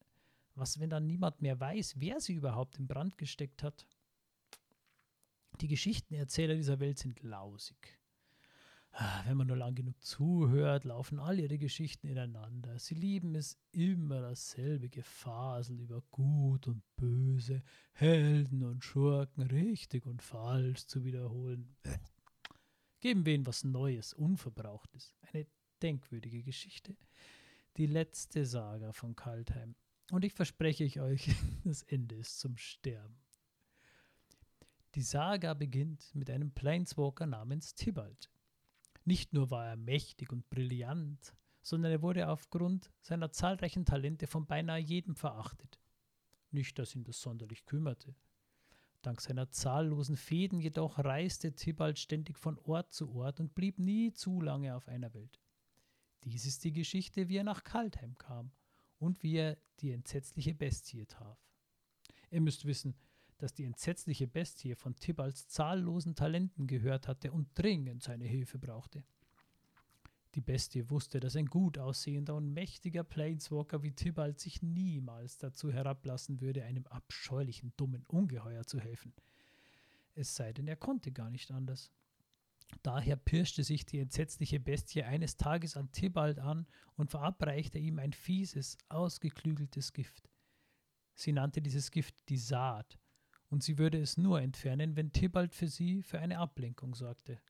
was, 0.58 0.80
wenn 0.80 0.90
dann 0.90 1.06
niemand 1.06 1.40
mehr 1.42 1.58
weiß, 1.58 1.94
wer 1.98 2.20
sie 2.20 2.34
überhaupt 2.34 2.78
in 2.78 2.86
Brand 2.86 3.18
gesteckt 3.18 3.62
hat? 3.62 3.86
Die 5.60 5.68
Geschichtenerzähler 5.68 6.54
dieser 6.54 6.80
Welt 6.80 6.98
sind 6.98 7.22
lausig. 7.22 7.98
Ah, 8.92 9.22
wenn 9.26 9.36
man 9.36 9.46
nur 9.46 9.56
lang 9.56 9.74
genug 9.74 10.02
zuhört, 10.02 10.84
laufen 10.84 11.20
all 11.20 11.38
ihre 11.38 11.58
Geschichten 11.58 12.08
ineinander. 12.08 12.78
Sie 12.78 12.94
lieben 12.94 13.34
es 13.34 13.56
immer 13.70 14.20
dasselbe 14.20 14.88
Gefasel 14.88 15.78
über 15.80 16.02
Gut 16.10 16.66
und 16.66 16.82
Böse, 16.96 17.62
Helden 17.92 18.64
und 18.64 18.82
Schurken, 18.82 19.42
richtig 19.42 20.06
und 20.06 20.22
falsch 20.22 20.86
zu 20.86 21.04
wiederholen. 21.04 21.76
Geben 23.00 23.24
wir 23.24 23.34
ihnen 23.34 23.46
was 23.46 23.62
Neues, 23.62 24.14
Unverbrauchtes. 24.14 25.14
Eine 25.32 25.46
denkwürdige 25.80 26.42
Geschichte. 26.42 26.96
Die 27.76 27.86
letzte 27.86 28.44
Saga 28.44 28.92
von 28.92 29.14
Kaltheim. 29.14 29.76
Und 30.10 30.24
ich 30.24 30.32
verspreche 30.32 30.84
ich 30.84 31.00
euch, 31.00 31.30
das 31.64 31.82
Ende 31.82 32.16
ist 32.16 32.40
zum 32.40 32.56
Sterben. 32.56 33.18
Die 34.94 35.02
Saga 35.02 35.52
beginnt 35.54 36.14
mit 36.14 36.30
einem 36.30 36.50
Planeswalker 36.50 37.26
namens 37.26 37.74
Tibalt. 37.74 38.30
Nicht 39.04 39.32
nur 39.32 39.50
war 39.50 39.66
er 39.66 39.76
mächtig 39.76 40.32
und 40.32 40.48
brillant, 40.48 41.34
sondern 41.60 41.92
er 41.92 42.02
wurde 42.02 42.28
aufgrund 42.28 42.90
seiner 43.02 43.30
zahlreichen 43.30 43.84
Talente 43.84 44.26
von 44.26 44.46
beinahe 44.46 44.80
jedem 44.80 45.14
verachtet. 45.14 45.78
Nicht, 46.50 46.78
dass 46.78 46.94
ihn 46.94 47.04
das 47.04 47.20
sonderlich 47.20 47.66
kümmerte. 47.66 48.14
Dank 49.02 49.20
seiner 49.20 49.50
zahllosen 49.50 50.16
Fäden 50.16 50.60
jedoch 50.60 50.98
reiste 50.98 51.54
Tibalt 51.54 51.98
ständig 51.98 52.38
von 52.38 52.58
Ort 52.60 52.92
zu 52.92 53.12
Ort 53.12 53.40
und 53.40 53.54
blieb 53.54 53.78
nie 53.78 54.12
zu 54.12 54.40
lange 54.40 54.74
auf 54.74 54.88
einer 54.88 55.12
Welt. 55.12 55.38
Dies 56.24 56.46
ist 56.46 56.64
die 56.64 56.72
Geschichte, 56.72 57.28
wie 57.28 57.36
er 57.36 57.44
nach 57.44 57.62
Kaltheim 57.62 58.16
kam 58.16 58.50
und 58.98 59.22
wie 59.22 59.36
er 59.36 59.58
die 59.80 59.92
entsetzliche 59.92 60.54
Bestie 60.54 61.06
traf. 61.06 61.38
Ihr 62.30 62.40
müsst 62.40 62.64
wissen, 62.64 62.94
dass 63.38 63.54
die 63.54 63.64
entsetzliche 63.64 64.26
Bestie 64.26 64.74
von 64.74 64.96
Tibalts 64.96 65.48
zahllosen 65.48 66.14
Talenten 66.14 66.66
gehört 66.66 67.06
hatte 67.06 67.32
und 67.32 67.48
dringend 67.54 68.02
seine 68.02 68.24
Hilfe 68.24 68.58
brauchte. 68.58 69.04
Die 70.34 70.40
Bestie 70.40 70.90
wusste, 70.90 71.20
dass 71.20 71.36
ein 71.36 71.46
gut 71.46 71.78
aussehender 71.78 72.34
und 72.34 72.52
mächtiger 72.52 73.02
Planeswalker 73.02 73.82
wie 73.82 73.92
Tibalt 73.92 74.38
sich 74.38 74.60
niemals 74.60 75.38
dazu 75.38 75.72
herablassen 75.72 76.40
würde, 76.40 76.64
einem 76.64 76.86
abscheulichen, 76.86 77.72
dummen 77.76 78.04
Ungeheuer 78.06 78.64
zu 78.64 78.78
helfen. 78.78 79.14
Es 80.14 80.34
sei 80.34 80.52
denn, 80.52 80.68
er 80.68 80.76
konnte 80.76 81.12
gar 81.12 81.30
nicht 81.30 81.50
anders. 81.50 81.90
Daher 82.82 83.16
pirschte 83.16 83.64
sich 83.64 83.86
die 83.86 83.98
entsetzliche 83.98 84.60
Bestie 84.60 85.02
eines 85.02 85.36
Tages 85.36 85.76
an 85.76 85.90
Tibalt 85.92 86.38
an 86.38 86.66
und 86.96 87.10
verabreichte 87.10 87.78
ihm 87.78 87.98
ein 87.98 88.12
fieses, 88.12 88.76
ausgeklügeltes 88.88 89.92
Gift. 89.92 90.28
Sie 91.14 91.32
nannte 91.32 91.60
dieses 91.60 91.90
Gift 91.90 92.28
die 92.28 92.38
Saat, 92.38 92.98
und 93.48 93.62
sie 93.62 93.78
würde 93.78 93.98
es 93.98 94.16
nur 94.16 94.40
entfernen, 94.40 94.94
wenn 94.96 95.12
Tibalt 95.12 95.54
für 95.54 95.68
sie 95.68 96.02
für 96.02 96.18
eine 96.18 96.38
Ablenkung 96.38 96.94
sorgte. 96.94 97.40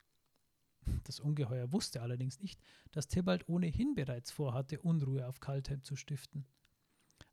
Das 1.05 1.21
Ungeheuer 1.21 1.73
wusste 1.73 2.01
allerdings 2.01 2.41
nicht, 2.41 2.61
dass 2.93 3.09
Tibalt 3.09 3.49
ohnehin 3.49 3.95
bereits 3.95 4.31
vorhatte, 4.31 4.81
Unruhe 4.81 5.27
auf 5.27 5.41
Kaltheim 5.41 5.83
zu 5.83 5.97
stiften. 5.97 6.47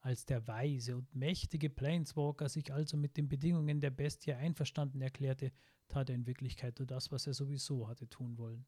Als 0.06 0.24
der 0.24 0.48
weise 0.48 0.98
und 0.98 1.16
mächtige 1.16 1.68
Planeswalker 1.68 2.48
sich 2.48 2.72
also 2.72 2.96
mit 2.96 3.18
den 3.18 3.28
Bedingungen 3.28 3.82
der 3.82 3.90
Bestie 3.90 4.34
einverstanden 4.34 5.02
erklärte, 5.02 5.52
tat 5.88 6.12
er 6.12 6.16
in 6.16 6.28
Wirklichkeit 6.28 6.78
nur 6.78 6.86
das, 6.86 7.12
was 7.12 7.26
er 7.26 7.34
sowieso 7.34 7.88
hatte 7.88 8.08
tun 8.08 8.38
wollen. 8.38 8.68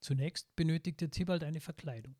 Zunächst 0.00 0.56
benötigte 0.56 1.10
Tibalt 1.10 1.44
eine 1.44 1.60
Verkleidung. 1.60 2.16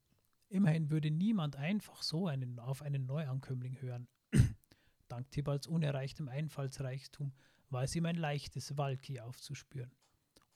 Immerhin 0.51 0.91
würde 0.91 1.11
niemand 1.11 1.57
einfach 1.57 2.03
so 2.03 2.27
einen, 2.27 2.59
auf 2.59 2.83
einen 2.83 3.07
Neuankömmling 3.07 3.81
hören. 3.81 4.07
Dank 5.09 5.31
Tibalts 5.31 5.67
unerreichtem 5.67 6.29
Einfallsreichtum 6.29 7.33
war 7.71 7.85
es 7.85 7.97
ihm 7.97 8.05
ein 8.05 8.17
leichtes, 8.17 8.77
Walki 8.77 9.19
aufzuspüren. 9.19 9.95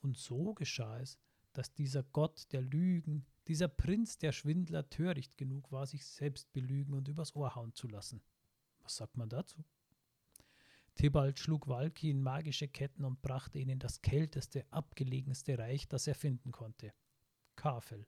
Und 0.01 0.19
so 0.19 0.53
geschah 0.53 1.01
es, 1.01 1.19
dass 1.55 1.73
dieser 1.73 2.03
Gott 2.03 2.53
der 2.53 2.61
Lügen, 2.61 3.25
dieser 3.51 3.67
Prinz 3.67 4.17
der 4.17 4.31
Schwindler 4.31 4.89
töricht 4.91 5.37
genug 5.37 5.73
war, 5.73 5.85
sich 5.85 6.07
selbst 6.07 6.53
belügen 6.53 6.95
und 6.95 7.09
übers 7.09 7.35
Ohr 7.35 7.57
hauen 7.57 7.75
zu 7.75 7.89
lassen. 7.89 8.23
Was 8.85 8.95
sagt 8.95 9.17
man 9.17 9.29
dazu? 9.29 9.65
Tibalt 10.95 11.41
schlug 11.41 11.67
Walki 11.67 12.11
in 12.11 12.23
magische 12.23 12.69
Ketten 12.69 13.05
und 13.05 13.23
brachte 13.23 13.59
ihn 13.59 13.69
in 13.69 13.81
das 13.81 14.03
kälteste, 14.03 14.65
abgelegenste 14.73 15.59
Reich, 15.59 15.89
das 15.89 16.07
er 16.07 16.15
finden 16.15 16.53
konnte. 16.53 16.95
Kafel. 17.57 18.07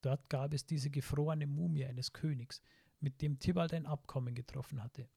Dort 0.00 0.30
gab 0.30 0.54
es 0.54 0.64
diese 0.64 0.88
gefrorene 0.88 1.46
Mumie 1.46 1.84
eines 1.84 2.14
Königs, 2.14 2.62
mit 3.00 3.20
dem 3.20 3.38
Tibalt 3.38 3.74
ein 3.74 3.84
Abkommen 3.84 4.34
getroffen 4.34 4.82
hatte. 4.82 5.10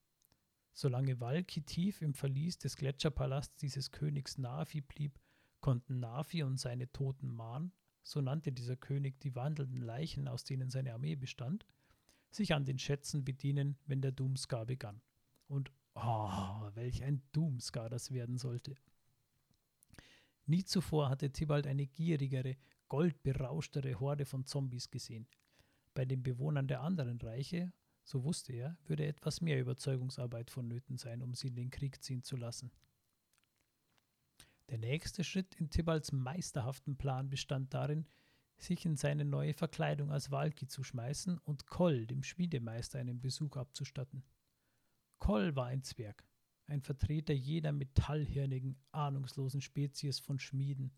Solange 0.73 1.21
Walki 1.21 1.61
tief 1.61 2.01
im 2.01 2.13
Verlies 2.13 2.57
des 2.57 2.75
Gletscherpalasts 2.75 3.55
dieses 3.55 3.91
Königs 3.91 4.37
Navi 4.37 4.81
blieb, 4.81 5.17
konnten 5.61 6.01
Navi 6.01 6.43
und 6.43 6.59
seine 6.59 6.91
toten 6.91 7.29
Mahn, 7.33 7.71
so 8.03 8.21
nannte 8.21 8.51
dieser 8.51 8.75
König 8.75 9.19
die 9.19 9.35
wandelnden 9.35 9.81
Leichen, 9.81 10.27
aus 10.27 10.43
denen 10.43 10.69
seine 10.69 10.93
Armee 10.93 11.15
bestand, 11.15 11.65
sich 12.29 12.53
an 12.53 12.65
den 12.65 12.79
Schätzen 12.79 13.23
bedienen, 13.23 13.77
wenn 13.85 14.01
der 14.01 14.11
Doomscar 14.11 14.65
begann. 14.65 15.01
Und 15.47 15.71
oh, 15.95 16.69
welch 16.75 17.03
ein 17.03 17.21
Doomscar 17.31 17.89
das 17.89 18.11
werden 18.11 18.37
sollte. 18.37 18.75
Nie 20.45 20.65
zuvor 20.65 21.09
hatte 21.09 21.31
Tibalt 21.31 21.67
eine 21.67 21.87
gierigere, 21.87 22.57
goldberauschtere 22.89 23.99
Horde 23.99 24.25
von 24.25 24.45
Zombies 24.45 24.91
gesehen. 24.91 25.27
Bei 25.93 26.05
den 26.05 26.23
Bewohnern 26.23 26.67
der 26.67 26.81
anderen 26.81 27.19
Reiche, 27.21 27.71
so 28.03 28.23
wusste 28.23 28.51
er, 28.53 28.77
würde 28.85 29.05
etwas 29.05 29.39
mehr 29.39 29.59
Überzeugungsarbeit 29.59 30.51
vonnöten 30.51 30.97
sein, 30.97 31.21
um 31.21 31.33
sie 31.33 31.47
in 31.47 31.55
den 31.55 31.69
Krieg 31.69 32.03
ziehen 32.03 32.23
zu 32.23 32.35
lassen. 32.35 32.71
Der 34.69 34.77
nächste 34.77 35.23
Schritt 35.23 35.55
in 35.55 35.69
Tibalts 35.69 36.11
meisterhaften 36.11 36.97
Plan 36.97 37.29
bestand 37.29 37.73
darin, 37.73 38.07
sich 38.57 38.85
in 38.85 38.95
seine 38.95 39.25
neue 39.25 39.53
Verkleidung 39.53 40.11
als 40.11 40.31
Walki 40.31 40.67
zu 40.67 40.83
schmeißen 40.83 41.37
und 41.39 41.67
Koll, 41.67 42.07
dem 42.07 42.23
Schmiedemeister, 42.23 42.99
einen 42.99 43.19
Besuch 43.19 43.57
abzustatten. 43.57 44.23
Koll 45.19 45.55
war 45.55 45.67
ein 45.67 45.83
Zwerg, 45.83 46.25
ein 46.67 46.81
Vertreter 46.81 47.33
jener 47.33 47.71
metallhirnigen, 47.71 48.77
ahnungslosen 48.91 49.61
Spezies 49.61 50.19
von 50.19 50.39
Schmieden. 50.39 50.91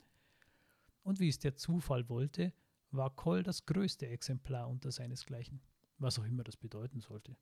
Und 1.03 1.19
wie 1.19 1.29
es 1.29 1.39
der 1.39 1.55
Zufall 1.55 2.07
wollte, 2.09 2.53
war 2.91 3.15
Koll 3.15 3.43
das 3.43 3.65
größte 3.65 4.07
Exemplar 4.07 4.69
unter 4.69 4.91
seinesgleichen, 4.91 5.61
was 5.97 6.19
auch 6.19 6.25
immer 6.25 6.43
das 6.43 6.57
bedeuten 6.57 7.01
sollte. 7.01 7.35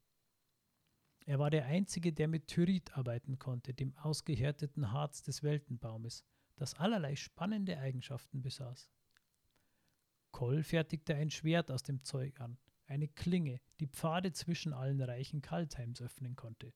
Er 1.25 1.39
war 1.39 1.49
der 1.49 1.65
Einzige, 1.65 2.11
der 2.11 2.27
mit 2.27 2.47
Tyrit 2.47 2.97
arbeiten 2.97 3.39
konnte, 3.39 3.73
dem 3.73 3.95
ausgehärteten 3.97 4.91
Harz 4.91 5.21
des 5.21 5.41
Weltenbaumes, 5.41 6.25
das 6.55 6.73
allerlei 6.75 7.15
spannende 7.15 7.77
Eigenschaften 7.77 8.41
besaß. 8.41 8.89
Koll 10.31 10.63
fertigte 10.63 11.15
ein 11.15 11.29
Schwert 11.29 11.71
aus 11.71 11.83
dem 11.83 12.03
Zeug 12.03 12.41
an, 12.41 12.57
eine 12.87 13.07
Klinge, 13.07 13.61
die 13.79 13.87
Pfade 13.87 14.33
zwischen 14.33 14.73
allen 14.73 15.01
Reichen 15.01 15.41
Kaltheims 15.41 16.01
öffnen 16.01 16.35
konnte. 16.35 16.73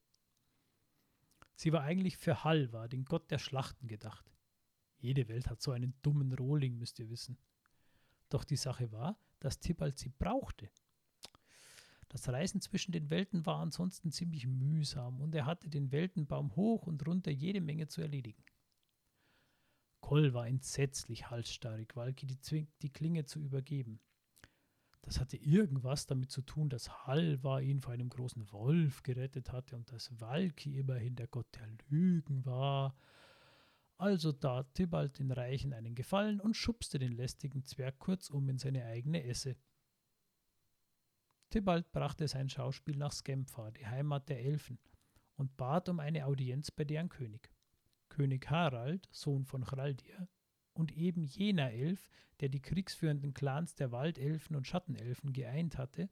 Sie 1.56 1.74
war 1.74 1.82
eigentlich 1.82 2.18
für 2.18 2.44
Halvar, 2.44 2.88
den 2.88 3.04
Gott 3.04 3.30
der 3.32 3.40
Schlachten, 3.40 3.88
gedacht. 3.88 4.32
Jede 5.00 5.28
Welt 5.28 5.50
hat 5.50 5.62
so 5.62 5.72
einen 5.72 6.00
dummen 6.02 6.34
Rohling, 6.34 6.78
müsst 6.78 7.00
ihr 7.00 7.10
wissen. 7.10 7.38
Doch 8.30 8.44
die 8.44 8.56
Sache 8.56 8.92
war, 8.92 9.20
dass 9.40 9.60
Tibalt 9.60 9.98
sie 9.98 10.10
brauchte, 10.10 10.70
das 12.10 12.30
Reisen 12.30 12.62
zwischen 12.62 12.92
den 12.92 13.10
Welten 13.10 13.46
war 13.46 13.60
ansonsten 13.60 14.12
ziemlich 14.12 14.48
mühsam 14.48 15.20
und 15.20 15.36
er 15.36 15.46
hatte 15.46 15.70
den 15.70 15.92
Weltenbaum 15.92 16.56
hoch 16.56 16.88
und 16.88 17.06
runter 17.06 17.32
jede 17.32 17.62
Menge 17.62 17.88
zu 17.88 18.02
erledigen. 18.02 18.44
Koll 20.00 20.34
war 20.34 20.48
entsetzlich 20.48 21.30
halsstarrig, 21.30 21.96
Walki 21.96 22.28
die, 22.28 22.68
die 22.82 22.94
Klinge 22.94 23.26
zu 23.26 23.40
übergeben. 23.40 24.00
Das 25.02 25.20
hatte 25.20 25.38
irgendwas 25.38 26.06
damit 26.06 26.32
zu 26.32 26.42
tun, 26.42 26.70
dass 26.70 27.08
Halvar 27.08 27.62
ihn 27.62 27.82
vor 27.82 27.94
einem 27.94 28.10
großen 28.10 28.52
Wolf 28.52 29.04
gerettet 29.04 29.52
hatte 29.52 29.76
und 29.76 29.92
dass 29.92 30.20
Walki 30.20 30.78
immerhin 30.78 31.16
der 31.16 31.28
Gott 31.28 31.48
der 31.56 31.68
Lügen 31.88 32.46
war. 32.46 32.96
Also 33.98 34.32
tat 34.32 34.76
Tibalt 34.76 35.18
den 35.20 35.32
Reichen 35.32 35.74
einen 35.74 35.96
Gefallen 35.96 36.40
und 36.40 36.56
schubste 36.56 37.00
den 37.00 37.14
lästigen 37.14 37.66
Zwerg 37.66 38.00
kurzum 38.00 38.48
in 38.50 38.58
seine 38.58 38.86
eigene 38.86 39.24
Esse. 39.24 39.56
Tibalt 41.50 41.92
brachte 41.92 42.28
sein 42.28 42.50
Schauspiel 42.50 42.98
nach 42.98 43.14
Skempha, 43.14 43.72
die 43.72 43.88
Heimat 43.88 44.28
der 44.28 44.40
Elfen, 44.40 44.80
und 45.36 45.56
bat 45.56 45.88
um 45.88 46.00
eine 46.00 46.26
Audienz 46.26 46.72
bei 46.72 46.84
deren 46.84 47.10
König. 47.10 47.52
König 48.10 48.50
Harald, 48.50 49.08
Sohn 49.12 49.46
von 49.46 49.64
Chraldir, 49.64 50.28
und 50.74 50.92
eben 50.92 51.24
jener 51.24 51.72
Elf, 51.72 52.10
der 52.40 52.50
die 52.50 52.62
kriegsführenden 52.62 53.34
Clans 53.34 53.76
der 53.76 53.92
Waldelfen 53.92 54.56
und 54.56 54.68
Schattenelfen 54.68 55.34
geeint 55.34 55.78
hatte, 55.78 56.10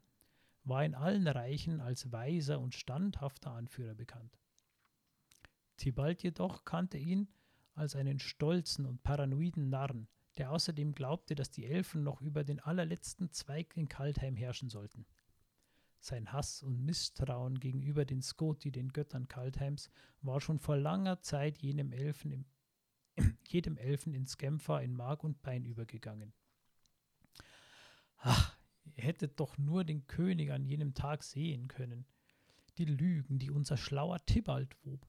war 0.64 0.84
in 0.84 0.96
allen 0.96 1.28
Reichen 1.28 1.82
als 1.82 2.12
weiser 2.12 2.60
und 2.60 2.74
standhafter 2.74 3.52
Anführer 3.52 3.94
bekannt. 3.94 4.40
Tibalt 5.78 6.24
jedoch 6.24 6.66
kannte 6.66 6.98
ihn 6.98 7.28
als 7.74 7.96
einen 7.96 8.20
stolzen 8.20 8.86
und 8.86 9.04
paranoiden 9.04 9.70
Narren, 9.70 10.08
der 10.38 10.52
außerdem 10.52 10.94
glaubte, 10.94 11.36
dass 11.36 11.52
die 11.52 11.66
Elfen 11.66 12.04
noch 12.04 12.22
über 12.22 12.44
den 12.44 12.60
allerletzten 12.60 13.32
Zweig 13.32 13.76
in 13.76 13.88
Kaltheim 13.88 14.36
herrschen 14.36 14.70
sollten. 14.70 15.06
Sein 16.06 16.32
Hass 16.32 16.62
und 16.62 16.86
Misstrauen 16.86 17.60
gegenüber 17.60 18.06
den 18.06 18.22
Skoti, 18.22 18.72
den 18.72 18.90
Göttern 18.90 19.28
Kaltheims, 19.28 19.90
war 20.22 20.40
schon 20.40 20.60
vor 20.60 20.78
langer 20.78 21.20
Zeit 21.22 21.58
jenem 21.58 21.92
Elfen 21.92 22.30
im, 22.30 22.46
jedem 23.48 23.76
Elfen 23.76 24.14
in 24.14 24.28
Skempha 24.28 24.82
in 24.82 24.94
Mark 24.94 25.24
und 25.24 25.42
Bein 25.42 25.66
übergegangen. 25.66 26.32
Ach, 28.18 28.56
ihr 28.84 29.04
hättet 29.04 29.40
doch 29.40 29.58
nur 29.58 29.84
den 29.84 30.06
König 30.06 30.52
an 30.52 30.64
jenem 30.64 30.94
Tag 30.94 31.24
sehen 31.24 31.68
können. 31.68 32.06
Die 32.78 32.86
Lügen, 32.86 33.40
die 33.40 33.50
unser 33.50 33.76
schlauer 33.76 34.24
Tibalt 34.28 34.78
wob, 34.84 35.08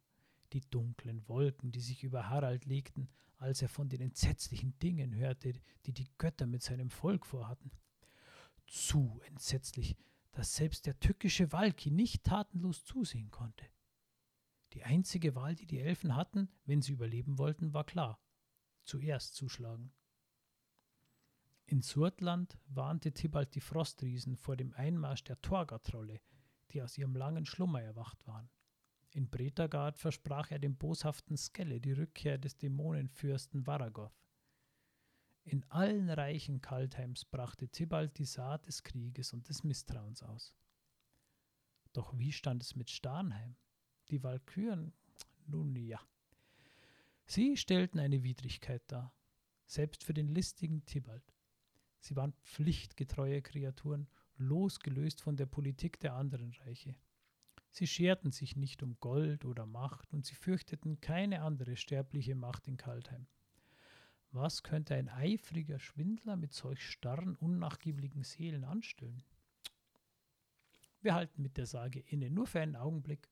die 0.54 0.62
dunklen 0.62 1.28
Wolken, 1.28 1.72
die 1.72 1.80
sich 1.80 2.04
über 2.04 2.30
Harald 2.30 2.64
legten, 2.64 3.10
als 3.36 3.60
er 3.60 3.68
von 3.68 3.90
den 3.90 4.00
entsetzlichen 4.00 4.78
Dingen 4.78 5.14
hörte, 5.14 5.60
die 5.84 5.92
die 5.92 6.08
Götter 6.16 6.46
mit 6.46 6.62
seinem 6.62 6.88
Volk 6.88 7.26
vorhatten. 7.26 7.70
Zu 8.66 9.20
entsetzlich, 9.26 9.94
dass 10.36 10.54
selbst 10.54 10.84
der 10.84 11.00
tückische 11.00 11.50
Walki 11.50 11.90
nicht 11.90 12.24
tatenlos 12.24 12.84
zusehen 12.84 13.30
konnte. 13.30 13.64
Die 14.74 14.84
einzige 14.84 15.34
Wahl, 15.34 15.54
die 15.54 15.64
die 15.64 15.80
Elfen 15.80 16.14
hatten, 16.14 16.50
wenn 16.66 16.82
sie 16.82 16.92
überleben 16.92 17.38
wollten, 17.38 17.72
war 17.72 17.84
klar. 17.84 18.20
Zuerst 18.84 19.34
zuschlagen. 19.34 19.94
In 21.64 21.80
Surtland 21.80 22.58
warnte 22.66 23.12
Tibalt 23.12 23.54
die 23.54 23.62
Frostriesen 23.62 24.36
vor 24.36 24.58
dem 24.58 24.74
Einmarsch 24.74 25.24
der 25.24 25.40
Torgatrolle, 25.40 26.20
die 26.70 26.82
aus 26.82 26.98
ihrem 26.98 27.16
langen 27.16 27.46
Schlummer 27.46 27.80
erwacht 27.80 28.26
waren. 28.26 28.50
In 29.12 29.30
Bretagard 29.30 29.98
versprach 29.98 30.50
er 30.50 30.58
dem 30.58 30.76
boshaften 30.76 31.38
Skelle 31.38 31.80
die 31.80 31.92
Rückkehr 31.92 32.36
des 32.36 32.58
Dämonenfürsten 32.58 33.66
Varagoth. 33.66 34.25
In 35.48 35.62
allen 35.70 36.10
Reichen 36.10 36.60
Kaltheims 36.60 37.24
brachte 37.24 37.68
Tibalt 37.68 38.18
die 38.18 38.24
Saat 38.24 38.66
des 38.66 38.82
Krieges 38.82 39.32
und 39.32 39.48
des 39.48 39.62
Misstrauens 39.62 40.24
aus. 40.24 40.52
Doch 41.92 42.18
wie 42.18 42.32
stand 42.32 42.64
es 42.64 42.74
mit 42.74 42.90
Starnheim? 42.90 43.54
Die 44.10 44.24
Walküren, 44.24 44.92
nun 45.46 45.76
ja. 45.76 46.00
Sie 47.26 47.56
stellten 47.56 48.00
eine 48.00 48.24
Widrigkeit 48.24 48.82
dar, 48.88 49.14
selbst 49.66 50.02
für 50.02 50.14
den 50.14 50.26
listigen 50.26 50.84
Tibalt. 50.84 51.32
Sie 52.00 52.16
waren 52.16 52.32
pflichtgetreue 52.42 53.40
Kreaturen, 53.40 54.08
losgelöst 54.38 55.20
von 55.20 55.36
der 55.36 55.46
Politik 55.46 56.00
der 56.00 56.14
anderen 56.14 56.54
Reiche. 56.54 56.96
Sie 57.70 57.86
scherten 57.86 58.32
sich 58.32 58.56
nicht 58.56 58.82
um 58.82 58.98
Gold 58.98 59.44
oder 59.44 59.64
Macht 59.64 60.12
und 60.12 60.26
sie 60.26 60.34
fürchteten 60.34 61.00
keine 61.00 61.42
andere 61.42 61.76
sterbliche 61.76 62.34
Macht 62.34 62.66
in 62.66 62.76
Kaltheim. 62.76 63.28
Was 64.36 64.62
könnte 64.62 64.94
ein 64.94 65.08
eifriger 65.08 65.78
Schwindler 65.78 66.36
mit 66.36 66.52
solch 66.52 66.86
starren, 66.86 67.36
unnachgiebigen 67.36 68.22
Seelen 68.22 68.64
anstellen? 68.64 69.24
Wir 71.00 71.14
halten 71.14 71.40
mit 71.40 71.56
der 71.56 71.64
Sage 71.64 72.00
inne, 72.00 72.28
nur 72.28 72.46
für 72.46 72.60
einen 72.60 72.76
Augenblick, 72.76 73.30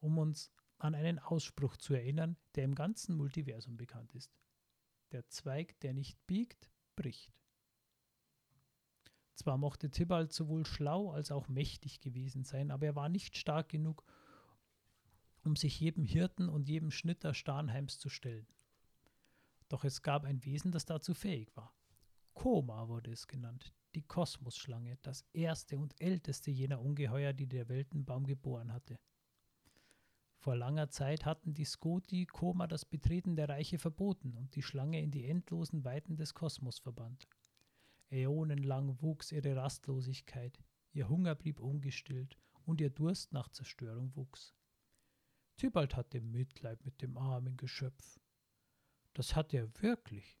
um 0.00 0.18
uns 0.18 0.50
an 0.78 0.96
einen 0.96 1.20
Ausspruch 1.20 1.76
zu 1.76 1.94
erinnern, 1.94 2.36
der 2.56 2.64
im 2.64 2.74
ganzen 2.74 3.16
Multiversum 3.16 3.76
bekannt 3.76 4.16
ist. 4.16 4.32
Der 5.12 5.28
Zweig, 5.28 5.78
der 5.78 5.94
nicht 5.94 6.18
biegt, 6.26 6.72
bricht. 6.96 7.32
Zwar 9.34 9.58
mochte 9.58 9.90
Tibalt 9.90 10.32
sowohl 10.32 10.66
schlau 10.66 11.12
als 11.12 11.30
auch 11.30 11.46
mächtig 11.46 12.00
gewesen 12.00 12.42
sein, 12.42 12.72
aber 12.72 12.86
er 12.86 12.96
war 12.96 13.08
nicht 13.08 13.36
stark 13.36 13.68
genug, 13.68 14.04
um 15.44 15.54
sich 15.54 15.78
jedem 15.78 16.04
Hirten 16.04 16.48
und 16.48 16.68
jedem 16.68 16.90
Schnitter 16.90 17.32
Starnheims 17.32 18.00
zu 18.00 18.08
stellen. 18.08 18.48
Doch 19.72 19.84
es 19.84 20.02
gab 20.02 20.24
ein 20.24 20.44
Wesen, 20.44 20.70
das 20.70 20.84
dazu 20.84 21.14
fähig 21.14 21.56
war. 21.56 21.74
Koma 22.34 22.88
wurde 22.88 23.10
es 23.10 23.26
genannt, 23.26 23.72
die 23.94 24.02
Kosmosschlange, 24.02 24.98
das 25.00 25.24
erste 25.32 25.78
und 25.78 25.98
älteste 25.98 26.50
jener 26.50 26.78
Ungeheuer, 26.78 27.32
die 27.32 27.46
der 27.46 27.70
Weltenbaum 27.70 28.26
geboren 28.26 28.74
hatte. 28.74 29.00
Vor 30.36 30.56
langer 30.56 30.90
Zeit 30.90 31.24
hatten 31.24 31.54
die 31.54 31.64
Skoti 31.64 32.26
Koma 32.26 32.66
das 32.66 32.84
Betreten 32.84 33.34
der 33.34 33.48
Reiche 33.48 33.78
verboten 33.78 34.36
und 34.36 34.54
die 34.56 34.62
Schlange 34.62 35.00
in 35.00 35.10
die 35.10 35.24
endlosen 35.24 35.86
Weiten 35.86 36.16
des 36.16 36.34
Kosmos 36.34 36.78
verbannt. 36.78 37.26
Äonenlang 38.10 39.00
wuchs 39.00 39.32
ihre 39.32 39.56
Rastlosigkeit, 39.56 40.62
ihr 40.92 41.08
Hunger 41.08 41.34
blieb 41.34 41.60
ungestillt 41.60 42.38
und 42.66 42.82
ihr 42.82 42.90
Durst 42.90 43.32
nach 43.32 43.48
Zerstörung 43.48 44.14
wuchs. 44.16 44.54
Tybalt 45.56 45.96
hatte 45.96 46.20
Mitleid 46.20 46.84
mit 46.84 47.00
dem 47.00 47.16
armen 47.16 47.56
Geschöpf. 47.56 48.20
Das 49.14 49.36
hatte 49.36 49.56
er 49.56 49.82
wirklich. 49.82 50.38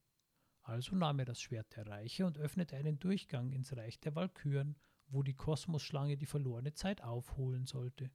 Also 0.62 0.94
nahm 0.94 1.18
er 1.18 1.24
das 1.24 1.40
Schwert 1.40 1.74
der 1.76 1.86
Reiche 1.86 2.24
und 2.24 2.38
öffnete 2.38 2.76
einen 2.76 2.98
Durchgang 2.98 3.50
ins 3.50 3.76
Reich 3.76 3.98
der 4.00 4.14
Walküren, 4.14 4.76
wo 5.08 5.22
die 5.22 5.34
Kosmosschlange 5.34 6.16
die 6.16 6.26
verlorene 6.26 6.72
Zeit 6.72 7.02
aufholen 7.02 7.66
sollte. 7.66 8.10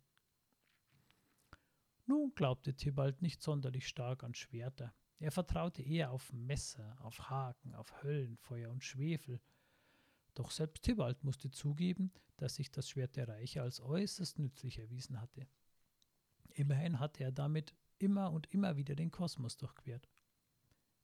Nun 2.05 2.34
glaubte 2.36 2.74
Tybalt 2.74 3.22
nicht 3.22 3.41
sonderlich 3.41 3.88
stark 3.88 4.24
an 4.24 4.34
Schwerter. 4.34 4.93
Er 5.20 5.32
vertraute 5.32 5.82
eher 5.82 6.12
auf 6.12 6.32
Messer, 6.32 6.95
auf 7.01 7.30
Haken, 7.30 7.76
auf 7.76 8.01
Höllenfeuer 8.01 8.70
und 8.70 8.84
Schwefel. 8.84 9.41
Doch 10.34 10.51
selbst 10.51 10.84
Tybalt 10.84 11.24
musste 11.24 11.51
zugeben, 11.51 12.14
dass 12.38 12.55
sich 12.55 12.72
das 12.72 12.89
Schwert 12.89 13.16
der 13.16 13.28
Reiche 13.28 13.62
als 13.62 13.82
äußerst 13.82 14.39
nützlich 14.39 14.80
erwiesen 14.80 15.20
hatte. 15.20 15.47
Immerhin 16.53 16.99
hatte 16.99 17.24
er 17.24 17.32
damit 17.32 17.74
immer 17.99 18.32
und 18.32 18.47
immer 18.53 18.78
wieder 18.78 18.95
den 18.95 19.12
Kosmos 19.12 19.58
durchquert. 19.58 20.08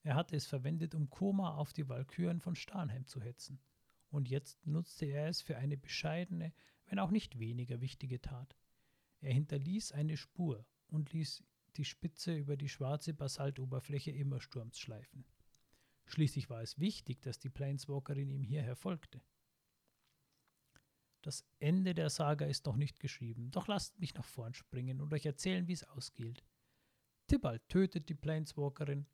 Er 0.03 0.15
hatte 0.15 0.35
es 0.35 0.45
verwendet, 0.45 0.95
um 0.95 1.09
Koma 1.09 1.55
auf 1.55 1.73
die 1.73 1.87
Walküren 1.87 2.39
von 2.39 2.55
Starnheim 2.55 3.07
zu 3.07 3.21
hetzen. 3.21 3.59
Und 4.09 4.29
jetzt 4.29 4.65
nutzte 4.67 5.05
er 5.05 5.27
es 5.27 5.41
für 5.41 5.57
eine 5.57 5.77
bescheidene, 5.77 6.53
wenn 6.85 6.99
auch 6.99 7.09
nicht 7.09 7.39
weniger 7.39 7.81
wichtige 7.81 8.21
Tat. 8.21 8.55
Er 9.21 9.33
hinterließ 9.33 9.93
eine 9.93 10.17
Spur 10.17 10.65
und 10.87 11.13
ließ 11.13 11.43
die 11.77 11.85
Spitze 11.85 12.35
über 12.35 12.57
die 12.57 12.69
schwarze 12.69 13.13
Basaltoberfläche 13.13 14.11
Immersturms 14.11 14.77
schleifen. 14.77 15.25
Schließlich 16.05 16.49
war 16.49 16.61
es 16.61 16.77
wichtig, 16.79 17.21
dass 17.21 17.39
die 17.39 17.49
Planeswalkerin 17.49 18.29
ihm 18.29 18.43
hierher 18.43 18.75
folgte. 18.75 19.21
Das 21.21 21.45
Ende 21.59 21.93
der 21.93 22.09
Saga 22.09 22.45
ist 22.45 22.65
noch 22.65 22.75
nicht 22.75 22.99
geschrieben, 22.99 23.49
doch 23.51 23.67
lasst 23.67 23.97
mich 23.97 24.13
nach 24.13 24.25
vorn 24.25 24.53
springen 24.53 24.99
und 24.99 25.13
euch 25.13 25.25
erzählen, 25.25 25.67
wie 25.67 25.73
es 25.73 25.85
ausgeht. 25.85 26.43
Tibalt 27.27 27.67
tötet 27.69 28.09
die 28.09 28.15
Planeswalkerin. 28.15 29.07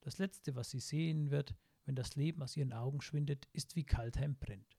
Das 0.00 0.18
Letzte, 0.18 0.54
was 0.54 0.70
sie 0.70 0.80
sehen 0.80 1.30
wird, 1.30 1.54
wenn 1.84 1.94
das 1.94 2.16
Leben 2.16 2.42
aus 2.42 2.56
ihren 2.56 2.72
Augen 2.72 3.00
schwindet, 3.00 3.48
ist, 3.52 3.76
wie 3.76 3.84
Kaltheim 3.84 4.36
brennt. 4.36 4.78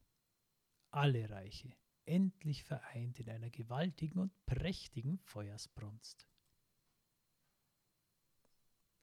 Alle 0.91 1.29
Reiche, 1.29 1.73
endlich 2.05 2.63
vereint 2.63 3.19
in 3.19 3.29
einer 3.29 3.49
gewaltigen 3.49 4.19
und 4.19 4.31
prächtigen 4.45 5.19
Feuersbrunst. 5.19 6.27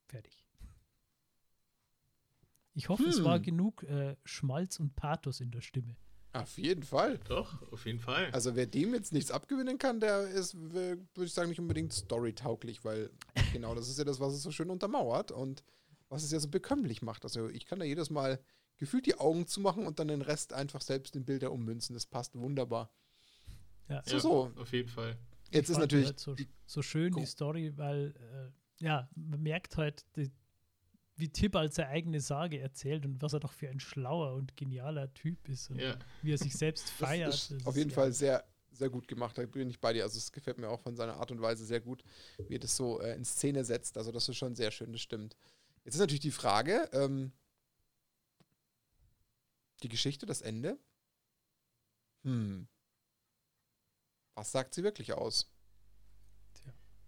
Fertig. 0.06 0.44
Ich 2.74 2.88
hoffe, 2.88 3.04
hm. 3.04 3.10
es 3.10 3.24
war 3.24 3.36
hm. 3.36 3.42
genug 3.42 3.82
äh, 3.84 4.16
Schmalz 4.24 4.78
und 4.78 4.94
Pathos 4.94 5.40
in 5.40 5.50
der 5.50 5.60
Stimme. 5.60 5.96
Auf 6.32 6.58
jeden 6.58 6.82
Fall. 6.82 7.18
Doch, 7.28 7.60
auf 7.72 7.86
jeden 7.86 8.00
Fall. 8.00 8.30
Also 8.32 8.54
wer 8.54 8.66
dem 8.66 8.94
jetzt 8.94 9.12
nichts 9.12 9.30
abgewinnen 9.30 9.78
kann, 9.78 9.98
der 9.98 10.28
ist, 10.28 10.54
würde 10.54 11.06
ich 11.16 11.32
sagen, 11.32 11.48
nicht 11.48 11.58
unbedingt 11.58 11.92
storytauglich, 11.92 12.84
weil 12.84 13.10
genau 13.52 13.74
das 13.74 13.88
ist 13.88 13.98
ja 13.98 14.04
das, 14.04 14.20
was 14.20 14.34
es 14.34 14.42
so 14.42 14.50
schön 14.50 14.70
untermauert 14.70 15.32
und 15.32 15.64
was 16.08 16.22
es 16.22 16.32
ja 16.32 16.40
so 16.40 16.48
bekömmlich 16.48 17.02
macht. 17.02 17.24
Also 17.24 17.48
ich 17.48 17.66
kann 17.66 17.78
da 17.78 17.84
jedes 17.84 18.10
Mal 18.10 18.40
gefühlt 18.76 19.06
die 19.06 19.18
Augen 19.18 19.46
zumachen 19.46 19.86
und 19.86 19.98
dann 19.98 20.08
den 20.08 20.22
Rest 20.22 20.52
einfach 20.52 20.80
selbst 20.80 21.16
in 21.16 21.24
Bilder 21.24 21.52
ummünzen. 21.52 21.94
Das 21.94 22.06
passt 22.06 22.36
wunderbar. 22.36 22.90
Ja, 23.88 24.02
so, 24.04 24.12
ja, 24.12 24.20
so. 24.20 24.52
auf 24.56 24.72
jeden 24.72 24.88
Fall. 24.88 25.16
Jetzt 25.50 25.70
ist 25.70 25.78
natürlich 25.78 26.06
halt 26.06 26.20
so, 26.20 26.36
so, 26.66 26.82
schön 26.82 27.14
die 27.14 27.24
Story, 27.24 27.72
weil 27.76 28.14
äh, 28.18 28.84
ja, 28.84 29.08
man 29.14 29.42
merkt 29.42 29.76
halt, 29.76 30.04
die, 30.16 30.30
wie 31.16 31.28
Tipp 31.28 31.56
als 31.56 31.76
seine 31.76 31.88
eigene 31.88 32.20
Sage 32.20 32.60
erzählt 32.60 33.04
und 33.04 33.20
was 33.20 33.32
er 33.32 33.40
doch 33.40 33.52
für 33.52 33.68
ein 33.68 33.80
schlauer 33.80 34.34
und 34.34 34.56
genialer 34.56 35.12
Typ 35.14 35.48
ist 35.48 35.70
und 35.70 35.80
ja. 35.80 35.96
wie 36.22 36.32
er 36.32 36.38
sich 36.38 36.54
selbst 36.54 36.88
feiert. 36.90 37.32
Das 37.32 37.50
ist 37.50 37.66
auf 37.66 37.76
jeden 37.76 37.90
ist, 37.90 37.94
Fall 37.94 38.08
ja. 38.08 38.12
sehr, 38.12 38.44
sehr 38.70 38.90
gut 38.90 39.08
gemacht. 39.08 39.36
Da 39.36 39.44
bin 39.46 39.68
ich 39.70 39.80
bei 39.80 39.92
dir. 39.92 40.04
Also 40.04 40.18
es 40.18 40.30
gefällt 40.30 40.58
mir 40.58 40.68
auch 40.68 40.80
von 40.80 40.94
seiner 40.94 41.16
Art 41.16 41.30
und 41.30 41.40
Weise 41.40 41.64
sehr 41.64 41.80
gut, 41.80 42.04
wie 42.46 42.54
er 42.54 42.60
das 42.60 42.76
so 42.76 43.00
äh, 43.00 43.16
in 43.16 43.24
Szene 43.24 43.64
setzt. 43.64 43.96
Also 43.96 44.12
das 44.12 44.28
ist 44.28 44.36
schon 44.36 44.54
sehr 44.54 44.70
schön, 44.70 44.92
das 44.92 45.00
stimmt. 45.00 45.34
Jetzt 45.88 45.94
ist 45.94 46.00
natürlich 46.00 46.20
die 46.20 46.32
Frage, 46.32 46.86
ähm, 46.92 47.32
die 49.82 49.88
Geschichte, 49.88 50.26
das 50.26 50.42
Ende. 50.42 50.78
Hm. 52.24 52.68
Was 54.34 54.52
sagt 54.52 54.74
sie 54.74 54.82
wirklich 54.82 55.14
aus? 55.14 55.50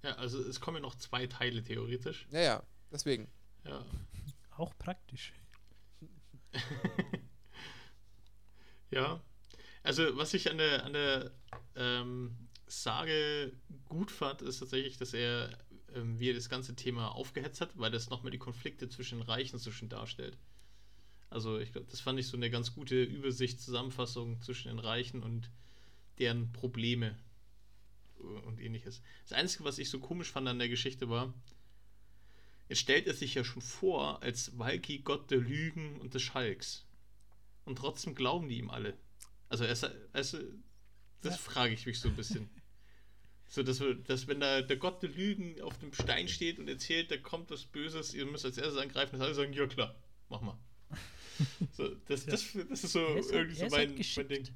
Ja, 0.03 0.15
also 0.15 0.41
es 0.41 0.63
kommen 0.63 0.81
noch 0.81 0.95
zwei 0.95 1.27
Teile 1.27 1.63
theoretisch. 1.63 2.27
Ja, 2.31 2.41
ja, 2.41 2.63
deswegen. 2.91 3.31
Ja. 3.65 3.85
Auch 4.53 4.73
praktisch. 4.79 5.35
ja. 8.91 9.23
Also 9.83 10.17
was 10.17 10.33
ich 10.33 10.51
an 10.51 10.57
der, 10.57 10.85
an 10.87 10.95
der 10.95 11.31
ähm, 11.77 12.49
Sage 12.67 13.53
gut 13.91 14.11
fand, 14.11 14.41
ist 14.41 14.61
tatsächlich, 14.61 14.97
dass 14.97 15.13
er, 15.13 15.51
wie 15.95 16.31
er 16.31 16.35
das 16.35 16.49
ganze 16.49 16.75
Thema 16.75 17.09
aufgehetzt 17.09 17.61
hat, 17.61 17.71
weil 17.75 17.91
das 17.91 18.11
nochmal 18.11 18.31
die 18.31 18.39
Konflikte 18.39 18.89
zwischen 18.89 19.19
den 19.19 19.29
Reichen 19.29 19.59
so 19.59 19.71
schön 19.71 19.89
darstellt. 19.89 20.37
Also 21.31 21.59
ich 21.59 21.73
glaube, 21.73 21.87
das 21.91 22.01
fand 22.01 22.19
ich 22.19 22.27
so 22.27 22.37
eine 22.37 22.51
ganz 22.51 22.75
gute 22.75 23.03
Übersicht, 23.03 23.61
Zusammenfassung 23.61 24.43
zwischen 24.43 24.69
den 24.69 24.79
Reichen 24.81 25.23
und 25.23 25.51
deren 26.19 26.53
Probleme 26.53 27.17
und 28.19 28.61
ähnliches. 28.61 29.01
Das 29.29 29.39
Einzige, 29.39 29.65
was 29.65 29.79
ich 29.79 29.89
so 29.91 30.01
komisch 30.01 30.31
fand 30.31 30.49
an 30.49 30.59
der 30.59 30.69
Geschichte 30.69 31.09
war, 31.09 31.33
jetzt 32.69 32.81
stellt 32.81 33.07
er 33.07 33.15
sich 33.15 33.35
ja 33.35 33.45
schon 33.45 33.63
vor 33.63 34.23
als 34.23 34.59
Valky, 34.59 34.99
Gott 34.99 35.31
der 35.31 35.39
Lügen 35.39 36.01
und 36.01 36.15
des 36.15 36.23
Schalks. 36.23 36.85
Und 37.65 37.77
trotzdem 37.77 38.15
glauben 38.15 38.49
die 38.49 38.59
ihm 38.59 38.71
alle. 38.71 38.97
Also, 39.49 39.65
er, 39.65 39.77
also 40.13 40.39
das 41.21 41.35
ja. 41.35 41.39
frage 41.39 41.75
ich 41.75 41.87
mich 41.87 42.01
so 42.01 42.09
ein 42.09 42.17
bisschen. 42.17 42.51
So, 43.53 43.65
dass, 43.65 43.83
dass 44.07 44.29
wenn 44.29 44.39
da 44.39 44.63
der 44.63 44.77
Gott 44.77 45.03
der 45.03 45.11
Lügen 45.11 45.61
auf 45.61 45.77
dem 45.79 45.93
Stein 45.93 46.29
steht 46.29 46.61
und 46.61 46.69
erzählt, 46.69 47.11
da 47.11 47.17
kommt 47.17 47.51
was 47.51 47.65
Böses, 47.65 48.15
ihr 48.15 48.25
müsst 48.25 48.45
als 48.45 48.57
erstes 48.57 48.81
angreifen, 48.81 49.19
dass 49.19 49.27
alle 49.27 49.35
sagen, 49.35 49.53
ja 49.53 49.67
klar, 49.67 49.95
mach 50.29 50.41
mal. 50.41 50.57
So, 51.73 51.95
das, 52.07 52.27
ja. 52.27 52.33
das, 52.33 52.53
das 52.53 52.85
ist 52.85 52.93
so 52.93 53.05
ist 53.15 53.33
irgendwie 53.33 53.57
so 53.57 53.67
mein, 53.71 53.97
halt 53.97 54.17
mein 54.17 54.29
Ding. 54.29 54.49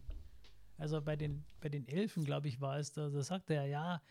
Also 0.76 1.00
bei 1.00 1.16
den, 1.16 1.42
bei 1.60 1.70
den 1.70 1.88
Elfen, 1.88 2.24
glaube 2.24 2.48
ich, 2.48 2.60
war 2.60 2.78
es 2.78 2.92
da, 2.92 3.08
da 3.08 3.22
sagt 3.22 3.48
er 3.48 3.64
ja, 3.64 4.02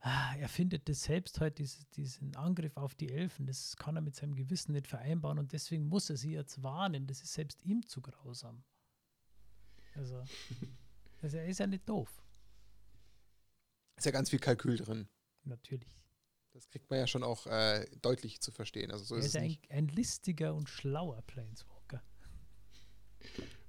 ah, 0.00 0.34
er 0.38 0.48
findet 0.50 0.88
das 0.88 1.04
selbst 1.04 1.40
heute, 1.40 1.62
dieses, 1.62 1.88
diesen 1.90 2.36
Angriff 2.36 2.76
auf 2.76 2.94
die 2.94 3.10
Elfen, 3.10 3.46
das 3.46 3.76
kann 3.76 3.96
er 3.96 4.02
mit 4.02 4.14
seinem 4.14 4.34
Gewissen 4.34 4.72
nicht 4.72 4.86
vereinbaren 4.86 5.38
und 5.38 5.54
deswegen 5.54 5.88
muss 5.88 6.10
er 6.10 6.18
sie 6.18 6.32
jetzt 6.32 6.62
warnen. 6.62 7.06
Das 7.06 7.22
ist 7.22 7.32
selbst 7.32 7.64
ihm 7.64 7.84
zu 7.86 8.02
grausam. 8.02 8.62
Also, 9.94 10.22
also 11.22 11.38
er 11.38 11.46
ist 11.46 11.58
ja 11.58 11.66
nicht 11.66 11.88
doof. 11.88 12.23
Ist 13.96 14.04
ja 14.06 14.10
ganz 14.10 14.30
viel 14.30 14.38
Kalkül 14.38 14.76
drin. 14.76 15.08
Natürlich. 15.44 15.96
Das 16.52 16.68
kriegt 16.68 16.88
man 16.88 17.00
ja 17.00 17.06
schon 17.06 17.22
auch 17.24 17.46
äh, 17.46 17.86
deutlich 18.00 18.40
zu 18.40 18.52
verstehen. 18.52 18.90
Also 18.92 19.04
so 19.04 19.14
er 19.16 19.20
ist 19.20 19.26
ist 19.26 19.36
ein, 19.36 19.42
nicht. 19.48 19.70
ein 19.70 19.88
listiger 19.88 20.54
und 20.54 20.68
schlauer 20.68 21.22
Planeswalker. 21.22 22.02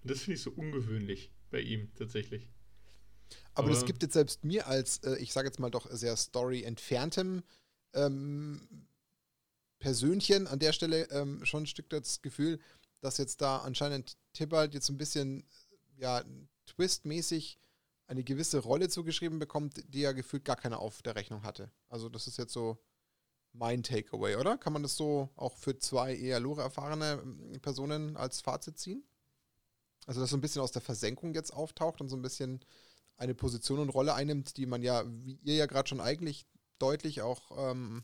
Und 0.01 0.11
das 0.11 0.19
finde 0.19 0.36
ich 0.36 0.41
so 0.41 0.51
ungewöhnlich 0.51 1.32
bei 1.49 1.61
ihm 1.61 1.91
tatsächlich. 1.95 2.49
Aber 3.53 3.69
das 3.69 3.80
aber- 3.80 3.88
gibt 3.88 4.03
jetzt 4.03 4.13
selbst 4.13 4.43
mir 4.43 4.67
als, 4.67 4.99
äh, 4.99 5.15
ich 5.17 5.34
sage 5.34 5.47
jetzt 5.47 5.59
mal 5.59 5.71
doch 5.71 5.89
sehr 5.91 6.15
Story-entferntem 6.15 7.43
ähm, 7.93 8.88
Persönchen 9.80 10.47
an 10.47 10.59
der 10.59 10.73
Stelle 10.73 11.09
ähm, 11.11 11.43
schon 11.45 11.63
ein 11.63 11.67
Stück 11.67 11.89
das 11.89 12.21
Gefühl, 12.21 12.59
dass 13.01 13.17
jetzt 13.17 13.41
da 13.41 13.57
anscheinend 13.59 14.17
Tibalt 14.34 14.73
jetzt 14.73 14.89
ein 14.89 14.97
bisschen, 14.97 15.47
ja, 15.97 16.23
twistmäßig 16.65 17.59
eine 18.08 18.24
gewisse 18.24 18.60
Rolle 18.60 18.89
zugeschrieben 18.89 19.39
bekommt, 19.39 19.84
die 19.93 20.01
ja 20.01 20.12
gefühlt 20.12 20.45
gar 20.45 20.56
keiner 20.56 20.80
auf 20.80 21.01
der 21.01 21.16
Rechnung 21.16 21.43
hatte. 21.43 21.72
Also 21.89 22.10
das 22.10 22.28
ist 22.28 22.38
jetzt 22.38 22.53
so 22.53 22.78
mein 23.53 23.84
Takeaway, 23.84 24.36
oder? 24.36 24.58
Kann 24.58 24.74
man 24.74 24.84
das 24.84 24.95
so 24.95 25.30
auch 25.36 25.58
für 25.58 25.78
zwei 25.78 26.16
eher 26.16 26.39
lore-erfahrene 26.39 27.22
ähm, 27.24 27.62
Personen 27.62 28.18
als 28.18 28.41
Fazit 28.41 28.78
ziehen? 28.78 29.03
Also 30.06 30.22
dass 30.22 30.30
so 30.30 30.38
ein 30.38 30.41
bisschen 30.41 30.62
aus 30.62 30.72
der 30.72 30.82
Versenkung 30.82 31.34
jetzt 31.34 31.51
auftaucht 31.51 32.01
und 32.01 32.10
so 32.10 32.16
ein 32.16 32.22
bisschen 32.22 32.64
eine 33.18 33.34
Position 33.34 33.80
und 33.80 33.89
Rolle 33.89 34.14
einnimmt, 34.14 34.58
die 34.58 34.66
man 34.66 34.84
ja, 34.84 35.03
wie 35.08 35.39
ihr 35.43 35.56
ja 35.56 35.66
gerade 35.66 35.88
schon 35.88 36.01
eigentlich 36.01 36.45
deutlich 36.80 37.22
auch 37.22 37.72
ähm, 37.72 38.03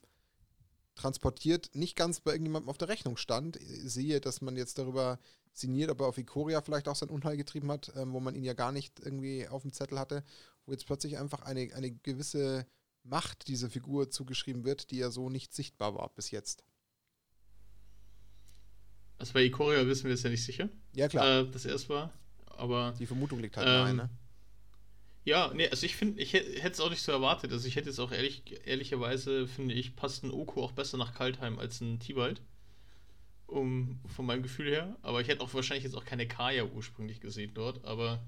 transportiert, 0.96 1.70
nicht 1.74 1.96
ganz 1.96 2.20
bei 2.20 2.32
irgendjemandem 2.32 2.70
auf 2.70 2.78
der 2.78 2.90
Rechnung 2.90 3.18
stand. 3.18 3.58
Siehe, 3.62 4.20
dass 4.22 4.42
man 4.42 4.56
jetzt 4.58 4.78
darüber 4.78 5.20
sinniert, 5.54 5.90
ob 5.90 6.02
er 6.02 6.08
auf 6.08 6.18
Ikoria 6.18 6.62
vielleicht 6.62 6.88
auch 6.88 6.96
sein 6.96 7.10
Unheil 7.10 7.38
getrieben 7.38 7.72
hat, 7.72 7.92
ähm, 7.96 8.14
wo 8.14 8.20
man 8.20 8.36
ihn 8.36 8.44
ja 8.44 8.54
gar 8.54 8.72
nicht 8.72 9.00
irgendwie 9.00 9.48
auf 9.48 9.64
dem 9.64 9.74
Zettel 9.74 10.00
hatte, 10.00 10.24
wo 10.66 10.72
jetzt 10.72 10.86
plötzlich 10.86 11.18
einfach 11.18 11.42
eine, 11.42 11.74
eine 11.74 11.92
gewisse 11.92 12.66
Macht 13.04 13.48
dieser 13.48 13.70
Figur 13.70 14.10
zugeschrieben 14.12 14.64
wird, 14.64 14.92
die 14.92 14.98
ja 14.98 15.10
so 15.10 15.30
nicht 15.30 15.54
sichtbar 15.54 15.96
war 15.96 16.10
bis 16.14 16.32
jetzt. 16.32 16.64
Also 19.18 19.34
bei 19.34 19.44
Ikoria 19.44 19.86
wissen 19.88 20.06
wir 20.06 20.14
es 20.14 20.24
ja 20.24 20.30
nicht 20.30 20.44
sicher, 20.44 20.70
Ja, 20.96 21.08
klar. 21.08 21.42
äh, 21.42 21.52
dass 21.52 21.66
er 21.66 21.76
es 21.76 21.90
war. 21.90 22.12
Aber 22.48 22.94
die 23.00 23.06
Vermutung 23.06 23.40
liegt 23.40 23.58
halt 23.58 23.68
ähm, 23.68 23.74
nahe, 23.74 23.94
ne? 23.94 24.10
Ja, 25.24 25.52
nee, 25.54 25.70
also 25.70 25.86
ich 25.86 25.96
finde, 25.96 26.22
ich 26.22 26.34
hätte 26.34 26.72
es 26.72 26.80
auch 26.80 26.90
nicht 26.90 27.04
so 27.04 27.12
erwartet. 27.12 27.52
Also 27.52 27.68
ich 27.68 27.76
hätte 27.76 27.90
jetzt 27.90 28.00
auch 28.00 28.12
ehrlich, 28.12 28.44
ehrlicherweise, 28.66 29.48
finde 29.48 29.76
ich, 29.76 29.96
passt 29.96 30.24
ein 30.24 30.32
Oko 30.32 30.64
auch 30.64 30.72
besser 30.72 30.98
nach 30.98 31.14
Kaltheim 31.14 31.60
als 31.60 31.82
ein 31.82 32.00
Tibalt. 32.00 32.42
Um, 33.46 34.00
von 34.08 34.26
meinem 34.26 34.44
Gefühl 34.44 34.70
her. 34.70 34.96
Aber 35.02 35.20
ich 35.20 35.28
hätte 35.28 35.44
auch 35.44 35.54
wahrscheinlich 35.54 35.84
jetzt 35.84 35.96
auch 35.96 36.06
keine 36.06 36.26
Kaya 36.26 36.64
ursprünglich 36.64 37.20
gesehen 37.20 37.52
dort. 37.54 37.84
Aber 37.84 38.24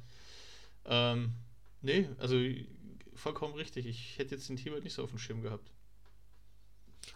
ähm, 0.85 1.33
nee, 1.81 2.09
also 2.17 2.37
vollkommen 3.15 3.53
richtig. 3.55 3.85
Ich 3.85 4.17
hätte 4.19 4.35
jetzt 4.35 4.49
den 4.49 4.57
Tibalt 4.57 4.83
nicht 4.83 4.93
so 4.93 5.03
auf 5.03 5.11
dem 5.11 5.19
Schirm 5.19 5.41
gehabt. 5.41 5.71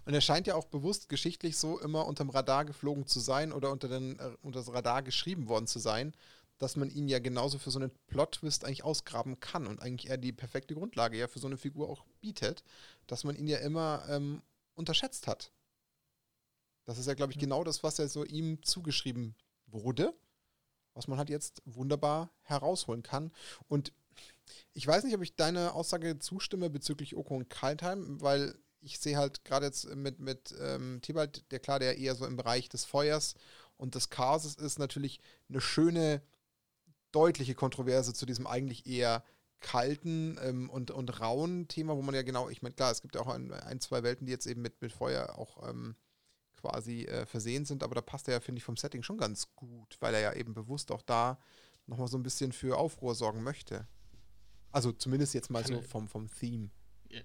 Und 0.05 0.13
er 0.13 0.21
scheint 0.21 0.47
ja 0.47 0.55
auch 0.55 0.65
bewusst 0.65 1.09
geschichtlich 1.09 1.57
so 1.57 1.79
immer 1.79 2.05
unterm 2.05 2.29
Radar 2.29 2.65
geflogen 2.65 3.07
zu 3.07 3.19
sein 3.19 3.51
oder 3.51 3.71
unter, 3.71 3.89
den, 3.89 4.17
äh, 4.19 4.31
unter 4.41 4.59
das 4.59 4.71
Radar 4.71 5.03
geschrieben 5.03 5.49
worden 5.49 5.67
zu 5.67 5.79
sein, 5.79 6.13
dass 6.57 6.75
man 6.75 6.89
ihn 6.89 7.07
ja 7.07 7.19
genauso 7.19 7.59
für 7.59 7.71
so 7.71 7.79
einen 7.79 7.91
Plot-Twist 8.07 8.65
eigentlich 8.65 8.83
ausgraben 8.83 9.39
kann 9.39 9.67
und 9.67 9.81
eigentlich 9.81 10.09
er 10.09 10.17
die 10.17 10.31
perfekte 10.31 10.73
Grundlage 10.73 11.17
ja 11.17 11.27
für 11.27 11.39
so 11.39 11.47
eine 11.47 11.57
Figur 11.57 11.89
auch 11.89 12.05
bietet, 12.19 12.63
dass 13.05 13.23
man 13.23 13.35
ihn 13.35 13.47
ja 13.47 13.59
immer 13.59 14.05
ähm, 14.09 14.41
unterschätzt 14.75 15.27
hat. 15.27 15.51
Das 16.85 16.97
ist 16.97 17.05
ja, 17.05 17.13
glaube 17.13 17.33
ich, 17.33 17.39
genau 17.39 17.63
das, 17.63 17.83
was 17.83 17.97
ja 17.97 18.07
so 18.07 18.23
ihm 18.23 18.63
zugeschrieben 18.63 19.35
wurde, 19.67 20.13
was 20.93 21.07
man 21.07 21.17
halt 21.17 21.29
jetzt 21.29 21.61
wunderbar 21.65 22.31
herausholen 22.43 23.03
kann. 23.03 23.31
Und 23.67 23.91
ich 24.73 24.87
weiß 24.87 25.03
nicht, 25.03 25.15
ob 25.15 25.21
ich 25.21 25.35
deine 25.35 25.73
Aussage 25.73 26.17
zustimme 26.19 26.69
bezüglich 26.69 27.15
Oko 27.15 27.35
und 27.35 27.49
Kaltheim, 27.49 28.21
weil 28.21 28.57
ich 28.79 28.99
sehe 28.99 29.17
halt 29.17 29.43
gerade 29.43 29.65
jetzt 29.65 29.93
mit, 29.95 30.19
mit 30.19 30.55
ähm, 30.59 30.99
Tibalt, 31.01 31.43
der 31.51 31.59
klar, 31.59 31.79
der 31.79 31.97
eher 31.97 32.15
so 32.15 32.25
im 32.25 32.37
Bereich 32.37 32.69
des 32.69 32.85
Feuers 32.85 33.35
und 33.75 33.95
des 33.95 34.09
Chaoses 34.09 34.55
ist, 34.55 34.79
natürlich 34.79 35.19
eine 35.49 35.61
schöne, 35.61 36.21
deutliche 37.11 37.55
Kontroverse 37.55 38.13
zu 38.13 38.25
diesem 38.25 38.47
eigentlich 38.47 38.85
eher 38.85 39.23
kalten 39.59 40.37
ähm, 40.41 40.69
und, 40.69 40.91
und 40.91 41.19
rauen 41.19 41.67
Thema, 41.67 41.95
wo 41.95 42.01
man 42.01 42.13
ja 42.13 42.21
genau, 42.21 42.49
ich 42.49 42.61
meine, 42.61 42.75
klar, 42.75 42.91
es 42.91 43.01
gibt 43.01 43.15
ja 43.15 43.21
auch 43.21 43.27
ein, 43.27 43.51
ein, 43.51 43.79
zwei 43.79 44.03
Welten, 44.03 44.25
die 44.25 44.31
jetzt 44.31 44.45
eben 44.45 44.61
mit, 44.61 44.81
mit 44.81 44.91
Feuer 44.91 45.37
auch 45.37 45.67
ähm, 45.67 45.95
quasi 46.55 47.03
äh, 47.03 47.25
versehen 47.25 47.65
sind, 47.65 47.83
aber 47.83 47.95
da 47.95 48.01
passt 48.01 48.27
er 48.27 48.35
ja, 48.35 48.39
finde 48.39 48.59
ich, 48.59 48.63
vom 48.63 48.77
Setting 48.77 49.03
schon 49.03 49.17
ganz 49.17 49.55
gut, 49.55 49.97
weil 49.99 50.13
er 50.13 50.21
ja 50.21 50.33
eben 50.33 50.53
bewusst 50.53 50.91
auch 50.91 51.01
da 51.01 51.39
nochmal 51.85 52.07
so 52.07 52.17
ein 52.17 52.23
bisschen 52.23 52.51
für 52.51 52.77
Aufruhr 52.77 53.15
sorgen 53.15 53.43
möchte. 53.43 53.87
Also 54.71 54.91
zumindest 54.91 55.33
jetzt 55.33 55.49
mal 55.49 55.63
Kann 55.63 55.75
so 55.75 55.81
vom, 55.81 56.07
vom 56.07 56.29
Theme. 56.29 56.69
Ja, 57.09 57.21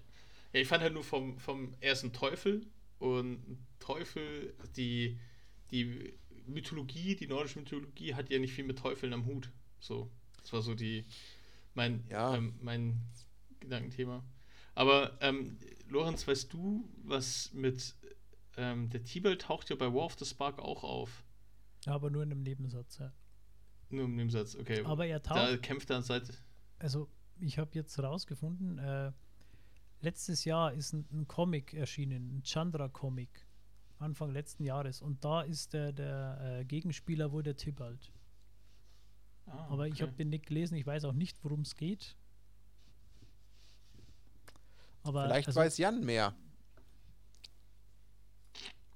ich 0.53 0.67
fand 0.67 0.81
halt 0.81 0.93
nur 0.93 1.03
vom, 1.03 1.37
vom 1.39 1.73
ersten 1.81 2.13
Teufel 2.13 2.65
und 2.99 3.33
ein 3.33 3.67
Teufel, 3.79 4.55
die, 4.75 5.19
die 5.71 6.13
Mythologie, 6.47 7.15
die 7.15 7.27
nordische 7.27 7.59
Mythologie 7.59 8.15
hat 8.15 8.29
ja 8.29 8.39
nicht 8.39 8.53
viel 8.53 8.65
mit 8.65 8.79
Teufeln 8.79 9.13
am 9.13 9.25
Hut. 9.25 9.51
So, 9.83 10.09
das 10.41 10.53
war 10.53 10.61
so 10.61 10.75
die, 10.75 11.05
mein, 11.73 12.05
Ja. 12.09 12.35
ähm, 12.35 12.53
mein 12.61 13.01
Gedankenthema. 13.59 14.23
Aber 14.75 15.17
ähm, 15.21 15.57
Lorenz, 15.89 16.25
weißt 16.25 16.53
du, 16.53 16.89
was 17.03 17.51
mit 17.53 17.93
ähm, 18.55 18.89
der 18.89 19.03
Tibel 19.03 19.37
taucht 19.37 19.69
ja 19.69 19.75
bei 19.75 19.87
War 19.93 20.05
of 20.05 20.15
the 20.17 20.25
Spark 20.25 20.59
auch 20.59 20.83
auf? 20.85 21.25
Aber 21.85 22.09
nur 22.09 22.23
in 22.23 22.31
einem 22.31 22.43
Nebensatz. 22.43 22.97
Ja. 22.99 23.11
Nur 23.89 24.05
im 24.05 24.15
Nebensatz, 24.15 24.55
okay. 24.55 24.83
Aber 24.85 25.05
er 25.05 25.19
da 25.19 25.47
taucht, 25.47 25.63
kämpft 25.63 25.89
er 25.89 26.01
seit. 26.01 26.31
also 26.79 27.09
ich 27.41 27.57
habe 27.57 27.71
jetzt 27.73 27.99
rausgefunden, 27.99 28.77
äh, 28.79 29.11
letztes 29.99 30.45
Jahr 30.45 30.71
ist 30.71 30.93
ein, 30.93 31.05
ein 31.11 31.27
Comic 31.27 31.73
erschienen, 31.73 32.37
ein 32.37 32.43
Chandra-Comic, 32.43 33.45
Anfang 33.99 34.31
letzten 34.31 34.63
Jahres. 34.63 35.01
Und 35.01 35.25
da 35.25 35.41
ist 35.41 35.73
der, 35.73 35.91
der 35.91 36.59
äh, 36.61 36.65
Gegenspieler 36.65 37.33
wohl 37.33 37.43
der 37.43 37.57
Tibalt. 37.57 38.12
Ah, 39.45 39.67
Aber 39.69 39.87
ich 39.87 39.93
okay. 39.95 40.03
habe 40.03 40.13
den 40.13 40.29
nicht 40.29 40.45
gelesen, 40.45 40.75
ich 40.75 40.85
weiß 40.85 41.05
auch 41.05 41.13
nicht, 41.13 41.37
worum 41.43 41.61
es 41.61 41.75
geht. 41.75 42.15
Aber 45.03 45.23
Vielleicht 45.25 45.47
also, 45.49 45.59
weiß 45.59 45.77
Jan 45.77 46.03
mehr. 46.03 46.33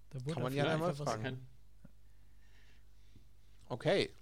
da 0.09 0.19
wurde 0.21 0.33
kann 0.33 0.43
man 0.43 0.53
Jan 0.53 0.67
einmal 0.67 0.95
fragen. 0.95 1.23
Kein- 1.23 1.47
Okay. 3.69 4.13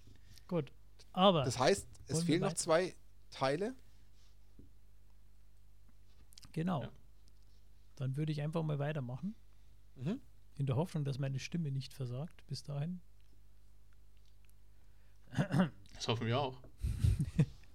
Gut. 0.47 0.71
Aber 1.13 1.43
Das 1.45 1.59
heißt, 1.59 1.87
es 2.07 2.23
fehlen 2.23 2.41
noch 2.41 2.53
zwei 2.53 2.95
Teile. 3.29 3.75
genau. 6.51 6.81
Ja. 6.83 6.91
Dann 7.97 8.15
würde 8.17 8.31
ich 8.31 8.41
einfach 8.41 8.63
mal 8.63 8.79
weitermachen. 8.79 9.35
Mhm. 9.95 10.19
In 10.55 10.65
der 10.65 10.75
Hoffnung, 10.75 11.03
dass 11.05 11.19
meine 11.19 11.37
Stimme 11.39 11.71
nicht 11.71 11.93
versagt 11.93 12.45
bis 12.47 12.63
dahin. 12.63 13.01
Das 16.05 16.11
hoffen 16.11 16.27
wir 16.27 16.39
auch. 16.39 16.61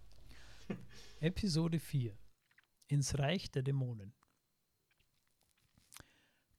Episode 1.20 1.80
4 1.80 2.16
Ins 2.86 3.18
Reich 3.18 3.50
der 3.50 3.64
Dämonen. 3.64 4.14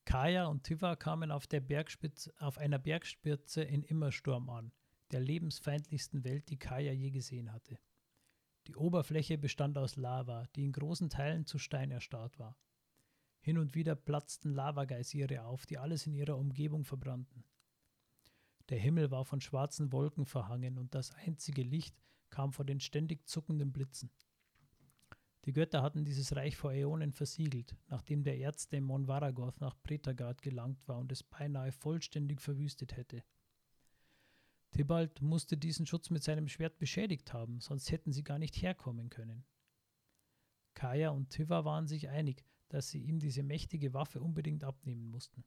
Kaya 0.04 0.48
und 0.48 0.64
Tiva 0.64 0.96
kamen 0.96 1.30
auf, 1.30 1.46
der 1.46 1.60
Bergspitze, 1.60 2.30
auf 2.38 2.58
einer 2.58 2.78
Bergspitze 2.78 3.62
in 3.62 3.84
Immersturm 3.84 4.50
an, 4.50 4.70
der 5.12 5.20
lebensfeindlichsten 5.20 6.24
Welt, 6.24 6.50
die 6.50 6.58
Kaya 6.58 6.92
je 6.92 7.10
gesehen 7.10 7.54
hatte. 7.54 7.78
Die 8.66 8.76
Oberfläche 8.76 9.38
bestand 9.38 9.78
aus 9.78 9.96
Lava, 9.96 10.48
die 10.54 10.66
in 10.66 10.72
großen 10.72 11.08
Teilen 11.08 11.46
zu 11.46 11.56
Stein 11.56 11.90
erstarrt 11.90 12.38
war. 12.38 12.58
Hin 13.40 13.56
und 13.56 13.74
wieder 13.74 13.94
platzten 13.94 14.50
Lavageysire 14.50 15.44
auf, 15.44 15.64
die 15.64 15.78
alles 15.78 16.06
in 16.06 16.12
ihrer 16.12 16.36
Umgebung 16.36 16.84
verbrannten. 16.84 17.46
Der 18.72 18.80
Himmel 18.80 19.10
war 19.10 19.26
von 19.26 19.42
schwarzen 19.42 19.92
Wolken 19.92 20.24
verhangen 20.24 20.78
und 20.78 20.94
das 20.94 21.12
einzige 21.12 21.62
Licht 21.62 21.94
kam 22.30 22.54
von 22.54 22.66
den 22.66 22.80
ständig 22.80 23.28
zuckenden 23.28 23.70
Blitzen. 23.70 24.10
Die 25.44 25.52
Götter 25.52 25.82
hatten 25.82 26.06
dieses 26.06 26.34
Reich 26.34 26.56
vor 26.56 26.72
Äonen 26.72 27.12
versiegelt, 27.12 27.76
nachdem 27.88 28.24
der 28.24 28.38
Erzdämon 28.38 29.08
Varagoth 29.08 29.60
nach 29.60 29.76
Pretagard 29.82 30.40
gelangt 30.40 30.88
war 30.88 30.96
und 30.96 31.12
es 31.12 31.22
beinahe 31.22 31.70
vollständig 31.70 32.40
verwüstet 32.40 32.96
hätte. 32.96 33.22
Tibalt 34.70 35.20
musste 35.20 35.58
diesen 35.58 35.84
Schutz 35.84 36.08
mit 36.08 36.22
seinem 36.22 36.48
Schwert 36.48 36.78
beschädigt 36.78 37.34
haben, 37.34 37.60
sonst 37.60 37.90
hätten 37.90 38.10
sie 38.10 38.24
gar 38.24 38.38
nicht 38.38 38.56
herkommen 38.62 39.10
können. 39.10 39.44
Kaya 40.72 41.10
und 41.10 41.28
Tiva 41.28 41.66
waren 41.66 41.86
sich 41.86 42.08
einig, 42.08 42.42
dass 42.70 42.88
sie 42.88 43.02
ihm 43.02 43.18
diese 43.18 43.42
mächtige 43.42 43.92
Waffe 43.92 44.22
unbedingt 44.22 44.64
abnehmen 44.64 45.10
mussten. 45.10 45.44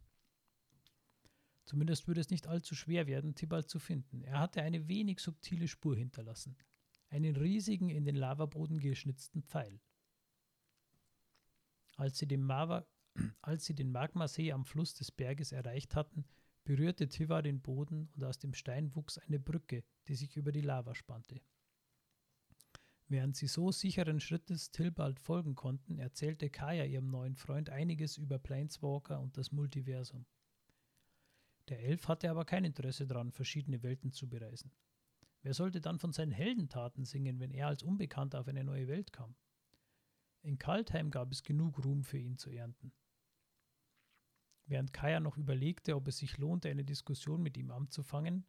Zumindest 1.66 2.07
würde 2.07 2.22
es 2.22 2.30
nicht 2.30 2.47
allzu 2.47 2.76
schwer 2.76 3.07
werden, 3.07 3.36
Tibalt 3.36 3.70
zu 3.70 3.80
finden. 3.80 4.24
Er 4.24 4.39
hatte 4.39 4.61
eine 4.61 4.88
wenig 4.88 5.20
subtile 5.20 5.68
Spur 5.68 5.95
hinterlassen 5.95 6.55
einen 7.09 7.36
riesigen 7.36 7.89
in 7.89 8.05
den 8.05 8.16
Lavaboden 8.16 8.80
geschnitzten 8.80 9.43
Pfeil. 9.43 9.80
Als 11.95 12.18
sie, 12.18 12.28
den 12.28 12.43
Mava, 12.43 12.86
als 13.41 13.66
sie 13.66 13.74
den 13.74 13.91
Magmasee 13.91 14.51
am 14.51 14.66
Fluss 14.66 14.93
des 14.95 15.11
Berges 15.11 15.51
erreicht 15.51 15.95
hatten, 15.95 16.26
berührte 16.66 17.07
Tiva 17.07 17.41
den 17.41 17.61
Boden 17.61 18.09
und 18.16 18.24
aus 18.24 18.39
dem 18.39 18.53
Stein 18.53 18.93
wuchs 18.95 19.18
eine 19.18 19.39
Brücke, 19.39 19.84
die 20.07 20.16
sich 20.16 20.36
über 20.36 20.51
die 20.51 20.61
Lava 20.61 20.93
spannte. 20.93 21.41
Während 23.07 23.38
sie 23.38 23.47
so 23.47 23.72
sicheren 23.72 24.20
Schrittes 24.20 24.72
Tilbald 24.72 25.20
folgen 25.20 25.53
konnten, 25.53 25.99
erzählte 25.99 26.49
Kaya 26.49 26.86
ihrem 26.86 27.07
neuen 27.07 27.36
Freund 27.36 27.70
einiges 27.70 28.18
über 28.18 28.39
Planeswalker 28.39 29.22
und 29.22 29.38
das 29.38 29.51
Multiversum. 29.51 30.26
Der 31.70 31.80
Elf 31.80 32.07
hatte 32.07 32.30
aber 32.30 32.45
kein 32.45 32.63
Interesse 32.63 33.07
daran, 33.07 33.32
verschiedene 33.32 33.82
Welten 33.82 34.11
zu 34.11 34.30
bereisen. 34.30 34.72
Wer 35.41 35.53
sollte 35.53 35.82
dann 35.82 35.99
von 35.99 36.11
seinen 36.11 36.32
Heldentaten 36.32 37.05
singen, 37.05 37.39
wenn 37.39 37.51
er 37.51 37.68
als 37.68 37.84
Unbekannter 37.84 38.39
auf 38.39 38.47
eine 38.47 38.63
neue 38.63 38.88
Welt 38.88 39.13
kam? 39.13 39.36
In 40.41 40.59
Kaltheim 40.59 41.09
gab 41.09 41.32
es 41.32 41.43
genug 41.43 41.84
Ruhm 41.84 42.03
für 42.03 42.20
ihn 42.20 42.38
zu 42.38 42.51
ernten. 42.51 42.93
Während 44.68 44.93
Kaya 44.93 45.20
noch 45.20 45.38
überlegte, 45.38 45.95
ob 45.95 46.07
es 46.07 46.18
sich 46.18 46.38
lohnte, 46.38 46.70
eine 46.70 46.84
Diskussion 46.84 47.41
mit 47.41 47.57
ihm 47.57 47.72
anzufangen, 47.72 48.45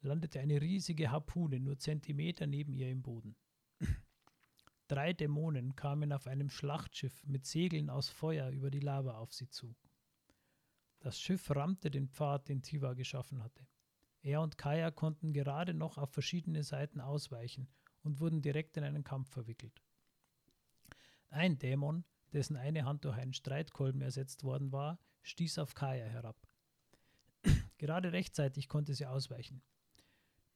landete 0.00 0.40
eine 0.40 0.60
riesige 0.60 1.10
Harpune 1.10 1.60
nur 1.60 1.78
Zentimeter 1.78 2.46
neben 2.46 2.72
ihr 2.72 2.90
im 2.90 3.02
Boden. 3.02 3.36
Drei 4.88 5.12
Dämonen 5.12 5.76
kamen 5.76 6.12
auf 6.12 6.26
einem 6.26 6.48
Schlachtschiff 6.48 7.22
mit 7.26 7.44
Segeln 7.44 7.90
aus 7.90 8.08
Feuer 8.08 8.50
über 8.50 8.70
die 8.70 8.80
Lava 8.80 9.18
auf 9.18 9.32
sie 9.32 9.48
zu. 9.48 9.76
Das 11.00 11.18
Schiff 11.18 11.50
rammte 11.50 11.90
den 11.90 12.08
Pfad, 12.08 12.48
den 12.48 12.62
Tiva 12.62 12.92
geschaffen 12.92 13.42
hatte. 13.42 13.66
Er 14.22 14.42
und 14.42 14.58
Kaya 14.58 14.90
konnten 14.90 15.32
gerade 15.32 15.72
noch 15.72 15.96
auf 15.96 16.12
verschiedene 16.12 16.62
Seiten 16.62 17.00
ausweichen 17.00 17.68
und 18.02 18.20
wurden 18.20 18.42
direkt 18.42 18.76
in 18.76 18.84
einen 18.84 19.02
Kampf 19.02 19.30
verwickelt. 19.30 19.82
Ein 21.30 21.58
Dämon, 21.58 22.04
dessen 22.32 22.56
eine 22.56 22.84
Hand 22.84 23.04
durch 23.04 23.16
einen 23.16 23.32
Streitkolben 23.32 24.02
ersetzt 24.02 24.44
worden 24.44 24.72
war, 24.72 24.98
stieß 25.22 25.58
auf 25.58 25.74
Kaya 25.74 26.04
herab. 26.04 26.36
Gerade 27.78 28.12
rechtzeitig 28.12 28.68
konnte 28.68 28.94
sie 28.94 29.06
ausweichen. 29.06 29.62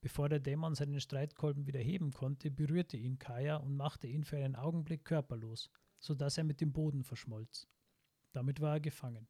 Bevor 0.03 0.29
der 0.29 0.41
Dämon 0.41 0.75
seinen 0.75 1.01
Streitkolben 1.01 1.67
wieder 1.67 1.81
heben 1.81 2.13
konnte, 2.13 2.51
berührte 2.51 2.99
ihn 2.99 3.19
Kaya 3.19 3.57
und 3.57 3.77
machte 3.77 4.07
ihn 4.07 4.25
für 4.25 4.37
einen 4.37 4.57
Augenblick 4.57 5.07
körperlos, 5.07 5.71
sodass 5.99 6.37
er 6.37 6.45
mit 6.45 6.61
dem 6.61 6.75
Boden 6.75 7.03
verschmolz. 7.03 7.67
Damit 8.33 8.61
war 8.61 8.75
er 8.75 8.81
gefangen. 8.81 9.27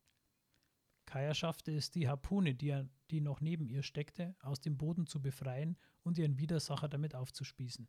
Kaya 1.15 1.33
schaffte 1.33 1.71
es, 1.71 1.93
die 1.93 2.09
Harpune, 2.09 2.57
die, 2.57 2.71
er, 2.71 2.89
die 3.13 3.21
noch 3.21 3.41
neben 3.41 3.69
ihr 3.69 3.85
steckte, 3.85 4.35
aus 4.41 4.61
dem 4.61 4.77
Boden 4.77 5.07
zu 5.07 5.23
befreien 5.23 5.77
und 6.03 6.19
ihren 6.19 6.41
Widersacher 6.41 6.89
damit 6.89 7.15
aufzuspießen. 7.15 7.87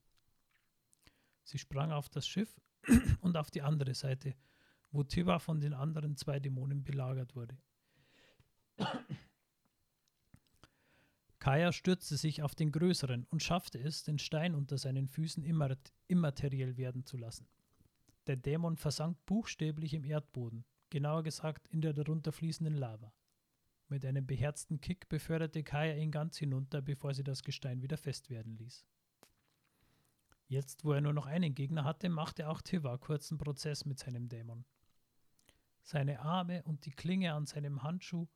Sie 1.43 1.57
sprang 1.57 1.91
auf 1.91 2.07
das 2.07 2.28
Schiff 2.28 2.61
und 3.21 3.36
auf 3.36 3.49
die 3.49 3.63
andere 3.63 3.95
Seite, 3.95 4.36
wo 4.91 5.01
Tiba 5.01 5.39
von 5.39 5.59
den 5.59 5.73
anderen 5.73 6.15
zwei 6.15 6.39
Dämonen 6.39 6.84
belagert 6.84 7.36
wurde. 7.36 7.57
Kaya 11.39 11.71
stürzte 11.71 12.17
sich 12.17 12.43
auf 12.43 12.53
den 12.53 12.71
größeren 12.71 13.26
und 13.32 13.41
schaffte 13.41 13.80
es, 13.80 14.03
den 14.03 14.19
Stein 14.19 14.53
unter 14.53 14.78
seinen 14.78 15.07
Füßen 15.07 15.43
immateriell 16.07 16.78
werden 16.78 17.05
zu 17.05 17.17
lassen. 17.17 17.47
Der 18.28 18.36
Dämon 18.36 18.78
versank 18.78 19.17
buchstäblich 19.26 19.95
im 19.95 20.03
Erdboden, 20.03 20.63
genauer 20.89 21.23
gesagt 21.23 21.67
in 21.67 21.81
der 21.81 21.93
darunter 21.93 22.31
fließenden 22.31 22.75
Lava. 22.75 23.13
Mit 23.88 24.05
einem 24.05 24.25
beherzten 24.25 24.81
Kick 24.81 25.07
beförderte 25.09 25.63
Kaya 25.63 25.95
ihn 25.95 26.11
ganz 26.11 26.38
hinunter, 26.38 26.81
bevor 26.81 27.13
sie 27.13 27.23
das 27.23 27.43
Gestein 27.43 27.81
wieder 27.81 27.97
fest 27.97 28.29
werden 28.29 28.57
ließ. 28.57 28.86
Jetzt, 30.47 30.83
wo 30.83 30.93
er 30.93 31.01
nur 31.01 31.13
noch 31.13 31.25
einen 31.25 31.55
Gegner 31.55 31.83
hatte, 31.83 32.09
machte 32.09 32.49
auch 32.49 32.61
Tiva 32.61 32.97
kurzen 32.97 33.38
Prozess 33.38 33.86
mit 33.86 33.99
seinem 33.99 34.29
Dämon. 34.29 34.65
Seine 35.81 36.19
Arme 36.19 36.63
und 36.63 36.86
die 36.86 36.91
Klinge 36.91 37.33
an 37.33 37.45
seinem 37.45 37.83
Handschuh 37.83 38.27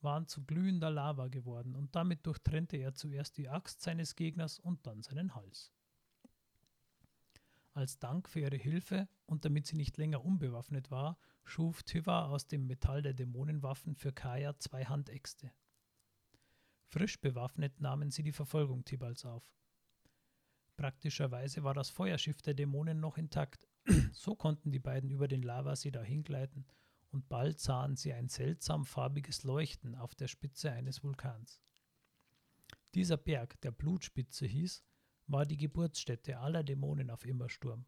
waren 0.00 0.26
zu 0.26 0.44
glühender 0.44 0.90
Lava 0.90 1.28
geworden 1.28 1.74
und 1.74 1.94
damit 1.94 2.26
durchtrennte 2.26 2.76
er 2.76 2.94
zuerst 2.94 3.36
die 3.38 3.48
Axt 3.48 3.82
seines 3.82 4.16
Gegners 4.16 4.58
und 4.58 4.86
dann 4.86 5.02
seinen 5.02 5.34
Hals. 5.34 5.72
Als 7.76 7.98
Dank 7.98 8.26
für 8.30 8.40
ihre 8.40 8.56
Hilfe 8.56 9.06
und 9.26 9.44
damit 9.44 9.66
sie 9.66 9.76
nicht 9.76 9.98
länger 9.98 10.24
unbewaffnet 10.24 10.90
war, 10.90 11.18
schuf 11.44 11.82
Tiva 11.82 12.24
aus 12.24 12.46
dem 12.46 12.66
Metall 12.66 13.02
der 13.02 13.12
Dämonenwaffen 13.12 13.96
für 13.96 14.14
Kaya 14.14 14.58
zwei 14.58 14.86
Handäxte. 14.86 15.52
Frisch 16.86 17.20
bewaffnet 17.20 17.78
nahmen 17.78 18.10
sie 18.10 18.22
die 18.22 18.32
Verfolgung 18.32 18.86
Tibals 18.86 19.26
auf. 19.26 19.44
Praktischerweise 20.76 21.64
war 21.64 21.74
das 21.74 21.90
Feuerschiff 21.90 22.40
der 22.40 22.54
Dämonen 22.54 22.98
noch 22.98 23.18
intakt. 23.18 23.68
so 24.12 24.34
konnten 24.34 24.72
die 24.72 24.78
beiden 24.78 25.10
über 25.10 25.28
den 25.28 25.42
Lavasee 25.42 25.90
dahin 25.90 26.24
gleiten 26.24 26.64
und 27.10 27.28
bald 27.28 27.60
sahen 27.60 27.94
sie 27.94 28.14
ein 28.14 28.30
seltsam 28.30 28.86
farbiges 28.86 29.42
Leuchten 29.42 29.96
auf 29.96 30.14
der 30.14 30.28
Spitze 30.28 30.72
eines 30.72 31.02
Vulkans. 31.02 31.60
Dieser 32.94 33.18
Berg, 33.18 33.60
der 33.60 33.70
Blutspitze 33.70 34.46
hieß, 34.46 34.82
war 35.26 35.44
die 35.44 35.56
Geburtsstätte 35.56 36.38
aller 36.38 36.62
Dämonen 36.62 37.10
auf 37.10 37.24
Immersturm. 37.24 37.86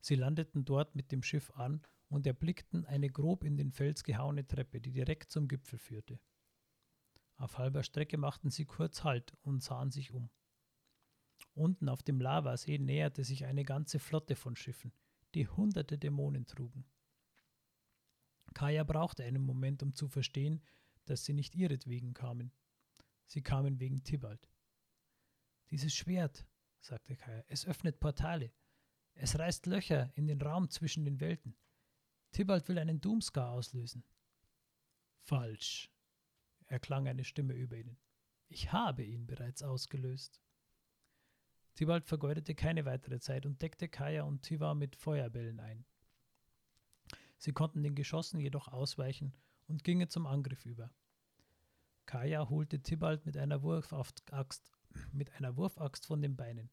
Sie 0.00 0.14
landeten 0.14 0.64
dort 0.64 0.94
mit 0.94 1.12
dem 1.12 1.22
Schiff 1.22 1.50
an 1.52 1.82
und 2.08 2.26
erblickten 2.26 2.86
eine 2.86 3.10
grob 3.10 3.44
in 3.44 3.56
den 3.56 3.72
Fels 3.72 4.02
gehauene 4.04 4.46
Treppe, 4.46 4.80
die 4.80 4.92
direkt 4.92 5.30
zum 5.30 5.48
Gipfel 5.48 5.78
führte. 5.78 6.18
Auf 7.36 7.58
halber 7.58 7.82
Strecke 7.82 8.16
machten 8.16 8.50
sie 8.50 8.64
kurz 8.64 9.04
Halt 9.04 9.36
und 9.42 9.62
sahen 9.62 9.90
sich 9.90 10.12
um. 10.12 10.30
Unten 11.54 11.88
auf 11.88 12.02
dem 12.02 12.20
Lavasee 12.20 12.78
näherte 12.78 13.24
sich 13.24 13.44
eine 13.44 13.64
ganze 13.64 13.98
Flotte 13.98 14.34
von 14.34 14.56
Schiffen, 14.56 14.92
die 15.34 15.46
hunderte 15.48 15.98
Dämonen 15.98 16.46
trugen. 16.46 16.84
Kaya 18.54 18.82
brauchte 18.82 19.24
einen 19.24 19.42
Moment, 19.42 19.82
um 19.82 19.94
zu 19.94 20.08
verstehen, 20.08 20.62
dass 21.04 21.24
sie 21.24 21.32
nicht 21.32 21.54
ihretwegen 21.54 22.14
kamen. 22.14 22.52
Sie 23.26 23.42
kamen 23.42 23.78
wegen 23.78 24.02
Tibalt. 24.02 24.48
Dieses 25.70 25.94
Schwert, 25.94 26.46
sagte 26.80 27.16
Kaya, 27.16 27.44
es 27.48 27.66
öffnet 27.66 28.00
Portale. 28.00 28.52
Es 29.14 29.38
reißt 29.38 29.66
Löcher 29.66 30.10
in 30.14 30.26
den 30.26 30.40
Raum 30.40 30.70
zwischen 30.70 31.04
den 31.04 31.20
Welten. 31.20 31.56
Tibalt 32.30 32.68
will 32.68 32.78
einen 32.78 33.00
Doomscar 33.00 33.50
auslösen. 33.50 34.04
Falsch, 35.20 35.90
erklang 36.66 37.08
eine 37.08 37.24
Stimme 37.24 37.54
über 37.54 37.76
ihnen. 37.76 37.98
Ich 38.48 38.72
habe 38.72 39.02
ihn 39.04 39.26
bereits 39.26 39.62
ausgelöst. 39.62 40.40
Tibalt 41.74 42.06
vergeudete 42.06 42.54
keine 42.54 42.84
weitere 42.84 43.20
Zeit 43.20 43.44
und 43.44 43.60
deckte 43.60 43.88
Kaya 43.88 44.22
und 44.22 44.42
Tiva 44.42 44.74
mit 44.74 44.96
Feuerbällen 44.96 45.60
ein. 45.60 45.84
Sie 47.36 47.52
konnten 47.52 47.82
den 47.82 47.94
Geschossen 47.94 48.40
jedoch 48.40 48.68
ausweichen 48.68 49.34
und 49.66 49.84
gingen 49.84 50.08
zum 50.08 50.26
Angriff 50.26 50.64
über. 50.66 50.90
Kaya 52.06 52.48
holte 52.48 52.82
Tibalt 52.82 53.26
mit 53.26 53.36
einer 53.36 53.62
Wurfaxt 53.62 54.72
mit 55.12 55.32
einer 55.32 55.56
Wurfaxt 55.56 56.06
von 56.06 56.22
den 56.22 56.36
Beinen. 56.36 56.70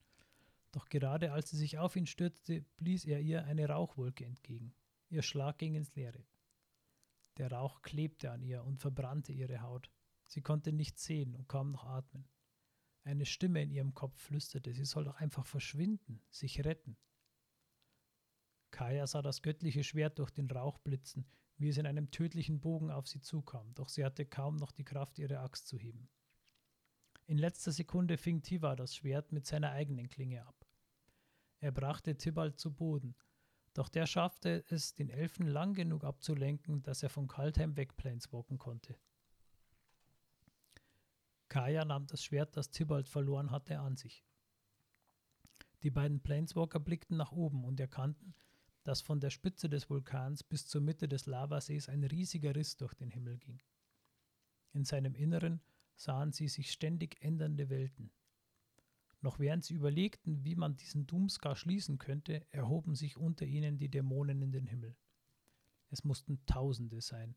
Doch 0.72 0.90
gerade 0.90 1.32
als 1.32 1.50
sie 1.50 1.58
sich 1.58 1.78
auf 1.78 1.96
ihn 1.96 2.06
stürzte, 2.06 2.66
blies 2.78 3.06
er 3.06 3.22
ihr 3.22 3.46
eine 3.46 3.68
Rauchwolke 3.70 4.26
entgegen. 4.26 4.74
Ihr 5.10 5.22
Schlag 5.22 5.58
ging 5.58 5.76
ins 5.76 5.96
Leere. 5.96 6.26
Der 7.38 7.52
Rauch 7.52 7.82
klebte 7.82 8.32
an 8.32 8.42
ihr 8.42 8.64
und 8.64 8.80
verbrannte 8.80 9.32
ihre 9.32 9.62
Haut. 9.62 9.92
Sie 10.28 10.42
konnte 10.42 10.72
nichts 10.72 11.04
sehen 11.04 11.36
und 11.36 11.48
kaum 11.48 11.72
noch 11.72 11.86
atmen. 11.86 12.28
Eine 13.04 13.26
Stimme 13.26 13.62
in 13.62 13.72
ihrem 13.72 13.94
Kopf 13.94 14.20
flüsterte, 14.20 14.74
sie 14.74 14.86
soll 14.86 15.04
doch 15.04 15.16
einfach 15.16 15.46
verschwinden, 15.46 16.22
sich 16.30 16.66
retten. 16.66 16.98
Kaya 18.72 19.06
sah 19.06 19.22
das 19.22 19.42
göttliche 19.42 19.84
Schwert 19.84 20.18
durch 20.20 20.32
den 20.32 20.50
Rauch 20.50 20.80
blitzen, 20.80 21.26
wie 21.58 21.70
es 21.70 21.78
in 21.78 21.86
einem 21.86 22.12
tödlichen 22.12 22.60
Bogen 22.60 22.92
auf 22.92 23.08
sie 23.08 23.22
zukam, 23.22 23.74
doch 23.76 23.90
sie 23.90 24.04
hatte 24.04 24.26
kaum 24.26 24.56
noch 24.56 24.72
die 24.72 24.84
Kraft, 24.84 25.20
ihre 25.20 25.40
Axt 25.40 25.68
zu 25.68 25.78
heben. 25.78 26.10
In 27.28 27.38
letzter 27.38 27.72
Sekunde 27.72 28.18
fing 28.18 28.42
Tiva 28.42 28.76
das 28.76 28.96
Schwert 28.96 29.32
mit 29.32 29.46
seiner 29.46 29.72
eigenen 29.72 30.10
Klinge 30.10 30.46
ab. 30.46 30.66
Er 31.60 31.72
brachte 31.72 32.16
Tibalt 32.16 32.60
zu 32.60 32.72
Boden, 32.74 33.16
doch 33.74 33.90
der 33.90 34.06
schaffte 34.06 34.64
es, 34.70 34.94
den 34.94 35.10
Elfen 35.10 35.48
lang 35.48 35.74
genug 35.74 36.04
abzulenken, 36.04 36.84
dass 36.84 37.04
er 37.04 37.10
von 37.10 37.28
Kaltheim 37.28 37.76
wegplaneswalken 37.76 38.58
konnte. 38.58 38.98
Kaya 41.50 41.84
nahm 41.84 42.08
das 42.08 42.24
Schwert, 42.24 42.56
das 42.56 42.70
Tibalt 42.70 43.10
verloren 43.10 43.52
hatte, 43.52 43.80
an 43.80 43.98
sich. 43.98 44.24
Die 45.84 45.92
beiden 45.92 46.22
Planeswalker 46.22 46.80
blickten 46.80 47.18
nach 47.18 47.32
oben 47.32 47.64
und 47.64 47.80
erkannten, 47.80 48.34
dass 48.84 49.02
von 49.02 49.20
der 49.20 49.30
Spitze 49.30 49.70
des 49.70 49.90
Vulkans 49.90 50.44
bis 50.44 50.68
zur 50.68 50.82
Mitte 50.82 51.08
des 51.08 51.26
Lavasees 51.26 51.90
ein 51.90 52.04
riesiger 52.04 52.56
Riss 52.56 52.78
durch 52.78 52.94
den 52.94 53.10
Himmel 53.10 53.38
ging. 53.38 53.62
In 54.74 54.86
seinem 54.86 55.16
Inneren 55.16 55.62
sahen 55.96 56.32
sie 56.32 56.48
sich 56.48 56.72
ständig 56.72 57.22
ändernde 57.22 57.70
Welten. 57.70 58.12
Noch 59.22 59.40
während 59.40 59.64
sie 59.64 59.74
überlegten, 59.74 60.44
wie 60.44 60.56
man 60.56 60.76
diesen 60.76 61.08
Doomscar 61.08 61.56
schließen 61.56 61.98
könnte, 61.98 62.46
erhoben 62.52 62.96
sich 62.96 63.18
unter 63.18 63.46
ihnen 63.46 63.78
die 63.78 63.90
Dämonen 63.90 64.42
in 64.42 64.52
den 64.52 64.68
Himmel. 64.68 64.96
Es 65.90 66.04
mussten 66.04 66.46
Tausende 66.46 67.02
sein, 67.02 67.36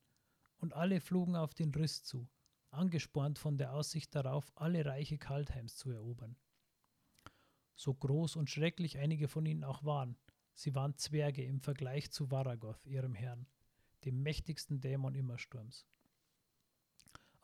und 0.58 0.74
alle 0.74 1.00
flogen 1.00 1.36
auf 1.36 1.54
den 1.54 1.72
Riss 1.72 2.02
zu, 2.02 2.28
angespornt 2.70 3.38
von 3.38 3.56
der 3.56 3.72
Aussicht 3.72 4.14
darauf, 4.14 4.52
alle 4.54 4.84
Reiche 4.84 5.18
Kaltheims 5.18 5.76
zu 5.76 5.90
erobern. 5.90 6.36
So 7.74 7.94
groß 7.94 8.36
und 8.36 8.50
schrecklich 8.50 8.98
einige 8.98 9.28
von 9.28 9.46
ihnen 9.46 9.64
auch 9.64 9.84
waren, 9.84 10.16
sie 10.54 10.74
waren 10.74 10.96
Zwerge 10.96 11.44
im 11.44 11.60
Vergleich 11.60 12.10
zu 12.10 12.30
Varagoth, 12.30 12.84
ihrem 12.84 13.14
Herrn, 13.14 13.46
dem 14.04 14.22
mächtigsten 14.22 14.80
Dämon 14.80 15.14
Immersturms. 15.14 15.86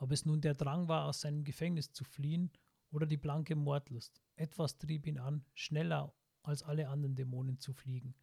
Ob 0.05 0.13
es 0.13 0.27
nun 0.27 0.43
der 0.43 0.53
Drang 0.53 0.87
war, 0.87 1.07
aus 1.07 1.23
seinem 1.23 1.45
Gefängnis 1.45 1.91
zu 1.91 2.05
fliehen 2.05 2.53
oder 2.91 3.07
die 3.07 3.17
blanke 3.17 3.57
Mordlust, 3.57 4.21
etwas 4.37 4.77
trieb 4.77 5.07
ihn 5.07 5.19
an, 5.19 5.47
schneller 5.55 6.15
als 6.43 6.63
alle 6.63 6.91
anderen 6.91 7.17
Dämonen 7.17 7.59
zu 7.59 7.73
fliegen. 7.73 8.15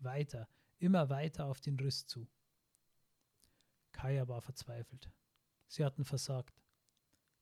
Weiter, 0.00 0.50
immer 0.76 1.08
weiter 1.08 1.46
auf 1.46 1.62
den 1.62 1.80
Riss 1.80 2.06
zu. 2.06 2.28
Kaya 3.92 4.28
war 4.28 4.42
verzweifelt. 4.42 5.10
Sie 5.66 5.82
hatten 5.82 6.04
versagt. 6.04 6.60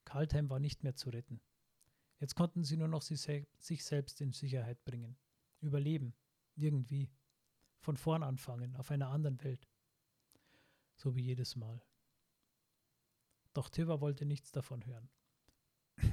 Kaltheim 0.05 0.49
war 0.49 0.61
nicht 0.61 0.85
mehr 0.85 0.95
zu 0.95 1.11
retten. 1.11 1.41
Jetzt 2.21 2.37
konnten 2.37 2.63
sie 2.63 2.77
nur 2.77 2.87
noch 2.87 3.03
sich 3.03 3.85
selbst 3.85 4.21
in 4.21 4.31
Sicherheit 4.31 4.85
bringen. 4.85 5.19
Überleben. 5.61 6.15
Irgendwie. 6.55 7.11
Von 7.81 7.97
vorn 7.97 8.23
anfangen, 8.23 8.77
auf 8.77 8.93
einer 8.93 9.09
anderen 9.09 9.43
Welt. 9.43 9.67
So 10.95 11.17
wie 11.17 11.23
jedes 11.23 11.57
Mal. 11.57 11.83
Doch 13.55 13.69
Tiva 13.69 14.01
wollte 14.01 14.25
nichts 14.25 14.53
davon 14.53 14.85
hören. 14.87 15.11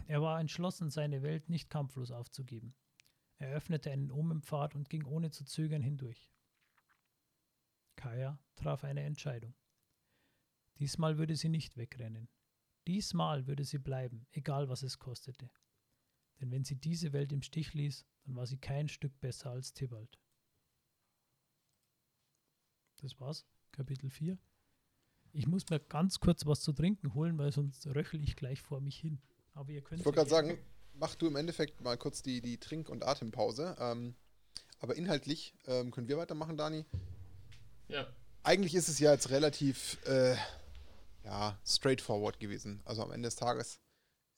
Er 0.07 0.22
war 0.22 0.40
entschlossen, 0.40 0.90
seine 0.90 1.22
Welt 1.22 1.49
nicht 1.49 1.70
kampflos 1.70 2.12
aufzugeben. 2.12 2.76
Er 3.38 3.52
öffnete 3.52 3.91
einen 3.91 4.12
Omenpfad 4.12 4.76
und 4.76 4.90
ging 4.90 5.06
ohne 5.06 5.30
zu 5.32 5.44
zögern 5.44 5.82
hindurch. 5.82 6.32
Kaya 7.95 8.40
traf 8.56 8.84
eine 8.84 9.03
Entscheidung. 9.03 9.56
Diesmal 10.80 11.18
würde 11.18 11.36
sie 11.36 11.49
nicht 11.49 11.78
wegrennen. 11.78 12.30
Diesmal 12.88 13.48
würde 13.48 13.64
sie 13.64 13.80
bleiben, 13.80 14.28
egal 14.32 14.70
was 14.70 14.84
es 14.84 14.99
kostete. 14.99 15.49
Denn 16.40 16.52
wenn 16.52 16.64
sie 16.64 16.76
diese 16.76 17.14
Welt 17.14 17.32
im 17.32 17.41
Stich 17.41 17.74
ließ, 17.74 18.06
dann 18.24 18.36
war 18.36 18.45
sie 18.45 18.57
kein 18.57 18.88
Stück 18.88 19.20
besser 19.20 19.52
als 19.52 19.74
Tibalt. 19.74 20.20
Das 22.98 23.20
war's, 23.20 23.45
Kapitel 23.72 24.10
4. 24.10 24.38
Ich 25.36 25.48
muss 25.48 25.70
mir 25.70 25.82
ganz 25.82 26.22
kurz 26.22 26.45
was 26.45 26.62
zu 26.62 26.72
trinken 26.72 27.14
holen, 27.14 27.38
weil 27.38 27.52
sonst 27.52 27.86
röchel 27.88 28.24
ich 28.24 28.38
gleich 28.38 28.62
vor 28.62 28.80
mich 28.80 28.98
hin. 28.98 29.20
Aber 29.53 29.70
ihr 29.70 29.82
könnt. 29.82 29.99
Ich 29.99 30.06
wollte 30.06 30.18
gerade 30.18 30.30
sagen, 30.30 30.57
mach 30.94 31.16
du 31.16 31.28
im 31.28 31.36
Endeffekt 31.36 31.82
mal 31.82 31.98
kurz 31.98 32.22
die, 32.22 32.40
die 32.40 32.57
Trink- 32.57 32.88
und 32.88 33.03
Atempause. 33.03 33.76
Ähm, 33.78 34.16
aber 34.80 34.95
inhaltlich 34.95 35.53
ähm, 35.66 35.91
können 35.91 36.07
wir 36.07 36.18
weitermachen, 36.18 36.56
Dani. 36.56 36.86
Ja. 37.90 38.07
Eigentlich 38.44 38.76
ist 38.76 38.88
es 38.88 38.99
ja 38.99 39.12
jetzt 39.12 39.30
relativ 39.30 39.98
äh, 40.06 40.38
ja, 41.26 41.60
straightforward 41.66 42.40
gewesen. 42.40 42.82
Also 42.86 43.03
am 43.03 43.12
Ende 43.12 43.28
des 43.28 43.36
Tages 43.36 43.82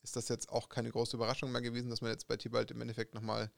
ist 0.01 0.15
das 0.15 0.29
jetzt 0.29 0.49
auch 0.49 0.67
keine 0.67 0.89
große 0.89 1.15
Überraschung 1.15 1.51
mehr 1.51 1.61
gewesen, 1.61 1.91
dass 1.91 2.01
man 2.01 2.09
jetzt 2.09 2.27
bei 2.27 2.37
Tibalt 2.37 2.71
im 2.71 2.81
Endeffekt 2.81 3.13
nochmal 3.13 3.51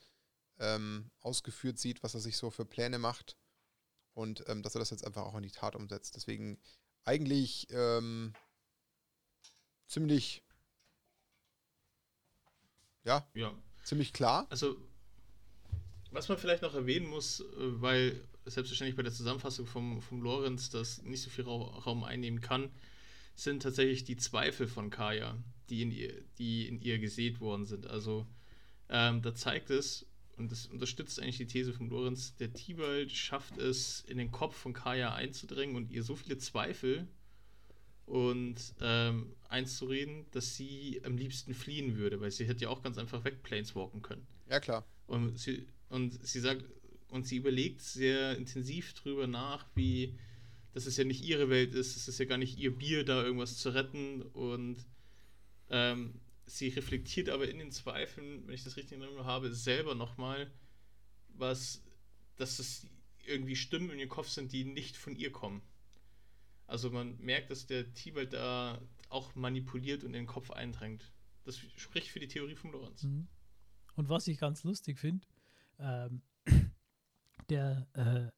ähm, 0.60 1.10
ausgeführt 1.22 1.80
sieht, 1.80 2.03
was 2.03 2.16
er 2.16 2.20
sich 2.20 2.36
so 2.36 2.49
für 2.49 2.66
Pläne 2.66 2.99
macht 2.99 3.38
und 4.14 4.44
ähm, 4.49 4.61
dass 4.61 4.76
er 4.76 4.80
das 4.80 4.90
jetzt 4.90 5.06
einfach 5.06 5.24
auch 5.24 5.36
in 5.36 5.44
die 5.44 5.52
Tat 5.52 5.78
umsetzt. 5.78 6.18
Deswegen 6.18 6.60
eigentlich 7.05 7.67
ähm, 7.71 8.34
ziemlich, 9.88 10.43
ja, 13.03 13.27
Ja. 13.34 13.53
ziemlich 13.84 14.13
klar. 14.13 14.47
Also, 14.49 14.77
was 16.11 16.27
man 16.30 16.38
vielleicht 16.38 16.61
noch 16.61 16.76
erwähnen 16.76 17.07
muss, 17.07 17.39
äh, 17.41 17.45
weil 17.81 18.27
selbstverständlich 18.45 18.95
bei 18.95 19.03
der 19.03 19.11
Zusammenfassung 19.13 19.65
vom, 19.65 20.01
vom 20.01 20.21
Lorenz 20.21 20.69
das 20.69 21.01
nicht 21.03 21.21
so 21.21 21.30
viel 21.30 21.45
Ra 21.45 21.51
Raum 21.53 22.03
einnehmen 22.03 22.41
kann, 22.41 22.71
sind 23.35 23.61
tatsächlich 23.63 24.03
die 24.03 24.17
Zweifel 24.17 24.67
von 24.67 24.89
Kaya, 24.89 25.38
die 25.69 25.81
in 25.81 25.91
ihr, 25.91 26.21
die 26.38 26.67
in 26.67 26.80
ihr 26.81 26.99
gesät 26.99 27.39
worden 27.39 27.65
sind. 27.65 27.88
Also, 27.88 28.26
ähm, 28.89 29.21
da 29.21 29.34
zeigt 29.35 29.69
es, 29.69 30.05
und 30.40 30.52
das 30.52 30.66
unterstützt 30.68 31.20
eigentlich 31.20 31.38
die 31.38 31.48
These 31.48 31.74
von 31.74 31.90
Lorenz, 31.90 32.36
der 32.38 32.53
Tibalt 32.53 33.11
schafft 33.11 33.57
es, 33.57 34.03
in 34.07 34.18
den 34.18 34.32
Kopf 34.32 34.56
von 34.56 34.74
Kaya 34.74 35.14
einzudrängen 35.14 35.76
und 35.76 35.91
ihr 35.91 36.03
so 36.03 36.16
viele 36.16 36.38
Zweifel 36.38 37.07
und 38.06 38.56
ähm, 38.82 39.34
einzureden, 39.49 40.26
dass 40.32 40.56
sie 40.56 41.02
am 41.03 41.18
liebsten 41.18 41.53
fliehen 41.53 41.98
würde, 41.98 42.20
weil 42.22 42.32
sie 42.32 42.45
hätte 42.45 42.64
ja 42.64 42.70
auch 42.70 42.82
ganz 42.82 42.98
einfach 42.98 43.24
wegplaneswalken 43.24 44.02
können. 44.02 44.26
Ja, 44.49 44.60
klar. 44.60 44.86
Und 45.06 45.38
sie, 45.38 45.68
und 45.90 46.26
sie 46.26 46.40
sagt, 46.40 46.64
und 47.10 47.28
sie 47.28 47.38
überlegt 47.38 47.82
sehr 47.82 48.38
intensiv 48.38 48.94
drüber 48.94 49.28
nach, 49.28 49.66
wie, 49.76 50.18
dass 50.74 50.86
es 50.86 50.98
ja 50.98 51.03
nicht 51.03 51.24
ihre 51.24 51.49
Welt 51.49 51.76
ist, 51.76 51.98
es 51.98 52.07
ist 52.07 52.20
ja 52.20 52.26
gar 52.26 52.38
nicht 52.38 52.57
ihr 52.57 52.76
Bier, 52.76 53.03
da 53.03 53.24
irgendwas 53.24 53.57
zu 53.57 53.70
retten. 53.72 54.22
Und 54.22 54.78
ähm, 55.70 56.14
sie 56.49 56.69
reflektiert 56.69 57.30
aber 57.30 57.47
in 57.47 57.59
den 57.59 57.71
Zweifeln, 57.71 58.45
wenn 58.47 58.55
ich 58.55 58.63
das 58.63 58.76
richtig 58.76 58.97
in 58.97 59.01
Erinnerung 59.03 59.26
habe, 59.26 59.53
selber 59.53 59.95
nochmal, 59.95 60.51
was, 61.30 61.84
dass 62.38 62.59
es 62.59 62.88
irgendwie 63.26 63.55
Stimmen 63.55 63.91
in 63.91 63.99
ihr 63.99 64.07
Kopf 64.07 64.30
sind, 64.30 64.51
die 64.51 64.65
nicht 64.65 64.97
von 64.97 65.15
ihr 65.15 65.31
kommen. 65.31 65.61
Also 66.65 66.89
man 66.89 67.17
merkt, 67.19 67.51
dass 67.51 67.67
der 67.67 67.93
Tibalt 67.93 68.34
da 68.34 68.81
auch 69.09 69.35
manipuliert 69.35 70.03
und 70.03 70.09
in 70.09 70.21
den 70.23 70.27
Kopf 70.27 70.51
eindrängt. 70.51 71.11
Das 71.43 71.57
spricht 71.57 72.09
für 72.09 72.19
die 72.19 72.27
Theorie 72.27 72.55
von 72.55 72.71
Lorenz. 72.71 73.03
Mhm. 73.03 73.27
Und 73.95 74.09
was 74.09 74.27
ich 74.27 74.38
ganz 74.38 74.63
lustig 74.63 74.99
finde, 74.99 75.27
ähm, 75.80 76.21
der 77.49 77.88
äh, 77.93 78.30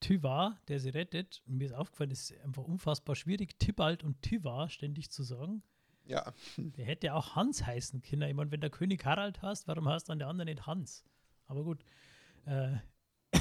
Tyvar, 0.00 0.60
der 0.68 0.80
sie 0.80 0.90
rettet, 0.90 1.42
mir 1.46 1.66
ist 1.66 1.72
aufgefallen, 1.72 2.10
es 2.10 2.30
ist 2.30 2.40
einfach 2.40 2.64
unfassbar 2.64 3.16
schwierig, 3.16 3.58
Tibalt 3.58 4.02
und 4.02 4.20
Tyvar 4.22 4.68
ständig 4.68 5.10
zu 5.10 5.22
sagen. 5.22 5.62
Ja. 6.06 6.34
Der 6.56 6.84
hätte 6.84 7.14
auch 7.14 7.34
Hans 7.34 7.64
heißen 7.64 8.02
können. 8.02 8.28
Ich 8.28 8.34
meine, 8.34 8.50
wenn 8.50 8.60
der 8.60 8.70
König 8.70 9.04
Harald 9.04 9.42
hast, 9.42 9.66
warum 9.68 9.88
heißt 9.88 10.08
dann 10.08 10.18
der 10.18 10.28
andere 10.28 10.46
nicht 10.46 10.66
Hans? 10.66 11.04
Aber 11.46 11.64
gut, 11.64 11.84
äh, 12.44 12.76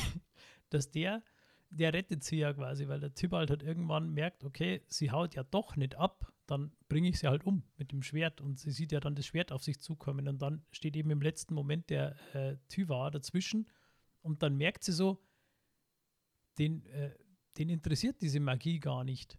dass 0.69 0.91
der, 0.91 1.23
der 1.69 1.93
rettet 1.93 2.23
sie 2.23 2.37
ja 2.37 2.53
quasi, 2.53 2.87
weil 2.87 2.99
der 2.99 3.13
Tybalt 3.13 3.49
halt 3.49 3.63
irgendwann 3.63 4.11
merkt, 4.11 4.43
okay, 4.43 4.81
sie 4.87 5.11
haut 5.11 5.35
ja 5.35 5.43
doch 5.43 5.75
nicht 5.75 5.95
ab, 5.95 6.31
dann 6.45 6.71
bringe 6.89 7.09
ich 7.09 7.19
sie 7.19 7.27
halt 7.27 7.45
um 7.45 7.63
mit 7.77 7.91
dem 7.91 8.03
Schwert 8.03 8.41
und 8.41 8.59
sie 8.59 8.71
sieht 8.71 8.91
ja 8.91 8.99
dann 8.99 9.15
das 9.15 9.25
Schwert 9.25 9.51
auf 9.51 9.63
sich 9.63 9.79
zukommen 9.81 10.27
und 10.27 10.41
dann 10.41 10.65
steht 10.71 10.95
eben 10.95 11.09
im 11.09 11.21
letzten 11.21 11.53
Moment 11.53 11.89
der 11.89 12.15
äh, 12.35 12.57
Tyvar 12.67 13.11
dazwischen 13.11 13.69
und 14.21 14.43
dann 14.43 14.55
merkt 14.55 14.83
sie 14.83 14.91
so, 14.91 15.23
den, 16.57 16.85
äh, 16.87 17.11
den 17.57 17.69
interessiert 17.69 18.21
diese 18.21 18.39
Magie 18.39 18.79
gar 18.79 19.03
nicht. 19.03 19.37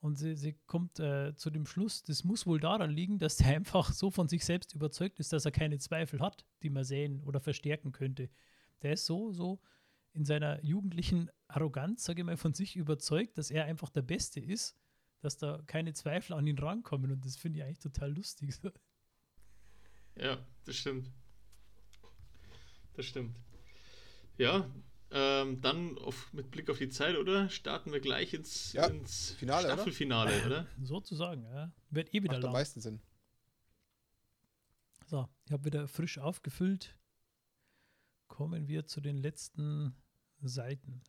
Und 0.00 0.16
sie, 0.16 0.36
sie 0.36 0.54
kommt 0.66 1.00
äh, 1.00 1.34
zu 1.34 1.50
dem 1.50 1.66
Schluss, 1.66 2.04
das 2.04 2.22
muss 2.22 2.46
wohl 2.46 2.60
daran 2.60 2.90
liegen, 2.90 3.18
dass 3.18 3.40
er 3.40 3.48
einfach 3.56 3.92
so 3.92 4.10
von 4.10 4.28
sich 4.28 4.44
selbst 4.44 4.74
überzeugt 4.74 5.18
ist, 5.18 5.32
dass 5.32 5.44
er 5.44 5.50
keine 5.50 5.78
Zweifel 5.78 6.20
hat, 6.20 6.46
die 6.62 6.70
man 6.70 6.84
sehen 6.84 7.22
oder 7.22 7.40
verstärken 7.40 7.92
könnte. 7.92 8.30
Der 8.82 8.92
ist 8.92 9.06
so, 9.06 9.32
so 9.32 9.60
in 10.12 10.24
seiner 10.24 10.64
jugendlichen 10.64 11.30
Arroganz, 11.48 12.04
sage 12.04 12.20
ich 12.20 12.26
mal, 12.26 12.36
von 12.36 12.54
sich 12.54 12.76
überzeugt, 12.76 13.38
dass 13.38 13.50
er 13.50 13.64
einfach 13.64 13.90
der 13.90 14.02
Beste 14.02 14.40
ist, 14.40 14.76
dass 15.20 15.36
da 15.36 15.62
keine 15.66 15.92
Zweifel 15.94 16.34
an 16.34 16.46
ihn 16.46 16.58
rankommen. 16.58 17.10
Und 17.10 17.24
das 17.24 17.36
finde 17.36 17.58
ich 17.58 17.64
eigentlich 17.64 17.80
total 17.80 18.14
lustig. 18.14 18.54
Ja, 20.20 20.44
das 20.64 20.74
stimmt. 20.74 21.12
Das 22.94 23.06
stimmt. 23.06 23.36
Ja, 24.36 24.68
ähm, 25.10 25.60
dann 25.60 25.96
auf, 25.98 26.32
mit 26.32 26.50
Blick 26.50 26.68
auf 26.70 26.78
die 26.78 26.88
Zeit, 26.88 27.16
oder? 27.16 27.48
Starten 27.48 27.92
wir 27.92 28.00
gleich 28.00 28.34
ins, 28.34 28.72
Ja, 28.72 28.86
ins 28.86 29.32
Finale, 29.32 29.66
oder? 29.66 29.74
Staffelfinale, 29.74 30.32
oder? 30.46 30.66
Sozusagen, 30.82 31.44
ja. 31.44 31.72
Wird 31.90 32.14
eh 32.14 32.22
wieder 32.22 32.34
Macht 32.34 32.36
am 32.36 32.42
lang. 32.44 32.52
meisten 32.52 32.80
Sinn. 32.80 33.00
So, 35.06 35.28
ich 35.46 35.52
habe 35.52 35.64
wieder 35.64 35.88
frisch 35.88 36.18
aufgefüllt. 36.18 36.96
Kommen 38.26 38.68
wir 38.68 38.86
zu 38.86 39.00
den 39.00 39.16
letzten 39.16 39.96
Seiten. 40.40 41.02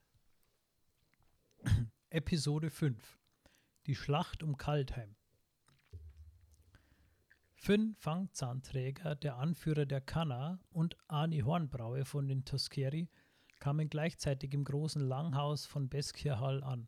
Episode 2.10 2.70
5. 2.70 3.20
Die 3.86 3.96
Schlacht 3.96 4.42
um 4.42 4.58
Kaltheim. 4.58 5.16
Fünn 7.56 7.94
Fangzahnträger, 7.96 9.16
der 9.16 9.36
Anführer 9.36 9.86
der 9.86 10.00
Kanna 10.00 10.62
und 10.70 10.96
Ani 11.10 11.42
Hornbraue 11.42 12.06
von 12.06 12.30
den 12.30 12.46
Toskeri 12.46 13.10
kamen 13.60 13.90
gleichzeitig 13.90 14.54
im 14.54 14.64
großen 14.64 15.02
Langhaus 15.02 15.66
von 15.66 15.90
Beskirhall 15.90 16.64
an. 16.64 16.88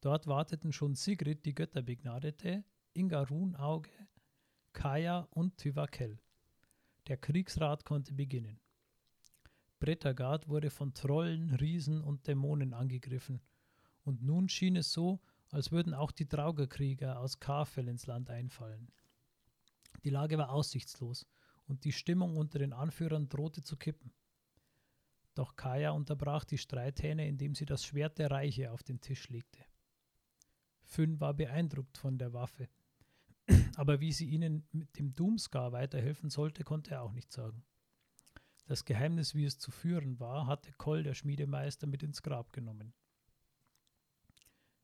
Dort 0.00 0.26
warteten 0.26 0.72
schon 0.72 0.94
Sigrid, 0.94 1.44
die 1.44 1.54
Götterbegnadete, 1.54 2.64
Inga 2.92 3.22
Runauge, 3.22 3.90
Kaya 4.72 5.26
und 5.30 5.56
Tyvakel. 5.56 6.18
Der 7.08 7.16
Kriegsrat 7.16 7.84
konnte 7.84 8.12
beginnen. 8.12 8.60
Brettergard 9.78 10.48
wurde 10.48 10.70
von 10.70 10.94
Trollen, 10.94 11.50
Riesen 11.54 12.02
und 12.02 12.26
Dämonen 12.26 12.72
angegriffen, 12.72 13.40
und 14.02 14.22
nun 14.22 14.48
schien 14.48 14.76
es 14.76 14.92
so, 14.92 15.20
als 15.50 15.72
würden 15.72 15.94
auch 15.94 16.10
die 16.10 16.26
Traugerkrieger 16.26 17.18
aus 17.18 17.40
Karfell 17.40 17.88
ins 17.88 18.06
Land 18.06 18.30
einfallen. 18.30 18.92
Die 20.04 20.10
Lage 20.10 20.38
war 20.38 20.50
aussichtslos, 20.50 21.26
und 21.66 21.84
die 21.84 21.92
Stimmung 21.92 22.36
unter 22.36 22.58
den 22.58 22.72
Anführern 22.72 23.28
drohte 23.28 23.62
zu 23.62 23.76
kippen. 23.76 24.12
Doch 25.34 25.56
Kaya 25.56 25.90
unterbrach 25.90 26.44
die 26.44 26.58
Streithähne, 26.58 27.26
indem 27.26 27.54
sie 27.54 27.66
das 27.66 27.84
Schwert 27.84 28.18
der 28.18 28.30
Reiche 28.30 28.70
auf 28.70 28.82
den 28.82 29.00
Tisch 29.00 29.28
legte. 29.28 29.64
Fünn 30.84 31.20
war 31.20 31.34
beeindruckt 31.34 31.98
von 31.98 32.18
der 32.18 32.32
Waffe, 32.32 32.68
aber 33.76 34.00
wie 34.00 34.12
sie 34.12 34.28
ihnen 34.28 34.68
mit 34.70 34.96
dem 34.98 35.14
Doomscar 35.14 35.72
weiterhelfen 35.72 36.30
sollte, 36.30 36.62
konnte 36.62 36.92
er 36.92 37.02
auch 37.02 37.12
nicht 37.12 37.32
sagen. 37.32 37.64
Das 38.66 38.84
Geheimnis, 38.84 39.34
wie 39.34 39.44
es 39.44 39.58
zu 39.58 39.70
führen 39.70 40.20
war, 40.20 40.46
hatte 40.46 40.72
Koll, 40.72 41.02
der 41.02 41.14
Schmiedemeister, 41.14 41.86
mit 41.86 42.02
ins 42.02 42.22
Grab 42.22 42.52
genommen. 42.52 42.94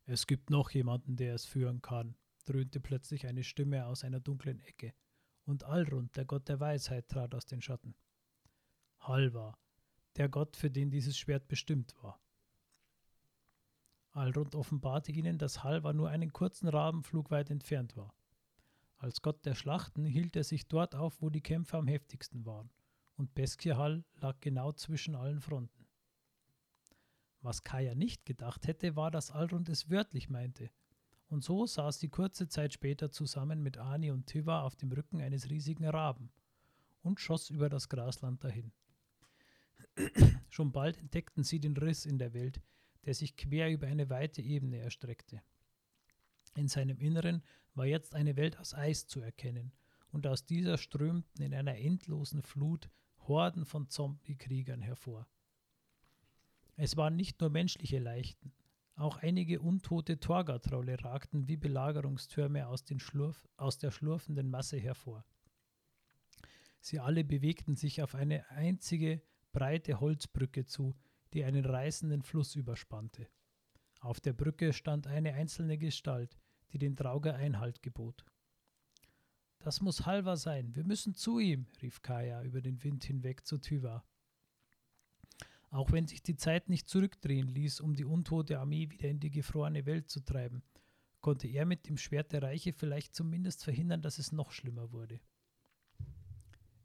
Es 0.05 0.27
gibt 0.27 0.49
noch 0.49 0.71
jemanden, 0.71 1.15
der 1.15 1.33
es 1.33 1.45
führen 1.45 1.81
kann, 1.81 2.15
dröhnte 2.45 2.79
plötzlich 2.79 3.25
eine 3.25 3.43
Stimme 3.43 3.85
aus 3.85 4.03
einer 4.03 4.19
dunklen 4.19 4.59
Ecke, 4.61 4.93
und 5.45 5.63
Alrund, 5.63 6.15
der 6.15 6.25
Gott 6.25 6.47
der 6.49 6.59
Weisheit, 6.59 7.07
trat 7.07 7.33
aus 7.33 7.45
den 7.45 7.61
Schatten. 7.61 7.95
Halvar, 8.99 9.57
der 10.17 10.29
Gott, 10.29 10.55
für 10.55 10.69
den 10.69 10.89
dieses 10.89 11.17
Schwert 11.17 11.47
bestimmt 11.47 11.95
war. 12.01 12.19
Alrund 14.11 14.55
offenbarte 14.55 15.11
ihnen, 15.11 15.37
dass 15.37 15.63
Halvar 15.63 15.93
nur 15.93 16.09
einen 16.09 16.33
kurzen 16.33 16.67
Rabenflug 16.67 17.31
weit 17.31 17.49
entfernt 17.49 17.95
war. 17.95 18.13
Als 18.97 19.21
Gott 19.21 19.45
der 19.45 19.55
Schlachten 19.55 20.05
hielt 20.05 20.35
er 20.35 20.43
sich 20.43 20.67
dort 20.67 20.95
auf, 20.95 21.21
wo 21.21 21.29
die 21.29 21.41
Kämpfe 21.41 21.77
am 21.77 21.87
heftigsten 21.87 22.45
waren, 22.45 22.69
und 23.15 23.33
Beskirhall 23.33 24.03
lag 24.15 24.39
genau 24.41 24.73
zwischen 24.73 25.15
allen 25.15 25.39
Fronten. 25.39 25.87
Was 27.41 27.63
Kaya 27.63 27.95
nicht 27.95 28.25
gedacht 28.25 28.67
hätte, 28.67 28.95
war, 28.95 29.09
dass 29.09 29.31
Alrund 29.31 29.69
es 29.69 29.89
wörtlich 29.89 30.29
meinte. 30.29 30.69
Und 31.27 31.43
so 31.43 31.65
saß 31.65 31.99
sie 31.99 32.09
kurze 32.09 32.47
Zeit 32.47 32.73
später 32.73 33.09
zusammen 33.09 33.63
mit 33.63 33.77
Ani 33.77 34.11
und 34.11 34.27
Tyva 34.27 34.61
auf 34.61 34.75
dem 34.75 34.91
Rücken 34.91 35.21
eines 35.21 35.49
riesigen 35.49 35.85
Raben 35.85 36.31
und 37.01 37.19
schoss 37.19 37.49
über 37.49 37.69
das 37.69 37.89
Grasland 37.89 38.43
dahin. 38.43 38.71
Schon 40.49 40.71
bald 40.71 40.97
entdeckten 40.97 41.43
sie 41.43 41.59
den 41.59 41.77
Riss 41.77 42.05
in 42.05 42.17
der 42.17 42.33
Welt, 42.33 42.61
der 43.05 43.13
sich 43.13 43.35
quer 43.35 43.71
über 43.71 43.87
eine 43.87 44.09
weite 44.09 44.41
Ebene 44.41 44.77
erstreckte. 44.77 45.41
In 46.55 46.67
seinem 46.67 46.99
Inneren 46.99 47.43
war 47.73 47.85
jetzt 47.85 48.15
eine 48.15 48.35
Welt 48.35 48.57
aus 48.57 48.73
Eis 48.73 49.07
zu 49.07 49.21
erkennen, 49.21 49.71
und 50.11 50.27
aus 50.27 50.45
dieser 50.45 50.77
strömten 50.77 51.41
in 51.41 51.53
einer 51.53 51.77
endlosen 51.77 52.41
Flut 52.41 52.89
Horden 53.27 53.65
von 53.65 53.87
Zombie-Kriegern 53.89 54.81
hervor. 54.81 55.27
Es 56.75 56.97
waren 56.97 57.15
nicht 57.15 57.39
nur 57.39 57.49
menschliche 57.49 57.99
Leichen, 57.99 58.51
auch 58.95 59.17
einige 59.17 59.61
untote 59.61 60.19
Torgatrolle 60.19 61.03
ragten 61.03 61.47
wie 61.47 61.57
Belagerungstürme 61.57 62.67
aus, 62.67 62.83
Schlurf, 62.97 63.47
aus 63.57 63.77
der 63.77 63.91
schlurfenden 63.91 64.49
Masse 64.49 64.77
hervor. 64.77 65.25
Sie 66.79 66.99
alle 66.99 67.23
bewegten 67.23 67.75
sich 67.75 68.01
auf 68.01 68.15
eine 68.15 68.49
einzige 68.49 69.21
breite 69.51 69.99
Holzbrücke 69.99 70.65
zu, 70.65 70.95
die 71.33 71.43
einen 71.43 71.65
reißenden 71.65 72.21
Fluss 72.23 72.55
überspannte. 72.55 73.27
Auf 73.99 74.19
der 74.19 74.33
Brücke 74.33 74.73
stand 74.73 75.07
eine 75.07 75.33
einzelne 75.33 75.77
Gestalt, 75.77 76.37
die 76.71 76.77
den 76.77 76.95
Trauger 76.95 77.35
Einhalt 77.35 77.81
gebot. 77.81 78.25
Das 79.59 79.79
muss 79.79 80.05
Halva 80.07 80.37
sein, 80.37 80.75
wir 80.75 80.83
müssen 80.83 81.13
zu 81.13 81.37
ihm, 81.37 81.67
rief 81.81 82.01
Kaya 82.01 82.41
über 82.43 82.61
den 82.61 82.83
Wind 82.83 83.03
hinweg 83.03 83.45
zu 83.45 83.59
Tyva. 83.59 84.03
Auch 85.69 85.91
wenn 85.91 86.07
sich 86.07 86.23
die 86.23 86.35
Zeit 86.35 86.67
nicht 86.67 86.89
zurückdrehen 86.89 87.47
ließ, 87.47 87.79
um 87.79 87.95
die 87.95 88.03
untote 88.03 88.59
Armee 88.59 88.89
wieder 88.89 89.07
in 89.07 89.19
die 89.19 89.29
gefrorene 89.29 89.85
Welt 89.85 90.09
zu 90.09 90.19
treiben, 90.21 90.63
konnte 91.21 91.47
er 91.47 91.65
mit 91.65 91.87
dem 91.87 91.97
Schwert 91.97 92.33
der 92.33 92.41
Reiche 92.41 92.73
vielleicht 92.73 93.15
zumindest 93.15 93.63
verhindern, 93.63 94.01
dass 94.01 94.17
es 94.17 94.31
noch 94.31 94.51
schlimmer 94.51 94.91
wurde. 94.91 95.21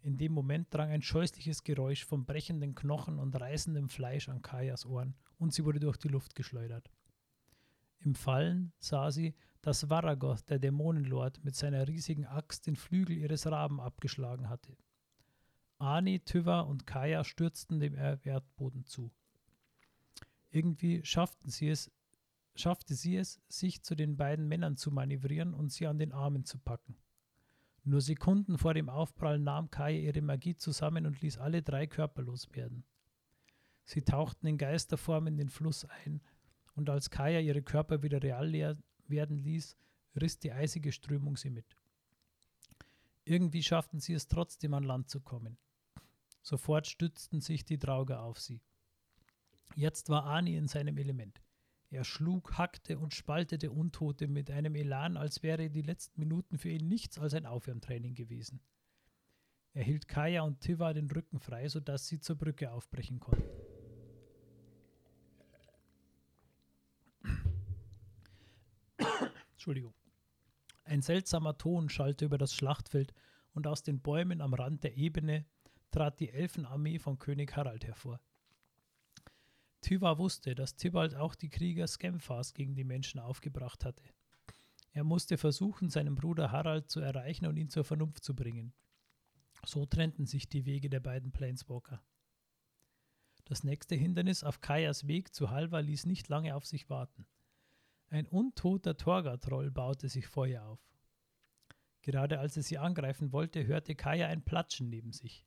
In 0.06 0.18
dem 0.18 0.30
Moment 0.30 0.72
drang 0.72 0.90
ein 0.90 1.02
scheußliches 1.02 1.64
Geräusch 1.64 2.04
von 2.04 2.26
brechenden 2.26 2.76
Knochen 2.76 3.18
und 3.18 3.34
reißendem 3.34 3.88
Fleisch 3.88 4.28
an 4.28 4.40
Kajas 4.40 4.86
Ohren 4.86 5.16
und 5.36 5.52
sie 5.52 5.64
wurde 5.64 5.80
durch 5.80 5.96
die 5.96 6.06
Luft 6.06 6.36
geschleudert. 6.36 6.92
Im 7.98 8.14
Fallen 8.14 8.72
sah 8.78 9.10
sie, 9.10 9.34
dass 9.62 9.90
Varagoth, 9.90 10.48
der 10.48 10.60
Dämonenlord, 10.60 11.42
mit 11.42 11.56
seiner 11.56 11.88
riesigen 11.88 12.24
Axt 12.24 12.68
den 12.68 12.76
Flügel 12.76 13.16
ihres 13.16 13.50
Raben 13.50 13.80
abgeschlagen 13.80 14.48
hatte. 14.48 14.76
Ani, 15.78 16.20
Tyva 16.20 16.60
und 16.60 16.86
Kaya 16.86 17.24
stürzten 17.24 17.80
dem 17.80 17.96
Erdboden 17.96 18.84
zu. 18.84 19.10
Irgendwie 20.50 21.04
schafften 21.04 21.50
sie 21.50 21.68
es, 21.68 21.90
schaffte 22.54 22.94
sie 22.94 23.16
es, 23.16 23.40
sich 23.48 23.82
zu 23.82 23.96
den 23.96 24.16
beiden 24.16 24.46
Männern 24.46 24.76
zu 24.76 24.92
manövrieren 24.92 25.52
und 25.52 25.72
sie 25.72 25.88
an 25.88 25.98
den 25.98 26.12
Armen 26.12 26.44
zu 26.44 26.58
packen. 26.58 26.96
Nur 27.88 28.00
Sekunden 28.00 28.58
vor 28.58 28.74
dem 28.74 28.88
Aufprall 28.88 29.38
nahm 29.38 29.70
Kaya 29.70 30.00
ihre 30.00 30.20
Magie 30.20 30.56
zusammen 30.56 31.06
und 31.06 31.20
ließ 31.20 31.38
alle 31.38 31.62
drei 31.62 31.86
körperlos 31.86 32.52
werden. 32.52 32.84
Sie 33.84 34.02
tauchten 34.02 34.48
in 34.48 34.58
Geisterform 34.58 35.28
in 35.28 35.36
den 35.36 35.48
Fluss 35.48 35.84
ein, 35.84 36.20
und 36.74 36.90
als 36.90 37.10
Kaya 37.10 37.38
ihre 37.38 37.62
Körper 37.62 38.02
wieder 38.02 38.20
real 38.20 38.76
werden 39.06 39.38
ließ, 39.38 39.76
riss 40.20 40.40
die 40.40 40.50
eisige 40.50 40.90
Strömung 40.90 41.36
sie 41.36 41.50
mit. 41.50 41.76
Irgendwie 43.24 43.62
schafften 43.62 44.00
sie 44.00 44.14
es 44.14 44.26
trotzdem 44.26 44.74
an 44.74 44.82
Land 44.82 45.08
zu 45.08 45.20
kommen. 45.20 45.56
Sofort 46.42 46.88
stützten 46.88 47.40
sich 47.40 47.64
die 47.64 47.78
Drauger 47.78 48.20
auf 48.22 48.40
sie. 48.40 48.60
Jetzt 49.76 50.08
war 50.08 50.24
Ani 50.26 50.56
in 50.56 50.66
seinem 50.66 50.98
Element. 50.98 51.40
Er 51.90 52.04
schlug, 52.04 52.58
hackte 52.58 52.98
und 52.98 53.14
spaltete 53.14 53.70
Untote 53.70 54.26
mit 54.26 54.50
einem 54.50 54.74
Elan, 54.74 55.16
als 55.16 55.42
wäre 55.42 55.70
die 55.70 55.82
letzten 55.82 56.20
Minuten 56.20 56.58
für 56.58 56.68
ihn 56.68 56.88
nichts 56.88 57.18
als 57.18 57.34
ein 57.34 57.46
Aufwärmtraining 57.46 58.14
gewesen. 58.14 58.60
Er 59.72 59.84
hielt 59.84 60.08
Kaya 60.08 60.42
und 60.42 60.60
Tiva 60.60 60.92
den 60.94 61.10
Rücken 61.10 61.38
frei, 61.38 61.68
sodass 61.68 62.08
sie 62.08 62.18
zur 62.18 62.36
Brücke 62.36 62.72
aufbrechen 62.72 63.20
konnten. 63.20 63.48
Entschuldigung. 69.52 69.94
Ein 70.84 71.02
seltsamer 71.02 71.58
Ton 71.58 71.88
schallte 71.88 72.24
über 72.24 72.38
das 72.38 72.54
Schlachtfeld 72.54 73.12
und 73.52 73.66
aus 73.66 73.82
den 73.82 74.00
Bäumen 74.00 74.40
am 74.40 74.54
Rand 74.54 74.84
der 74.84 74.96
Ebene 74.96 75.44
trat 75.90 76.20
die 76.20 76.30
Elfenarmee 76.30 76.98
von 76.98 77.18
König 77.18 77.56
Harald 77.56 77.84
hervor. 77.84 78.20
Tyva 79.86 80.18
wusste, 80.18 80.56
dass 80.56 80.74
Tybalt 80.74 81.14
auch 81.14 81.36
die 81.36 81.48
Krieger 81.48 81.86
Skemfas 81.86 82.54
gegen 82.54 82.74
die 82.74 82.82
Menschen 82.82 83.20
aufgebracht 83.20 83.84
hatte. 83.84 84.02
Er 84.90 85.04
musste 85.04 85.38
versuchen, 85.38 85.90
seinen 85.90 86.16
Bruder 86.16 86.50
Harald 86.50 86.90
zu 86.90 86.98
erreichen 86.98 87.46
und 87.46 87.56
ihn 87.56 87.68
zur 87.68 87.84
Vernunft 87.84 88.24
zu 88.24 88.34
bringen. 88.34 88.74
So 89.64 89.86
trennten 89.86 90.26
sich 90.26 90.48
die 90.48 90.66
Wege 90.66 90.90
der 90.90 90.98
beiden 90.98 91.30
Planeswalker. 91.30 92.02
Das 93.44 93.62
nächste 93.62 93.94
Hindernis 93.94 94.42
auf 94.42 94.60
Kajas 94.60 95.06
Weg 95.06 95.32
zu 95.32 95.50
Halva 95.50 95.78
ließ 95.78 96.06
nicht 96.06 96.28
lange 96.28 96.56
auf 96.56 96.66
sich 96.66 96.90
warten. 96.90 97.24
Ein 98.08 98.26
untoter 98.26 98.96
Torga-Troll 98.96 99.70
baute 99.70 100.08
sich 100.08 100.26
vor 100.26 100.48
ihr 100.48 100.64
auf. 100.64 100.80
Gerade 102.02 102.40
als 102.40 102.56
er 102.56 102.64
sie 102.64 102.78
angreifen 102.78 103.30
wollte, 103.30 103.64
hörte 103.64 103.94
Kaya 103.94 104.26
ein 104.26 104.44
Platschen 104.44 104.88
neben 104.88 105.12
sich. 105.12 105.46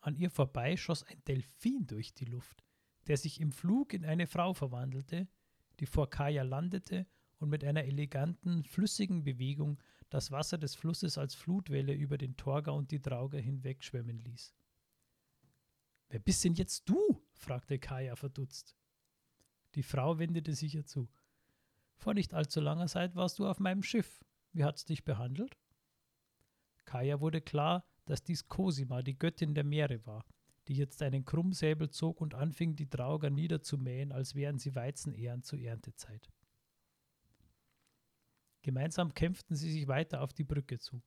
An 0.00 0.16
ihr 0.16 0.32
vorbei 0.32 0.76
schoss 0.76 1.04
ein 1.04 1.22
Delfin 1.28 1.86
durch 1.86 2.12
die 2.12 2.24
Luft, 2.24 2.64
der 3.10 3.16
sich 3.16 3.40
im 3.40 3.50
Flug 3.50 3.92
in 3.92 4.04
eine 4.04 4.28
Frau 4.28 4.54
verwandelte, 4.54 5.26
die 5.80 5.86
vor 5.86 6.08
Kaya 6.08 6.44
landete 6.44 7.08
und 7.38 7.48
mit 7.48 7.64
einer 7.64 7.82
eleganten, 7.82 8.62
flüssigen 8.62 9.24
Bewegung 9.24 9.82
das 10.10 10.30
Wasser 10.30 10.58
des 10.58 10.76
Flusses 10.76 11.18
als 11.18 11.34
Flutwelle 11.34 11.92
über 11.92 12.18
den 12.18 12.36
Torga 12.36 12.70
und 12.70 12.92
die 12.92 13.02
Drauger 13.02 13.40
hinwegschwemmen 13.40 14.20
ließ. 14.20 14.54
Wer 16.10 16.20
bist 16.20 16.44
denn 16.44 16.54
jetzt 16.54 16.88
du? 16.88 17.20
fragte 17.32 17.80
Kaya 17.80 18.14
verdutzt. 18.14 18.76
Die 19.74 19.82
Frau 19.82 20.20
wendete 20.20 20.54
sich 20.54 20.76
ihr 20.76 20.86
zu. 20.86 21.08
Vor 21.96 22.14
nicht 22.14 22.32
allzu 22.32 22.60
langer 22.60 22.86
Zeit 22.86 23.16
warst 23.16 23.40
du 23.40 23.48
auf 23.48 23.58
meinem 23.58 23.82
Schiff. 23.82 24.24
Wie 24.52 24.62
hat's 24.62 24.84
dich 24.84 25.02
behandelt? 25.02 25.58
Kaya 26.84 27.18
wurde 27.18 27.40
klar, 27.40 27.84
dass 28.04 28.22
dies 28.22 28.46
Cosima, 28.46 29.02
die 29.02 29.18
Göttin 29.18 29.56
der 29.56 29.64
Meere 29.64 30.06
war, 30.06 30.24
die 30.70 30.76
jetzt 30.76 31.02
einen 31.02 31.24
Krummsäbel 31.24 31.90
zog 31.90 32.20
und 32.20 32.36
anfing, 32.36 32.76
die 32.76 32.88
Trauger 32.88 33.28
niederzumähen, 33.28 34.12
als 34.12 34.36
wären 34.36 34.60
sie 34.60 34.76
Weizenähren 34.76 35.42
zur 35.42 35.58
Erntezeit. 35.58 36.30
Gemeinsam 38.62 39.12
kämpften 39.12 39.56
sie 39.56 39.72
sich 39.72 39.88
weiter 39.88 40.20
auf 40.20 40.32
die 40.32 40.44
Brücke 40.44 40.78
zu. 40.78 41.02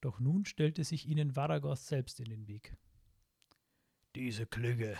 Doch 0.00 0.18
nun 0.18 0.46
stellte 0.46 0.82
sich 0.82 1.06
ihnen 1.06 1.36
Varagos 1.36 1.86
selbst 1.86 2.20
in 2.20 2.30
den 2.30 2.48
Weg. 2.48 2.74
Diese 4.14 4.46
Klüge. 4.46 4.96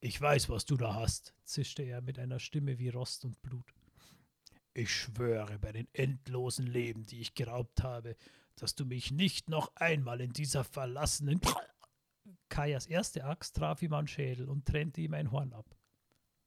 Ich 0.00 0.18
weiß, 0.18 0.48
was 0.48 0.64
du 0.64 0.78
da 0.78 0.94
hast, 0.94 1.34
zischte 1.44 1.82
er 1.82 2.00
mit 2.00 2.18
einer 2.18 2.38
Stimme 2.38 2.78
wie 2.78 2.88
Rost 2.88 3.26
und 3.26 3.42
Blut. 3.42 3.74
Ich 4.72 4.90
schwöre 4.90 5.58
bei 5.58 5.72
den 5.72 5.88
endlosen 5.92 6.66
Leben, 6.66 7.04
die 7.04 7.20
ich 7.20 7.34
geraubt 7.34 7.82
habe, 7.82 8.16
dass 8.56 8.74
du 8.74 8.86
mich 8.86 9.10
nicht 9.10 9.50
noch 9.50 9.76
einmal 9.76 10.22
in 10.22 10.32
dieser 10.32 10.64
verlassenen. 10.64 11.42
Kajas 12.54 12.86
erste 12.86 13.24
Axt 13.24 13.56
traf 13.56 13.82
ihm 13.82 13.94
an 13.94 14.06
Schädel 14.06 14.48
und 14.48 14.64
trennte 14.64 15.00
ihm 15.00 15.12
ein 15.12 15.32
Horn 15.32 15.52
ab. 15.52 15.76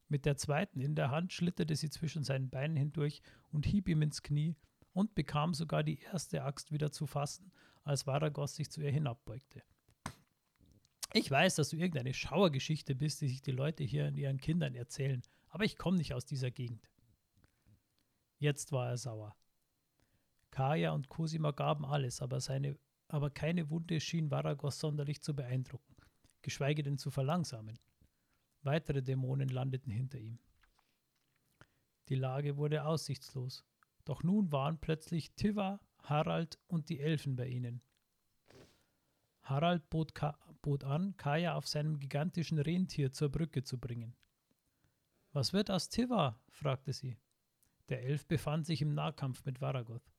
Mit 0.08 0.26
der 0.26 0.38
zweiten 0.38 0.80
in 0.80 0.96
der 0.96 1.12
Hand 1.12 1.34
schlitterte 1.34 1.76
sie 1.76 1.90
zwischen 1.90 2.24
seinen 2.24 2.50
Beinen 2.50 2.78
hindurch 2.78 3.22
und 3.52 3.66
hieb 3.66 3.90
ihm 3.90 4.02
ins 4.02 4.24
Knie 4.24 4.56
und 4.94 5.16
bekam 5.16 5.54
sogar 5.54 5.84
die 5.84 6.00
erste 6.00 6.46
Axt 6.46 6.72
wieder 6.72 6.94
zu 6.94 7.08
fassen, 7.08 7.52
als 7.84 8.08
Varagos 8.08 8.56
sich 8.56 8.72
zu 8.72 8.80
ihr 8.80 8.90
hinabbeugte. 8.90 9.64
Ich 11.12 11.30
weiß, 11.30 11.56
dass 11.56 11.72
du 11.72 11.76
irgendeine 11.76 12.14
Schauergeschichte 12.14 12.96
bist, 12.96 13.20
die 13.20 13.28
sich 13.28 13.42
die 13.42 13.52
Leute 13.52 13.84
hier 13.84 14.08
in 14.08 14.16
ihren 14.16 14.40
Kindern 14.40 14.76
erzählen, 14.76 15.22
aber 15.50 15.66
ich 15.66 15.76
komme 15.76 15.98
nicht 15.98 16.14
aus 16.14 16.24
dieser 16.24 16.52
Gegend. 16.52 16.90
Jetzt 18.38 18.72
war 18.72 18.88
er 18.92 18.98
sauer. 18.98 19.36
Kaya 20.52 20.92
und 20.92 21.10
Cosima 21.10 21.52
gaben 21.52 21.84
alles, 21.84 22.22
aber, 22.22 22.40
seine, 22.40 22.80
aber 23.10 23.30
keine 23.30 23.70
Wunde 23.70 24.00
schien 24.00 24.32
Varagos 24.32 24.80
sonderlich 24.80 25.22
zu 25.22 25.36
beeindrucken, 25.36 25.97
geschweige 26.42 26.84
denn 26.84 26.98
zu 26.98 27.12
verlangsamen. 27.12 27.80
Weitere 28.62 29.02
Dämonen 29.02 29.50
landeten 29.50 29.92
hinter 29.92 30.20
ihm. 30.20 30.40
Die 32.10 32.16
Lage 32.16 32.58
wurde 32.58 32.86
aussichtslos, 32.86 33.66
doch 34.06 34.24
nun 34.24 34.52
waren 34.52 34.80
plötzlich 34.80 35.34
Tiva, 35.36 35.80
Harald 36.04 36.58
und 36.68 36.90
die 36.90 37.00
Elfen 37.00 37.36
bei 37.36 37.48
ihnen. 37.48 37.82
Harald 39.42 39.90
bot, 39.90 40.14
bot 40.62 40.84
an, 40.84 41.16
Kaya 41.18 41.56
auf 41.56 41.68
seinem 41.68 42.00
gigantischen 42.00 42.60
Rentier 42.60 43.12
zur 43.12 43.30
Brücke 43.30 43.64
zu 43.64 43.78
bringen. 43.78 44.16
Was 45.32 45.54
wird 45.54 45.70
aus 45.70 45.90
Tiva? 45.90 46.42
fragte 46.50 46.94
sie. 46.94 47.18
Der 47.90 48.04
Elf 48.04 48.26
befand 48.28 48.66
sich 48.66 48.82
im 48.82 48.94
Nahkampf 48.94 49.46
mit 49.46 49.62
Varagoth. 49.62 50.12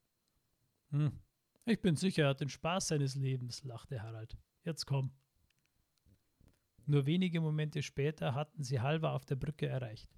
Hm, 0.91 1.19
ich 1.65 1.81
bin 1.81 1.97
sicher, 1.97 2.23
er 2.25 2.29
hat 2.31 2.41
den 2.41 2.49
Spaß 2.49 2.89
seines 2.89 3.15
Lebens, 3.15 3.65
lachte 3.65 4.03
Harald. 4.03 4.39
Jetzt 4.65 4.87
komm. 4.87 5.13
Nur 6.89 7.05
wenige 7.05 7.43
Momente 7.43 7.83
später 7.83 8.35
hatten 8.35 8.65
sie 8.65 8.81
Halva 8.81 9.13
auf 9.13 9.27
der 9.27 9.37
Brücke 9.37 9.67
erreicht. 9.67 10.09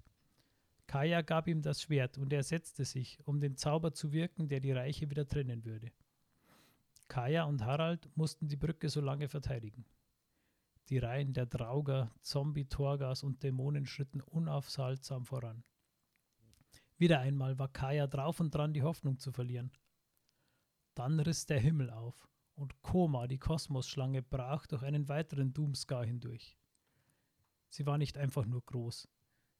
Kaya 0.87 1.21
gab 1.21 1.49
ihm 1.49 1.61
das 1.61 1.81
Schwert 1.81 2.17
und 2.17 2.31
er 2.31 2.43
setzte 2.43 2.85
sich, 2.85 3.19
um 3.25 3.41
den 3.41 3.57
Zauber 3.57 3.91
zu 3.91 4.13
wirken, 4.13 4.47
der 4.47 4.61
die 4.61 4.71
Reiche 4.71 5.09
wieder 5.09 5.27
trennen 5.27 5.65
würde. 5.65 5.91
Kaya 7.09 7.43
und 7.43 7.65
Harald 7.65 8.09
mussten 8.15 8.47
die 8.47 8.55
Brücke 8.55 8.87
so 8.87 9.01
lange 9.01 9.27
verteidigen. 9.27 9.83
Die 10.87 10.97
Reihen 10.97 11.33
der 11.33 11.45
Drauger, 11.45 12.15
Zombie, 12.21 12.69
Torgas 12.69 13.21
und 13.23 13.43
Dämonen 13.43 13.85
schritten 13.85 14.21
unaufhaltsam 14.21 15.25
voran. 15.25 15.65
Wieder 16.97 17.19
einmal 17.19 17.59
war 17.59 17.67
Kaya 17.67 18.07
drauf 18.07 18.39
und 18.39 18.55
dran, 18.55 18.71
die 18.71 18.83
Hoffnung 18.83 19.19
zu 19.19 19.33
verlieren. 19.33 19.73
Dann 20.95 21.19
riss 21.19 21.45
der 21.45 21.59
Himmel 21.59 21.89
auf 21.89 22.29
und 22.55 22.81
Koma, 22.81 23.27
die 23.27 23.39
Kosmosschlange, 23.39 24.21
brach 24.21 24.67
durch 24.67 24.83
einen 24.83 25.09
weiteren 25.09 25.51
Doomscar 25.51 26.05
hindurch. 26.05 26.57
Sie 27.71 27.85
war 27.85 27.97
nicht 27.97 28.17
einfach 28.17 28.45
nur 28.45 28.61
groß. 28.65 29.07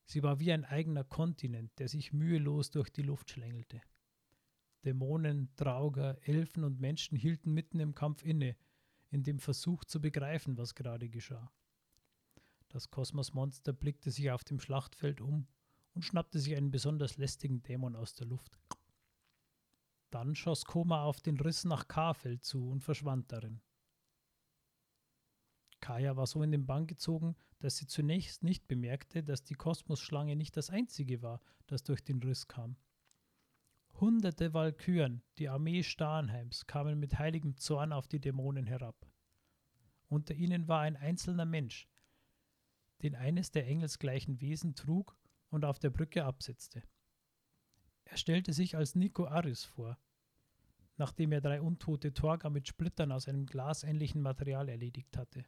Sie 0.05 0.21
war 0.21 0.39
wie 0.39 0.51
ein 0.51 0.65
eigener 0.65 1.05
Kontinent, 1.05 1.71
der 1.79 1.87
sich 1.87 2.11
mühelos 2.11 2.69
durch 2.69 2.89
die 2.89 3.03
Luft 3.03 3.29
schlängelte. 3.29 3.81
Dämonen, 4.83 5.55
Trauger, 5.55 6.17
Elfen 6.27 6.65
und 6.65 6.81
Menschen 6.81 7.17
hielten 7.17 7.53
mitten 7.53 7.79
im 7.79 7.95
Kampf 7.95 8.23
inne, 8.23 8.57
in 9.09 9.23
dem 9.23 9.39
Versuch 9.39 9.85
zu 9.85 10.01
begreifen, 10.01 10.57
was 10.57 10.75
gerade 10.75 11.07
geschah. 11.07 11.51
Das 12.67 12.91
Kosmosmonster 12.91 13.71
blickte 13.71 14.11
sich 14.11 14.29
auf 14.29 14.43
dem 14.43 14.59
Schlachtfeld 14.59 15.21
um 15.21 15.47
und 15.93 16.03
schnappte 16.03 16.39
sich 16.39 16.55
einen 16.55 16.71
besonders 16.71 17.15
lästigen 17.17 17.63
Dämon 17.63 17.95
aus 17.95 18.13
der 18.13 18.27
Luft. 18.27 18.59
Dann 20.09 20.35
schoss 20.35 20.65
Koma 20.65 21.03
auf 21.03 21.21
den 21.21 21.39
Riss 21.39 21.63
nach 21.63 21.87
Karfeld 21.87 22.43
zu 22.43 22.69
und 22.69 22.83
verschwand 22.83 23.31
darin. 23.31 23.61
Kaya 25.81 26.15
war 26.15 26.27
so 26.27 26.41
in 26.43 26.51
den 26.51 26.65
Bann 26.65 26.87
gezogen, 26.87 27.35
dass 27.59 27.77
sie 27.77 27.87
zunächst 27.87 28.43
nicht 28.43 28.67
bemerkte, 28.67 29.23
dass 29.23 29.43
die 29.43 29.55
Kosmosschlange 29.55 30.35
nicht 30.35 30.55
das 30.55 30.69
einzige 30.69 31.21
war, 31.21 31.41
das 31.67 31.83
durch 31.83 32.03
den 32.03 32.21
Riss 32.21 32.47
kam. 32.47 32.77
Hunderte 33.99 34.53
Walküren, 34.53 35.21
die 35.37 35.49
Armee 35.49 35.83
Starnheims, 35.83 36.65
kamen 36.65 36.99
mit 36.99 37.19
heiligem 37.19 37.57
Zorn 37.57 37.91
auf 37.91 38.07
die 38.07 38.19
Dämonen 38.19 38.65
herab. 38.65 38.95
Unter 40.07 40.33
ihnen 40.33 40.67
war 40.67 40.81
ein 40.81 40.95
einzelner 40.95 41.45
Mensch, 41.45 41.87
den 43.01 43.15
eines 43.15 43.51
der 43.51 43.67
engelsgleichen 43.67 44.41
Wesen 44.41 44.75
trug 44.75 45.17
und 45.49 45.65
auf 45.65 45.79
der 45.79 45.89
Brücke 45.89 46.25
absetzte. 46.25 46.83
Er 48.05 48.17
stellte 48.17 48.53
sich 48.53 48.75
als 48.75 48.95
Nico 48.95 49.25
Aris 49.27 49.63
vor, 49.63 49.97
nachdem 50.97 51.31
er 51.31 51.41
drei 51.41 51.61
untote 51.61 52.13
Torga 52.13 52.49
mit 52.49 52.67
Splittern 52.67 53.11
aus 53.11 53.27
einem 53.27 53.45
glasähnlichen 53.45 54.21
Material 54.21 54.67
erledigt 54.69 55.17
hatte. 55.17 55.45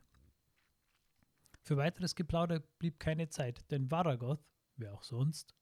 Für 1.64 1.78
weiteres 1.78 2.16
Geplauder 2.16 2.60
blieb 2.78 3.00
keine 3.00 3.30
Zeit, 3.30 3.72
denn 3.72 3.90
Varagoth, 3.90 4.46
wer 4.76 4.94
auch 4.94 5.04
sonst, 5.04 5.56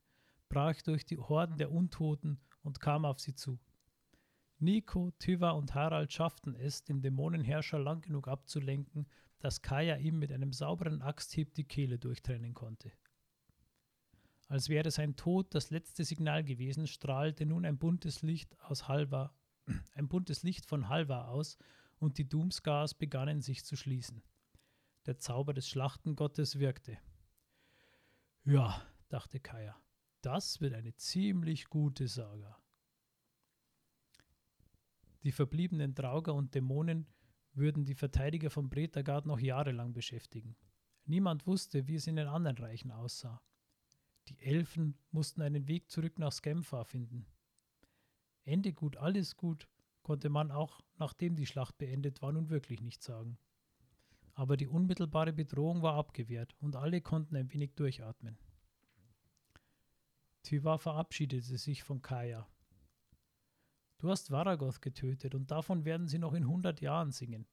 brach 0.50 0.82
durch 0.82 1.06
die 1.06 1.20
Horden 1.20 1.58
der 1.58 1.72
Untoten 1.72 2.42
und 2.64 2.80
kam 2.80 3.06
auf 3.06 3.20
sie 3.20 3.36
zu. 3.36 3.60
Nico, 4.58 5.12
Tyva 5.20 5.52
und 5.52 5.76
Harald 5.76 6.12
schafften 6.12 6.56
es, 6.56 6.84
den 6.84 7.02
Dämonenherrscher 7.02 7.80
lang 7.80 8.02
genug 8.02 8.28
abzulenken, 8.28 9.08
dass 9.40 9.62
Kaya 9.62 9.98
ihm 9.98 10.20
mit 10.20 10.32
einem 10.32 10.54
sauberen 10.54 11.02
Axthieb 11.02 11.54
die 11.54 11.64
Kehle 11.64 11.98
durchtrennen 12.00 12.54
konnte. 12.54 12.92
Als 14.48 14.70
wäre 14.70 14.92
sein 14.92 15.16
Tod 15.16 15.54
das 15.56 15.70
letzte 15.70 16.04
Signal 16.04 16.44
gewesen, 16.44 16.86
strahlte 16.86 17.46
nun 17.46 17.66
ein 17.66 17.78
buntes 17.78 18.22
Licht 18.22 18.60
aus 18.60 18.88
Halva, 18.88 19.34
ein 19.94 20.08
buntes 20.08 20.44
Licht 20.44 20.66
von 20.66 20.90
Halva 20.90 21.26
aus, 21.26 21.58
und 22.00 22.18
die 22.18 22.28
Doomscars 22.28 22.96
begannen 22.96 23.42
sich 23.42 23.64
zu 23.64 23.76
schließen. 23.76 24.24
Der 25.06 25.18
Zauber 25.18 25.54
des 25.54 25.68
Schlachtengottes 25.68 26.60
wirkte. 26.60 26.98
Ja, 28.44 28.86
dachte 29.10 29.40
Kaya, 29.40 29.76
das 30.22 30.62
wird 30.62 30.74
eine 30.74 30.96
ziemlich 30.96 31.66
gute 31.70 32.08
Saga. 32.08 32.62
Die 35.24 35.32
verbliebenen 35.32 35.94
Drauger 35.94 36.34
und 36.34 36.54
Dämonen 36.56 37.08
würden 37.54 37.86
die 37.86 37.96
Verteidiger 37.96 38.50
von 38.50 38.70
Bretagard 38.70 39.26
noch 39.26 39.40
jahrelang 39.40 39.94
beschäftigen. 39.94 40.56
Niemand 41.06 41.48
wusste, 41.48 41.88
wie 41.88 41.96
es 41.96 42.08
in 42.08 42.16
den 42.16 42.28
anderen 42.28 42.58
Reichen 42.58 42.92
aussah. 42.92 43.42
Die 44.28 44.40
Elfen 44.40 44.98
mussten 45.12 45.42
einen 45.42 45.68
Weg 45.68 45.90
zurück 45.90 46.20
nach 46.20 46.32
Skemfa 46.32 46.84
finden. 46.84 47.26
Ende 48.44 48.74
gut, 48.74 48.98
alles 48.98 49.36
gut, 49.36 49.68
konnte 50.04 50.30
man 50.30 50.52
auch, 50.52 50.82
nachdem 50.98 51.36
die 51.36 51.46
Schlacht 51.46 51.78
beendet 51.78 52.22
war, 52.22 52.32
nun 52.32 52.50
wirklich 52.50 52.82
nicht 52.82 53.04
sagen. 53.04 53.38
Aber 54.34 54.58
die 54.58 54.68
unmittelbare 54.68 55.34
Bedrohung 55.34 55.82
war 55.82 55.96
abgewehrt 55.96 56.56
und 56.60 56.76
alle 56.76 57.02
konnten 57.02 57.36
ein 57.36 57.52
wenig 57.52 57.76
durchatmen. 57.76 58.38
Tyva 60.44 60.78
verabschiedete 60.78 61.58
sich 61.58 61.84
von 61.84 62.02
Kaya. 62.02 62.48
Du 64.00 64.10
hast 64.10 64.32
Varagoth 64.32 64.82
getötet 64.82 65.36
und 65.36 65.52
davon 65.52 65.86
werden 65.86 66.08
sie 66.08 66.18
noch 66.18 66.34
in 66.34 66.48
hundert 66.48 66.82
Jahren 66.82 67.12
singen. 67.12 67.46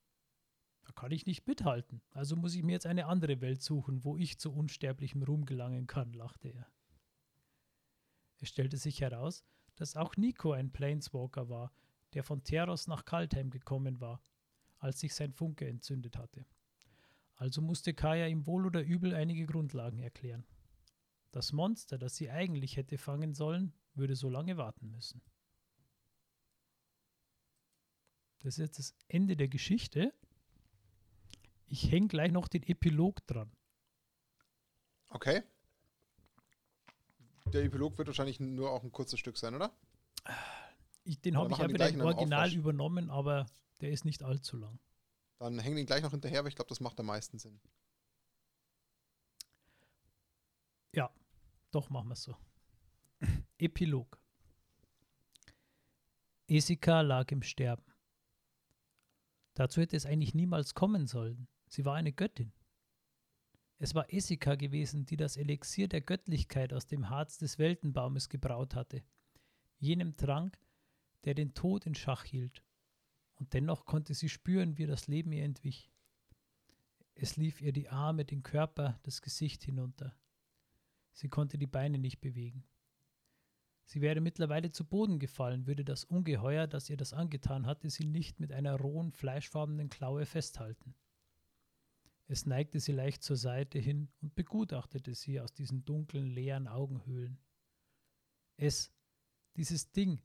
Da 0.82 0.92
kann 0.92 1.12
ich 1.12 1.26
nicht 1.26 1.46
mithalten, 1.46 2.00
also 2.12 2.34
muss 2.34 2.54
ich 2.54 2.62
mir 2.62 2.72
jetzt 2.72 2.86
eine 2.86 3.04
andere 3.04 3.42
Welt 3.42 3.60
suchen, 3.60 4.04
wo 4.04 4.16
ich 4.16 4.38
zu 4.38 4.54
unsterblichem 4.54 5.22
Ruhm 5.22 5.44
gelangen 5.44 5.86
kann, 5.86 6.14
lachte 6.14 6.48
er. 6.48 6.66
Es 8.38 8.48
stellte 8.48 8.78
sich 8.78 9.02
heraus, 9.02 9.44
dass 9.76 9.96
auch 9.96 10.16
Nico 10.16 10.52
ein 10.52 10.72
Planeswalker 10.72 11.50
war, 11.50 11.72
der 12.14 12.24
von 12.24 12.42
Teros 12.42 12.86
nach 12.86 13.04
Kaltheim 13.04 13.50
gekommen 13.50 14.00
war, 14.00 14.22
als 14.78 15.00
sich 15.00 15.14
sein 15.14 15.34
Funke 15.34 15.68
entzündet 15.68 16.16
hatte. 16.16 16.46
Also 17.38 17.62
musste 17.62 17.94
Kaya 17.94 18.26
ihm 18.26 18.46
wohl 18.46 18.66
oder 18.66 18.82
übel 18.82 19.14
einige 19.14 19.46
Grundlagen 19.46 20.00
erklären. 20.00 20.44
Das 21.30 21.52
Monster, 21.52 21.96
das 21.96 22.16
sie 22.16 22.30
eigentlich 22.30 22.76
hätte 22.76 22.98
fangen 22.98 23.32
sollen, 23.32 23.72
würde 23.94 24.16
so 24.16 24.28
lange 24.28 24.56
warten 24.56 24.90
müssen. 24.90 25.22
Das 28.40 28.54
ist 28.54 28.58
jetzt 28.58 28.78
das 28.78 28.94
Ende 29.06 29.36
der 29.36 29.48
Geschichte. 29.48 30.12
Ich 31.66 31.90
hänge 31.92 32.08
gleich 32.08 32.32
noch 32.32 32.48
den 32.48 32.64
Epilog 32.64 33.24
dran. 33.26 33.52
Okay. 35.08 35.42
Der 37.46 37.62
Epilog 37.64 37.98
wird 37.98 38.08
wahrscheinlich 38.08 38.40
nur 38.40 38.70
auch 38.70 38.82
ein 38.82 38.92
kurzes 38.92 39.20
Stück 39.20 39.36
sein, 39.36 39.54
oder? 39.54 39.72
Ich, 41.04 41.20
den 41.20 41.36
habe 41.36 41.52
ich 41.52 41.58
ja 41.58 41.68
wieder 41.68 41.88
im 41.88 42.00
Original 42.00 42.52
übernommen, 42.52 43.10
aber 43.10 43.46
der 43.80 43.90
ist 43.90 44.04
nicht 44.04 44.22
allzu 44.22 44.56
lang. 44.56 44.78
Dann 45.38 45.58
hängen 45.58 45.76
den 45.76 45.86
gleich 45.86 46.02
noch 46.02 46.10
hinterher, 46.10 46.40
aber 46.40 46.48
ich 46.48 46.56
glaube, 46.56 46.68
das 46.68 46.80
macht 46.80 46.98
am 46.98 47.06
meisten 47.06 47.38
Sinn. 47.38 47.60
Ja, 50.94 51.12
doch 51.70 51.90
machen 51.90 52.08
wir 52.08 52.14
es 52.14 52.22
so. 52.22 52.36
Epilog. 53.58 54.20
Esika 56.48 57.02
lag 57.02 57.30
im 57.30 57.42
Sterben. 57.42 57.84
Dazu 59.54 59.80
hätte 59.80 59.96
es 59.96 60.06
eigentlich 60.06 60.34
niemals 60.34 60.74
kommen 60.74 61.06
sollen. 61.06 61.46
Sie 61.68 61.84
war 61.84 61.94
eine 61.94 62.12
Göttin. 62.12 62.52
Es 63.78 63.94
war 63.94 64.12
Esika 64.12 64.56
gewesen, 64.56 65.04
die 65.04 65.16
das 65.16 65.36
Elixier 65.36 65.88
der 65.88 66.00
Göttlichkeit 66.00 66.72
aus 66.72 66.86
dem 66.86 67.10
Harz 67.10 67.38
des 67.38 67.58
Weltenbaumes 67.58 68.28
gebraut 68.28 68.74
hatte, 68.74 69.04
jenem 69.78 70.16
Trank, 70.16 70.58
der 71.24 71.34
den 71.34 71.54
Tod 71.54 71.86
in 71.86 71.94
Schach 71.94 72.24
hielt. 72.24 72.64
Und 73.38 73.54
dennoch 73.54 73.84
konnte 73.84 74.14
sie 74.14 74.28
spüren, 74.28 74.78
wie 74.78 74.86
das 74.86 75.06
Leben 75.06 75.32
ihr 75.32 75.44
entwich. 75.44 75.90
Es 77.14 77.36
lief 77.36 77.60
ihr 77.60 77.72
die 77.72 77.88
Arme, 77.88 78.24
den 78.24 78.42
Körper, 78.42 78.98
das 79.02 79.22
Gesicht 79.22 79.62
hinunter. 79.62 80.16
Sie 81.12 81.28
konnte 81.28 81.58
die 81.58 81.66
Beine 81.66 81.98
nicht 81.98 82.20
bewegen. 82.20 82.64
Sie 83.84 84.00
wäre 84.00 84.20
mittlerweile 84.20 84.70
zu 84.70 84.84
Boden 84.84 85.18
gefallen, 85.18 85.66
würde 85.66 85.84
das 85.84 86.04
Ungeheuer, 86.04 86.66
das 86.66 86.90
ihr 86.90 86.96
das 86.96 87.12
angetan 87.12 87.66
hatte, 87.66 87.88
sie 87.88 88.04
nicht 88.04 88.38
mit 88.38 88.52
einer 88.52 88.76
rohen, 88.76 89.12
fleischfarbenen 89.12 89.88
Klaue 89.88 90.26
festhalten. 90.26 90.94
Es 92.26 92.44
neigte 92.44 92.80
sie 92.80 92.92
leicht 92.92 93.22
zur 93.22 93.36
Seite 93.36 93.78
hin 93.78 94.10
und 94.20 94.34
begutachtete 94.34 95.14
sie 95.14 95.40
aus 95.40 95.54
diesen 95.54 95.86
dunklen, 95.86 96.26
leeren 96.26 96.68
Augenhöhlen. 96.68 97.40
Es, 98.58 98.92
dieses 99.56 99.90
Ding, 99.90 100.20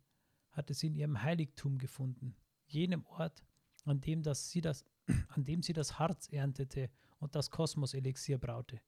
hatte 0.52 0.74
sie 0.74 0.88
in 0.88 0.96
ihrem 0.96 1.24
Heiligtum 1.24 1.78
gefunden, 1.78 2.36
jenem 2.68 3.06
Ort, 3.06 3.46
an 3.86 4.02
dem, 4.02 4.24
das 4.24 4.50
sie 4.50 4.62
das, 4.62 4.86
an 5.30 5.44
dem 5.44 5.62
sie 5.62 5.74
das 5.74 6.00
Harz 6.00 6.28
erntete 6.30 6.90
und 7.20 7.36
das 7.36 7.50
Kosmoselixier 7.50 8.38
braute. 8.38 8.82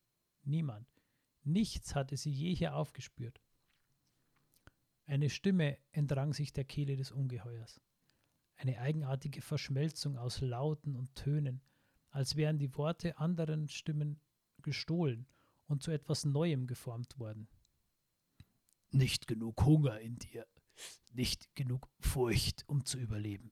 Niemand, 0.44 0.88
nichts 1.44 1.96
hatte 1.96 2.18
sie 2.18 2.32
je 2.32 2.54
hier 2.54 2.76
aufgespürt. 2.76 3.42
Eine 5.06 5.30
Stimme 5.30 5.78
entrang 5.92 6.34
sich 6.34 6.52
der 6.52 6.66
Kehle 6.66 6.96
des 6.96 7.12
Ungeheuers. 7.12 7.80
Eine 8.56 8.80
eigenartige 8.80 9.42
Verschmelzung 9.42 10.18
aus 10.18 10.42
Lauten 10.42 10.96
und 10.96 11.14
Tönen, 11.16 11.62
als 12.10 12.36
wären 12.36 12.58
die 12.58 12.76
Worte 12.76 13.18
anderen 13.18 13.68
Stimmen 13.68 14.20
gestohlen 14.62 15.28
und 15.68 15.84
zu 15.84 15.92
etwas 15.92 16.26
Neuem 16.26 16.66
geformt 16.66 17.20
worden. 17.20 17.48
Nicht 18.92 19.28
genug 19.28 19.66
Hunger 19.66 20.00
in 20.00 20.18
dir, 20.18 20.48
nicht 21.14 21.54
genug 21.56 21.90
Furcht, 22.00 22.64
um 22.68 22.86
zu 22.86 22.98
überleben, 22.98 23.52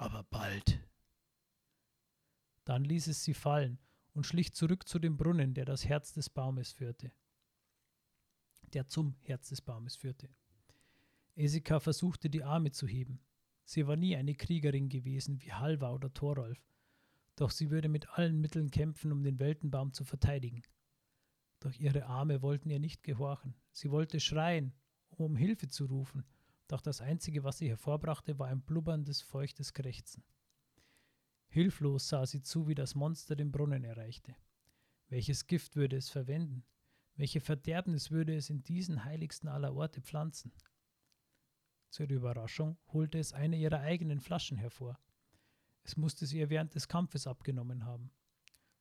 aber 0.00 0.22
bald. 0.24 0.80
Dann 2.64 2.84
ließ 2.84 3.08
es 3.08 3.22
sie 3.22 3.34
fallen 3.34 3.78
und 4.14 4.26
schlich 4.26 4.54
zurück 4.54 4.88
zu 4.88 4.98
dem 4.98 5.18
Brunnen, 5.18 5.52
der 5.52 5.66
das 5.66 5.84
Herz 5.84 6.14
des 6.14 6.30
Baumes 6.30 6.72
führte. 6.72 7.12
Der 8.72 8.86
zum 8.86 9.16
Herz 9.20 9.50
des 9.50 9.60
Baumes 9.60 9.96
führte. 9.96 10.30
Esika 11.34 11.80
versuchte 11.80 12.30
die 12.30 12.42
Arme 12.42 12.70
zu 12.70 12.86
heben. 12.86 13.20
Sie 13.64 13.86
war 13.86 13.96
nie 13.96 14.16
eine 14.16 14.34
Kriegerin 14.34 14.88
gewesen 14.88 15.40
wie 15.42 15.52
Halva 15.52 15.92
oder 15.92 16.12
Thorolf, 16.12 16.66
doch 17.36 17.50
sie 17.50 17.70
würde 17.70 17.88
mit 17.88 18.08
allen 18.10 18.40
Mitteln 18.40 18.70
kämpfen, 18.70 19.12
um 19.12 19.22
den 19.22 19.38
Weltenbaum 19.38 19.92
zu 19.92 20.04
verteidigen. 20.04 20.62
Doch 21.60 21.74
ihre 21.74 22.06
Arme 22.06 22.40
wollten 22.40 22.70
ihr 22.70 22.80
nicht 22.80 23.02
gehorchen. 23.02 23.54
Sie 23.70 23.90
wollte 23.90 24.18
schreien, 24.18 24.72
um 25.10 25.26
um 25.26 25.36
Hilfe 25.36 25.68
zu 25.68 25.84
rufen, 25.84 26.24
doch 26.72 26.80
das 26.80 27.00
Einzige, 27.00 27.44
was 27.44 27.58
sie 27.58 27.68
hervorbrachte, 27.68 28.38
war 28.38 28.48
ein 28.48 28.62
blubberndes, 28.62 29.22
feuchtes 29.22 29.72
Krächzen. 29.72 30.24
Hilflos 31.48 32.08
sah 32.08 32.26
sie 32.26 32.42
zu, 32.42 32.68
wie 32.68 32.74
das 32.74 32.94
Monster 32.94 33.34
den 33.34 33.50
Brunnen 33.50 33.84
erreichte. 33.84 34.36
Welches 35.08 35.46
Gift 35.46 35.74
würde 35.74 35.96
es 35.96 36.08
verwenden? 36.08 36.64
Welche 37.16 37.40
Verderbnis 37.40 38.10
würde 38.10 38.36
es 38.36 38.50
in 38.50 38.62
diesen 38.62 39.04
heiligsten 39.04 39.48
aller 39.48 39.74
Orte 39.74 40.00
pflanzen? 40.00 40.52
Zur 41.90 42.08
Überraschung 42.08 42.78
holte 42.92 43.18
es 43.18 43.32
eine 43.32 43.56
ihrer 43.56 43.80
eigenen 43.80 44.20
Flaschen 44.20 44.56
hervor. 44.56 44.98
Es 45.82 45.96
musste 45.96 46.24
sie 46.24 46.38
ihr 46.38 46.50
während 46.50 46.74
des 46.76 46.86
Kampfes 46.86 47.26
abgenommen 47.26 47.84
haben. 47.84 48.12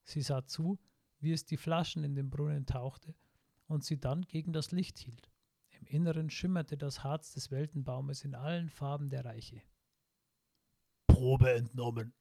Sie 0.03 0.21
sah 0.21 0.45
zu, 0.45 0.77
wie 1.19 1.31
es 1.31 1.45
die 1.45 1.57
Flaschen 1.57 2.03
in 2.03 2.13
den 2.13 2.29
Brunnen 2.29 2.67
tauchte 2.67 3.15
und 3.65 3.83
sie 3.83 3.99
dann 3.99 4.21
gegen 4.23 4.53
das 4.53 4.71
Licht 4.71 4.99
hielt. 4.99 5.31
Im 5.79 5.87
Inneren 5.87 6.29
schimmerte 6.29 6.77
das 6.77 7.03
Harz 7.03 7.33
des 7.33 7.51
Weltenbaumes 7.51 8.23
in 8.25 8.35
allen 8.35 8.69
Farben 8.69 9.09
der 9.09 9.25
Reiche. 9.25 9.61
Probe 11.07 11.53
entnommen, 11.53 12.13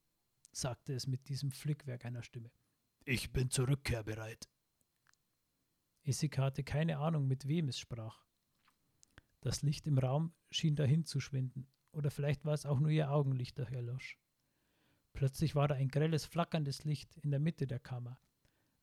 sagte 0.52 0.94
es 0.94 1.06
mit 1.06 1.28
diesem 1.28 1.50
Flickwerk 1.50 2.04
einer 2.04 2.22
Stimme. 2.22 2.50
Ich 3.04 3.32
bin 3.32 3.50
zur 3.50 3.68
Rückkehr 3.68 4.02
bereit. 4.04 4.48
Issika 6.02 6.44
hatte 6.44 6.62
keine 6.64 6.98
Ahnung, 6.98 7.26
mit 7.26 7.48
wem 7.48 7.68
es 7.68 7.78
sprach. 7.78 8.24
Das 9.40 9.62
Licht 9.62 9.86
im 9.86 9.98
Raum 9.98 10.32
schien 10.50 10.76
dahin 10.76 11.04
zu 11.04 11.20
schwinden, 11.20 11.68
oder 11.92 12.10
vielleicht 12.10 12.44
war 12.44 12.54
es 12.54 12.66
auch 12.66 12.80
nur 12.80 12.90
ihr 12.90 13.10
Augenlicht, 13.10 13.58
das 13.58 13.70
erlosch. 13.70 14.18
Plötzlich 15.12 15.54
war 15.54 15.68
da 15.68 15.74
ein 15.74 15.88
grelles, 15.88 16.24
flackerndes 16.24 16.84
Licht 16.84 17.16
in 17.18 17.30
der 17.30 17.40
Mitte 17.40 17.66
der 17.66 17.80
Kammer, 17.80 18.20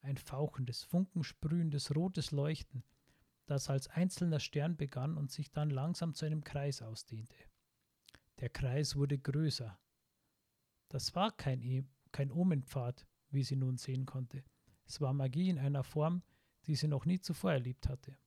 ein 0.02 0.18
fauchendes, 0.18 0.84
funkensprühendes 0.84 1.96
rotes 1.96 2.32
Leuchten, 2.32 2.84
das 3.46 3.70
als 3.70 3.88
einzelner 3.88 4.40
Stern 4.40 4.76
begann 4.78 5.18
und 5.18 5.32
sich 5.32 5.52
dann 5.52 5.70
langsam 5.70 6.14
zu 6.14 6.26
einem 6.26 6.44
Kreis 6.44 6.82
ausdehnte. 6.82 7.38
Der 8.40 8.50
Kreis 8.50 8.96
wurde 8.96 9.18
größer. 9.18 9.78
Das 10.90 11.16
war 11.16 11.32
kein, 11.36 11.62
e 11.62 11.84
kein 12.12 12.32
Omenpfad, 12.32 13.08
wie 13.30 13.44
sie 13.44 13.56
nun 13.56 13.78
sehen 13.78 14.06
konnte. 14.06 14.44
Es 14.86 15.02
war 15.02 15.14
Magie 15.14 15.50
in 15.50 15.60
einer 15.60 15.84
Form, 15.84 16.24
die 16.66 16.76
sie 16.76 16.88
noch 16.88 17.06
nie 17.06 17.20
zuvor 17.20 17.54
erlebt 17.54 17.88
hatte. 17.88 18.18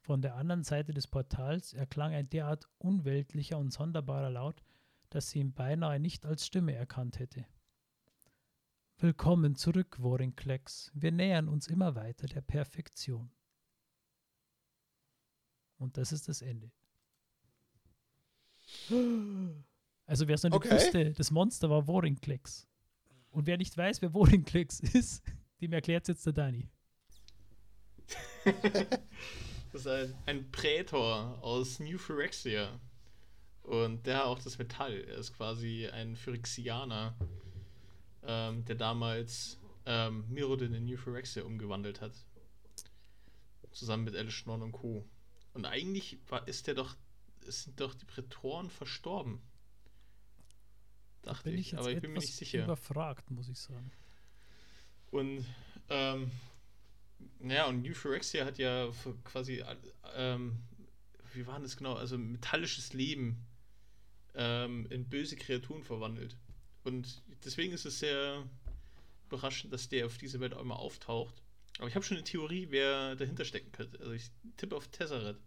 Von 0.00 0.20
der 0.20 0.34
anderen 0.34 0.64
Seite 0.64 0.92
des 0.92 1.06
Portals 1.06 1.72
erklang 1.72 2.12
ein 2.12 2.28
derart 2.28 2.68
unweltlicher 2.78 3.58
und 3.58 3.72
sonderbarer 3.72 4.30
Laut, 4.30 4.62
dass 5.08 5.30
sie 5.30 5.38
ihn 5.40 5.54
beinahe 5.54 5.98
nicht 5.98 6.26
als 6.26 6.46
Stimme 6.46 6.74
erkannt 6.74 7.18
hätte. 7.18 7.46
Willkommen 8.98 9.56
zurück, 9.56 10.00
Worinklex. 10.00 10.90
Wir 10.94 11.10
nähern 11.10 11.48
uns 11.48 11.68
immer 11.68 11.94
weiter 11.94 12.26
der 12.26 12.42
Perfektion. 12.42 13.30
Und 15.84 15.98
das 15.98 16.12
ist 16.12 16.28
das 16.28 16.40
Ende. 16.40 16.70
Also 20.06 20.26
wer 20.26 20.34
es 20.34 20.42
noch 20.42 20.50
nicht 20.50 20.56
Okay. 20.64 20.74
wusste, 20.74 21.12
das 21.12 21.30
Monster 21.30 21.68
war 21.68 21.86
Worinklex. 21.86 22.66
Und 23.30 23.46
wer 23.46 23.58
nicht 23.58 23.76
weiß, 23.76 24.00
wer 24.00 24.14
Worinklex 24.14 24.80
ist, 24.94 25.22
dem 25.60 25.74
erklärt 25.74 26.08
jetzt 26.08 26.24
der 26.26 26.32
Dani. 26.32 26.68
Das 29.72 29.80
ist 29.80 29.88
ein, 29.88 30.14
ein 30.26 30.50
Prätor 30.52 31.36
aus 31.42 31.80
New 31.80 31.98
Phyrexia. 31.98 32.78
Und 33.64 34.06
der 34.06 34.18
hat 34.18 34.26
auch 34.26 34.38
das 34.38 34.56
Metall. 34.56 34.92
Er 35.08 35.16
ist 35.16 35.32
quasi 35.36 35.88
ein 35.88 36.14
Phyrexianer, 36.14 37.16
ähm, 38.22 38.64
der 38.66 38.76
damals 38.76 39.58
ähm, 39.84 40.24
Mirrodin 40.28 40.74
in 40.74 40.84
New 40.84 40.96
Phyrexia 40.96 41.42
umgewandelt 41.42 42.00
hat. 42.00 42.12
Zusammen 43.72 44.04
mit 44.04 44.14
Alice 44.14 44.34
Schnorn 44.34 44.62
und 44.62 44.70
Co. 44.70 45.04
Und 45.54 45.66
eigentlich 45.66 46.18
war, 46.28 46.46
ist 46.46 46.66
der 46.66 46.74
doch, 46.74 46.96
sind 47.46 47.80
doch 47.80 47.94
die 47.94 48.04
Prätoren 48.04 48.70
verstorben. 48.70 49.40
Dachte 51.22 51.50
Bin 51.50 51.58
ich, 51.58 51.72
ich 51.72 51.78
aber 51.78 51.90
ich 51.90 52.00
bin 52.00 52.12
mir 52.12 52.18
nicht 52.18 52.34
sicher. 52.34 52.64
überfragt, 52.64 53.30
muss 53.30 53.48
ich 53.48 53.58
sagen. 53.58 53.90
Und 55.10 55.46
ähm, 55.88 56.30
naja, 57.38 57.66
und 57.66 57.82
New 57.82 57.94
Phyrexia 57.94 58.44
hat 58.44 58.58
ja 58.58 58.90
quasi, 59.24 59.60
äh, 59.60 59.76
ähm, 60.14 60.60
wie 61.32 61.46
war 61.46 61.60
das 61.60 61.76
genau, 61.76 61.94
also 61.94 62.18
metallisches 62.18 62.92
Leben 62.92 63.46
ähm, 64.34 64.86
in 64.90 65.08
böse 65.08 65.36
Kreaturen 65.36 65.84
verwandelt. 65.84 66.36
Und 66.82 67.22
deswegen 67.44 67.72
ist 67.72 67.86
es 67.86 68.00
sehr 68.00 68.44
überraschend, 69.26 69.72
dass 69.72 69.88
der 69.88 70.06
auf 70.06 70.18
diese 70.18 70.40
Welt 70.40 70.52
auch 70.52 70.60
immer 70.60 70.78
auftaucht. 70.78 71.43
Aber 71.78 71.88
ich 71.88 71.94
habe 71.94 72.04
schon 72.04 72.16
eine 72.16 72.24
Theorie, 72.24 72.68
wer 72.70 73.16
dahinter 73.16 73.44
stecken 73.44 73.72
könnte. 73.72 73.98
Also 73.98 74.12
ich 74.12 74.30
tippe 74.56 74.76
auf 74.76 74.88
Tesseract. 74.88 75.40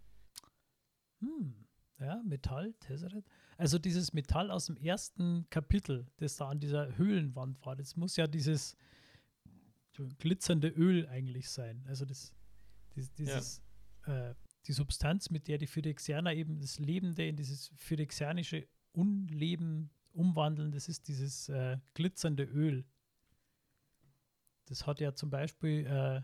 Hm, 1.20 1.66
ja, 2.00 2.22
Metall, 2.26 2.74
Tesseract. 2.82 3.28
Also 3.58 3.80
dieses 3.80 4.14
Metall 4.14 4.52
aus 4.52 4.66
dem 4.66 4.78
ersten 4.78 5.50
Kapitel, 5.50 6.06
das 6.18 6.36
da 6.36 6.50
an 6.50 6.60
dieser 6.60 6.98
Höhlenwand 6.98 7.66
war, 7.66 7.76
das 7.76 7.96
muss 7.96 8.16
ja 8.18 8.28
dieses 8.28 8.76
glitzernde 10.20 10.68
Öl 10.68 11.08
eigentlich 11.08 11.50
sein. 11.50 11.84
Also 11.88 12.06
das, 12.06 12.34
dies- 12.96 13.12
dieses, 13.14 13.62
äh, 14.06 14.36
die 14.68 14.74
Substanz, 14.74 15.30
mit 15.32 15.48
der 15.48 15.58
die 15.58 15.66
Phyrexianer 15.66 16.34
eben 16.34 16.60
das 16.60 16.78
Lebende 16.78 17.26
in 17.26 17.36
dieses 17.36 17.72
phyrexianische 17.76 18.68
Unleben 18.92 19.90
umwandeln, 20.12 20.72
das 20.72 20.88
ist 20.90 21.08
dieses 21.08 21.50
äh, 21.50 21.78
glitzernde 21.94 22.44
Öl. 22.44 22.86
Das 24.68 24.86
hat 24.86 25.00
ja 25.00 25.14
zum 25.14 25.30
Beispiel 25.30 25.86
äh, 25.86 26.22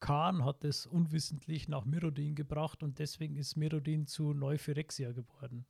Khan 0.00 0.44
hat 0.44 0.64
es 0.64 0.86
unwissentlich 0.86 1.68
nach 1.68 1.84
Mirrodin 1.84 2.34
gebracht 2.34 2.82
und 2.82 2.98
deswegen 2.98 3.36
ist 3.36 3.56
Mirrodin 3.56 4.06
zu 4.06 4.32
Neuphyrexia 4.32 5.12
geworden. 5.12 5.66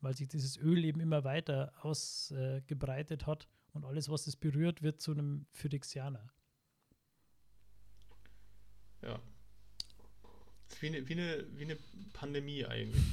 Weil 0.00 0.14
sich 0.16 0.28
dieses 0.28 0.56
Öl 0.56 0.84
eben 0.84 1.00
immer 1.00 1.24
weiter 1.24 1.72
ausgebreitet 1.80 3.22
äh, 3.22 3.26
hat 3.26 3.48
und 3.72 3.84
alles, 3.84 4.08
was 4.08 4.26
es 4.26 4.36
berührt, 4.36 4.82
wird 4.82 5.00
zu 5.00 5.12
einem 5.12 5.46
Phyrexianer. 5.52 6.32
Ja. 9.02 9.20
Das 10.68 10.76
ist 10.76 10.82
wie 10.82 10.88
eine, 10.88 11.08
wie 11.08 11.12
eine, 11.12 11.46
wie 11.56 11.64
eine 11.64 11.78
Pandemie 12.12 12.64
eigentlich. 12.64 13.04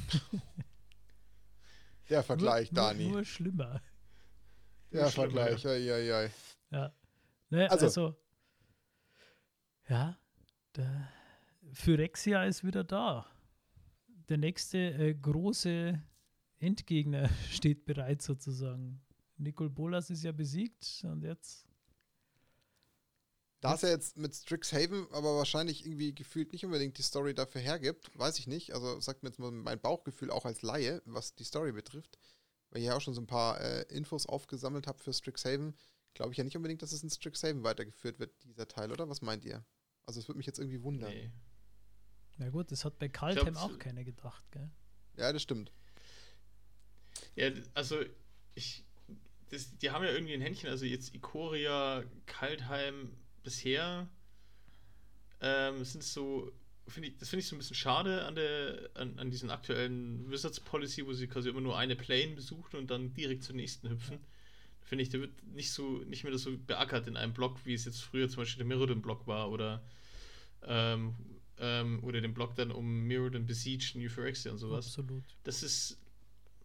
Der 2.09 2.23
Vergleich, 2.23 2.71
nur, 2.71 2.81
Dani. 2.81 3.03
Nur, 3.03 3.11
nur 3.13 3.25
schlimmer. 3.25 3.81
Der 4.91 5.09
schlimmer, 5.09 5.45
Vergleich, 5.47 5.65
ei, 5.65 5.93
ei, 5.93 6.15
ei. 6.25 6.31
Ja. 6.71 6.93
Ne, 7.51 7.69
Also- 7.69 7.85
also, 7.85 8.15
ja, 9.87 10.17
der 10.75 11.09
Phyrexia 11.73 12.45
ist 12.45 12.63
wieder 12.63 12.83
da. 12.83 13.27
Der 14.29 14.37
nächste 14.37 14.77
äh, 14.77 15.13
große 15.13 16.01
Endgegner 16.59 17.29
steht 17.51 17.85
bereit 17.85 18.21
sozusagen. 18.21 19.01
Nicol 19.37 19.69
Bolas 19.69 20.09
ist 20.09 20.23
ja 20.23 20.31
besiegt 20.31 21.01
und 21.03 21.23
jetzt 21.23 21.65
Da 23.59 23.73
es 23.75 23.81
ja 23.81 23.89
jetzt 23.89 24.17
mit 24.17 24.35
Strixhaven 24.35 25.07
aber 25.11 25.35
wahrscheinlich 25.35 25.85
irgendwie 25.85 26.13
gefühlt 26.15 26.51
nicht 26.53 26.63
unbedingt 26.65 26.97
die 26.97 27.01
Story 27.03 27.33
dafür 27.33 27.61
hergibt, 27.61 28.17
weiß 28.17 28.39
ich 28.39 28.47
nicht. 28.47 28.73
Also 28.73 28.99
sagt 28.99 29.23
mir 29.23 29.29
jetzt 29.29 29.39
mal 29.39 29.51
mein 29.51 29.79
Bauchgefühl 29.81 30.31
auch 30.31 30.45
als 30.45 30.61
Laie, 30.61 31.01
was 31.05 31.35
die 31.35 31.43
Story 31.43 31.71
betrifft. 31.71 32.17
Weil 32.69 32.81
ich 32.81 32.87
ja 32.87 32.95
auch 32.95 33.01
schon 33.01 33.13
so 33.13 33.21
ein 33.21 33.27
paar 33.27 33.59
äh, 33.59 33.81
Infos 33.93 34.25
aufgesammelt 34.25 34.87
habe 34.87 34.99
für 34.99 35.11
Strixhaven, 35.13 35.75
glaube 36.13 36.31
ich 36.31 36.37
ja 36.37 36.43
nicht 36.43 36.55
unbedingt, 36.55 36.81
dass 36.81 36.91
es 36.91 37.03
in 37.03 37.09
Strixhaven 37.09 37.63
weitergeführt 37.63 38.19
wird, 38.19 38.31
dieser 38.43 38.67
Teil, 38.67 38.91
oder? 38.91 39.09
Was 39.09 39.21
meint 39.21 39.45
ihr? 39.45 39.65
Also 40.05 40.19
es 40.19 40.27
würde 40.27 40.37
mich 40.37 40.47
jetzt 40.47 40.59
irgendwie 40.59 40.81
wundern. 40.81 41.11
Nee. 41.11 41.31
Na 42.37 42.49
gut, 42.49 42.71
das 42.71 42.85
hat 42.85 42.97
bei 42.97 43.09
Kaltheim 43.09 43.55
auch 43.57 43.77
keiner 43.77 44.03
gedacht, 44.03 44.43
gell? 44.51 44.69
Ja, 45.17 45.31
das 45.31 45.41
stimmt. 45.41 45.71
Ja, 47.35 47.51
also 47.73 48.01
ich. 48.55 48.85
Das, 49.49 49.77
die 49.77 49.91
haben 49.91 50.05
ja 50.05 50.11
irgendwie 50.11 50.33
ein 50.33 50.41
Händchen, 50.41 50.69
also 50.69 50.85
jetzt 50.85 51.13
Ikoria, 51.13 52.05
Kaltheim 52.25 53.11
bisher 53.43 54.07
ähm, 55.41 55.83
sind 55.83 56.03
so, 56.03 56.51
finde 56.87 57.09
ich, 57.09 57.17
das 57.17 57.29
finde 57.29 57.41
ich 57.41 57.47
so 57.47 57.55
ein 57.55 57.59
bisschen 57.59 57.75
schade 57.75 58.23
an 58.25 58.35
der, 58.35 58.89
an, 58.93 59.19
an 59.19 59.29
diesen 59.29 59.49
aktuellen 59.49 60.29
Wizards 60.31 60.59
Policy, 60.61 61.05
wo 61.05 61.13
sie 61.13 61.27
quasi 61.27 61.49
immer 61.49 61.59
nur 61.61 61.77
eine 61.77 61.95
Plane 61.95 62.33
besuchen 62.33 62.77
und 62.77 62.91
dann 62.91 63.13
direkt 63.13 63.43
zur 63.43 63.55
nächsten 63.55 63.89
hüpfen. 63.89 64.19
Finde 64.91 65.03
ich, 65.03 65.09
der 65.09 65.21
wird 65.21 65.31
nicht 65.45 65.71
so, 65.71 65.99
nicht 65.99 66.25
mehr 66.25 66.37
so 66.37 66.51
beackert 66.67 67.07
in 67.07 67.15
einem 67.15 67.31
Block, 67.31 67.65
wie 67.65 67.73
es 67.73 67.85
jetzt 67.85 68.01
früher 68.01 68.27
zum 68.27 68.41
Beispiel 68.41 68.57
der 68.57 68.65
Mirrodin-Block 68.67 69.25
war 69.25 69.49
oder 69.49 69.81
ähm, 70.63 71.15
ähm, 71.59 72.03
oder 72.03 72.19
den 72.19 72.33
Block 72.33 72.55
dann 72.55 72.71
um 72.71 73.07
Mirrodin 73.07 73.45
Besiege, 73.45 73.93
New 73.95 74.09
Phyrexia 74.09 74.51
und 74.51 74.57
sowas. 74.57 74.87
Absolut. 74.87 75.23
Das 75.45 75.63
ist 75.63 75.97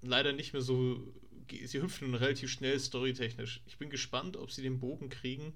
leider 0.03 0.33
nicht 0.33 0.55
mehr 0.55 0.63
so. 0.63 1.07
Sie 1.49 1.81
hüpfen 1.81 2.11
nun 2.11 2.17
relativ 2.17 2.51
schnell 2.51 2.81
storytechnisch. 2.81 3.63
Ich 3.65 3.79
bin 3.79 3.91
gespannt, 3.91 4.37
ob 4.37 4.51
sie 4.51 4.63
den 4.63 4.81
Bogen 4.81 5.09
kriegen 5.09 5.55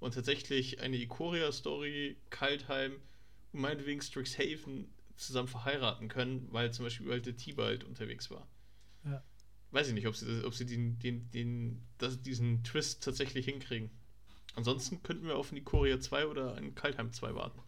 und 0.00 0.12
tatsächlich 0.14 0.80
eine 0.80 0.96
Ikoria-Story, 0.96 2.16
Kaltheim 2.30 2.94
und 3.52 3.60
meinetwegen 3.60 4.02
Strixhaven 4.02 4.88
zusammen 5.14 5.46
verheiraten 5.46 6.08
können, 6.08 6.48
weil 6.50 6.72
zum 6.72 6.86
Beispiel 6.86 7.06
überall 7.06 7.20
der 7.20 7.36
Tibalt 7.36 7.84
unterwegs 7.84 8.32
war. 8.32 8.48
Weiß 9.72 9.88
ich 9.88 9.94
nicht, 9.94 10.06
ob 10.06 10.16
sie, 10.16 10.44
ob 10.44 10.54
sie 10.54 10.66
den, 10.66 10.98
den, 10.98 11.30
den, 11.30 11.82
das, 11.98 12.20
diesen 12.20 12.64
Twist 12.64 13.04
tatsächlich 13.04 13.44
hinkriegen. 13.44 13.90
Ansonsten 14.56 15.02
könnten 15.02 15.26
wir 15.26 15.36
auf 15.36 15.50
eine 15.50 15.60
Ikoria 15.60 16.00
2 16.00 16.26
oder 16.26 16.54
einen 16.54 16.74
Kaltheim 16.74 17.12
2 17.12 17.34
warten. 17.34 17.60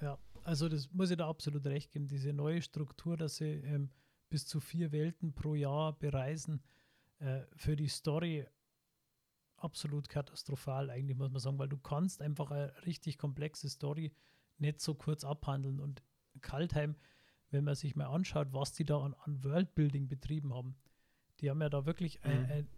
Ja, 0.00 0.18
also 0.44 0.68
das 0.68 0.92
muss 0.92 1.10
ich 1.10 1.16
da 1.16 1.28
absolut 1.28 1.66
recht 1.66 1.90
geben. 1.90 2.06
Diese 2.06 2.32
neue 2.32 2.60
Struktur, 2.60 3.16
dass 3.16 3.36
sie 3.36 3.46
ähm, 3.46 3.90
bis 4.28 4.46
zu 4.46 4.60
vier 4.60 4.92
Welten 4.92 5.34
pro 5.34 5.54
Jahr 5.54 5.98
bereisen, 5.98 6.62
äh, 7.18 7.42
für 7.56 7.76
die 7.76 7.88
Story 7.88 8.46
absolut 9.56 10.08
katastrophal 10.08 10.90
eigentlich, 10.90 11.16
muss 11.16 11.30
man 11.30 11.40
sagen, 11.40 11.58
weil 11.58 11.68
du 11.68 11.78
kannst 11.78 12.22
einfach 12.22 12.50
eine 12.50 12.72
richtig 12.86 13.18
komplexe 13.18 13.68
Story 13.68 14.12
nicht 14.58 14.80
so 14.80 14.94
kurz 14.94 15.24
abhandeln. 15.24 15.80
Und 15.80 16.02
Kaltheim, 16.40 16.96
wenn 17.50 17.64
man 17.64 17.74
sich 17.74 17.96
mal 17.96 18.06
anschaut, 18.06 18.52
was 18.52 18.72
die 18.72 18.84
da 18.84 19.00
an, 19.00 19.14
an 19.14 19.42
Worldbuilding 19.42 20.08
betrieben 20.08 20.54
haben, 20.54 20.76
die 21.40 21.50
haben 21.50 21.60
ja 21.60 21.68
da 21.68 21.86
wirklich 21.86 22.18
Mhm. 22.24 22.30
ein, 22.30 22.50
ein, 22.50 22.68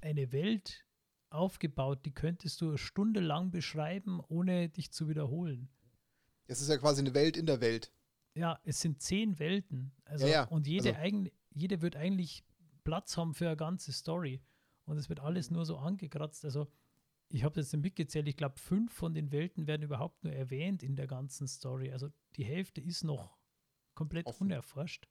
eine 0.00 0.32
Welt 0.32 0.84
aufgebaut, 1.30 2.04
die 2.04 2.12
könntest 2.12 2.60
du 2.60 2.68
eine 2.68 2.78
Stunde 2.78 3.20
lang 3.20 3.50
beschreiben, 3.50 4.20
ohne 4.28 4.68
dich 4.68 4.92
zu 4.92 5.08
wiederholen. 5.08 5.68
Es 6.46 6.60
ist 6.60 6.68
ja 6.68 6.76
quasi 6.76 7.00
eine 7.00 7.14
Welt 7.14 7.36
in 7.36 7.46
der 7.46 7.60
Welt. 7.60 7.92
Ja, 8.34 8.60
es 8.64 8.80
sind 8.80 9.00
zehn 9.00 9.38
Welten. 9.38 9.92
Also, 10.04 10.26
Ja, 10.26 10.32
ja, 10.32 10.44
Und 10.44 10.66
jede, 10.66 10.90
also- 10.90 11.00
eigen, 11.00 11.30
jede 11.50 11.80
wird 11.82 11.96
eigentlich 11.96 12.44
Platz 12.84 13.16
haben 13.16 13.34
für 13.34 13.46
eine 13.46 13.56
ganze 13.56 13.92
Story. 13.92 14.42
Und 14.84 14.96
es 14.98 15.08
wird 15.08 15.20
alles 15.20 15.50
nur 15.50 15.64
so 15.64 15.78
angekratzt. 15.78 16.44
Also, 16.44 16.66
ich 17.28 17.44
habe 17.44 17.60
jetzt 17.60 17.74
mitgezählt, 17.76 18.26
ich 18.28 18.36
glaube, 18.36 18.58
fünf 18.58 18.92
von 18.92 19.14
den 19.14 19.30
Welten 19.32 19.66
werden 19.66 19.82
überhaupt 19.82 20.24
nur 20.24 20.32
erwähnt 20.32 20.82
in 20.82 20.96
der 20.96 21.06
ganzen 21.06 21.46
Story. 21.46 21.92
Also, 21.92 22.10
die 22.36 22.44
Hälfte 22.44 22.80
ist 22.80 23.04
noch 23.04 23.38
komplett 23.94 24.26
Offen. 24.26 24.44
unerforscht. 24.48 25.08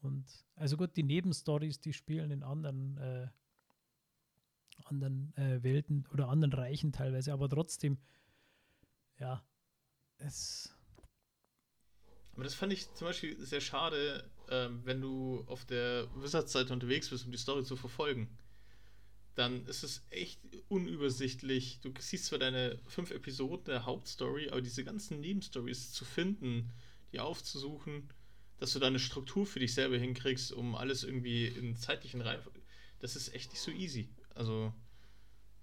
Und 0.00 0.26
also 0.54 0.76
gut, 0.76 0.96
die 0.96 1.02
Nebenstories, 1.02 1.80
die 1.80 1.92
spielen 1.92 2.30
in 2.30 2.42
anderen, 2.42 2.96
äh, 2.98 3.28
anderen 4.84 5.36
äh, 5.36 5.62
Welten 5.62 6.06
oder 6.12 6.28
anderen 6.28 6.52
Reichen 6.52 6.92
teilweise, 6.92 7.32
aber 7.32 7.48
trotzdem, 7.48 7.98
ja, 9.18 9.44
es 10.18 10.74
Aber 12.34 12.44
das 12.44 12.54
fand 12.54 12.72
ich 12.72 12.92
zum 12.94 13.08
Beispiel 13.08 13.36
sehr 13.44 13.60
schade, 13.60 14.30
ähm, 14.50 14.80
wenn 14.84 15.00
du 15.00 15.44
auf 15.46 15.64
der 15.64 16.06
Wizards-Seite 16.14 16.72
unterwegs 16.72 17.10
bist, 17.10 17.26
um 17.26 17.32
die 17.32 17.38
Story 17.38 17.64
zu 17.64 17.76
verfolgen. 17.76 18.28
Dann 19.34 19.66
ist 19.66 19.84
es 19.84 20.04
echt 20.10 20.40
unübersichtlich. 20.68 21.80
Du 21.80 21.92
siehst 21.98 22.26
zwar 22.26 22.38
deine 22.40 22.78
fünf 22.86 23.10
Episoden 23.12 23.66
der 23.66 23.86
Hauptstory, 23.86 24.50
aber 24.50 24.62
diese 24.62 24.84
ganzen 24.84 25.20
Nebenstories 25.20 25.92
zu 25.92 26.04
finden, 26.04 26.72
die 27.12 27.20
aufzusuchen, 27.20 28.08
dass 28.58 28.72
du 28.72 28.78
da 28.78 28.86
eine 28.88 28.98
Struktur 28.98 29.46
für 29.46 29.60
dich 29.60 29.74
selber 29.74 29.98
hinkriegst, 29.98 30.52
um 30.52 30.74
alles 30.74 31.04
irgendwie 31.04 31.46
in 31.46 31.76
zeitlichen 31.76 32.20
Reihenfolge. 32.20 32.60
Das 32.98 33.16
ist 33.16 33.34
echt 33.34 33.50
nicht 33.50 33.60
so 33.60 33.70
easy. 33.70 34.08
Also, 34.34 34.72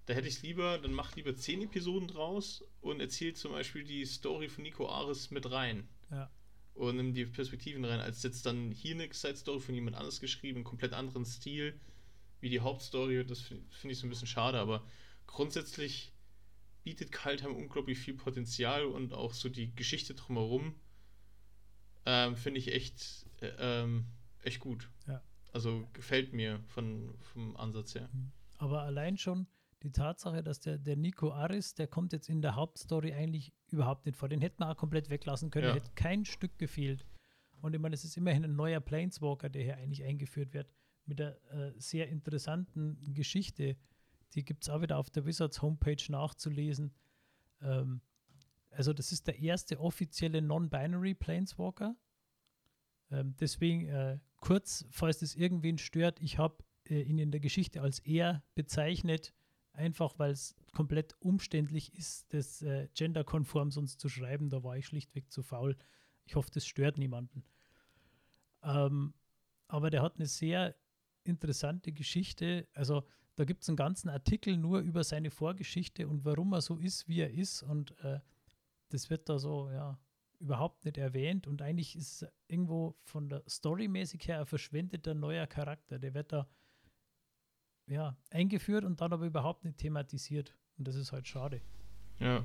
da 0.06 0.14
hätte 0.14 0.28
ich 0.28 0.36
es 0.36 0.42
lieber, 0.42 0.78
dann 0.78 0.92
mach 0.92 1.14
lieber 1.16 1.34
zehn 1.36 1.62
Episoden 1.62 2.08
draus 2.08 2.64
und 2.80 3.00
erzähl 3.00 3.34
zum 3.34 3.52
Beispiel 3.52 3.84
die 3.84 4.04
Story 4.04 4.48
von 4.48 4.62
Nico 4.62 4.88
Ares 4.88 5.30
mit 5.30 5.50
rein 5.50 5.88
ja. 6.10 6.30
und 6.74 6.96
nimm 6.96 7.12
die 7.12 7.26
Perspektiven 7.26 7.84
rein, 7.84 8.00
als 8.00 8.22
jetzt 8.22 8.46
dann 8.46 8.70
hier 8.70 8.94
eine 8.94 9.12
Side-Story 9.12 9.60
von 9.60 9.74
jemand 9.74 9.96
anders 9.96 10.20
geschrieben, 10.20 10.58
einen 10.58 10.64
komplett 10.64 10.92
anderen 10.92 11.26
Stil 11.26 11.78
wie 12.40 12.48
die 12.48 12.60
Hauptstory. 12.60 13.26
Das 13.26 13.40
finde 13.40 13.64
find 13.70 13.92
ich 13.92 13.98
so 13.98 14.06
ein 14.06 14.10
bisschen 14.10 14.28
schade, 14.28 14.58
aber 14.58 14.86
grundsätzlich 15.26 16.12
bietet 16.84 17.10
Kaltheim 17.10 17.54
unglaublich 17.54 17.98
viel 17.98 18.14
Potenzial 18.14 18.86
und 18.86 19.12
auch 19.12 19.34
so 19.34 19.48
die 19.48 19.74
Geschichte 19.74 20.14
drumherum 20.14 20.76
ähm, 22.06 22.36
finde 22.36 22.58
ich 22.58 22.72
echt, 22.72 23.26
äh, 23.40 23.52
ähm, 23.58 24.06
echt 24.42 24.60
gut. 24.60 24.88
Ja. 25.06 25.22
Also 25.52 25.88
gefällt 25.92 26.32
mir 26.32 26.60
von, 26.68 27.14
vom 27.20 27.56
Ansatz 27.56 27.94
her. 27.94 28.08
Aber 28.58 28.82
allein 28.82 29.16
schon 29.18 29.46
die 29.82 29.92
Tatsache, 29.92 30.42
dass 30.42 30.60
der, 30.60 30.78
der 30.78 30.96
Nico 30.96 31.32
Aris, 31.32 31.74
der 31.74 31.86
kommt 31.86 32.12
jetzt 32.12 32.28
in 32.28 32.42
der 32.42 32.54
Hauptstory 32.54 33.12
eigentlich 33.12 33.52
überhaupt 33.70 34.06
nicht 34.06 34.16
vor. 34.16 34.28
Den 34.28 34.40
hätten 34.40 34.60
wir 34.60 34.70
auch 34.70 34.76
komplett 34.76 35.10
weglassen 35.10 35.50
können. 35.50 35.68
Ja. 35.68 35.74
Hätte 35.74 35.90
kein 35.94 36.24
Stück 36.24 36.58
gefehlt. 36.58 37.04
Und 37.60 37.74
ich 37.74 37.80
meine, 37.80 37.94
es 37.94 38.04
ist 38.04 38.16
immerhin 38.16 38.44
ein 38.44 38.56
neuer 38.56 38.80
Planeswalker, 38.80 39.48
der 39.48 39.64
hier 39.64 39.76
eigentlich 39.76 40.04
eingeführt 40.04 40.54
wird, 40.54 40.70
mit 41.04 41.20
einer 41.20 41.36
äh, 41.50 41.72
sehr 41.78 42.08
interessanten 42.08 43.14
Geschichte. 43.14 43.76
Die 44.34 44.44
gibt 44.44 44.64
es 44.64 44.70
auch 44.70 44.82
wieder 44.82 44.98
auf 44.98 45.10
der 45.10 45.24
Wizards 45.24 45.62
Homepage 45.62 46.02
nachzulesen. 46.08 46.92
Ähm, 47.60 48.00
also, 48.76 48.92
das 48.92 49.12
ist 49.12 49.26
der 49.26 49.38
erste 49.38 49.80
offizielle 49.80 50.42
Non-Binary 50.42 51.14
Planeswalker. 51.14 51.96
Ähm, 53.10 53.34
deswegen 53.38 53.86
äh, 53.86 54.18
kurz, 54.36 54.84
falls 54.90 55.18
das 55.18 55.34
irgendwen 55.34 55.78
stört, 55.78 56.20
ich 56.20 56.38
habe 56.38 56.64
äh, 56.88 57.02
ihn 57.02 57.18
in 57.18 57.30
der 57.30 57.40
Geschichte 57.40 57.80
als 57.80 58.00
er 58.00 58.42
bezeichnet, 58.54 59.32
einfach 59.72 60.18
weil 60.18 60.32
es 60.32 60.56
komplett 60.72 61.14
umständlich 61.20 61.94
ist, 61.94 62.32
das 62.32 62.62
äh, 62.62 62.88
genderkonform 62.94 63.70
sonst 63.70 64.00
zu 64.00 64.08
schreiben. 64.08 64.50
Da 64.50 64.62
war 64.62 64.76
ich 64.76 64.86
schlichtweg 64.86 65.30
zu 65.30 65.42
faul. 65.42 65.76
Ich 66.24 66.34
hoffe, 66.34 66.50
das 66.52 66.66
stört 66.66 66.98
niemanden. 66.98 67.44
Ähm, 68.62 69.14
aber 69.68 69.90
der 69.90 70.02
hat 70.02 70.16
eine 70.16 70.26
sehr 70.26 70.76
interessante 71.24 71.92
Geschichte. 71.92 72.68
Also 72.72 73.04
da 73.36 73.44
gibt 73.44 73.62
es 73.62 73.68
einen 73.68 73.76
ganzen 73.76 74.08
Artikel 74.08 74.56
nur 74.56 74.80
über 74.80 75.04
seine 75.04 75.30
Vorgeschichte 75.30 76.08
und 76.08 76.24
warum 76.24 76.52
er 76.52 76.62
so 76.62 76.78
ist, 76.78 77.06
wie 77.08 77.20
er 77.20 77.32
ist. 77.32 77.62
Und 77.62 77.98
äh, 78.00 78.20
das 78.88 79.10
wird 79.10 79.28
da 79.28 79.38
so, 79.38 79.70
ja, 79.70 79.98
überhaupt 80.38 80.84
nicht 80.84 80.98
erwähnt. 80.98 81.46
Und 81.46 81.62
eigentlich 81.62 81.96
ist 81.96 82.22
es 82.22 82.28
irgendwo 82.48 82.94
von 83.04 83.28
der 83.28 83.42
Storymäßig 83.48 84.26
her 84.28 84.40
ein 84.40 84.46
verschwendeter 84.46 85.14
neuer 85.14 85.46
Charakter. 85.46 85.98
Der 85.98 86.14
wird 86.14 86.32
da 86.32 86.48
ja, 87.86 88.16
eingeführt 88.30 88.84
und 88.84 89.00
dann 89.00 89.12
aber 89.12 89.26
überhaupt 89.26 89.64
nicht 89.64 89.78
thematisiert. 89.78 90.54
Und 90.78 90.88
das 90.88 90.96
ist 90.96 91.12
halt 91.12 91.26
schade. 91.26 91.60
Ja. 92.18 92.44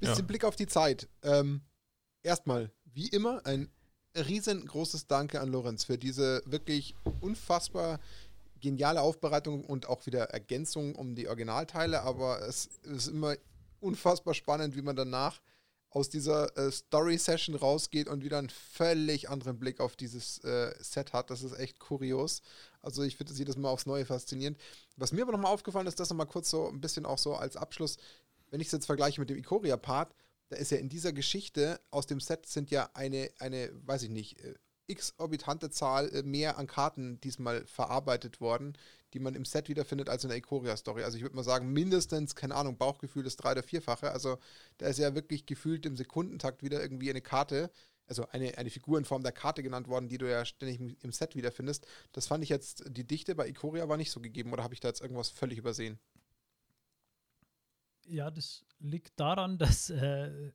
Bisschen 0.00 0.16
Ja. 0.16 0.22
Blick 0.24 0.44
auf 0.44 0.56
die 0.56 0.66
Zeit. 0.66 1.08
Ähm, 1.22 1.60
erstmal, 2.22 2.70
wie 2.84 3.08
immer, 3.08 3.44
ein 3.46 3.70
riesengroßes 4.16 5.06
Danke 5.06 5.40
an 5.40 5.50
Lorenz 5.50 5.84
für 5.84 5.98
diese 5.98 6.42
wirklich 6.46 6.94
unfassbar 7.20 8.00
geniale 8.60 9.02
Aufbereitung 9.02 9.64
und 9.64 9.88
auch 9.88 10.06
wieder 10.06 10.30
Ergänzung 10.30 10.94
um 10.94 11.14
die 11.14 11.28
Originalteile. 11.28 12.02
Aber 12.02 12.40
es 12.42 12.66
ist 12.82 13.08
immer 13.08 13.34
unfassbar 13.84 14.34
spannend, 14.34 14.76
wie 14.76 14.82
man 14.82 14.96
danach 14.96 15.40
aus 15.90 16.08
dieser 16.10 16.56
äh, 16.58 16.72
Story-Session 16.72 17.54
rausgeht 17.54 18.08
und 18.08 18.24
wieder 18.24 18.38
einen 18.38 18.50
völlig 18.50 19.30
anderen 19.30 19.60
Blick 19.60 19.78
auf 19.78 19.94
dieses 19.94 20.38
äh, 20.42 20.74
Set 20.80 21.12
hat. 21.12 21.30
Das 21.30 21.42
ist 21.42 21.56
echt 21.56 21.78
kurios. 21.78 22.42
Also 22.82 23.02
ich 23.02 23.16
finde 23.16 23.32
es 23.32 23.38
jedes 23.38 23.56
Mal 23.56 23.70
aufs 23.70 23.86
Neue 23.86 24.04
faszinierend. 24.04 24.58
Was 24.96 25.12
mir 25.12 25.22
aber 25.22 25.32
nochmal 25.32 25.52
aufgefallen 25.52 25.86
ist, 25.86 26.00
das 26.00 26.10
nochmal 26.10 26.26
kurz 26.26 26.50
so 26.50 26.68
ein 26.68 26.80
bisschen 26.80 27.06
auch 27.06 27.18
so 27.18 27.34
als 27.36 27.56
Abschluss, 27.56 27.96
wenn 28.50 28.60
ich 28.60 28.66
es 28.66 28.72
jetzt 28.72 28.86
vergleiche 28.86 29.20
mit 29.20 29.30
dem 29.30 29.38
Ikoria-Part, 29.38 30.14
da 30.48 30.56
ist 30.56 30.72
ja 30.72 30.78
in 30.78 30.88
dieser 30.88 31.12
Geschichte 31.12 31.80
aus 31.90 32.06
dem 32.06 32.20
Set 32.20 32.46
sind 32.46 32.70
ja 32.72 32.90
eine, 32.94 33.30
eine 33.38 33.70
weiß 33.86 34.02
ich 34.02 34.10
nicht, 34.10 34.40
äh, 34.40 34.54
exorbitante 34.88 35.70
Zahl 35.70 36.08
äh, 36.14 36.22
mehr 36.22 36.58
an 36.58 36.66
Karten 36.66 37.20
diesmal 37.20 37.66
verarbeitet 37.66 38.40
worden, 38.40 38.76
die 39.12 39.18
man 39.18 39.34
im 39.34 39.44
Set 39.44 39.68
wiederfindet 39.68 40.08
als 40.08 40.24
in 40.24 40.28
der 40.28 40.38
Ikoria-Story. 40.38 41.04
Also 41.04 41.16
ich 41.16 41.22
würde 41.22 41.36
mal 41.36 41.44
sagen, 41.44 41.72
mindestens, 41.72 42.34
keine 42.34 42.54
Ahnung, 42.54 42.76
Bauchgefühl 42.76 43.22
das 43.22 43.36
drei- 43.36 43.52
oder 43.52 43.62
vierfache. 43.62 44.10
Also 44.10 44.38
da 44.78 44.86
ist 44.86 44.98
ja 44.98 45.14
wirklich 45.14 45.46
gefühlt 45.46 45.86
im 45.86 45.96
Sekundentakt 45.96 46.62
wieder 46.62 46.82
irgendwie 46.82 47.10
eine 47.10 47.22
Karte, 47.22 47.70
also 48.06 48.28
eine, 48.28 48.58
eine 48.58 48.70
Figur 48.70 48.98
in 48.98 49.04
Form 49.04 49.22
der 49.22 49.32
Karte 49.32 49.62
genannt 49.62 49.88
worden, 49.88 50.08
die 50.08 50.18
du 50.18 50.28
ja 50.28 50.44
ständig 50.44 50.80
im, 50.80 50.96
im 51.00 51.12
Set 51.12 51.36
wiederfindest. 51.36 51.86
Das 52.12 52.26
fand 52.26 52.42
ich 52.42 52.50
jetzt, 52.50 52.84
die 52.88 53.06
Dichte 53.06 53.34
bei 53.34 53.48
Ikoria 53.48 53.88
war 53.88 53.96
nicht 53.96 54.10
so 54.10 54.20
gegeben 54.20 54.52
oder 54.52 54.62
habe 54.62 54.74
ich 54.74 54.80
da 54.80 54.88
jetzt 54.88 55.00
irgendwas 55.00 55.30
völlig 55.30 55.58
übersehen? 55.58 55.98
Ja, 58.06 58.30
das 58.30 58.64
liegt 58.80 59.18
daran, 59.18 59.56
dass 59.56 59.88
äh, 59.88 60.52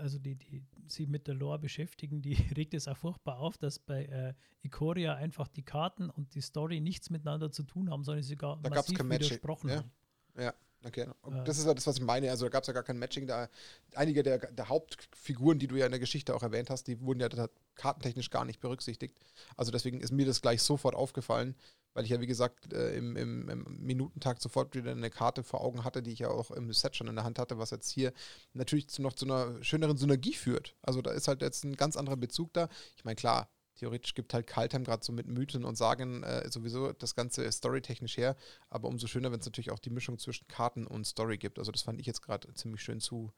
also 0.00 0.18
die, 0.18 0.34
die 0.34 0.62
sich 0.88 1.08
mit 1.08 1.26
der 1.26 1.34
Lore 1.34 1.58
beschäftigen, 1.58 2.22
die 2.22 2.34
regt 2.56 2.74
es 2.74 2.88
auch 2.88 2.96
furchtbar 2.96 3.38
auf, 3.38 3.58
dass 3.58 3.78
bei 3.78 4.06
äh, 4.06 4.34
Ikoria 4.62 5.14
einfach 5.14 5.48
die 5.48 5.62
Karten 5.62 6.10
und 6.10 6.34
die 6.34 6.40
Story 6.40 6.80
nichts 6.80 7.10
miteinander 7.10 7.52
zu 7.52 7.62
tun 7.62 7.90
haben, 7.90 8.04
sondern 8.04 8.22
sie 8.22 8.30
sogar 8.30 8.58
Da 8.62 8.70
massiv 8.70 8.98
widersprochen 8.98 9.68
ja. 9.70 9.76
haben. 9.76 9.92
Ja. 10.36 10.54
Okay, 10.82 11.06
das 11.44 11.58
ist 11.58 11.66
ja 11.66 11.74
das, 11.74 11.86
was 11.86 11.96
ich 11.96 12.02
meine. 12.02 12.30
Also 12.30 12.46
da 12.46 12.50
gab 12.50 12.62
es 12.62 12.66
ja 12.66 12.72
gar 12.72 12.82
kein 12.82 12.98
Matching. 12.98 13.26
Da 13.26 13.48
einige 13.94 14.22
der, 14.22 14.38
der, 14.38 14.68
Hauptfiguren, 14.70 15.58
die 15.58 15.66
du 15.66 15.76
ja 15.76 15.84
in 15.84 15.92
der 15.92 16.00
Geschichte 16.00 16.34
auch 16.34 16.42
erwähnt 16.42 16.70
hast, 16.70 16.86
die 16.86 17.00
wurden 17.02 17.20
ja 17.20 17.28
kartentechnisch 17.74 18.30
gar 18.30 18.46
nicht 18.46 18.60
berücksichtigt. 18.60 19.18
Also 19.56 19.72
deswegen 19.72 20.00
ist 20.00 20.10
mir 20.10 20.24
das 20.24 20.40
gleich 20.40 20.62
sofort 20.62 20.94
aufgefallen, 20.94 21.54
weil 21.92 22.04
ich 22.04 22.10
ja 22.10 22.20
wie 22.20 22.26
gesagt 22.26 22.72
äh, 22.72 22.96
im, 22.96 23.14
im, 23.16 23.48
im, 23.50 23.76
Minutentag 23.78 24.40
sofort 24.40 24.74
wieder 24.74 24.92
eine 24.92 25.10
Karte 25.10 25.42
vor 25.42 25.60
Augen 25.60 25.84
hatte, 25.84 26.02
die 26.02 26.12
ich 26.12 26.20
ja 26.20 26.28
auch 26.28 26.50
im 26.50 26.72
Set 26.72 26.96
schon 26.96 27.08
in 27.08 27.14
der 27.14 27.24
Hand 27.24 27.38
hatte, 27.38 27.58
was 27.58 27.70
jetzt 27.70 27.90
hier 27.90 28.12
natürlich 28.54 28.88
zu, 28.88 29.02
noch 29.02 29.12
zu 29.12 29.26
einer 29.26 29.62
schöneren 29.62 29.98
Synergie 29.98 30.34
führt. 30.34 30.76
Also 30.80 31.02
da 31.02 31.10
ist 31.10 31.28
halt 31.28 31.42
jetzt 31.42 31.64
ein 31.64 31.76
ganz 31.76 31.96
anderer 31.96 32.16
Bezug 32.16 32.54
da. 32.54 32.68
Ich 32.96 33.04
meine, 33.04 33.16
klar, 33.16 33.50
theoretisch 33.80 34.14
gibt 34.14 34.34
halt 34.34 34.46
Kaltheim 34.46 34.84
gerade 34.84 35.02
so 35.02 35.10
mit 35.12 35.26
Mythen 35.26 35.64
und 35.64 35.76
Sagen 35.76 36.22
äh, 36.22 36.48
sowieso 36.50 36.92
das 36.92 37.14
Ganze 37.14 37.50
storytechnisch 37.50 38.18
her, 38.18 38.36
aber 38.68 38.88
umso 38.88 39.06
schöner, 39.06 39.32
wenn 39.32 39.40
es 39.40 39.46
natürlich 39.46 39.70
auch 39.70 39.78
die 39.78 39.90
Mischung 39.90 40.18
zwischen 40.18 40.46
Karten 40.48 40.86
und 40.86 41.06
Story 41.06 41.38
gibt. 41.38 41.58
Also 41.58 41.72
das 41.72 41.82
fand 41.82 41.98
ich 41.98 42.06
jetzt 42.06 42.20
gerade 42.20 42.52
ziemlich 42.54 42.82
schön 42.82 43.00
zu 43.00 43.32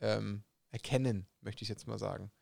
ähm, 0.00 0.42
erkennen, 0.70 1.28
möchte 1.40 1.62
ich 1.62 1.68
jetzt 1.68 1.86
mal 1.86 1.98
sagen. 1.98 2.32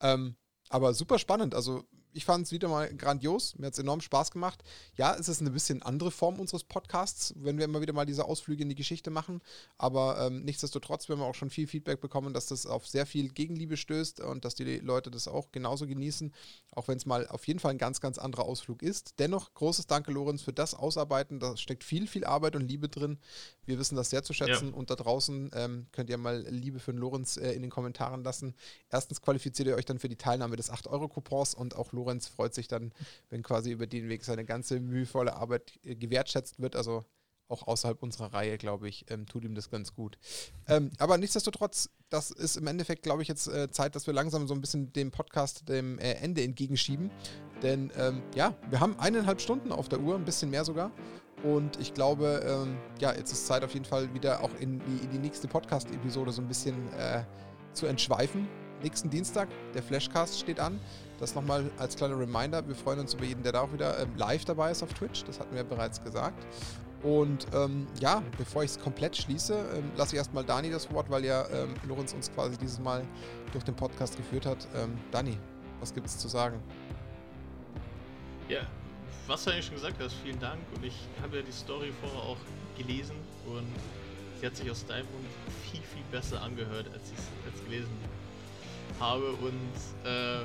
Ähm, 0.00 0.36
aber 0.70 0.94
super 0.94 1.18
spannend. 1.18 1.54
Also 1.54 1.84
ich 2.16 2.24
fand 2.24 2.46
es 2.46 2.52
wieder 2.52 2.68
mal 2.68 2.88
grandios. 2.94 3.54
Mir 3.58 3.66
hat 3.66 3.74
es 3.74 3.78
enorm 3.78 4.00
Spaß 4.00 4.30
gemacht. 4.30 4.62
Ja, 4.96 5.14
es 5.14 5.28
ist 5.28 5.42
eine 5.42 5.50
bisschen 5.50 5.82
andere 5.82 6.10
Form 6.10 6.40
unseres 6.40 6.64
Podcasts, 6.64 7.34
wenn 7.36 7.58
wir 7.58 7.66
immer 7.66 7.82
wieder 7.82 7.92
mal 7.92 8.06
diese 8.06 8.24
Ausflüge 8.24 8.62
in 8.62 8.70
die 8.70 8.74
Geschichte 8.74 9.10
machen. 9.10 9.42
Aber 9.76 10.18
ähm, 10.26 10.42
nichtsdestotrotz, 10.42 11.08
wir 11.08 11.16
haben 11.16 11.22
auch 11.22 11.34
schon 11.34 11.50
viel 11.50 11.66
Feedback 11.66 12.00
bekommen, 12.00 12.32
dass 12.32 12.46
das 12.46 12.64
auf 12.64 12.88
sehr 12.88 13.04
viel 13.04 13.28
Gegenliebe 13.28 13.76
stößt 13.76 14.20
und 14.20 14.46
dass 14.46 14.54
die 14.54 14.78
Leute 14.78 15.10
das 15.10 15.28
auch 15.28 15.52
genauso 15.52 15.86
genießen. 15.86 16.32
Auch 16.70 16.88
wenn 16.88 16.96
es 16.96 17.04
mal 17.04 17.26
auf 17.28 17.46
jeden 17.46 17.60
Fall 17.60 17.72
ein 17.72 17.78
ganz, 17.78 18.00
ganz 18.00 18.16
anderer 18.16 18.46
Ausflug 18.46 18.82
ist. 18.82 19.18
Dennoch 19.18 19.52
großes 19.52 19.86
Danke, 19.86 20.10
Lorenz, 20.10 20.40
für 20.40 20.54
das 20.54 20.74
Ausarbeiten. 20.74 21.38
Da 21.38 21.54
steckt 21.58 21.84
viel, 21.84 22.06
viel 22.06 22.24
Arbeit 22.24 22.56
und 22.56 22.66
Liebe 22.66 22.88
drin. 22.88 23.18
Wir 23.66 23.78
wissen 23.78 23.94
das 23.94 24.08
sehr 24.08 24.22
zu 24.22 24.32
schätzen. 24.32 24.70
Ja. 24.70 24.74
Und 24.74 24.88
da 24.88 24.94
draußen 24.94 25.50
ähm, 25.54 25.86
könnt 25.92 26.08
ihr 26.08 26.16
mal 26.16 26.46
Liebe 26.48 26.78
für 26.78 26.92
den 26.92 26.98
Lorenz 26.98 27.36
äh, 27.36 27.52
in 27.52 27.60
den 27.60 27.70
Kommentaren 27.70 28.24
lassen. 28.24 28.54
Erstens 28.88 29.20
qualifiziert 29.20 29.68
ihr 29.68 29.76
euch 29.76 29.84
dann 29.84 29.98
für 29.98 30.08
die 30.08 30.16
Teilnahme 30.16 30.56
des 30.56 30.72
8-Euro-Coupons 30.72 31.54
und 31.54 31.76
auch 31.76 31.92
Lorenz 31.92 32.05
Lorenz 32.06 32.28
freut 32.28 32.54
sich 32.54 32.68
dann, 32.68 32.92
wenn 33.30 33.42
quasi 33.42 33.72
über 33.72 33.86
den 33.86 34.08
Weg 34.08 34.24
seine 34.24 34.44
ganze 34.44 34.80
mühevolle 34.80 35.34
Arbeit 35.34 35.78
äh, 35.82 35.96
gewertschätzt 35.96 36.60
wird. 36.60 36.76
Also 36.76 37.04
auch 37.48 37.66
außerhalb 37.66 38.02
unserer 38.02 38.32
Reihe, 38.32 38.58
glaube 38.58 38.88
ich, 38.88 39.06
ähm, 39.08 39.26
tut 39.26 39.44
ihm 39.44 39.54
das 39.54 39.70
ganz 39.70 39.94
gut. 39.94 40.18
Ähm, 40.66 40.90
aber 40.98 41.16
nichtsdestotrotz, 41.16 41.90
das 42.08 42.32
ist 42.32 42.56
im 42.56 42.66
Endeffekt, 42.66 43.04
glaube 43.04 43.22
ich, 43.22 43.28
jetzt 43.28 43.46
äh, 43.46 43.70
Zeit, 43.70 43.94
dass 43.94 44.06
wir 44.08 44.14
langsam 44.14 44.48
so 44.48 44.54
ein 44.54 44.60
bisschen 44.60 44.92
dem 44.92 45.12
Podcast 45.12 45.68
dem 45.68 45.98
äh, 45.98 46.14
Ende 46.14 46.42
entgegenschieben. 46.42 47.10
Denn 47.62 47.92
ähm, 47.96 48.22
ja, 48.34 48.56
wir 48.68 48.80
haben 48.80 48.98
eineinhalb 48.98 49.40
Stunden 49.40 49.70
auf 49.70 49.88
der 49.88 50.00
Uhr, 50.00 50.16
ein 50.16 50.24
bisschen 50.24 50.50
mehr 50.50 50.64
sogar. 50.64 50.90
Und 51.44 51.78
ich 51.78 51.94
glaube, 51.94 52.42
ähm, 52.44 52.76
ja, 53.00 53.14
jetzt 53.14 53.30
ist 53.30 53.46
Zeit 53.46 53.62
auf 53.62 53.74
jeden 53.74 53.84
Fall 53.84 54.12
wieder 54.12 54.42
auch 54.42 54.54
in 54.58 54.80
die, 54.80 55.04
in 55.04 55.10
die 55.10 55.18
nächste 55.18 55.46
Podcast-Episode 55.46 56.32
so 56.32 56.42
ein 56.42 56.48
bisschen 56.48 56.92
äh, 56.94 57.22
zu 57.74 57.86
entschweifen. 57.86 58.48
Nächsten 58.82 59.08
Dienstag, 59.08 59.48
der 59.74 59.82
Flashcast 59.82 60.40
steht 60.40 60.58
an. 60.58 60.80
Das 61.18 61.34
nochmal 61.34 61.70
als 61.78 61.96
kleiner 61.96 62.18
Reminder. 62.18 62.66
Wir 62.66 62.74
freuen 62.74 63.00
uns 63.00 63.14
über 63.14 63.24
jeden, 63.24 63.42
der 63.42 63.52
da 63.52 63.60
auch 63.62 63.72
wieder 63.72 63.98
ähm, 63.98 64.10
live 64.16 64.44
dabei 64.44 64.70
ist 64.70 64.82
auf 64.82 64.92
Twitch. 64.92 65.24
Das 65.24 65.40
hatten 65.40 65.54
wir 65.54 65.64
bereits 65.64 66.02
gesagt. 66.02 66.46
Und 67.02 67.46
ähm, 67.54 67.86
ja, 68.00 68.22
bevor 68.36 68.64
ich 68.64 68.72
es 68.72 68.80
komplett 68.80 69.16
schließe, 69.16 69.54
ähm, 69.76 69.90
lasse 69.96 70.14
ich 70.14 70.18
erstmal 70.18 70.44
Dani 70.44 70.70
das 70.70 70.90
Wort, 70.92 71.08
weil 71.10 71.24
ja 71.24 71.46
ähm, 71.50 71.74
Lorenz 71.86 72.12
uns 72.12 72.32
quasi 72.32 72.56
dieses 72.58 72.80
Mal 72.80 73.06
durch 73.52 73.64
den 73.64 73.76
Podcast 73.76 74.16
geführt 74.16 74.46
hat. 74.46 74.66
Ähm, 74.74 74.98
Dani, 75.10 75.38
was 75.80 75.94
gibt 75.94 76.06
es 76.06 76.18
zu 76.18 76.28
sagen? 76.28 76.60
Ja, 78.48 78.60
was 79.26 79.44
du 79.44 79.50
eigentlich 79.50 79.66
schon 79.66 79.74
gesagt 79.74 79.96
hast, 80.00 80.14
vielen 80.22 80.40
Dank. 80.40 80.60
Und 80.74 80.84
ich 80.84 80.96
habe 81.22 81.36
ja 81.36 81.42
die 81.42 81.52
Story 81.52 81.92
vorher 82.00 82.20
auch 82.20 82.38
gelesen 82.76 83.16
und 83.46 83.66
sie 84.40 84.46
hat 84.46 84.56
sich 84.56 84.70
aus 84.70 84.84
deinem 84.86 85.06
Mund 85.06 85.26
viel, 85.70 85.80
viel 85.80 86.02
besser 86.10 86.42
angehört, 86.42 86.86
als 86.92 87.10
ich 87.10 87.54
es 87.54 87.64
gelesen 87.64 87.90
habe 89.00 89.30
und 89.32 90.08
äh, 90.10 90.40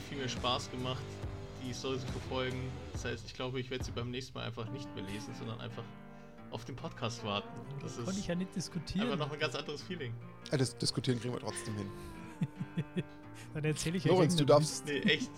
unglaublich 0.00 0.02
viel 0.08 0.18
mehr 0.18 0.28
Spaß 0.28 0.70
gemacht, 0.70 1.02
die 1.62 1.72
Story 1.72 1.98
zu 1.98 2.06
verfolgen. 2.06 2.70
Das 2.92 3.04
heißt, 3.04 3.26
ich 3.26 3.34
glaube, 3.34 3.60
ich 3.60 3.70
werde 3.70 3.84
sie 3.84 3.92
beim 3.92 4.10
nächsten 4.10 4.36
Mal 4.36 4.46
einfach 4.46 4.68
nicht 4.70 4.92
mehr 4.94 5.04
lesen, 5.04 5.34
sondern 5.38 5.60
einfach 5.60 5.84
auf 6.50 6.64
den 6.64 6.76
Podcast 6.76 7.24
warten. 7.24 7.48
Das, 7.80 7.96
das 7.96 8.04
konnte 8.04 8.20
ich 8.20 8.26
ja 8.26 8.34
nicht 8.34 8.54
diskutieren. 8.54 9.06
Aber 9.06 9.16
noch 9.16 9.32
ein 9.32 9.38
ganz 9.38 9.54
anderes 9.54 9.82
Feeling. 9.82 10.12
Ja, 10.50 10.58
das 10.58 10.76
Diskutieren 10.76 11.20
kriegen 11.20 11.34
wir 11.34 11.40
trotzdem 11.40 11.76
hin. 11.76 11.86
Dann 13.54 13.64
erzähle 13.64 13.98
ich 13.98 14.04
euch. 14.04 14.10
Lorenz, 14.10 14.36
du 14.36 14.44
darfst. 14.44 14.84
Nee, 14.86 14.98
echt, 15.00 15.30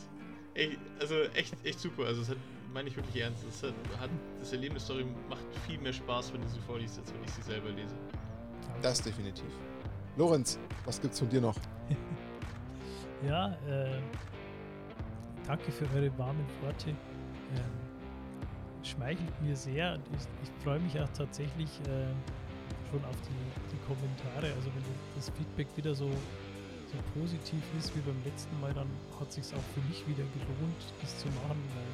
echt. 0.54 0.78
Also 0.98 1.14
echt, 1.34 1.54
echt 1.64 1.80
super. 1.80 2.04
Also, 2.04 2.22
es 2.22 2.28
hat, 2.30 2.38
meine 2.72 2.88
ich 2.88 2.96
wirklich 2.96 3.22
ernst. 3.22 3.44
Das, 3.46 3.62
hat, 3.62 3.74
hat, 4.00 4.10
das 4.38 4.52
Erleben 4.52 4.74
der 4.74 4.82
Story 4.82 5.06
macht 5.28 5.44
viel 5.66 5.78
mehr 5.78 5.92
Spaß, 5.92 6.32
wenn 6.32 6.40
du 6.40 6.48
sie 6.48 6.60
vorliest, 6.60 6.98
als 6.98 7.12
wenn 7.12 7.22
ich 7.24 7.30
sie 7.30 7.42
selber 7.42 7.70
lese. 7.70 7.94
Das 8.80 9.02
definitiv. 9.02 9.46
Lorenz, 10.16 10.58
was 10.84 11.00
gibt's 11.00 11.18
von 11.18 11.28
dir 11.28 11.40
noch? 11.40 11.56
ja, 13.26 13.52
äh, 13.66 14.00
danke 15.46 15.70
für 15.72 15.86
eure 15.94 16.16
warmen 16.18 16.46
Worte. 16.62 16.90
Ähm, 16.90 17.82
schmeichelt 18.82 19.42
mir 19.42 19.56
sehr 19.56 19.94
und 19.94 20.02
ich, 20.16 20.26
ich 20.42 20.64
freue 20.64 20.80
mich 20.80 20.98
auch 20.98 21.08
tatsächlich 21.16 21.68
äh, 21.86 22.12
schon 22.90 23.04
auf 23.04 23.16
die, 23.22 23.72
die, 23.72 23.80
Kommentare. 23.86 24.52
Also 24.56 24.68
wenn 24.74 24.84
das 25.14 25.30
Feedback 25.30 25.68
wieder 25.76 25.94
so, 25.94 26.10
so 26.10 27.20
positiv 27.20 27.62
ist 27.78 27.94
wie 27.96 28.00
beim 28.00 28.22
letzten 28.24 28.60
Mal, 28.60 28.72
dann 28.74 28.88
hat 29.18 29.28
es 29.28 29.34
sich 29.36 29.56
auch 29.56 29.66
für 29.74 29.80
mich 29.88 30.06
wieder 30.06 30.24
gelohnt, 30.34 30.82
das 31.00 31.18
zu 31.18 31.28
machen. 31.28 31.62
Weil 31.74 31.88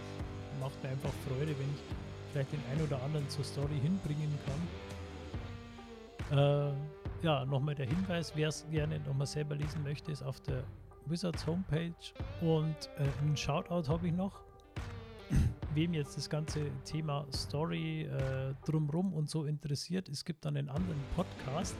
es 0.52 0.60
macht 0.60 0.82
mir 0.82 0.90
einfach 0.90 1.12
Freude, 1.26 1.52
wenn 1.58 1.70
ich 1.74 1.82
vielleicht 2.32 2.52
den 2.52 2.62
einen 2.70 2.82
oder 2.86 3.02
anderen 3.02 3.28
zur 3.28 3.44
Story 3.44 3.78
hinbringen 3.80 4.38
kann. 6.30 6.38
Äh, 6.38 6.72
ja, 7.22 7.44
nochmal 7.44 7.74
der 7.74 7.86
Hinweis, 7.86 8.32
wer 8.34 8.48
es 8.48 8.66
gerne 8.70 9.00
nochmal 9.00 9.26
selber 9.26 9.56
lesen 9.56 9.82
möchte, 9.82 10.12
ist 10.12 10.22
auf 10.22 10.40
der 10.40 10.62
Wizards 11.10 11.46
Homepage. 11.46 11.92
Und 12.40 12.76
äh, 12.98 13.22
einen 13.22 13.36
Shoutout 13.36 13.88
habe 13.88 14.08
ich 14.08 14.12
noch. 14.12 14.40
Wem 15.74 15.94
jetzt 15.94 16.16
das 16.16 16.30
ganze 16.30 16.70
Thema 16.84 17.26
Story 17.32 18.02
äh, 18.02 18.54
drumrum 18.64 19.12
und 19.12 19.28
so 19.28 19.44
interessiert, 19.44 20.08
es 20.08 20.24
gibt 20.24 20.44
dann 20.44 20.56
einen 20.56 20.68
anderen 20.68 21.00
Podcast, 21.14 21.76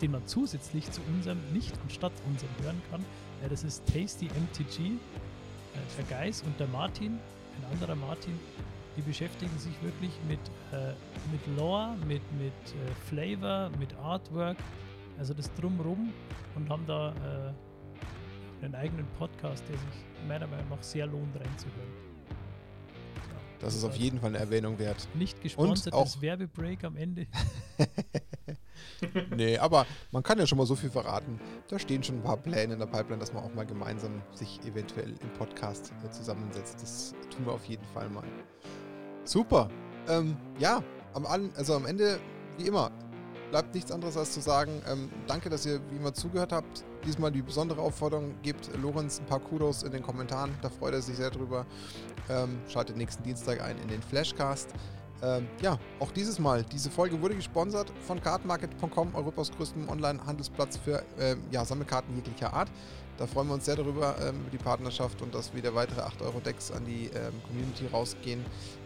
den 0.00 0.10
man 0.10 0.26
zusätzlich 0.26 0.90
zu 0.90 1.00
unserem, 1.14 1.38
nicht 1.52 1.72
anstatt 1.82 2.12
unserem 2.26 2.50
hören 2.62 2.82
kann. 2.90 3.00
Äh, 3.44 3.48
das 3.48 3.64
ist 3.64 3.86
Tasty 3.86 4.26
MTG. 4.26 4.92
Äh, 5.74 5.78
der 5.96 6.04
Geis 6.04 6.42
und 6.42 6.58
der 6.58 6.66
Martin, 6.68 7.18
ein 7.58 7.72
anderer 7.72 7.94
Martin, 7.94 8.38
die 8.96 9.02
beschäftigen 9.02 9.56
sich 9.58 9.72
wirklich 9.82 10.12
mit, 10.28 10.40
äh, 10.72 10.92
mit 11.30 11.58
Lore, 11.58 11.96
mit, 12.06 12.22
mit 12.38 12.52
äh, 12.52 12.94
Flavor, 13.06 13.70
mit 13.78 13.94
Artwork, 13.96 14.56
also 15.18 15.34
das 15.34 15.52
Drumrum 15.54 16.12
und 16.54 16.68
haben 16.68 16.86
da 16.86 17.10
äh, 17.10 17.52
einen 18.62 18.74
eigenen 18.74 19.06
Podcast, 19.18 19.64
der 19.68 19.76
sich 19.76 20.26
meiner 20.26 20.46
Meinung 20.46 20.68
nach 20.70 20.82
sehr 20.82 21.06
lohnt 21.06 21.34
reinzuhören. 21.34 21.92
das 23.60 23.74
ist 23.74 23.84
auf 23.84 23.96
jeden 23.96 24.20
Fall 24.20 24.30
eine 24.30 24.38
Erwähnung 24.38 24.78
wert. 24.78 25.08
Nicht 25.14 25.40
gesponsertes 25.40 26.20
Werbebreak 26.20 26.84
am 26.84 26.96
Ende. 26.96 27.26
nee, 29.36 29.58
aber 29.58 29.86
man 30.10 30.22
kann 30.22 30.38
ja 30.38 30.46
schon 30.46 30.58
mal 30.58 30.66
so 30.66 30.74
viel 30.74 30.90
verraten. 30.90 31.40
Da 31.68 31.78
stehen 31.78 32.02
schon 32.02 32.16
ein 32.16 32.22
paar 32.22 32.36
Pläne 32.36 32.74
in 32.74 32.78
der 32.78 32.86
Pipeline, 32.86 33.18
dass 33.18 33.32
man 33.32 33.44
auch 33.44 33.54
mal 33.54 33.66
gemeinsam 33.66 34.22
sich 34.34 34.60
eventuell 34.64 35.10
im 35.10 35.32
Podcast 35.38 35.92
äh, 36.04 36.10
zusammensetzt. 36.10 36.80
Das 36.80 37.14
tun 37.34 37.46
wir 37.46 37.52
auf 37.52 37.64
jeden 37.64 37.84
Fall 37.86 38.08
mal. 38.08 38.24
Super. 39.24 39.68
Ähm, 40.08 40.36
ja, 40.58 40.82
am, 41.14 41.26
also 41.26 41.74
am 41.74 41.86
Ende, 41.86 42.18
wie 42.58 42.66
immer, 42.66 42.90
bleibt 43.52 43.74
nichts 43.74 43.92
anderes 43.92 44.16
als 44.16 44.32
zu 44.32 44.40
sagen, 44.40 44.80
ähm, 44.90 45.10
danke, 45.26 45.50
dass 45.50 45.66
ihr 45.66 45.78
wie 45.90 45.96
immer 45.96 46.14
zugehört 46.14 46.52
habt. 46.52 46.84
Diesmal 47.04 47.30
die 47.30 47.42
besondere 47.42 47.82
Aufforderung, 47.82 48.34
gebt 48.42 48.70
Lorenz 48.80 49.20
ein 49.20 49.26
paar 49.26 49.40
Kudos 49.40 49.82
in 49.82 49.92
den 49.92 50.02
Kommentaren, 50.02 50.54
da 50.62 50.70
freut 50.70 50.94
er 50.94 51.02
sich 51.02 51.16
sehr 51.16 51.30
drüber. 51.30 51.66
Ähm, 52.30 52.58
schaltet 52.66 52.96
nächsten 52.96 53.22
Dienstag 53.22 53.60
ein 53.60 53.76
in 53.78 53.88
den 53.88 54.00
Flashcast. 54.00 54.70
Ähm, 55.22 55.46
ja, 55.60 55.78
auch 56.00 56.10
dieses 56.12 56.38
Mal, 56.38 56.64
diese 56.64 56.90
Folge 56.90 57.20
wurde 57.20 57.34
gesponsert 57.34 57.92
von 58.06 58.22
cardmarket.com, 58.22 59.14
Europas 59.14 59.52
größtem 59.52 59.86
Online-Handelsplatz 59.86 60.78
für 60.78 61.04
ähm, 61.20 61.42
ja, 61.50 61.62
Sammelkarten 61.66 62.16
jeglicher 62.16 62.54
Art. 62.54 62.70
Da 63.18 63.26
freuen 63.26 63.48
wir 63.48 63.54
uns 63.54 63.66
sehr 63.66 63.76
darüber, 63.76 64.16
ähm, 64.22 64.40
über 64.40 64.50
die 64.50 64.58
Partnerschaft 64.64 65.20
und 65.20 65.34
dass 65.34 65.54
wieder 65.54 65.74
weitere 65.74 66.00
8-Euro-Decks 66.00 66.72
an 66.72 66.86
die 66.86 67.10
ähm, 67.14 67.34
Community 67.46 67.86
rausgehen. 67.92 68.42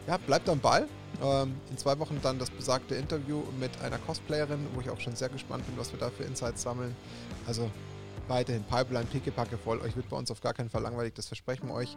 Ja, 0.07 0.17
bleibt 0.19 0.49
am 0.49 0.61
Ball. 0.61 0.89
Ähm, 1.23 1.55
in 1.71 1.79
zwei 1.79 1.99
Wochen 1.99 2.19
dann 2.23 2.39
das 2.39 2.51
besagte 2.51 2.95
Interview 2.95 3.43
mit 3.59 3.71
einer 3.83 3.99
Cosplayerin, 3.99 4.67
wo 4.75 4.81
ich 4.81 4.91
auch 4.91 5.01
schon 5.01 5.17
sehr 5.17 5.29
gespannt 5.29 5.67
bin, 5.67 5.77
was 5.79 5.93
wir 5.93 5.99
da 5.99 6.11
für 6.11 6.25
Insights 6.25 6.63
sammeln. 6.63 6.95
Also 7.47 7.71
weiterhin 8.29 8.65
Pipeline, 8.65 9.07
pickepacke 9.07 9.57
voll. 9.57 9.81
Euch 9.81 9.97
wird 9.97 10.09
bei 10.09 10.17
uns 10.17 10.31
auf 10.31 10.41
gar 10.41 10.53
keinen 10.53 10.71
Fall 10.71 10.83
langweilig, 10.83 11.15
das 11.15 11.27
versprechen 11.27 11.69
wir 11.69 11.75
euch. 11.75 11.97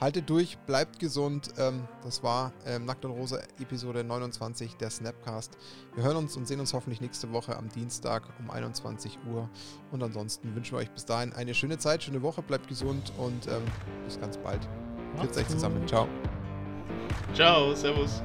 Haltet 0.00 0.28
durch, 0.28 0.58
bleibt 0.66 0.98
gesund. 0.98 1.50
Ähm, 1.58 1.86
das 2.02 2.22
war 2.22 2.52
ähm, 2.66 2.84
Nackt 2.84 3.04
und 3.04 3.12
Rose 3.12 3.42
Episode 3.60 4.04
29 4.04 4.76
der 4.76 4.90
Snapcast. 4.90 5.56
Wir 5.94 6.04
hören 6.04 6.16
uns 6.16 6.36
und 6.36 6.46
sehen 6.46 6.60
uns 6.60 6.74
hoffentlich 6.74 7.00
nächste 7.00 7.32
Woche 7.32 7.56
am 7.56 7.70
Dienstag 7.70 8.22
um 8.38 8.50
21 8.50 9.18
Uhr. 9.30 9.48
Und 9.92 10.02
ansonsten 10.02 10.54
wünschen 10.54 10.72
wir 10.72 10.80
euch 10.80 10.90
bis 10.90 11.06
dahin 11.06 11.32
eine 11.32 11.54
schöne 11.54 11.78
Zeit, 11.78 12.02
schöne 12.02 12.20
Woche, 12.20 12.42
bleibt 12.42 12.68
gesund 12.68 13.12
und 13.16 13.46
ähm, 13.46 13.62
bis 14.04 14.20
ganz 14.20 14.36
bald. 14.36 14.68
Tschüss 15.18 15.38
euch 15.38 15.48
zusammen. 15.48 15.86
Ciao. 15.88 16.06
Ciao, 17.34 17.74
Servus. 17.76 18.22